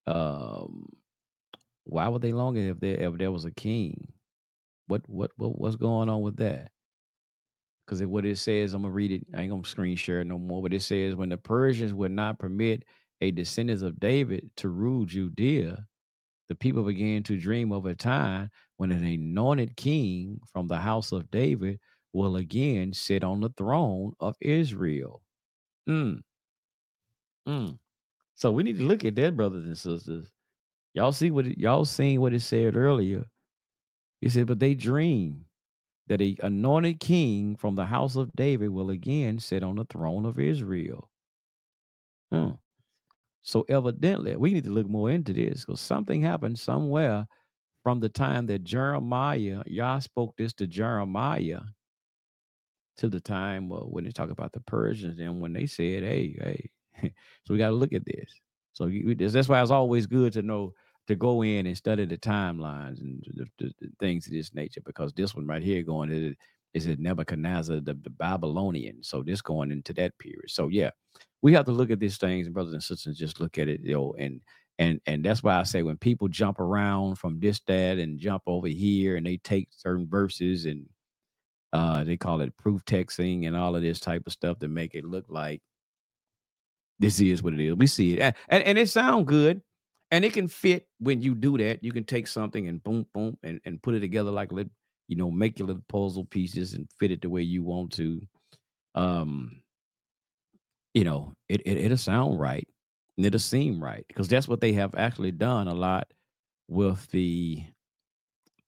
um 0.08 0.88
why 1.84 2.08
were 2.08 2.20
they 2.20 2.34
longing 2.34 2.68
if 2.68 2.80
there 2.80 2.98
if 2.98 3.18
there 3.18 3.32
was 3.32 3.46
a 3.46 3.52
king? 3.52 4.12
What 4.88 5.02
what 5.08 5.32
what 5.38 5.60
what's 5.60 5.76
going 5.76 6.10
on 6.10 6.22
with 6.22 6.38
that? 6.38 6.72
Because 7.90 8.06
what 8.06 8.26
it 8.26 8.38
says, 8.38 8.76
I'm 8.76 8.84
gonna 8.84 8.94
read 8.94 9.12
it. 9.12 9.26
I 9.36 9.42
ain't 9.42 9.50
gonna 9.50 9.66
screen 9.66 9.96
share 9.96 10.22
it 10.22 10.28
no 10.28 10.38
more. 10.38 10.62
But 10.62 10.74
it 10.74 10.84
says, 10.84 11.16
when 11.16 11.30
the 11.30 11.38
Persians 11.38 11.92
would 11.92 12.12
not 12.12 12.38
permit 12.38 12.84
a 13.20 13.32
descendant 13.32 13.82
of 13.82 14.00
David 14.00 14.52
to 14.58 14.70
rule 14.70 15.06
Judea, 15.06 15.84
the 16.50 16.56
people 16.56 16.84
began 16.84 17.24
to 17.24 17.38
dream 17.40 17.72
of 17.72 17.88
a 17.88 17.96
time 17.96 18.52
when 18.78 18.92
an 18.92 19.04
anointed 19.04 19.76
king 19.76 20.40
from 20.54 20.68
the 20.68 20.78
house 20.78 21.12
of 21.12 21.32
David 21.32 21.80
will 22.14 22.36
again 22.36 22.94
sit 22.94 23.24
on 23.24 23.40
the 23.40 23.50
throne 23.58 24.14
of 24.20 24.36
Israel. 24.40 25.24
Mm, 25.90 26.22
mm. 27.48 27.80
So 28.36 28.52
we 28.52 28.62
need 28.62 28.78
to 28.78 28.86
look 28.86 29.04
at 29.04 29.16
that, 29.16 29.36
brothers 29.36 29.66
and 29.66 29.78
sisters. 29.78 30.28
Y'all 30.94 31.12
see 31.12 31.32
what 31.32 31.48
it, 31.48 31.58
y'all 31.58 31.86
seen 31.86 32.22
what 32.22 32.36
it 32.36 32.42
said 32.42 32.76
earlier. 32.76 33.26
He 34.22 34.30
said, 34.30 34.46
but 34.46 34.60
they 34.60 34.76
dream 34.76 35.46
that 36.10 36.22
a 36.22 36.36
anointed 36.42 37.00
king 37.00 37.56
from 37.56 37.76
the 37.76 37.86
house 37.86 38.16
of 38.16 38.34
David 38.36 38.70
will 38.70 38.90
again 38.90 39.40
sit 39.40 39.64
on 39.64 39.76
the 39.78 39.86
throne 39.86 40.26
of 40.26 40.40
Israel. 40.40 41.10
Hmm. 42.32 42.52
So 43.44 43.66
evidently, 43.70 44.36
we 44.36 44.54
need 44.54 44.66
to 44.66 44.72
look 44.72 44.88
more 44.90 45.10
into 45.10 45.34
this 45.34 45.66
because 45.66 45.80
something 45.80 46.22
happened 46.22 46.60
somewhere 46.60 47.28
from 47.84 48.00
the 48.00 48.10
time 48.10 48.48
that 48.48 48.64
Jeremiah, 48.64 49.64
Yah 49.66 50.00
spoke 50.00 50.36
this 50.38 50.54
to 50.54 50.68
Jeremiah, 50.68 51.62
to 52.98 53.08
the 53.08 53.22
time 53.22 53.72
uh, 53.72 53.78
when 53.78 54.04
they 54.04 54.12
talk 54.12 54.30
about 54.30 54.52
the 54.52 54.60
Persians 54.62 55.20
and 55.20 55.40
when 55.40 55.54
they 55.54 55.66
said, 55.66 56.04
"Hey, 56.04 56.36
hey," 56.42 57.12
so 57.46 57.54
we 57.54 57.58
got 57.58 57.70
to 57.70 57.76
look 57.76 57.94
at 57.94 58.06
this. 58.06 58.30
So 58.74 58.88
you, 58.88 59.16
that's 59.16 59.48
why 59.48 59.62
it's 59.62 59.72
always 59.72 60.06
good 60.08 60.34
to 60.34 60.42
know 60.42 60.74
to 61.10 61.16
go 61.18 61.44
in 61.44 61.68
and 61.68 61.78
study 61.78 62.06
the 62.06 62.18
timelines 62.18 63.02
and 63.02 63.24
the, 63.36 63.48
the- 63.60 63.74
the 63.82 63.90
things 64.00 64.28
of 64.28 64.34
this 64.34 64.56
nature 64.56 64.82
because 64.86 65.14
this 65.14 65.36
one 65.36 65.48
right 65.48 65.64
here 65.64 65.84
going 65.84 66.12
is 66.12 66.36
is 66.76 66.88
it 66.88 67.00
Nebuchadnezzar 67.02 67.78
the, 67.82 67.96
the 67.96 68.12
Babylonian. 68.12 69.04
So 69.04 69.24
this 69.24 69.42
going 69.42 69.72
into 69.74 69.94
that 69.96 70.18
period. 70.20 70.50
So 70.50 70.70
yeah, 70.70 70.92
we 71.44 71.54
have 71.56 71.66
to 71.68 71.74
look 71.74 71.92
at 71.92 72.00
these 72.02 72.18
things, 72.18 72.48
and 72.48 72.56
brothers 72.56 72.74
and 72.76 72.84
sisters, 72.84 73.18
just 73.18 73.42
look 73.42 73.60
at 73.60 73.70
it, 73.70 73.82
you 73.84 73.96
know, 73.96 74.16
and 74.20 74.42
and 74.80 75.02
and 75.08 75.26
that's 75.26 75.44
why 75.44 75.60
I 75.60 75.64
say 75.66 75.84
when 75.84 75.98
people 75.98 76.30
jump 76.30 76.60
around 76.62 77.18
from 77.18 77.40
this, 77.42 77.62
that, 77.68 78.00
and 78.00 78.20
jump 78.20 78.44
over 78.48 78.70
here, 78.70 79.18
and 79.18 79.28
they 79.28 79.38
take 79.38 79.70
certain 79.72 80.08
verses 80.10 80.66
and 80.66 80.88
uh 81.74 82.04
they 82.06 82.18
call 82.18 82.42
it 82.42 82.58
proof 82.58 82.84
texting 82.86 83.48
and 83.48 83.56
all 83.58 83.76
of 83.76 83.82
this 83.84 84.00
type 84.02 84.24
of 84.28 84.34
stuff 84.34 84.60
to 84.60 84.70
make 84.70 84.96
it 84.96 85.06
look 85.06 85.26
like 85.30 85.62
this 87.00 87.20
is 87.22 87.44
what 87.44 87.54
it 87.54 87.60
is. 87.62 87.76
We 87.76 87.88
see 87.88 88.16
it, 88.16 88.22
and 88.22 88.36
and, 88.50 88.64
and 88.64 88.78
it 88.78 88.90
sound 88.90 89.28
good, 89.28 89.62
and 90.12 90.26
it 90.26 90.34
can 90.34 90.48
fit 90.48 90.88
when 91.00 91.22
you 91.22 91.36
do 91.36 91.58
that. 91.58 91.84
You 91.84 91.92
can 91.92 92.04
take 92.04 92.28
something 92.28 92.68
and 92.68 92.84
boom, 92.84 93.06
boom, 93.14 93.38
and, 93.44 93.60
and 93.66 93.82
put 93.82 93.96
it 93.96 94.00
together 94.02 94.32
like 94.32 94.52
lit- 94.52 94.72
you 95.08 95.16
know, 95.16 95.32
make 95.32 95.60
your 95.60 95.68
little 95.68 95.84
puzzle 95.90 96.26
pieces 96.26 96.74
and 96.74 96.88
fit 97.00 97.12
it 97.12 97.22
the 97.22 97.30
way 97.30 97.42
you 97.42 97.64
want 97.64 97.92
to. 97.94 98.22
Um, 98.96 99.62
you 100.94 101.04
know, 101.04 101.34
it, 101.48 101.62
it 101.66 101.78
it'll 101.78 101.98
sound 101.98 102.40
right 102.40 102.68
and 103.18 103.26
it'll 103.26 103.40
seem 103.40 103.84
right 103.84 104.06
because 104.08 104.28
that's 104.28 104.48
what 104.48 104.62
they 104.62 104.74
have 104.74 104.96
actually 104.96 105.32
done 105.32 105.68
a 105.68 105.74
lot 105.74 106.08
with 106.68 107.10
the 107.12 107.64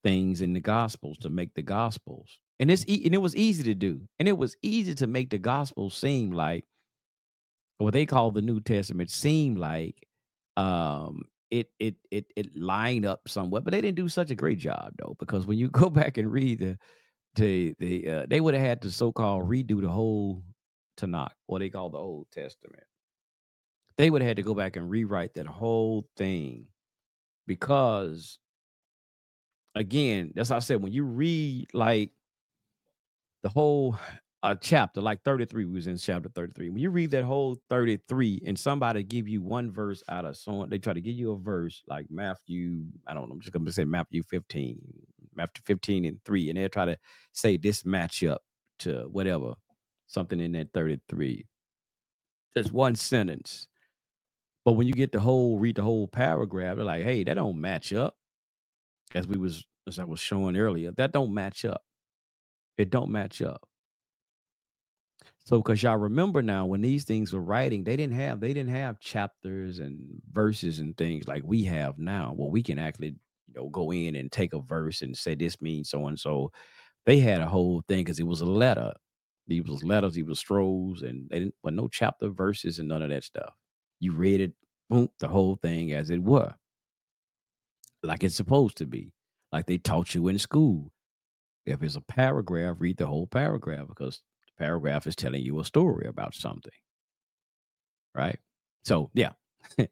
things 0.03 0.41
in 0.41 0.53
the 0.53 0.59
gospels 0.59 1.17
to 1.19 1.29
make 1.29 1.53
the 1.53 1.61
gospels 1.61 2.39
and 2.59 2.71
it's 2.71 2.83
e- 2.87 3.03
and 3.05 3.13
it 3.13 3.19
was 3.19 3.35
easy 3.35 3.61
to 3.63 3.75
do 3.75 4.01
and 4.19 4.27
it 4.27 4.37
was 4.37 4.55
easy 4.63 4.95
to 4.95 5.05
make 5.05 5.29
the 5.29 5.37
gospel 5.37 5.89
seem 5.91 6.31
like 6.31 6.65
what 7.77 7.93
they 7.93 8.05
call 8.05 8.31
the 8.31 8.41
new 8.41 8.59
testament 8.59 9.09
seem 9.09 9.55
like 9.55 10.07
um 10.57 11.23
it 11.49 11.69
it 11.79 11.95
it 12.11 12.25
it 12.35 12.55
lined 12.55 13.05
up 13.05 13.21
somewhat 13.27 13.63
but 13.63 13.71
they 13.71 13.81
didn't 13.81 13.95
do 13.95 14.09
such 14.09 14.31
a 14.31 14.35
great 14.35 14.57
job 14.57 14.91
though 14.97 15.15
because 15.19 15.45
when 15.45 15.57
you 15.57 15.67
go 15.71 15.89
back 15.89 16.17
and 16.17 16.31
read 16.31 16.59
the 16.59 16.77
the 17.35 17.73
the 17.79 18.09
uh, 18.09 18.25
they 18.29 18.41
would 18.41 18.53
have 18.53 18.63
had 18.63 18.81
to 18.81 18.91
so-called 18.91 19.49
redo 19.49 19.81
the 19.81 19.89
whole 19.89 20.43
tanakh 20.97 21.31
what 21.47 21.59
they 21.59 21.69
call 21.69 21.89
the 21.89 21.97
old 21.97 22.27
testament. 22.31 22.83
They 23.97 24.09
would 24.09 24.21
have 24.21 24.27
had 24.29 24.37
to 24.37 24.43
go 24.43 24.55
back 24.55 24.77
and 24.77 24.89
rewrite 24.89 25.35
that 25.35 25.45
whole 25.45 26.07
thing 26.17 26.67
because 27.47 28.39
again 29.75 30.31
that's 30.35 30.51
i 30.51 30.59
said 30.59 30.81
when 30.81 30.91
you 30.91 31.03
read 31.03 31.67
like 31.73 32.11
the 33.43 33.49
whole 33.49 33.97
uh, 34.43 34.55
chapter 34.55 35.01
like 35.01 35.21
33 35.23 35.65
we 35.65 35.73
was 35.73 35.87
in 35.87 35.97
chapter 35.97 36.29
33 36.29 36.69
when 36.69 36.79
you 36.79 36.89
read 36.89 37.11
that 37.11 37.23
whole 37.23 37.57
33 37.69 38.41
and 38.45 38.57
somebody 38.57 39.03
give 39.03 39.27
you 39.27 39.41
one 39.41 39.71
verse 39.71 40.03
out 40.09 40.25
of 40.25 40.37
someone 40.37 40.69
they 40.69 40.79
try 40.79 40.93
to 40.93 41.01
give 41.01 41.15
you 41.15 41.31
a 41.31 41.37
verse 41.37 41.83
like 41.87 42.07
matthew 42.09 42.83
i 43.07 43.13
don't 43.13 43.27
know 43.29 43.33
i'm 43.35 43.41
just 43.41 43.53
gonna 43.53 43.71
say 43.71 43.85
matthew 43.85 44.23
15 44.23 44.79
matthew 45.35 45.61
15 45.65 46.05
and 46.05 46.19
3 46.25 46.49
and 46.49 46.57
they'll 46.57 46.69
try 46.69 46.85
to 46.85 46.97
say 47.33 47.57
this 47.57 47.85
match 47.85 48.23
up 48.23 48.41
to 48.79 49.07
whatever 49.11 49.53
something 50.07 50.39
in 50.39 50.53
that 50.53 50.69
33 50.73 51.45
just 52.57 52.71
one 52.71 52.95
sentence. 52.95 53.67
But 54.65 54.73
when 54.73 54.87
you 54.87 54.93
get 54.93 55.11
the 55.11 55.19
whole 55.19 55.59
read 55.59 55.75
the 55.77 55.83
whole 55.83 56.07
paragraph 56.07 56.75
they're 56.77 56.85
like 56.85 57.03
hey 57.03 57.23
that 57.23 57.35
don't 57.35 57.59
match 57.59 57.93
up 57.93 58.15
as 59.15 59.27
we 59.27 59.37
was 59.37 59.63
as 59.87 59.99
i 59.99 60.03
was 60.03 60.19
showing 60.19 60.57
earlier 60.57 60.91
that 60.97 61.11
don't 61.11 61.33
match 61.33 61.65
up. 61.65 61.83
It 62.77 62.89
don't 62.89 63.11
match 63.11 63.41
up 63.41 63.67
so 65.43 65.57
because 65.57 65.81
y'all 65.81 65.97
remember 65.97 66.41
now 66.41 66.65
when 66.65 66.81
these 66.81 67.03
things 67.03 67.33
were 67.33 67.41
writing 67.41 67.83
they 67.83 67.95
didn't 67.95 68.15
have 68.15 68.39
they 68.39 68.53
didn't 68.53 68.73
have 68.73 68.99
chapters 68.99 69.79
and 69.79 69.99
verses 70.31 70.79
and 70.79 70.95
things 70.97 71.27
like 71.27 71.43
we 71.45 71.63
have 71.63 71.97
now 71.97 72.33
well 72.37 72.49
we 72.51 72.61
can 72.63 72.79
actually 72.79 73.07
you 73.47 73.53
know 73.55 73.69
go 73.69 73.91
in 73.91 74.15
and 74.15 74.31
take 74.31 74.53
a 74.53 74.59
verse 74.59 75.01
and 75.01 75.15
say 75.17 75.35
this 75.35 75.61
means 75.61 75.89
so 75.89 76.07
and 76.07 76.19
so. 76.19 76.51
They 77.05 77.19
had 77.19 77.41
a 77.41 77.47
whole 77.47 77.83
thing 77.89 78.05
because 78.05 78.19
it 78.19 78.27
was 78.27 78.41
a 78.41 78.45
letter. 78.45 78.93
These 79.47 79.65
was 79.65 79.83
letters 79.83 80.13
these 80.15 80.25
was 80.25 80.39
strolls, 80.39 81.01
and 81.03 81.29
they 81.29 81.39
didn't 81.39 81.55
but 81.63 81.73
no 81.73 81.87
chapter 81.89 82.29
verses 82.29 82.79
and 82.79 82.89
none 82.89 83.01
of 83.01 83.09
that 83.09 83.25
stuff. 83.25 83.53
You 83.99 84.13
read 84.13 84.41
it 84.41 84.53
boom 84.89 85.09
the 85.19 85.27
whole 85.27 85.57
thing 85.57 85.93
as 85.93 86.11
it 86.11 86.23
were. 86.23 86.55
Like 88.03 88.23
it's 88.23 88.35
supposed 88.35 88.77
to 88.77 88.85
be. 88.85 89.11
Like 89.51 89.65
they 89.65 89.77
taught 89.77 90.15
you 90.15 90.27
in 90.27 90.39
school. 90.39 90.91
If 91.65 91.83
it's 91.83 91.95
a 91.95 92.01
paragraph 92.01 92.77
read 92.79 92.97
the 92.97 93.07
whole 93.07 93.27
paragraph 93.27 93.87
because 93.87 94.21
paragraph 94.61 95.07
is 95.07 95.15
telling 95.15 95.43
you 95.43 95.59
a 95.59 95.65
story 95.65 96.07
about 96.07 96.35
something 96.35 96.71
right? 98.15 98.39
So 98.83 99.09
yeah. 99.13 99.31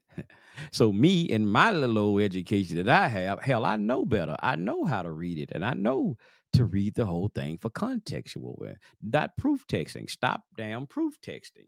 So 0.72 0.92
me 0.92 1.30
and 1.30 1.50
my 1.50 1.72
little 1.72 1.98
old 1.98 2.22
education 2.22 2.76
that 2.78 2.90
i 2.90 3.08
have 3.08 3.42
hell 3.42 3.64
i 3.64 3.78
know 3.78 4.04
better. 4.04 4.36
I 4.42 4.58
know 4.58 4.84
how 4.84 5.02
to 5.04 5.12
read 5.12 5.38
it 5.38 5.52
and 5.56 5.64
i 5.64 5.74
know 5.74 6.18
to 6.54 6.66
read 6.66 6.96
the 6.96 7.06
whole 7.06 7.30
thing 7.34 7.58
for 7.58 7.70
contextual 7.70 8.76
not 9.02 9.38
proof 9.38 9.66
texting 9.68 10.10
stop 10.10 10.44
damn 10.58 10.86
proof 10.86 11.14
texting. 11.22 11.68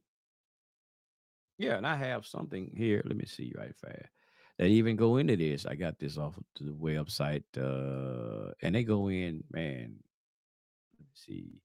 Yeah 1.57 1.77
and 1.77 1.87
i 1.87 1.95
have 1.95 2.25
something 2.25 2.73
here 2.75 3.01
let 3.05 3.15
me 3.15 3.25
see 3.25 3.53
right 3.57 3.75
fast 3.77 4.09
that 4.57 4.67
even 4.67 4.95
go 4.97 5.17
into 5.17 5.37
this. 5.37 5.65
I 5.65 5.75
got 5.75 5.97
this 5.97 6.17
off 6.17 6.37
of 6.37 6.43
the 6.59 6.73
website 6.73 7.45
uh 7.57 8.51
and 8.61 8.75
they 8.75 8.83
go 8.83 9.07
in 9.07 9.43
man 9.51 9.95
let 10.99 10.99
me 10.99 11.13
see 11.13 11.61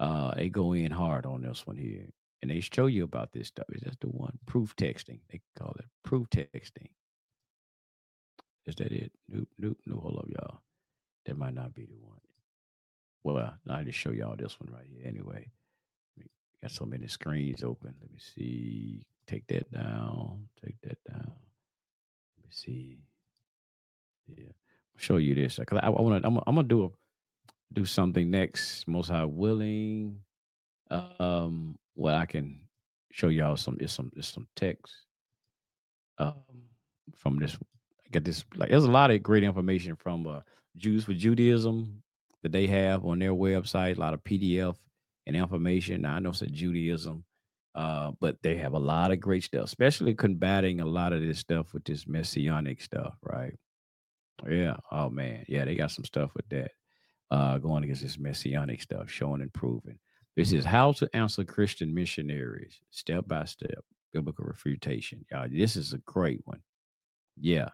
uh 0.00 0.34
they 0.34 0.48
go 0.48 0.72
in 0.74 0.90
hard 0.92 1.26
on 1.26 1.42
this 1.42 1.66
one 1.66 1.76
here 1.76 2.06
and 2.42 2.50
they 2.50 2.60
show 2.60 2.86
you 2.86 3.04
about 3.04 3.32
this 3.32 3.48
stuff. 3.48 3.66
Is 3.72 3.82
that 3.82 4.00
the 4.00 4.08
one 4.08 4.38
proof 4.46 4.76
texting. 4.76 5.20
They 5.30 5.40
call 5.58 5.74
it 5.78 5.86
proof 6.04 6.28
texting. 6.30 6.88
Is 8.66 8.76
that 8.76 8.92
it? 8.92 9.12
Nope 9.28 9.48
nope 9.58 9.78
no 9.86 9.96
hold 9.96 10.18
up 10.18 10.26
y'all. 10.30 10.60
That 11.26 11.38
might 11.38 11.54
not 11.54 11.74
be 11.74 11.86
the 11.86 11.96
one. 12.00 12.20
Well 13.24 13.54
i 13.70 13.84
just 13.84 13.98
show 13.98 14.12
y'all 14.12 14.36
this 14.36 14.58
one 14.60 14.72
right 14.72 14.86
here 14.88 15.06
anyway. 15.06 15.50
Got 16.62 16.72
so 16.72 16.84
many 16.86 17.06
screens 17.08 17.64
open. 17.64 17.94
Let 18.00 18.10
me 18.10 18.18
see. 18.34 19.04
Take 19.28 19.46
that 19.48 19.70
down. 19.72 20.48
Take 20.64 20.76
that 20.82 20.98
down. 21.08 21.32
Let 22.36 22.44
me 22.46 22.50
see. 22.50 22.98
Yeah. 24.28 24.44
I'll 24.46 24.98
show 25.00 25.18
you 25.18 25.34
this. 25.34 25.56
Because 25.58 25.80
i, 25.82 25.86
I 25.86 25.90
want 25.90 26.22
to 26.22 26.26
I'm, 26.26 26.38
I'm 26.46 26.56
gonna 26.56 26.64
do 26.68 26.84
a 26.86 26.88
do 27.72 27.84
something 27.84 28.30
next 28.30 28.86
most 28.88 29.08
high 29.10 29.24
willing 29.24 30.18
um 30.90 31.76
what 31.94 32.14
i 32.14 32.24
can 32.24 32.58
show 33.12 33.28
y'all 33.28 33.56
some 33.56 33.76
is 33.80 33.92
some 33.92 34.10
is 34.16 34.26
some 34.26 34.46
text 34.56 34.94
um 36.18 36.34
from 37.16 37.38
this 37.38 37.56
i 38.06 38.10
got 38.10 38.24
this 38.24 38.44
like 38.56 38.70
there's 38.70 38.84
a 38.84 38.90
lot 38.90 39.10
of 39.10 39.22
great 39.22 39.42
information 39.44 39.94
from 39.96 40.26
uh 40.26 40.40
jews 40.76 41.04
for 41.04 41.14
judaism 41.14 42.02
that 42.42 42.52
they 42.52 42.66
have 42.66 43.04
on 43.04 43.18
their 43.18 43.32
website 43.34 43.96
a 43.96 44.00
lot 44.00 44.14
of 44.14 44.22
pdf 44.24 44.76
and 45.26 45.36
information. 45.36 46.02
Now 46.02 46.14
i 46.14 46.18
know 46.20 46.30
it's 46.30 46.42
a 46.42 46.46
judaism 46.46 47.24
uh 47.74 48.12
but 48.18 48.36
they 48.42 48.56
have 48.56 48.72
a 48.72 48.78
lot 48.78 49.10
of 49.10 49.20
great 49.20 49.44
stuff 49.44 49.64
especially 49.64 50.14
combating 50.14 50.80
a 50.80 50.86
lot 50.86 51.12
of 51.12 51.20
this 51.20 51.38
stuff 51.38 51.74
with 51.74 51.84
this 51.84 52.06
messianic 52.06 52.80
stuff 52.80 53.14
right? 53.22 53.54
Yeah 54.48 54.76
oh 54.90 55.10
man. 55.10 55.44
Yeah 55.48 55.64
they 55.66 55.74
got 55.74 55.90
some 55.90 56.04
stuff 56.04 56.30
with 56.34 56.48
that 56.48 56.70
uh, 57.30 57.58
going 57.58 57.84
against 57.84 58.02
this 58.02 58.18
messianic 58.18 58.82
stuff, 58.82 59.10
showing 59.10 59.42
and 59.42 59.52
proving. 59.52 59.98
This 60.36 60.52
is 60.52 60.64
how 60.64 60.92
to 60.92 61.10
answer 61.14 61.44
Christian 61.44 61.92
missionaries 61.92 62.80
step 62.90 63.26
by 63.26 63.44
step, 63.44 63.84
biblical 64.12 64.44
refutation. 64.44 65.24
Y'all, 65.32 65.48
this 65.50 65.74
is 65.76 65.92
a 65.92 65.98
great 65.98 66.40
one. 66.44 66.60
Yeah. 67.36 67.70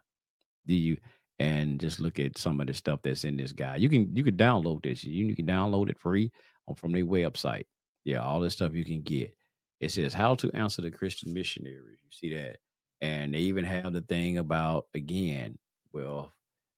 Do 0.67 0.75
you 0.75 0.97
and 1.39 1.81
just 1.81 2.01
look 2.01 2.19
at 2.19 2.39
some 2.39 2.61
of 2.61 2.67
the 2.67 2.75
stuff 2.75 3.01
that's 3.03 3.25
in 3.25 3.37
this 3.37 3.53
guy. 3.53 3.77
You 3.77 3.89
can 3.89 4.15
you 4.15 4.23
can 4.23 4.37
download 4.37 4.83
this. 4.83 5.05
You, 5.05 5.27
you 5.27 5.37
can 5.37 5.47
download 5.47 5.91
it 5.91 5.99
free 5.99 6.31
on 6.69 6.75
from 6.75 6.93
their 6.93 7.05
website. 7.05 7.67
Yeah, 8.05 8.23
all 8.23 8.41
this 8.41 8.55
stuff 8.55 8.75
you 8.75 8.85
can 8.85 9.03
get. 9.03 9.35
It 9.81 9.91
says 9.91 10.15
how 10.15 10.35
to 10.37 10.51
answer 10.53 10.83
the 10.83 10.91
Christian 10.91 11.33
missionaries. 11.33 11.99
You 12.03 12.11
see 12.11 12.35
that? 12.35 12.59
And 13.01 13.35
they 13.35 13.39
even 13.39 13.65
have 13.65 13.93
the 13.93 14.03
thing 14.03 14.39
about 14.39 14.87
again, 14.95 15.59
well, 15.93 16.33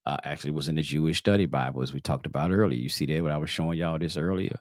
uh, 0.07 0.17
actually 0.25 0.53
was 0.53 0.69
in 0.69 0.77
the 0.77 0.83
Jewish 0.83 1.19
Study 1.19 1.47
Bible, 1.47 1.83
as 1.83 1.93
we 1.93 2.01
talked 2.01 2.27
about 2.27 2.53
earlier. 2.53 2.79
You 2.79 2.89
see 2.89 3.07
that 3.07 3.23
what 3.23 3.33
I 3.33 3.39
was 3.39 3.51
showing 3.51 3.79
y'all 3.79 3.99
this 3.99 4.17
earlier. 4.17 4.57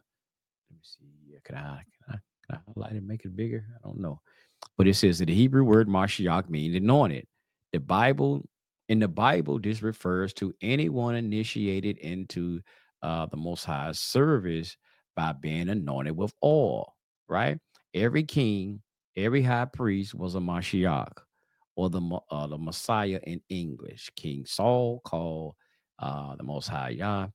Let 0.69 0.77
me 0.77 0.79
see. 0.81 1.37
Can 1.45 1.55
I 1.55 1.83
can 2.07 2.09
I, 2.09 2.17
can 2.47 2.59
I 2.59 2.71
highlight 2.73 2.95
it, 2.95 3.03
make 3.03 3.23
it 3.25 3.35
bigger? 3.35 3.65
I 3.75 3.87
don't 3.87 3.99
know, 3.99 4.19
but 4.77 4.87
it 4.87 4.95
says 4.95 5.19
that 5.19 5.27
the 5.27 5.35
Hebrew 5.35 5.63
word 5.63 5.87
Mashiach 5.87 6.49
means 6.49 6.75
anointed. 6.75 7.27
The 7.71 7.79
Bible 7.79 8.43
in 8.89 8.99
the 8.99 9.07
Bible, 9.07 9.59
this 9.59 9.81
refers 9.81 10.33
to 10.35 10.53
anyone 10.61 11.15
initiated 11.15 11.97
into 11.99 12.61
uh, 13.01 13.27
the 13.27 13.37
Most 13.37 13.65
High's 13.65 13.99
service 13.99 14.77
by 15.15 15.33
being 15.33 15.69
anointed 15.69 16.17
with 16.17 16.33
oil. 16.43 16.93
Right? 17.29 17.59
Every 17.93 18.23
king, 18.23 18.81
every 19.15 19.43
high 19.43 19.65
priest 19.65 20.15
was 20.15 20.35
a 20.35 20.39
Mashiach 20.39 21.11
or 21.75 21.89
the 21.89 22.01
uh, 22.31 22.47
the 22.47 22.57
Messiah 22.57 23.19
in 23.23 23.41
English. 23.49 24.09
King 24.15 24.45
Saul 24.45 25.01
called 25.03 25.55
uh, 25.99 26.35
the 26.35 26.43
Most 26.43 26.67
High 26.67 26.89
Yah 26.89 27.27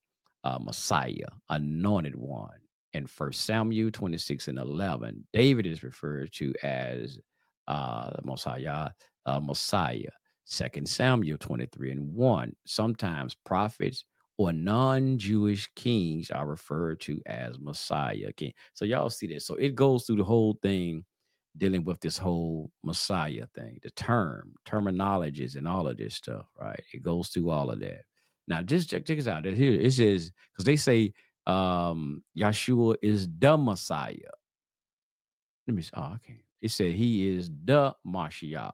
uh, 0.44 0.58
Messiah, 0.60 1.28
anointed 1.48 2.16
one. 2.16 2.50
In 2.92 3.06
First 3.06 3.44
Samuel 3.44 3.90
26 3.92 4.48
and 4.48 4.58
11, 4.58 5.24
David 5.32 5.66
is 5.66 5.84
referred 5.84 6.32
to 6.34 6.52
as 6.62 7.18
uh, 7.68 8.10
the 8.10 8.22
Most 8.24 8.44
High 8.44 8.58
Yah 8.58 8.88
uh, 9.26 9.40
Messiah. 9.40 10.10
Second 10.44 10.88
Samuel 10.88 11.38
23 11.38 11.92
and 11.92 12.12
1. 12.14 12.56
Sometimes 12.66 13.36
prophets 13.46 14.04
or 14.38 14.52
non-Jewish 14.52 15.68
kings 15.76 16.30
are 16.30 16.46
referred 16.46 16.98
to 17.00 17.20
as 17.26 17.60
Messiah 17.60 18.32
king. 18.36 18.52
So 18.74 18.84
y'all 18.84 19.10
see 19.10 19.28
this. 19.28 19.46
So 19.46 19.54
it 19.54 19.76
goes 19.76 20.04
through 20.04 20.16
the 20.16 20.24
whole 20.24 20.58
thing 20.62 21.04
dealing 21.56 21.84
with 21.84 22.00
this 22.00 22.16
whole 22.16 22.70
Messiah 22.84 23.46
thing, 23.54 23.78
the 23.82 23.90
term, 23.90 24.54
terminologies, 24.66 25.56
and 25.56 25.66
all 25.66 25.88
of 25.88 25.96
this 25.96 26.14
stuff, 26.14 26.46
right? 26.60 26.82
It 26.92 27.02
goes 27.02 27.28
through 27.28 27.50
all 27.50 27.70
of 27.70 27.80
that. 27.80 28.02
Now, 28.48 28.62
just 28.62 28.90
check, 28.90 29.04
check 29.04 29.16
this 29.18 29.26
out. 29.26 29.44
Here 29.44 29.80
it 29.80 29.92
says, 29.92 30.32
because 30.52 30.64
they 30.64 30.76
say 30.76 31.12
um 31.46 32.22
Yeshua 32.36 32.96
is 33.02 33.28
the 33.38 33.56
Messiah. 33.56 34.14
Let 35.66 35.74
me 35.74 35.82
see. 35.82 35.90
Oh, 35.94 36.12
okay. 36.16 36.44
It 36.62 36.70
said 36.70 36.92
he 36.92 37.28
is 37.28 37.50
the 37.64 37.94
Mashiach. 38.06 38.72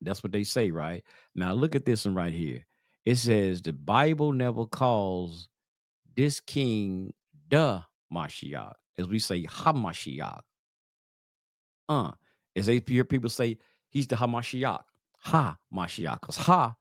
That's 0.00 0.22
what 0.22 0.32
they 0.32 0.44
say, 0.44 0.70
right? 0.70 1.02
Now 1.34 1.52
look 1.52 1.74
at 1.74 1.84
this 1.84 2.04
one 2.04 2.14
right 2.14 2.32
here. 2.32 2.64
It 3.04 3.16
says 3.16 3.62
the 3.62 3.72
Bible 3.72 4.32
never 4.32 4.66
calls 4.66 5.48
this 6.16 6.40
king, 6.40 7.12
the 7.48 7.82
Mashiach, 8.12 8.74
as 8.98 9.06
we 9.06 9.18
say, 9.18 9.44
Hamashiach. 9.44 10.40
Uh, 11.90 12.12
as 12.56 12.66
they 12.66 12.82
hear 12.86 13.04
people 13.04 13.28
say, 13.28 13.58
he's 13.90 14.06
the 14.06 14.16
Hamashiach, 14.16 14.82
Ha 15.24 15.58
Mashiach, 15.74 16.20
because 16.20 16.36
Ha, 16.38 16.76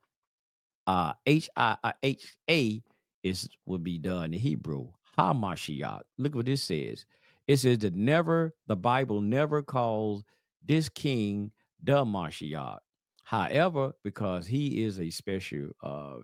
uh, 0.88 1.14
H 1.26 1.49
I 1.57 1.77
uh, 1.84 1.91
H 2.03 2.38
A 2.49 2.84
is 3.23 3.49
would 3.65 3.84
be 3.84 3.98
done 3.98 4.34
in 4.34 4.40
Hebrew. 4.40 4.90
Ha 5.18 5.34
Mashiach. 5.34 6.02
Look 6.19 6.36
what 6.36 6.45
this 6.45 6.64
says. 6.64 7.06
It 7.48 7.57
says 7.57 7.80
that 7.80 7.95
never 7.95 8.53
the 8.68 8.76
Bible 8.76 9.22
never 9.22 9.64
calls 9.64 10.23
this 10.65 10.90
king 10.90 11.52
the 11.84 12.06
Mashiach. 12.06 12.77
However, 13.23 13.94
because 14.03 14.48
he 14.48 14.84
is 14.84 14.99
a 14.99 15.10
special 15.10 15.69
uh 15.84 16.18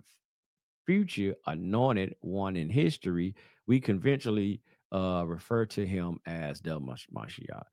future 0.86 1.34
anointed 1.46 2.14
one 2.20 2.56
in 2.56 2.70
history, 2.70 3.34
we 3.66 3.80
conventionally 3.80 4.62
uh 4.92 5.24
refer 5.26 5.66
to 5.66 5.86
him 5.86 6.20
as 6.26 6.60
the 6.60 6.78
Mash- 6.78 7.08
Mashiach. 7.14 7.64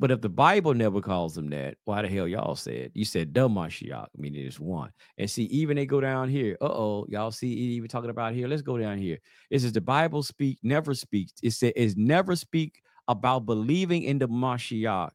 But 0.00 0.12
if 0.12 0.20
the 0.20 0.28
Bible 0.28 0.74
never 0.74 1.00
calls 1.00 1.34
them 1.34 1.50
that, 1.50 1.76
why 1.84 2.02
the 2.02 2.08
hell 2.08 2.28
y'all 2.28 2.54
said? 2.54 2.92
You 2.94 3.04
said 3.04 3.34
the 3.34 3.48
Mashiach, 3.48 4.06
meaning 4.16 4.46
it's 4.46 4.60
one. 4.60 4.90
And 5.16 5.28
see, 5.28 5.44
even 5.44 5.76
they 5.76 5.86
go 5.86 6.00
down 6.00 6.28
here. 6.28 6.56
Uh-oh, 6.60 7.06
y'all 7.08 7.32
see 7.32 7.52
it 7.52 7.56
even 7.56 7.88
talking 7.88 8.10
about 8.10 8.32
here. 8.32 8.46
Let's 8.46 8.62
go 8.62 8.78
down 8.78 8.98
here. 8.98 9.18
It 9.50 9.58
says 9.58 9.72
the 9.72 9.80
Bible 9.80 10.22
speak, 10.22 10.58
never 10.62 10.94
speaks. 10.94 11.32
It 11.42 11.50
says 11.50 11.96
never 11.96 12.36
speak 12.36 12.80
about 13.08 13.46
believing 13.46 14.04
in 14.04 14.18
the 14.18 14.28
Mashiach 14.28 15.10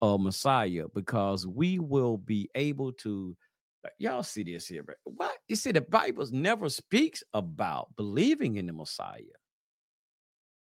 or 0.00 0.18
Messiah, 0.18 0.86
because 0.94 1.46
we 1.46 1.78
will 1.78 2.16
be 2.16 2.48
able 2.54 2.92
to 2.92 3.36
uh, 3.84 3.88
y'all 3.98 4.22
see 4.22 4.42
this 4.42 4.66
here, 4.66 4.82
but 4.82 4.96
what 5.04 5.36
you 5.48 5.56
see 5.56 5.72
the 5.72 5.80
Bible 5.80 6.26
never 6.30 6.68
speaks 6.68 7.22
about 7.34 7.88
believing 7.96 8.56
in 8.56 8.66
the 8.66 8.72
Messiah. 8.72 9.20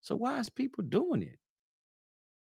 So 0.01 0.17
why 0.17 0.39
is 0.39 0.49
people 0.49 0.85
doing 0.85 1.23
it? 1.23 1.39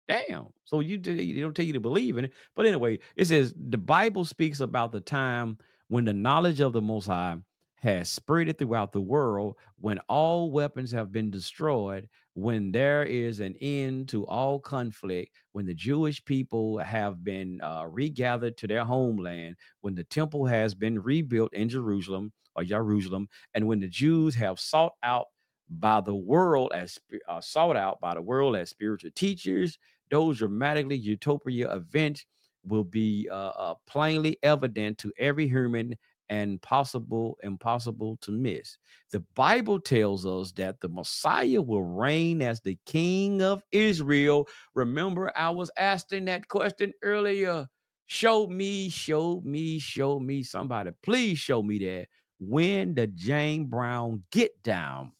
Damn. 0.08 0.46
So 0.64 0.80
you 0.80 0.98
they 0.98 1.32
don't 1.32 1.54
tell 1.54 1.64
you 1.66 1.74
to 1.74 1.80
believe 1.80 2.16
in 2.16 2.24
it. 2.26 2.32
But 2.56 2.66
anyway, 2.66 2.98
it 3.16 3.26
says 3.26 3.52
the 3.56 3.78
Bible 3.78 4.24
speaks 4.24 4.60
about 4.60 4.90
the 4.90 5.00
time 5.00 5.58
when 5.88 6.04
the 6.04 6.12
knowledge 6.14 6.60
of 6.60 6.72
the 6.72 6.80
Most 6.80 7.06
High 7.06 7.36
has 7.80 8.08
spread 8.08 8.56
throughout 8.58 8.92
the 8.92 9.00
world, 9.00 9.54
when 9.78 9.98
all 10.08 10.50
weapons 10.50 10.90
have 10.90 11.12
been 11.12 11.30
destroyed, 11.30 12.08
when 12.34 12.72
there 12.72 13.04
is 13.04 13.38
an 13.40 13.54
end 13.60 14.08
to 14.08 14.26
all 14.26 14.58
conflict, 14.58 15.32
when 15.52 15.64
the 15.64 15.74
Jewish 15.74 16.24
people 16.24 16.78
have 16.78 17.22
been 17.22 17.60
uh, 17.60 17.86
regathered 17.88 18.56
to 18.58 18.66
their 18.66 18.84
homeland, 18.84 19.56
when 19.82 19.94
the 19.94 20.04
temple 20.04 20.46
has 20.46 20.74
been 20.74 21.00
rebuilt 21.00 21.52
in 21.54 21.68
Jerusalem 21.68 22.32
or 22.56 22.64
Jerusalem, 22.64 23.28
and 23.54 23.66
when 23.66 23.78
the 23.78 23.88
Jews 23.88 24.34
have 24.34 24.58
sought 24.58 24.94
out 25.02 25.26
by 25.70 26.00
the 26.00 26.14
world 26.14 26.72
as 26.74 26.98
uh, 27.28 27.40
sought 27.40 27.76
out 27.76 28.00
by 28.00 28.14
the 28.14 28.22
world 28.22 28.56
as 28.56 28.70
spiritual 28.70 29.10
teachers, 29.14 29.78
those 30.10 30.38
dramatically 30.38 30.96
utopia 30.96 31.72
events 31.74 32.26
will 32.64 32.84
be 32.84 33.28
uh, 33.30 33.52
uh, 33.56 33.74
plainly 33.86 34.38
evident 34.42 34.98
to 34.98 35.12
every 35.18 35.48
human 35.48 35.96
and 36.30 36.60
possible 36.60 37.38
impossible 37.42 38.18
to 38.20 38.30
miss. 38.30 38.76
The 39.12 39.20
Bible 39.34 39.80
tells 39.80 40.26
us 40.26 40.52
that 40.52 40.80
the 40.80 40.88
Messiah 40.88 41.62
will 41.62 41.84
reign 41.84 42.42
as 42.42 42.60
the 42.60 42.78
King 42.86 43.42
of 43.42 43.62
Israel. 43.72 44.46
Remember, 44.74 45.32
I 45.36 45.50
was 45.50 45.70
asking 45.78 46.26
that 46.26 46.48
question 46.48 46.92
earlier. 47.02 47.66
Show 48.06 48.46
me, 48.46 48.88
show 48.88 49.42
me, 49.44 49.78
show 49.78 50.18
me. 50.18 50.42
Somebody, 50.42 50.90
please 51.02 51.38
show 51.38 51.62
me 51.62 51.78
that. 51.78 52.06
When 52.40 52.94
the 52.94 53.06
Jane 53.08 53.66
Brown 53.66 54.22
get 54.30 54.62
down, 54.62 55.12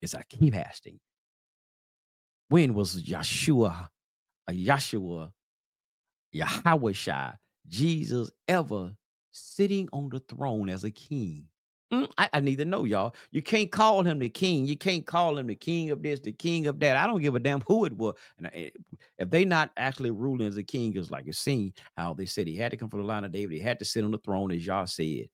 is 0.00 0.14
I 0.14 0.22
keep 0.28 0.56
asking. 0.56 0.98
When 2.48 2.74
was 2.74 3.02
Yeshua, 3.02 3.88
a 4.52 4.54
Yeshua, 4.54 5.32
Yahweh 6.32 7.32
Jesus 7.68 8.30
ever 8.48 8.92
sitting 9.30 9.88
on 9.92 10.08
the 10.08 10.20
throne 10.20 10.68
as 10.68 10.84
a 10.84 10.90
king? 10.90 11.46
Mm, 11.92 12.10
I, 12.16 12.28
I 12.32 12.40
need 12.40 12.56
to 12.56 12.64
know, 12.64 12.84
y'all. 12.84 13.14
You 13.32 13.42
can't 13.42 13.70
call 13.70 14.02
him 14.02 14.18
the 14.18 14.28
king. 14.30 14.64
You 14.66 14.78
can't 14.78 15.04
call 15.04 15.36
him 15.36 15.46
the 15.46 15.54
king 15.54 15.90
of 15.90 16.02
this, 16.02 16.20
the 16.20 16.32
king 16.32 16.66
of 16.66 16.80
that. 16.80 16.96
I 16.96 17.06
don't 17.06 17.20
give 17.20 17.34
a 17.34 17.38
damn 17.38 17.62
who 17.68 17.84
it 17.84 17.92
was. 17.92 18.14
And 18.38 18.50
if 19.18 19.28
they 19.30 19.44
not 19.44 19.70
actually 19.76 20.10
ruling 20.10 20.46
as 20.46 20.56
a 20.56 20.62
king, 20.62 20.96
it's 20.96 21.10
like 21.10 21.26
it's 21.26 21.38
seen 21.38 21.74
how 21.96 22.14
they 22.14 22.24
said 22.24 22.46
he 22.46 22.56
had 22.56 22.70
to 22.70 22.78
come 22.78 22.88
from 22.88 23.00
the 23.00 23.06
line 23.06 23.24
of 23.24 23.32
David. 23.32 23.54
He 23.54 23.60
had 23.60 23.78
to 23.80 23.84
sit 23.84 24.04
on 24.04 24.10
the 24.10 24.18
throne, 24.18 24.52
as 24.52 24.64
y'all 24.64 24.86
said 24.86 25.28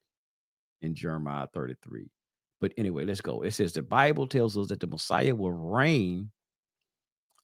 in 0.83 0.95
Jeremiah 0.95 1.47
33. 1.55 2.11
But 2.61 2.73
anyway, 2.77 3.05
let's 3.05 3.21
go. 3.21 3.43
It 3.43 3.53
says 3.53 3.73
the 3.73 3.83
Bible 3.83 4.27
tells 4.27 4.59
us 4.59 4.67
that 4.69 4.81
the 4.81 4.89
Messiah 4.89 5.35
will 5.35 5.53
reign 5.53 6.31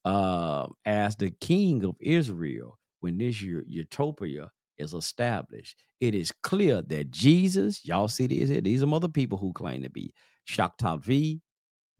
uh, 0.05 0.67
as 0.85 1.15
the 1.15 1.31
king 1.31 1.83
of 1.83 1.95
Israel 1.99 2.77
when 3.01 3.17
this 3.17 3.41
utopia 3.41 4.49
is 4.77 4.93
established. 4.93 5.83
It 5.99 6.13
is 6.13 6.31
clear 6.43 6.81
that 6.83 7.11
Jesus, 7.11 7.83
y'all 7.85 8.07
see 8.07 8.27
these 8.27 8.49
here, 8.49 8.61
these 8.61 8.83
are 8.83 8.93
other 8.93 9.07
people 9.07 9.37
who 9.37 9.51
claim 9.53 9.81
to 9.83 9.89
be 9.89 10.13
Shaktavi, 10.47 11.41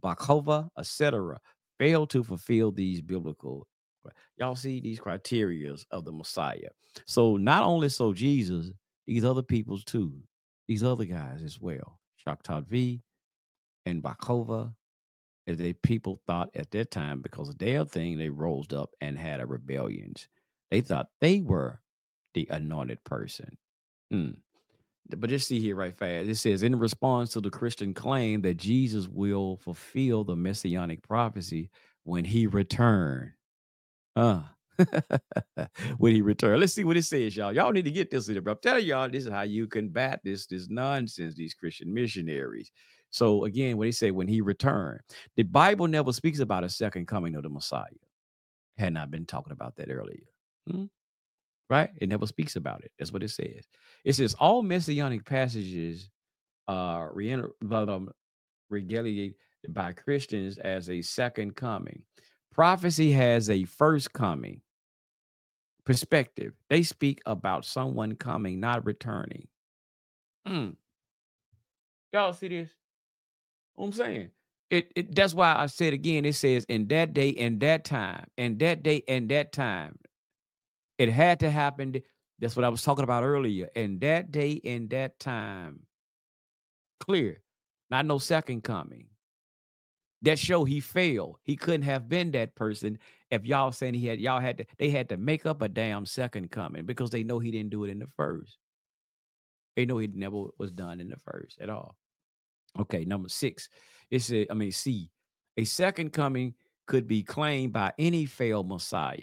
Bakova, 0.04 0.70
etc., 0.78 1.40
failed 1.80 2.10
to 2.12 2.24
fulfill 2.24 2.72
these 2.72 3.02
biblical. 3.02 3.68
Y'all 4.38 4.56
see 4.56 4.80
these 4.80 5.00
criterias 5.00 5.86
of 5.92 6.06
the 6.06 6.12
Messiah. 6.12 6.70
So 7.08 7.38
not 7.38 7.64
only 7.64 7.90
so 7.90 8.14
Jesus, 8.14 8.72
these 9.08 9.26
other 9.26 9.42
peoples 9.42 9.84
too, 9.84 10.14
these 10.68 10.84
other 10.84 11.06
guys 11.06 11.42
as 11.44 11.60
well, 11.60 12.00
Shaktavi 12.26 13.02
and 13.86 14.04
Bakova, 14.04 14.74
as 15.48 15.58
they 15.58 15.74
people 15.74 16.20
thought 16.26 16.50
at 16.56 16.72
that 16.72 16.92
time 16.92 17.22
because 17.22 17.50
of 17.50 17.58
their 17.58 17.86
thing, 17.86 18.18
they 18.18 18.30
rose 18.30 18.72
up 18.74 18.92
and 19.02 19.18
had 19.18 19.40
a 19.40 19.46
rebellions. 19.46 20.28
They 20.72 20.82
thought 20.82 21.10
they 21.22 21.42
were 21.42 21.82
the 22.34 22.48
anointed 22.50 23.04
person. 23.04 23.58
Hmm. 24.12 24.32
But 25.08 25.30
just 25.30 25.48
see 25.48 25.60
here 25.60 25.76
right 25.76 25.96
fast. 25.96 26.28
It 26.28 26.36
says, 26.36 26.64
in 26.64 26.78
response 26.78 27.32
to 27.34 27.42
the 27.42 27.52
Christian 27.52 27.94
claim 27.94 28.42
that 28.42 28.58
Jesus 28.58 29.08
will 29.08 29.58
fulfill 29.58 30.24
the 30.24 30.36
messianic 30.36 31.08
prophecy 31.08 31.70
when 32.04 32.26
he 32.26 32.48
return. 32.48 33.34
Uh, 34.16 34.42
when 35.98 36.16
he 36.16 36.22
return. 36.22 36.60
Let's 36.60 36.74
see 36.74 36.84
what 36.84 36.98
it 36.98 37.04
says, 37.04 37.36
y'all. 37.36 37.54
Y'all 37.54 37.72
need 37.72 37.86
to 37.86 37.92
get 37.92 38.10
this. 38.10 38.28
I'm 38.28 38.44
telling 38.62 38.86
y'all, 38.86 39.08
this 39.08 39.26
is 39.26 39.32
how 39.32 39.44
you 39.44 39.68
combat 39.68 40.22
this, 40.24 40.48
this 40.48 40.70
nonsense, 40.70 41.36
these 41.36 41.54
Christian 41.54 41.94
missionaries. 41.94 42.72
So 43.16 43.46
again, 43.46 43.78
when 43.78 43.88
they 43.88 43.94
say 43.94 44.12
when 44.12 44.28
he 44.28 44.42
returned, 44.42 45.00
the 45.38 45.44
Bible 45.44 45.88
never 45.88 46.12
speaks 46.12 46.40
about 46.40 46.66
a 46.66 46.70
second 46.70 47.08
coming 47.08 47.36
of 47.36 47.44
the 47.44 47.50
Messiah. 47.50 47.86
Had 48.78 48.92
not 48.92 49.10
been 49.10 49.26
talking 49.26 49.54
about 49.54 49.78
that 49.78 49.90
earlier. 49.90 50.26
Hmm? 50.70 50.88
Right? 51.70 51.92
It 52.02 52.10
never 52.10 52.28
speaks 52.28 52.58
about 52.58 52.84
it. 52.84 52.92
That's 53.00 53.14
what 53.14 53.24
it 53.24 53.30
says. 53.30 53.70
It 54.04 54.14
says 54.16 54.34
all 54.34 54.62
messianic 54.62 55.24
passages 55.24 56.10
uh 56.68 57.08
but, 57.62 57.88
um, 57.88 58.12
by 59.70 59.94
Christians 59.94 60.58
as 60.58 60.90
a 60.90 61.02
second 61.02 61.56
coming. 61.56 62.02
Prophecy 62.52 63.14
has 63.14 63.50
a 63.50 63.64
first 63.64 64.12
coming 64.12 64.60
perspective. 65.86 66.52
They 66.70 66.84
speak 66.84 67.22
about 67.26 67.64
someone 67.64 68.18
coming, 68.18 68.60
not 68.60 68.86
returning. 68.86 69.48
Mm. 70.46 70.76
Y'all 72.12 72.34
see 72.34 72.50
this? 72.50 72.70
I'm 73.78 73.92
saying. 73.92 74.30
It, 74.72 74.92
it 74.96 75.16
that's 75.16 75.34
why 75.34 75.56
I 75.56 75.68
said 75.68 75.94
again, 75.94 76.26
it 76.26 76.34
says 76.36 76.66
in 76.66 76.88
that 76.88 77.14
day 77.14 77.36
and 77.36 77.60
that 77.60 77.86
time, 77.86 78.26
and 78.38 78.58
that 78.60 78.84
day 78.84 79.04
and 79.08 79.30
that 79.30 79.52
time. 79.52 79.98
It 80.98 81.10
had 81.10 81.42
to 81.42 81.52
happen. 81.52 82.02
That's 82.40 82.56
what 82.56 82.66
I 82.66 82.70
was 82.70 82.82
talking 82.82 83.04
about 83.04 83.24
earlier. 83.24 83.70
And 83.76 84.00
that 84.02 84.32
day 84.32 84.62
and 84.64 84.90
that 84.92 85.20
time. 85.20 85.82
Clear. 87.00 87.42
Not 87.90 88.06
no 88.06 88.18
second 88.18 88.64
coming. 88.64 89.08
That 90.22 90.40
show 90.40 90.64
he 90.64 90.80
failed. 90.80 91.38
He 91.44 91.56
couldn't 91.56 91.84
have 91.84 92.10
been 92.10 92.32
that 92.32 92.56
person 92.56 92.98
if 93.30 93.46
y'all 93.46 93.72
saying 93.72 93.94
he 93.94 94.08
had 94.08 94.20
y'all 94.20 94.40
had 94.40 94.58
to 94.58 94.66
they 94.80 94.90
had 94.90 95.10
to 95.10 95.18
make 95.18 95.46
up 95.46 95.62
a 95.62 95.70
damn 95.70 96.06
second 96.06 96.50
coming 96.50 96.86
because 96.86 97.10
they 97.10 97.24
know 97.24 97.38
he 97.38 97.52
didn't 97.52 97.70
do 97.70 97.84
it 97.84 97.92
in 97.92 98.00
the 98.00 98.08
first. 98.16 98.58
They 99.76 99.86
know 99.86 99.98
he 99.98 100.08
never 100.08 100.46
was 100.58 100.72
done 100.72 101.00
in 101.00 101.10
the 101.10 101.20
first 101.26 101.60
at 101.60 101.70
all. 101.70 101.96
Okay, 102.80 103.06
number 103.06 103.30
six. 103.30 103.70
It 104.12 104.22
said, 104.22 104.48
I 104.50 104.54
mean, 104.54 104.72
C. 104.72 105.10
A 105.58 105.64
second 105.64 106.12
coming 106.12 106.54
could 106.88 107.08
be 107.08 107.24
claimed 107.24 107.74
by 107.74 107.94
any 107.98 108.26
failed 108.26 108.68
Messiah 108.68 109.18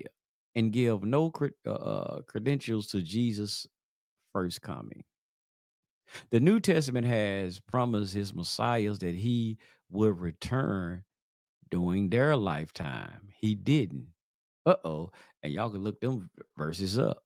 and 0.54 0.72
give 0.72 1.02
no 1.04 1.30
cre- 1.30 1.48
uh, 1.66 1.72
uh, 1.72 2.22
credentials 2.22 2.88
to 2.88 3.02
Jesus' 3.02 3.66
first 4.32 4.62
coming. 4.62 5.04
The 6.30 6.40
New 6.40 6.60
Testament 6.60 7.06
has 7.06 7.60
promised 7.60 8.14
his 8.14 8.34
messiahs 8.34 8.98
that 8.98 9.14
he 9.14 9.58
would 9.90 10.18
return 10.18 11.04
during 11.70 12.10
their 12.10 12.36
lifetime. 12.36 13.28
He 13.40 13.54
didn't. 13.54 14.06
Uh 14.66 14.76
oh. 14.84 15.10
And 15.42 15.52
y'all 15.52 15.70
can 15.70 15.82
look 15.82 16.00
them 16.00 16.30
verses 16.56 16.98
up. 16.98 17.22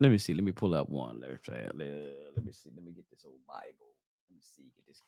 Let 0.00 0.12
me 0.12 0.18
see. 0.18 0.32
Let 0.32 0.44
me 0.44 0.52
pull 0.52 0.74
up 0.74 0.88
one. 0.88 1.20
Let, 1.20 1.30
let 1.48 1.76
me 1.76 2.52
see. 2.52 2.70
Let 2.74 2.84
me 2.84 2.92
get 2.92 3.10
this 3.10 3.24
old 3.26 3.40
Bible. 3.48 3.90
Let 4.30 4.36
me 4.36 4.40
see. 4.40 4.70
Get 4.76 4.86
this 4.86 5.02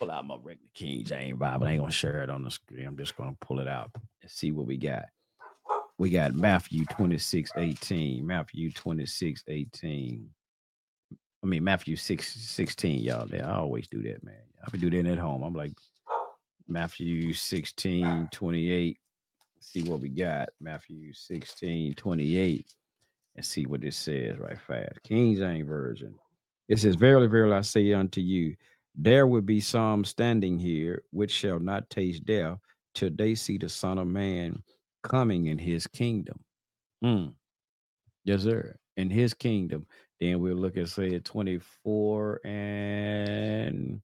pull 0.00 0.10
out 0.10 0.26
my 0.26 0.36
regular 0.36 0.70
King 0.74 1.04
James 1.04 1.38
Bible. 1.38 1.66
I 1.66 1.72
ain't 1.72 1.80
gonna 1.80 1.92
share 1.92 2.22
it 2.22 2.30
on 2.30 2.42
the 2.42 2.50
screen. 2.50 2.86
I'm 2.86 2.96
just 2.96 3.16
gonna 3.16 3.36
pull 3.40 3.60
it 3.60 3.68
out 3.68 3.90
and 4.22 4.30
see 4.30 4.50
what 4.50 4.66
we 4.66 4.76
got. 4.76 5.04
We 5.98 6.08
got 6.08 6.34
Matthew 6.34 6.86
26, 6.86 7.52
18. 7.56 8.26
Matthew 8.26 8.72
26, 8.72 9.44
18. 9.46 10.28
I 11.42 11.46
mean 11.46 11.64
Matthew 11.64 11.96
6, 11.96 12.32
16, 12.34 13.02
y'all. 13.02 13.26
There. 13.26 13.46
I 13.46 13.56
always 13.56 13.86
do 13.88 14.02
that, 14.02 14.24
man. 14.24 14.34
I 14.66 14.70
be 14.70 14.78
do 14.78 14.90
that 14.90 15.10
at 15.10 15.18
home. 15.18 15.42
I'm 15.42 15.54
like 15.54 15.74
Matthew 16.66 17.34
16, 17.34 18.28
28. 18.32 18.98
See 19.60 19.82
what 19.82 20.00
we 20.00 20.08
got. 20.08 20.48
Matthew 20.60 21.12
16, 21.12 21.94
28. 21.94 22.74
And 23.36 23.44
see 23.44 23.66
what 23.66 23.84
it 23.84 23.94
says 23.94 24.38
right 24.38 24.58
fast. 24.58 25.02
King 25.04 25.36
James 25.36 25.68
Version. 25.68 26.14
It 26.68 26.78
says, 26.78 26.94
Verily, 26.94 27.26
verily, 27.26 27.54
I 27.56 27.60
say 27.62 27.92
unto 27.92 28.20
you, 28.20 28.56
there 29.02 29.26
will 29.26 29.40
be 29.40 29.60
some 29.60 30.04
standing 30.04 30.58
here 30.58 31.02
which 31.10 31.30
shall 31.30 31.58
not 31.58 31.88
taste 31.88 32.24
death 32.26 32.58
till 32.94 33.10
they 33.14 33.34
see 33.34 33.56
the 33.56 33.68
Son 33.68 33.96
of 33.96 34.06
Man 34.06 34.62
coming 35.02 35.46
in 35.46 35.58
his 35.58 35.86
kingdom. 35.86 36.38
Mm. 37.02 37.32
Yes, 38.24 38.42
sir. 38.42 38.76
In 38.98 39.08
his 39.08 39.32
kingdom. 39.32 39.86
Then 40.20 40.40
we'll 40.40 40.56
look 40.56 40.76
at 40.76 40.90
say 40.90 41.18
24 41.18 42.40
and 42.44 44.02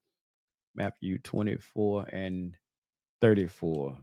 Matthew 0.74 1.18
24 1.18 2.06
and 2.10 2.54
34. 3.20 3.98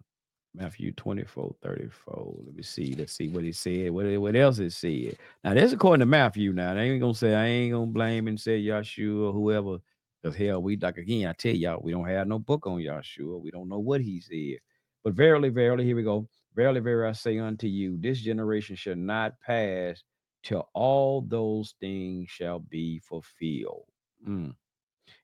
Matthew 0.56 0.92
24, 0.92 1.56
34. 1.64 2.34
Let 2.46 2.56
me 2.56 2.62
see. 2.62 2.94
Let's 2.96 3.14
see 3.14 3.30
what 3.30 3.44
he 3.44 3.52
said. 3.52 3.90
What, 3.90 4.06
what 4.20 4.36
else 4.36 4.60
it 4.60 4.72
said. 4.72 5.18
Now, 5.44 5.56
that's 5.56 5.74
according 5.74 6.02
to 6.02 6.06
Matthew. 6.06 6.54
Now, 6.54 6.76
they 6.76 6.92
ain't 6.92 7.02
gonna 7.02 7.16
say 7.16 7.34
I 7.34 7.46
ain't 7.48 7.74
gonna 7.74 7.88
blame 7.88 8.28
and 8.28 8.40
say 8.40 8.62
Yahshua 8.62 9.30
or 9.30 9.34
whoever. 9.34 9.80
Because 10.24 10.38
hell, 10.38 10.62
we 10.64 10.78
like 10.78 10.98
again, 10.98 11.28
I 11.28 11.34
tell 11.34 11.54
y'all, 11.54 11.82
we 11.84 11.92
don't 11.92 12.08
have 12.08 12.28
no 12.28 12.40
book 12.40 12.66
on 12.66 12.78
Yahshua. 12.80 13.42
We 13.42 13.52
don't 13.52 13.68
know 13.68 13.80
what 13.80 14.02
he 14.02 14.22
said. 14.22 14.60
But 15.04 15.16
verily, 15.16 15.50
verily, 15.50 15.84
here 15.86 15.98
we 15.98 16.04
go. 16.04 16.30
Verily, 16.56 16.80
verily, 16.80 17.10
I 17.10 17.14
say 17.14 17.40
unto 17.40 17.68
you, 17.68 17.98
this 18.00 18.22
generation 18.22 18.76
shall 18.78 18.96
not 18.96 19.40
pass 19.42 20.02
till 20.44 20.70
all 20.74 21.22
those 21.22 21.76
things 21.82 22.30
shall 22.30 22.60
be 22.60 23.00
fulfilled. 23.00 23.86
Mm. 24.28 24.56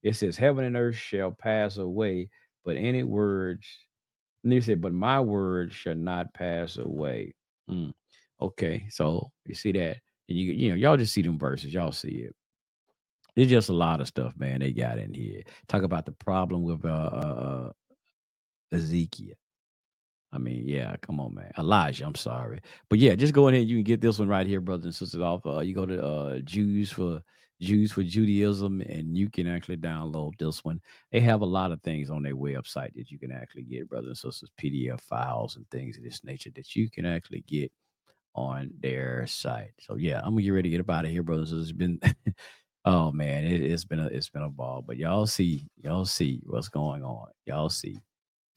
It 0.03 0.15
says, 0.15 0.35
Heaven 0.35 0.65
and 0.65 0.75
earth 0.75 0.95
shall 0.97 1.31
pass 1.31 1.77
away, 1.77 2.29
but 2.65 2.75
any 2.75 3.03
words, 3.03 3.65
and 4.43 4.51
he 4.51 4.59
said, 4.59 4.81
But 4.81 4.93
my 4.93 5.21
words 5.21 5.73
shall 5.75 5.95
not 5.95 6.33
pass 6.33 6.77
away. 6.77 7.35
Mm. 7.69 7.93
Okay, 8.41 8.85
so 8.89 9.31
you 9.45 9.55
see 9.55 9.71
that. 9.73 9.97
And 10.27 10.37
you 10.37 10.53
you 10.53 10.69
know, 10.69 10.75
y'all 10.75 10.97
just 10.97 11.13
see 11.13 11.21
them 11.21 11.39
verses, 11.39 11.73
y'all 11.73 11.91
see 11.93 12.25
it. 12.27 12.35
It's 13.39 13.49
just 13.49 13.69
a 13.69 13.73
lot 13.73 14.01
of 14.01 14.07
stuff, 14.09 14.33
man. 14.37 14.59
They 14.59 14.73
got 14.73 14.97
in 14.97 15.13
here. 15.13 15.43
Talk 15.69 15.83
about 15.83 16.05
the 16.05 16.11
problem 16.11 16.63
with 16.63 16.83
uh, 16.83 16.89
uh 16.89 17.71
Ezekiel. 18.73 19.35
I 20.33 20.39
mean, 20.39 20.67
yeah, 20.67 20.97
come 21.01 21.21
on, 21.21 21.35
man. 21.35 21.49
Elijah, 21.57 22.05
I'm 22.05 22.15
sorry. 22.15 22.59
But 22.89 22.99
yeah, 22.99 23.15
just 23.15 23.33
go 23.33 23.47
ahead. 23.47 23.61
And 23.61 23.69
you 23.69 23.77
can 23.77 23.85
get 23.85 24.01
this 24.01 24.19
one 24.19 24.27
right 24.27 24.45
here, 24.45 24.59
brothers 24.59 24.85
and 24.87 24.95
sisters, 24.95 25.21
off. 25.21 25.45
Uh, 25.45 25.61
you 25.61 25.73
go 25.73 25.85
to 25.85 26.05
uh 26.05 26.39
Jews 26.39 26.91
for 26.91 27.21
Jews 27.61 27.93
for 27.93 28.03
Judaism, 28.03 28.81
and 28.81 29.17
you 29.17 29.29
can 29.29 29.47
actually 29.47 29.77
download 29.77 30.37
this 30.37 30.65
one. 30.65 30.81
They 31.13 31.21
have 31.21 31.39
a 31.39 31.45
lot 31.45 31.71
of 31.71 31.81
things 31.81 32.09
on 32.09 32.23
their 32.23 32.35
website 32.35 32.93
that 32.95 33.09
you 33.09 33.17
can 33.17 33.31
actually 33.31 33.63
get, 33.63 33.87
brothers 33.87 34.21
and 34.23 34.33
sisters, 34.33 34.51
PDF 34.61 34.99
files 34.99 35.55
and 35.55 35.65
things 35.69 35.97
of 35.97 36.03
this 36.03 36.25
nature 36.25 36.51
that 36.55 36.75
you 36.75 36.89
can 36.89 37.05
actually 37.05 37.45
get 37.47 37.71
on 38.35 38.69
their 38.81 39.25
site. 39.27 39.71
So 39.79 39.95
yeah, 39.95 40.19
I'm 40.19 40.31
gonna 40.31 40.41
get 40.41 40.49
ready 40.51 40.69
to 40.69 40.77
get 40.77 40.81
up 40.81 40.89
out 40.89 41.05
of 41.05 41.11
here, 41.11 41.23
brothers. 41.23 41.53
It's 41.53 41.71
been 41.71 42.01
oh 42.89 43.11
man, 43.11 43.45
it, 43.45 43.61
it's 43.61 43.85
been 43.85 43.99
a 43.99 44.07
it's 44.07 44.29
been 44.29 44.41
a 44.43 44.49
ball. 44.49 44.83
But 44.85 44.97
y'all 44.97 45.27
see, 45.27 45.67
y'all 45.81 46.05
see 46.05 46.41
what's 46.45 46.69
going 46.69 47.03
on. 47.03 47.27
Y'all 47.45 47.69
see. 47.69 47.99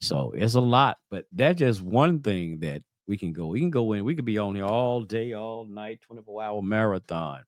So 0.01 0.33
it's 0.35 0.55
a 0.55 0.61
lot, 0.61 0.97
but 1.09 1.25
that's 1.31 1.59
just 1.59 1.81
one 1.81 2.19
thing 2.19 2.59
that 2.59 2.81
we 3.07 3.17
can 3.17 3.31
go. 3.31 3.47
We 3.47 3.59
can 3.59 3.69
go 3.69 3.93
in, 3.93 4.03
we 4.03 4.15
could 4.15 4.25
be 4.25 4.37
on 4.37 4.55
here 4.55 4.65
all 4.65 5.01
day, 5.03 5.33
all 5.33 5.65
night, 5.65 6.01
24 6.01 6.43
hour 6.43 6.61
marathon, 6.61 7.43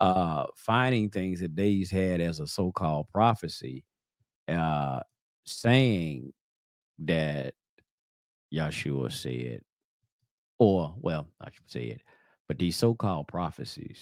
uh, 0.00 0.46
finding 0.56 1.10
things 1.10 1.40
that 1.40 1.54
they's 1.54 1.90
had 1.90 2.20
as 2.20 2.40
a 2.40 2.46
so-called 2.46 3.08
prophecy, 3.10 3.84
uh, 4.48 5.00
saying 5.44 6.32
that 7.00 7.54
Yahshua 8.52 9.12
said, 9.12 9.60
or 10.58 10.94
well, 10.98 11.28
I 11.40 11.50
should 11.52 11.70
say 11.70 11.84
it, 11.84 12.00
but 12.48 12.58
these 12.58 12.76
so-called 12.76 13.28
prophecies, 13.28 14.00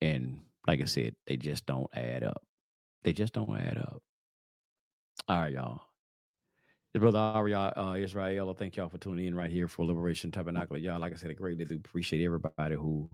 and 0.00 0.40
like 0.66 0.80
I 0.80 0.84
said, 0.84 1.14
they 1.26 1.36
just 1.36 1.66
don't 1.66 1.88
add 1.94 2.22
up. 2.22 2.42
They 3.02 3.12
just 3.12 3.32
don't 3.32 3.56
add 3.56 3.78
up. 3.78 4.02
All 5.28 5.40
right, 5.40 5.52
y'all. 5.52 5.82
Brother 6.98 7.18
Aria 7.18 7.72
uh, 7.76 7.94
Israel. 7.94 8.52
Thank 8.52 8.76
y'all 8.76 8.88
for 8.88 8.98
tuning 8.98 9.26
in 9.26 9.34
right 9.34 9.50
here 9.50 9.68
for 9.68 9.86
Liberation 9.86 10.32
Tabernacle. 10.32 10.76
Y'all, 10.76 11.00
like 11.00 11.12
I 11.12 11.16
said, 11.16 11.30
I 11.30 11.34
greatly 11.34 11.64
do 11.64 11.76
appreciate 11.76 12.24
everybody 12.24 12.74
who 12.74 13.08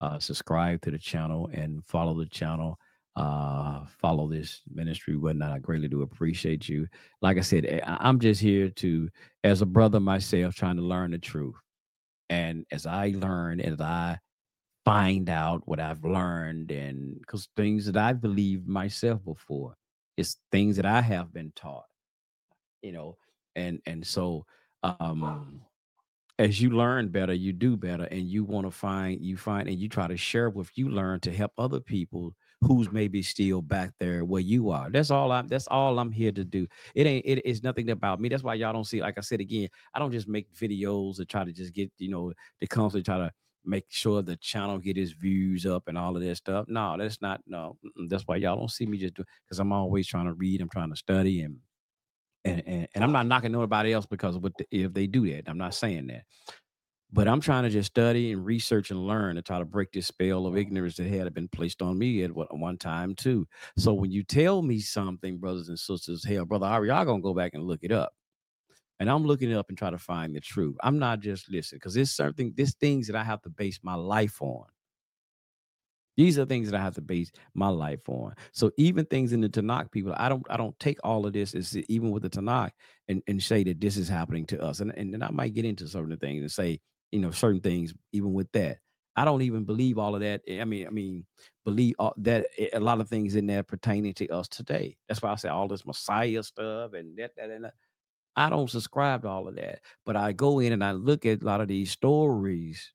uh, 0.00 0.18
subscribe 0.18 0.80
to 0.82 0.90
the 0.90 0.98
channel 0.98 1.50
and 1.52 1.84
follow 1.84 2.14
the 2.14 2.26
channel, 2.26 2.78
uh, 3.16 3.84
follow 4.00 4.28
this 4.28 4.62
ministry, 4.72 5.16
whatnot. 5.16 5.52
I 5.52 5.58
greatly 5.58 5.88
do 5.88 6.02
appreciate 6.02 6.68
you. 6.70 6.88
Like 7.20 7.36
I 7.36 7.42
said, 7.42 7.66
eh, 7.66 7.80
I'm 7.84 8.18
just 8.18 8.40
here 8.40 8.70
to, 8.70 9.10
as 9.44 9.60
a 9.60 9.66
brother 9.66 10.00
myself, 10.00 10.54
trying 10.54 10.76
to 10.76 10.82
learn 10.82 11.10
the 11.10 11.18
truth. 11.18 11.56
And 12.30 12.64
as 12.72 12.86
I 12.86 13.12
learn, 13.14 13.60
as 13.60 13.80
I 13.80 14.18
find 14.88 15.28
out 15.28 15.62
what 15.66 15.80
I've 15.80 16.04
learned, 16.04 16.70
and 16.70 17.20
because 17.20 17.48
things 17.56 17.86
that 17.86 17.96
I 17.96 18.12
believed 18.14 18.66
myself 18.68 19.24
before, 19.24 19.76
it's 20.16 20.38
things 20.52 20.76
that 20.76 20.86
I 20.86 21.00
have 21.02 21.32
been 21.32 21.52
taught, 21.54 21.84
you 22.82 22.92
know, 22.92 23.16
and 23.56 23.80
and 23.86 24.06
so 24.06 24.46
um 24.82 25.62
as 26.38 26.60
you 26.62 26.70
learn 26.70 27.08
better, 27.08 27.34
you 27.34 27.52
do 27.52 27.76
better, 27.76 28.04
and 28.04 28.22
you 28.28 28.44
want 28.44 28.66
to 28.66 28.70
find 28.70 29.20
you 29.20 29.36
find 29.36 29.68
and 29.68 29.78
you 29.78 29.88
try 29.88 30.06
to 30.06 30.16
share 30.16 30.50
what 30.50 30.68
you 30.76 30.88
learn 30.88 31.20
to 31.20 31.32
help 31.32 31.52
other 31.58 31.80
people 31.80 32.34
who's 32.60 32.90
maybe 32.92 33.22
still 33.22 33.62
back 33.62 33.92
there 34.00 34.24
where 34.24 34.40
you 34.42 34.70
are. 34.70 34.90
That's 34.90 35.10
all 35.10 35.32
I'm 35.32 35.48
that's 35.48 35.66
all 35.68 35.98
I'm 35.98 36.12
here 36.12 36.32
to 36.32 36.44
do. 36.44 36.66
It 36.94 37.06
ain't 37.06 37.26
it 37.26 37.44
is 37.46 37.62
nothing 37.62 37.90
about 37.90 38.20
me. 38.20 38.28
That's 38.28 38.42
why 38.44 38.54
y'all 38.54 38.72
don't 38.72 38.84
see, 38.84 39.00
like 39.00 39.18
I 39.18 39.22
said 39.22 39.40
again, 39.40 39.68
I 39.94 39.98
don't 39.98 40.12
just 40.12 40.28
make 40.28 40.52
videos 40.54 41.16
to 41.16 41.24
try 41.24 41.44
to 41.44 41.52
just 41.52 41.74
get, 41.74 41.90
you 41.98 42.08
know, 42.10 42.32
to 42.60 42.66
constantly 42.68 43.02
try 43.04 43.18
to 43.18 43.32
make 43.64 43.84
sure 43.88 44.22
the 44.22 44.36
channel 44.36 44.78
get 44.78 44.98
its 44.98 45.12
views 45.12 45.66
up 45.66 45.88
and 45.88 45.98
all 45.98 46.16
of 46.16 46.22
that 46.22 46.36
stuff. 46.36 46.66
No, 46.68 46.96
that's 46.98 47.20
not 47.20 47.40
no. 47.46 47.76
That's 48.08 48.24
why 48.26 48.36
y'all 48.36 48.56
don't 48.56 48.70
see 48.70 48.86
me 48.86 48.98
just 48.98 49.14
do 49.14 49.24
because 49.44 49.58
I'm 49.58 49.72
always 49.72 50.06
trying 50.06 50.26
to 50.26 50.34
read, 50.34 50.60
I'm 50.60 50.68
trying 50.68 50.90
to 50.90 50.96
study 50.96 51.42
and 51.42 51.58
and, 52.44 52.62
and, 52.66 52.88
and 52.94 53.04
I'm 53.04 53.12
not 53.12 53.26
knocking 53.26 53.52
nobody 53.52 53.92
else 53.92 54.06
because 54.06 54.38
what 54.38 54.52
the, 54.58 54.66
if 54.70 54.92
they 54.94 55.06
do 55.06 55.28
that. 55.32 55.48
I'm 55.48 55.58
not 55.58 55.74
saying 55.74 56.06
that. 56.08 56.22
But 57.10 57.26
I'm 57.26 57.40
trying 57.40 57.62
to 57.62 57.70
just 57.70 57.90
study 57.90 58.32
and 58.32 58.44
research 58.44 58.90
and 58.90 59.06
learn 59.06 59.36
to 59.36 59.42
try 59.42 59.58
to 59.58 59.64
break 59.64 59.92
this 59.92 60.06
spell 60.06 60.46
of 60.46 60.58
ignorance 60.58 60.96
that 60.96 61.06
had 61.08 61.32
been 61.32 61.48
placed 61.48 61.80
on 61.80 61.98
me 61.98 62.22
at 62.22 62.34
one 62.34 62.48
one 62.50 62.76
time 62.76 63.14
too. 63.14 63.48
So 63.78 63.94
when 63.94 64.10
you 64.10 64.22
tell 64.22 64.60
me 64.60 64.78
something, 64.80 65.38
brothers 65.38 65.68
and 65.70 65.78
sisters, 65.78 66.24
hell, 66.24 66.44
brother 66.44 66.66
Ari, 66.66 66.88
y'all 66.88 67.06
gonna 67.06 67.22
go 67.22 67.32
back 67.32 67.54
and 67.54 67.64
look 67.64 67.80
it 67.82 67.92
up. 67.92 68.12
And 69.00 69.08
I'm 69.10 69.24
looking 69.24 69.50
it 69.50 69.56
up 69.56 69.68
and 69.68 69.78
try 69.78 69.90
to 69.90 69.98
find 69.98 70.34
the 70.34 70.40
truth. 70.40 70.76
I'm 70.82 70.98
not 70.98 71.20
just 71.20 71.50
listening 71.50 71.78
because 71.78 71.94
there's 71.94 72.12
something, 72.12 72.52
there's 72.56 72.74
things 72.74 73.06
that 73.06 73.16
I 73.16 73.24
have 73.24 73.42
to 73.42 73.50
base 73.50 73.78
my 73.82 73.94
life 73.94 74.42
on. 74.42 74.64
These 76.16 76.36
are 76.36 76.44
things 76.44 76.68
that 76.68 76.76
I 76.76 76.82
have 76.82 76.96
to 76.96 77.00
base 77.00 77.30
my 77.54 77.68
life 77.68 78.08
on. 78.08 78.34
So 78.50 78.72
even 78.76 79.04
things 79.04 79.32
in 79.32 79.40
the 79.40 79.48
Tanakh, 79.48 79.92
people, 79.92 80.12
I 80.16 80.28
don't, 80.28 80.44
I 80.50 80.56
don't 80.56 80.76
take 80.80 80.98
all 81.04 81.24
of 81.24 81.32
this 81.32 81.54
as 81.54 81.76
even 81.88 82.10
with 82.10 82.24
the 82.24 82.30
Tanakh 82.30 82.72
and, 83.06 83.22
and 83.28 83.40
say 83.40 83.62
that 83.62 83.80
this 83.80 83.96
is 83.96 84.08
happening 84.08 84.44
to 84.46 84.60
us. 84.60 84.80
And, 84.80 84.92
and 84.96 85.14
then 85.14 85.22
I 85.22 85.30
might 85.30 85.54
get 85.54 85.64
into 85.64 85.86
certain 85.86 86.16
things 86.16 86.42
and 86.42 86.50
say, 86.50 86.80
you 87.12 87.20
know, 87.20 87.30
certain 87.30 87.60
things, 87.60 87.94
even 88.12 88.32
with 88.32 88.50
that. 88.50 88.78
I 89.14 89.24
don't 89.24 89.42
even 89.42 89.64
believe 89.64 89.96
all 89.98 90.16
of 90.16 90.20
that. 90.22 90.42
I 90.48 90.64
mean, 90.64 90.88
I 90.88 90.90
mean, 90.90 91.24
believe 91.64 91.94
all, 92.00 92.14
that 92.18 92.46
eh, 92.58 92.68
a 92.72 92.80
lot 92.80 93.00
of 93.00 93.08
things 93.08 93.36
in 93.36 93.46
there 93.46 93.62
pertaining 93.62 94.14
to 94.14 94.28
us 94.28 94.48
today. 94.48 94.96
That's 95.08 95.22
why 95.22 95.30
I 95.32 95.36
say 95.36 95.48
all 95.48 95.68
this 95.68 95.86
Messiah 95.86 96.42
stuff 96.42 96.94
and 96.94 97.16
that, 97.18 97.32
that, 97.36 97.50
and 97.50 97.64
that. 97.64 97.74
I 98.38 98.50
don't 98.50 98.70
subscribe 98.70 99.22
to 99.24 99.28
all 99.28 99.48
of 99.48 99.56
that, 99.56 99.80
but 100.06 100.16
I 100.16 100.32
go 100.32 100.60
in 100.60 100.72
and 100.72 100.84
I 100.84 100.92
look 100.92 101.26
at 101.26 101.42
a 101.42 101.46
lot 101.46 101.62
of 101.62 101.68
these 101.68 101.92
stories 101.92 102.92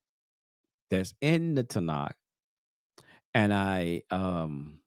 that's 0.91 1.13
in 1.21 1.55
the 1.55 1.65
Tanakh, 1.65 2.13
and 3.35 3.53
I 3.53 4.03
um 4.11 4.79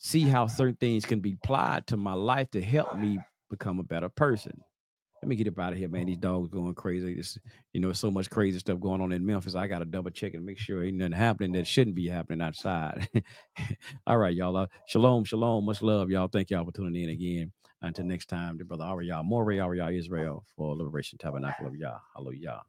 see 0.00 0.22
how 0.22 0.46
certain 0.48 0.76
things 0.76 1.04
can 1.06 1.20
be 1.20 1.36
applied 1.42 1.86
to 1.88 1.96
my 1.96 2.14
life 2.14 2.50
to 2.52 2.62
help 2.62 2.96
me 2.96 3.18
become 3.50 3.80
a 3.80 3.84
better 3.84 4.08
person. 4.08 4.60
Let 5.22 5.28
me 5.28 5.36
get 5.36 5.48
up 5.48 5.58
out 5.58 5.72
of 5.74 5.78
here, 5.78 5.88
man. 5.88 6.06
These 6.06 6.18
dogs 6.18 6.48
going 6.48 6.74
crazy. 6.74 7.14
This, 7.14 7.38
you 7.74 7.80
know, 7.80 7.92
so 7.92 8.10
much 8.10 8.30
crazy 8.30 8.58
stuff 8.58 8.80
going 8.80 9.02
on 9.02 9.12
in 9.12 9.26
Memphis. 9.26 9.54
I 9.54 9.66
got 9.66 9.80
to 9.80 9.84
double 9.84 10.10
check 10.10 10.34
and 10.34 10.46
make 10.46 10.58
sure 10.58 10.84
ain't 10.84 10.96
nothing 10.96 11.12
happening 11.12 11.52
that 11.52 11.66
shouldn't 11.66 11.96
be 11.96 12.08
happening 12.08 12.40
outside. 12.40 13.08
All 14.06 14.18
right, 14.18 14.34
y'all. 14.34 14.56
Uh, 14.56 14.66
shalom, 14.86 15.24
shalom. 15.24 15.66
Much 15.66 15.82
love, 15.82 16.10
y'all. 16.10 16.28
Thank 16.28 16.50
y'all 16.50 16.64
for 16.64 16.72
tuning 16.72 17.02
in 17.04 17.10
again. 17.10 17.52
Until 17.82 18.04
next 18.04 18.26
time, 18.26 18.58
the 18.58 18.64
brother 18.64 18.84
Ariel, 18.84 19.22
more 19.22 19.44
Ariel 19.50 19.88
Israel 19.88 20.44
for 20.56 20.76
Liberation 20.76 21.18
Tabernacle 21.18 21.66
of 21.66 21.76
Yah. 21.76 21.98
Hallelujah. 22.14 22.62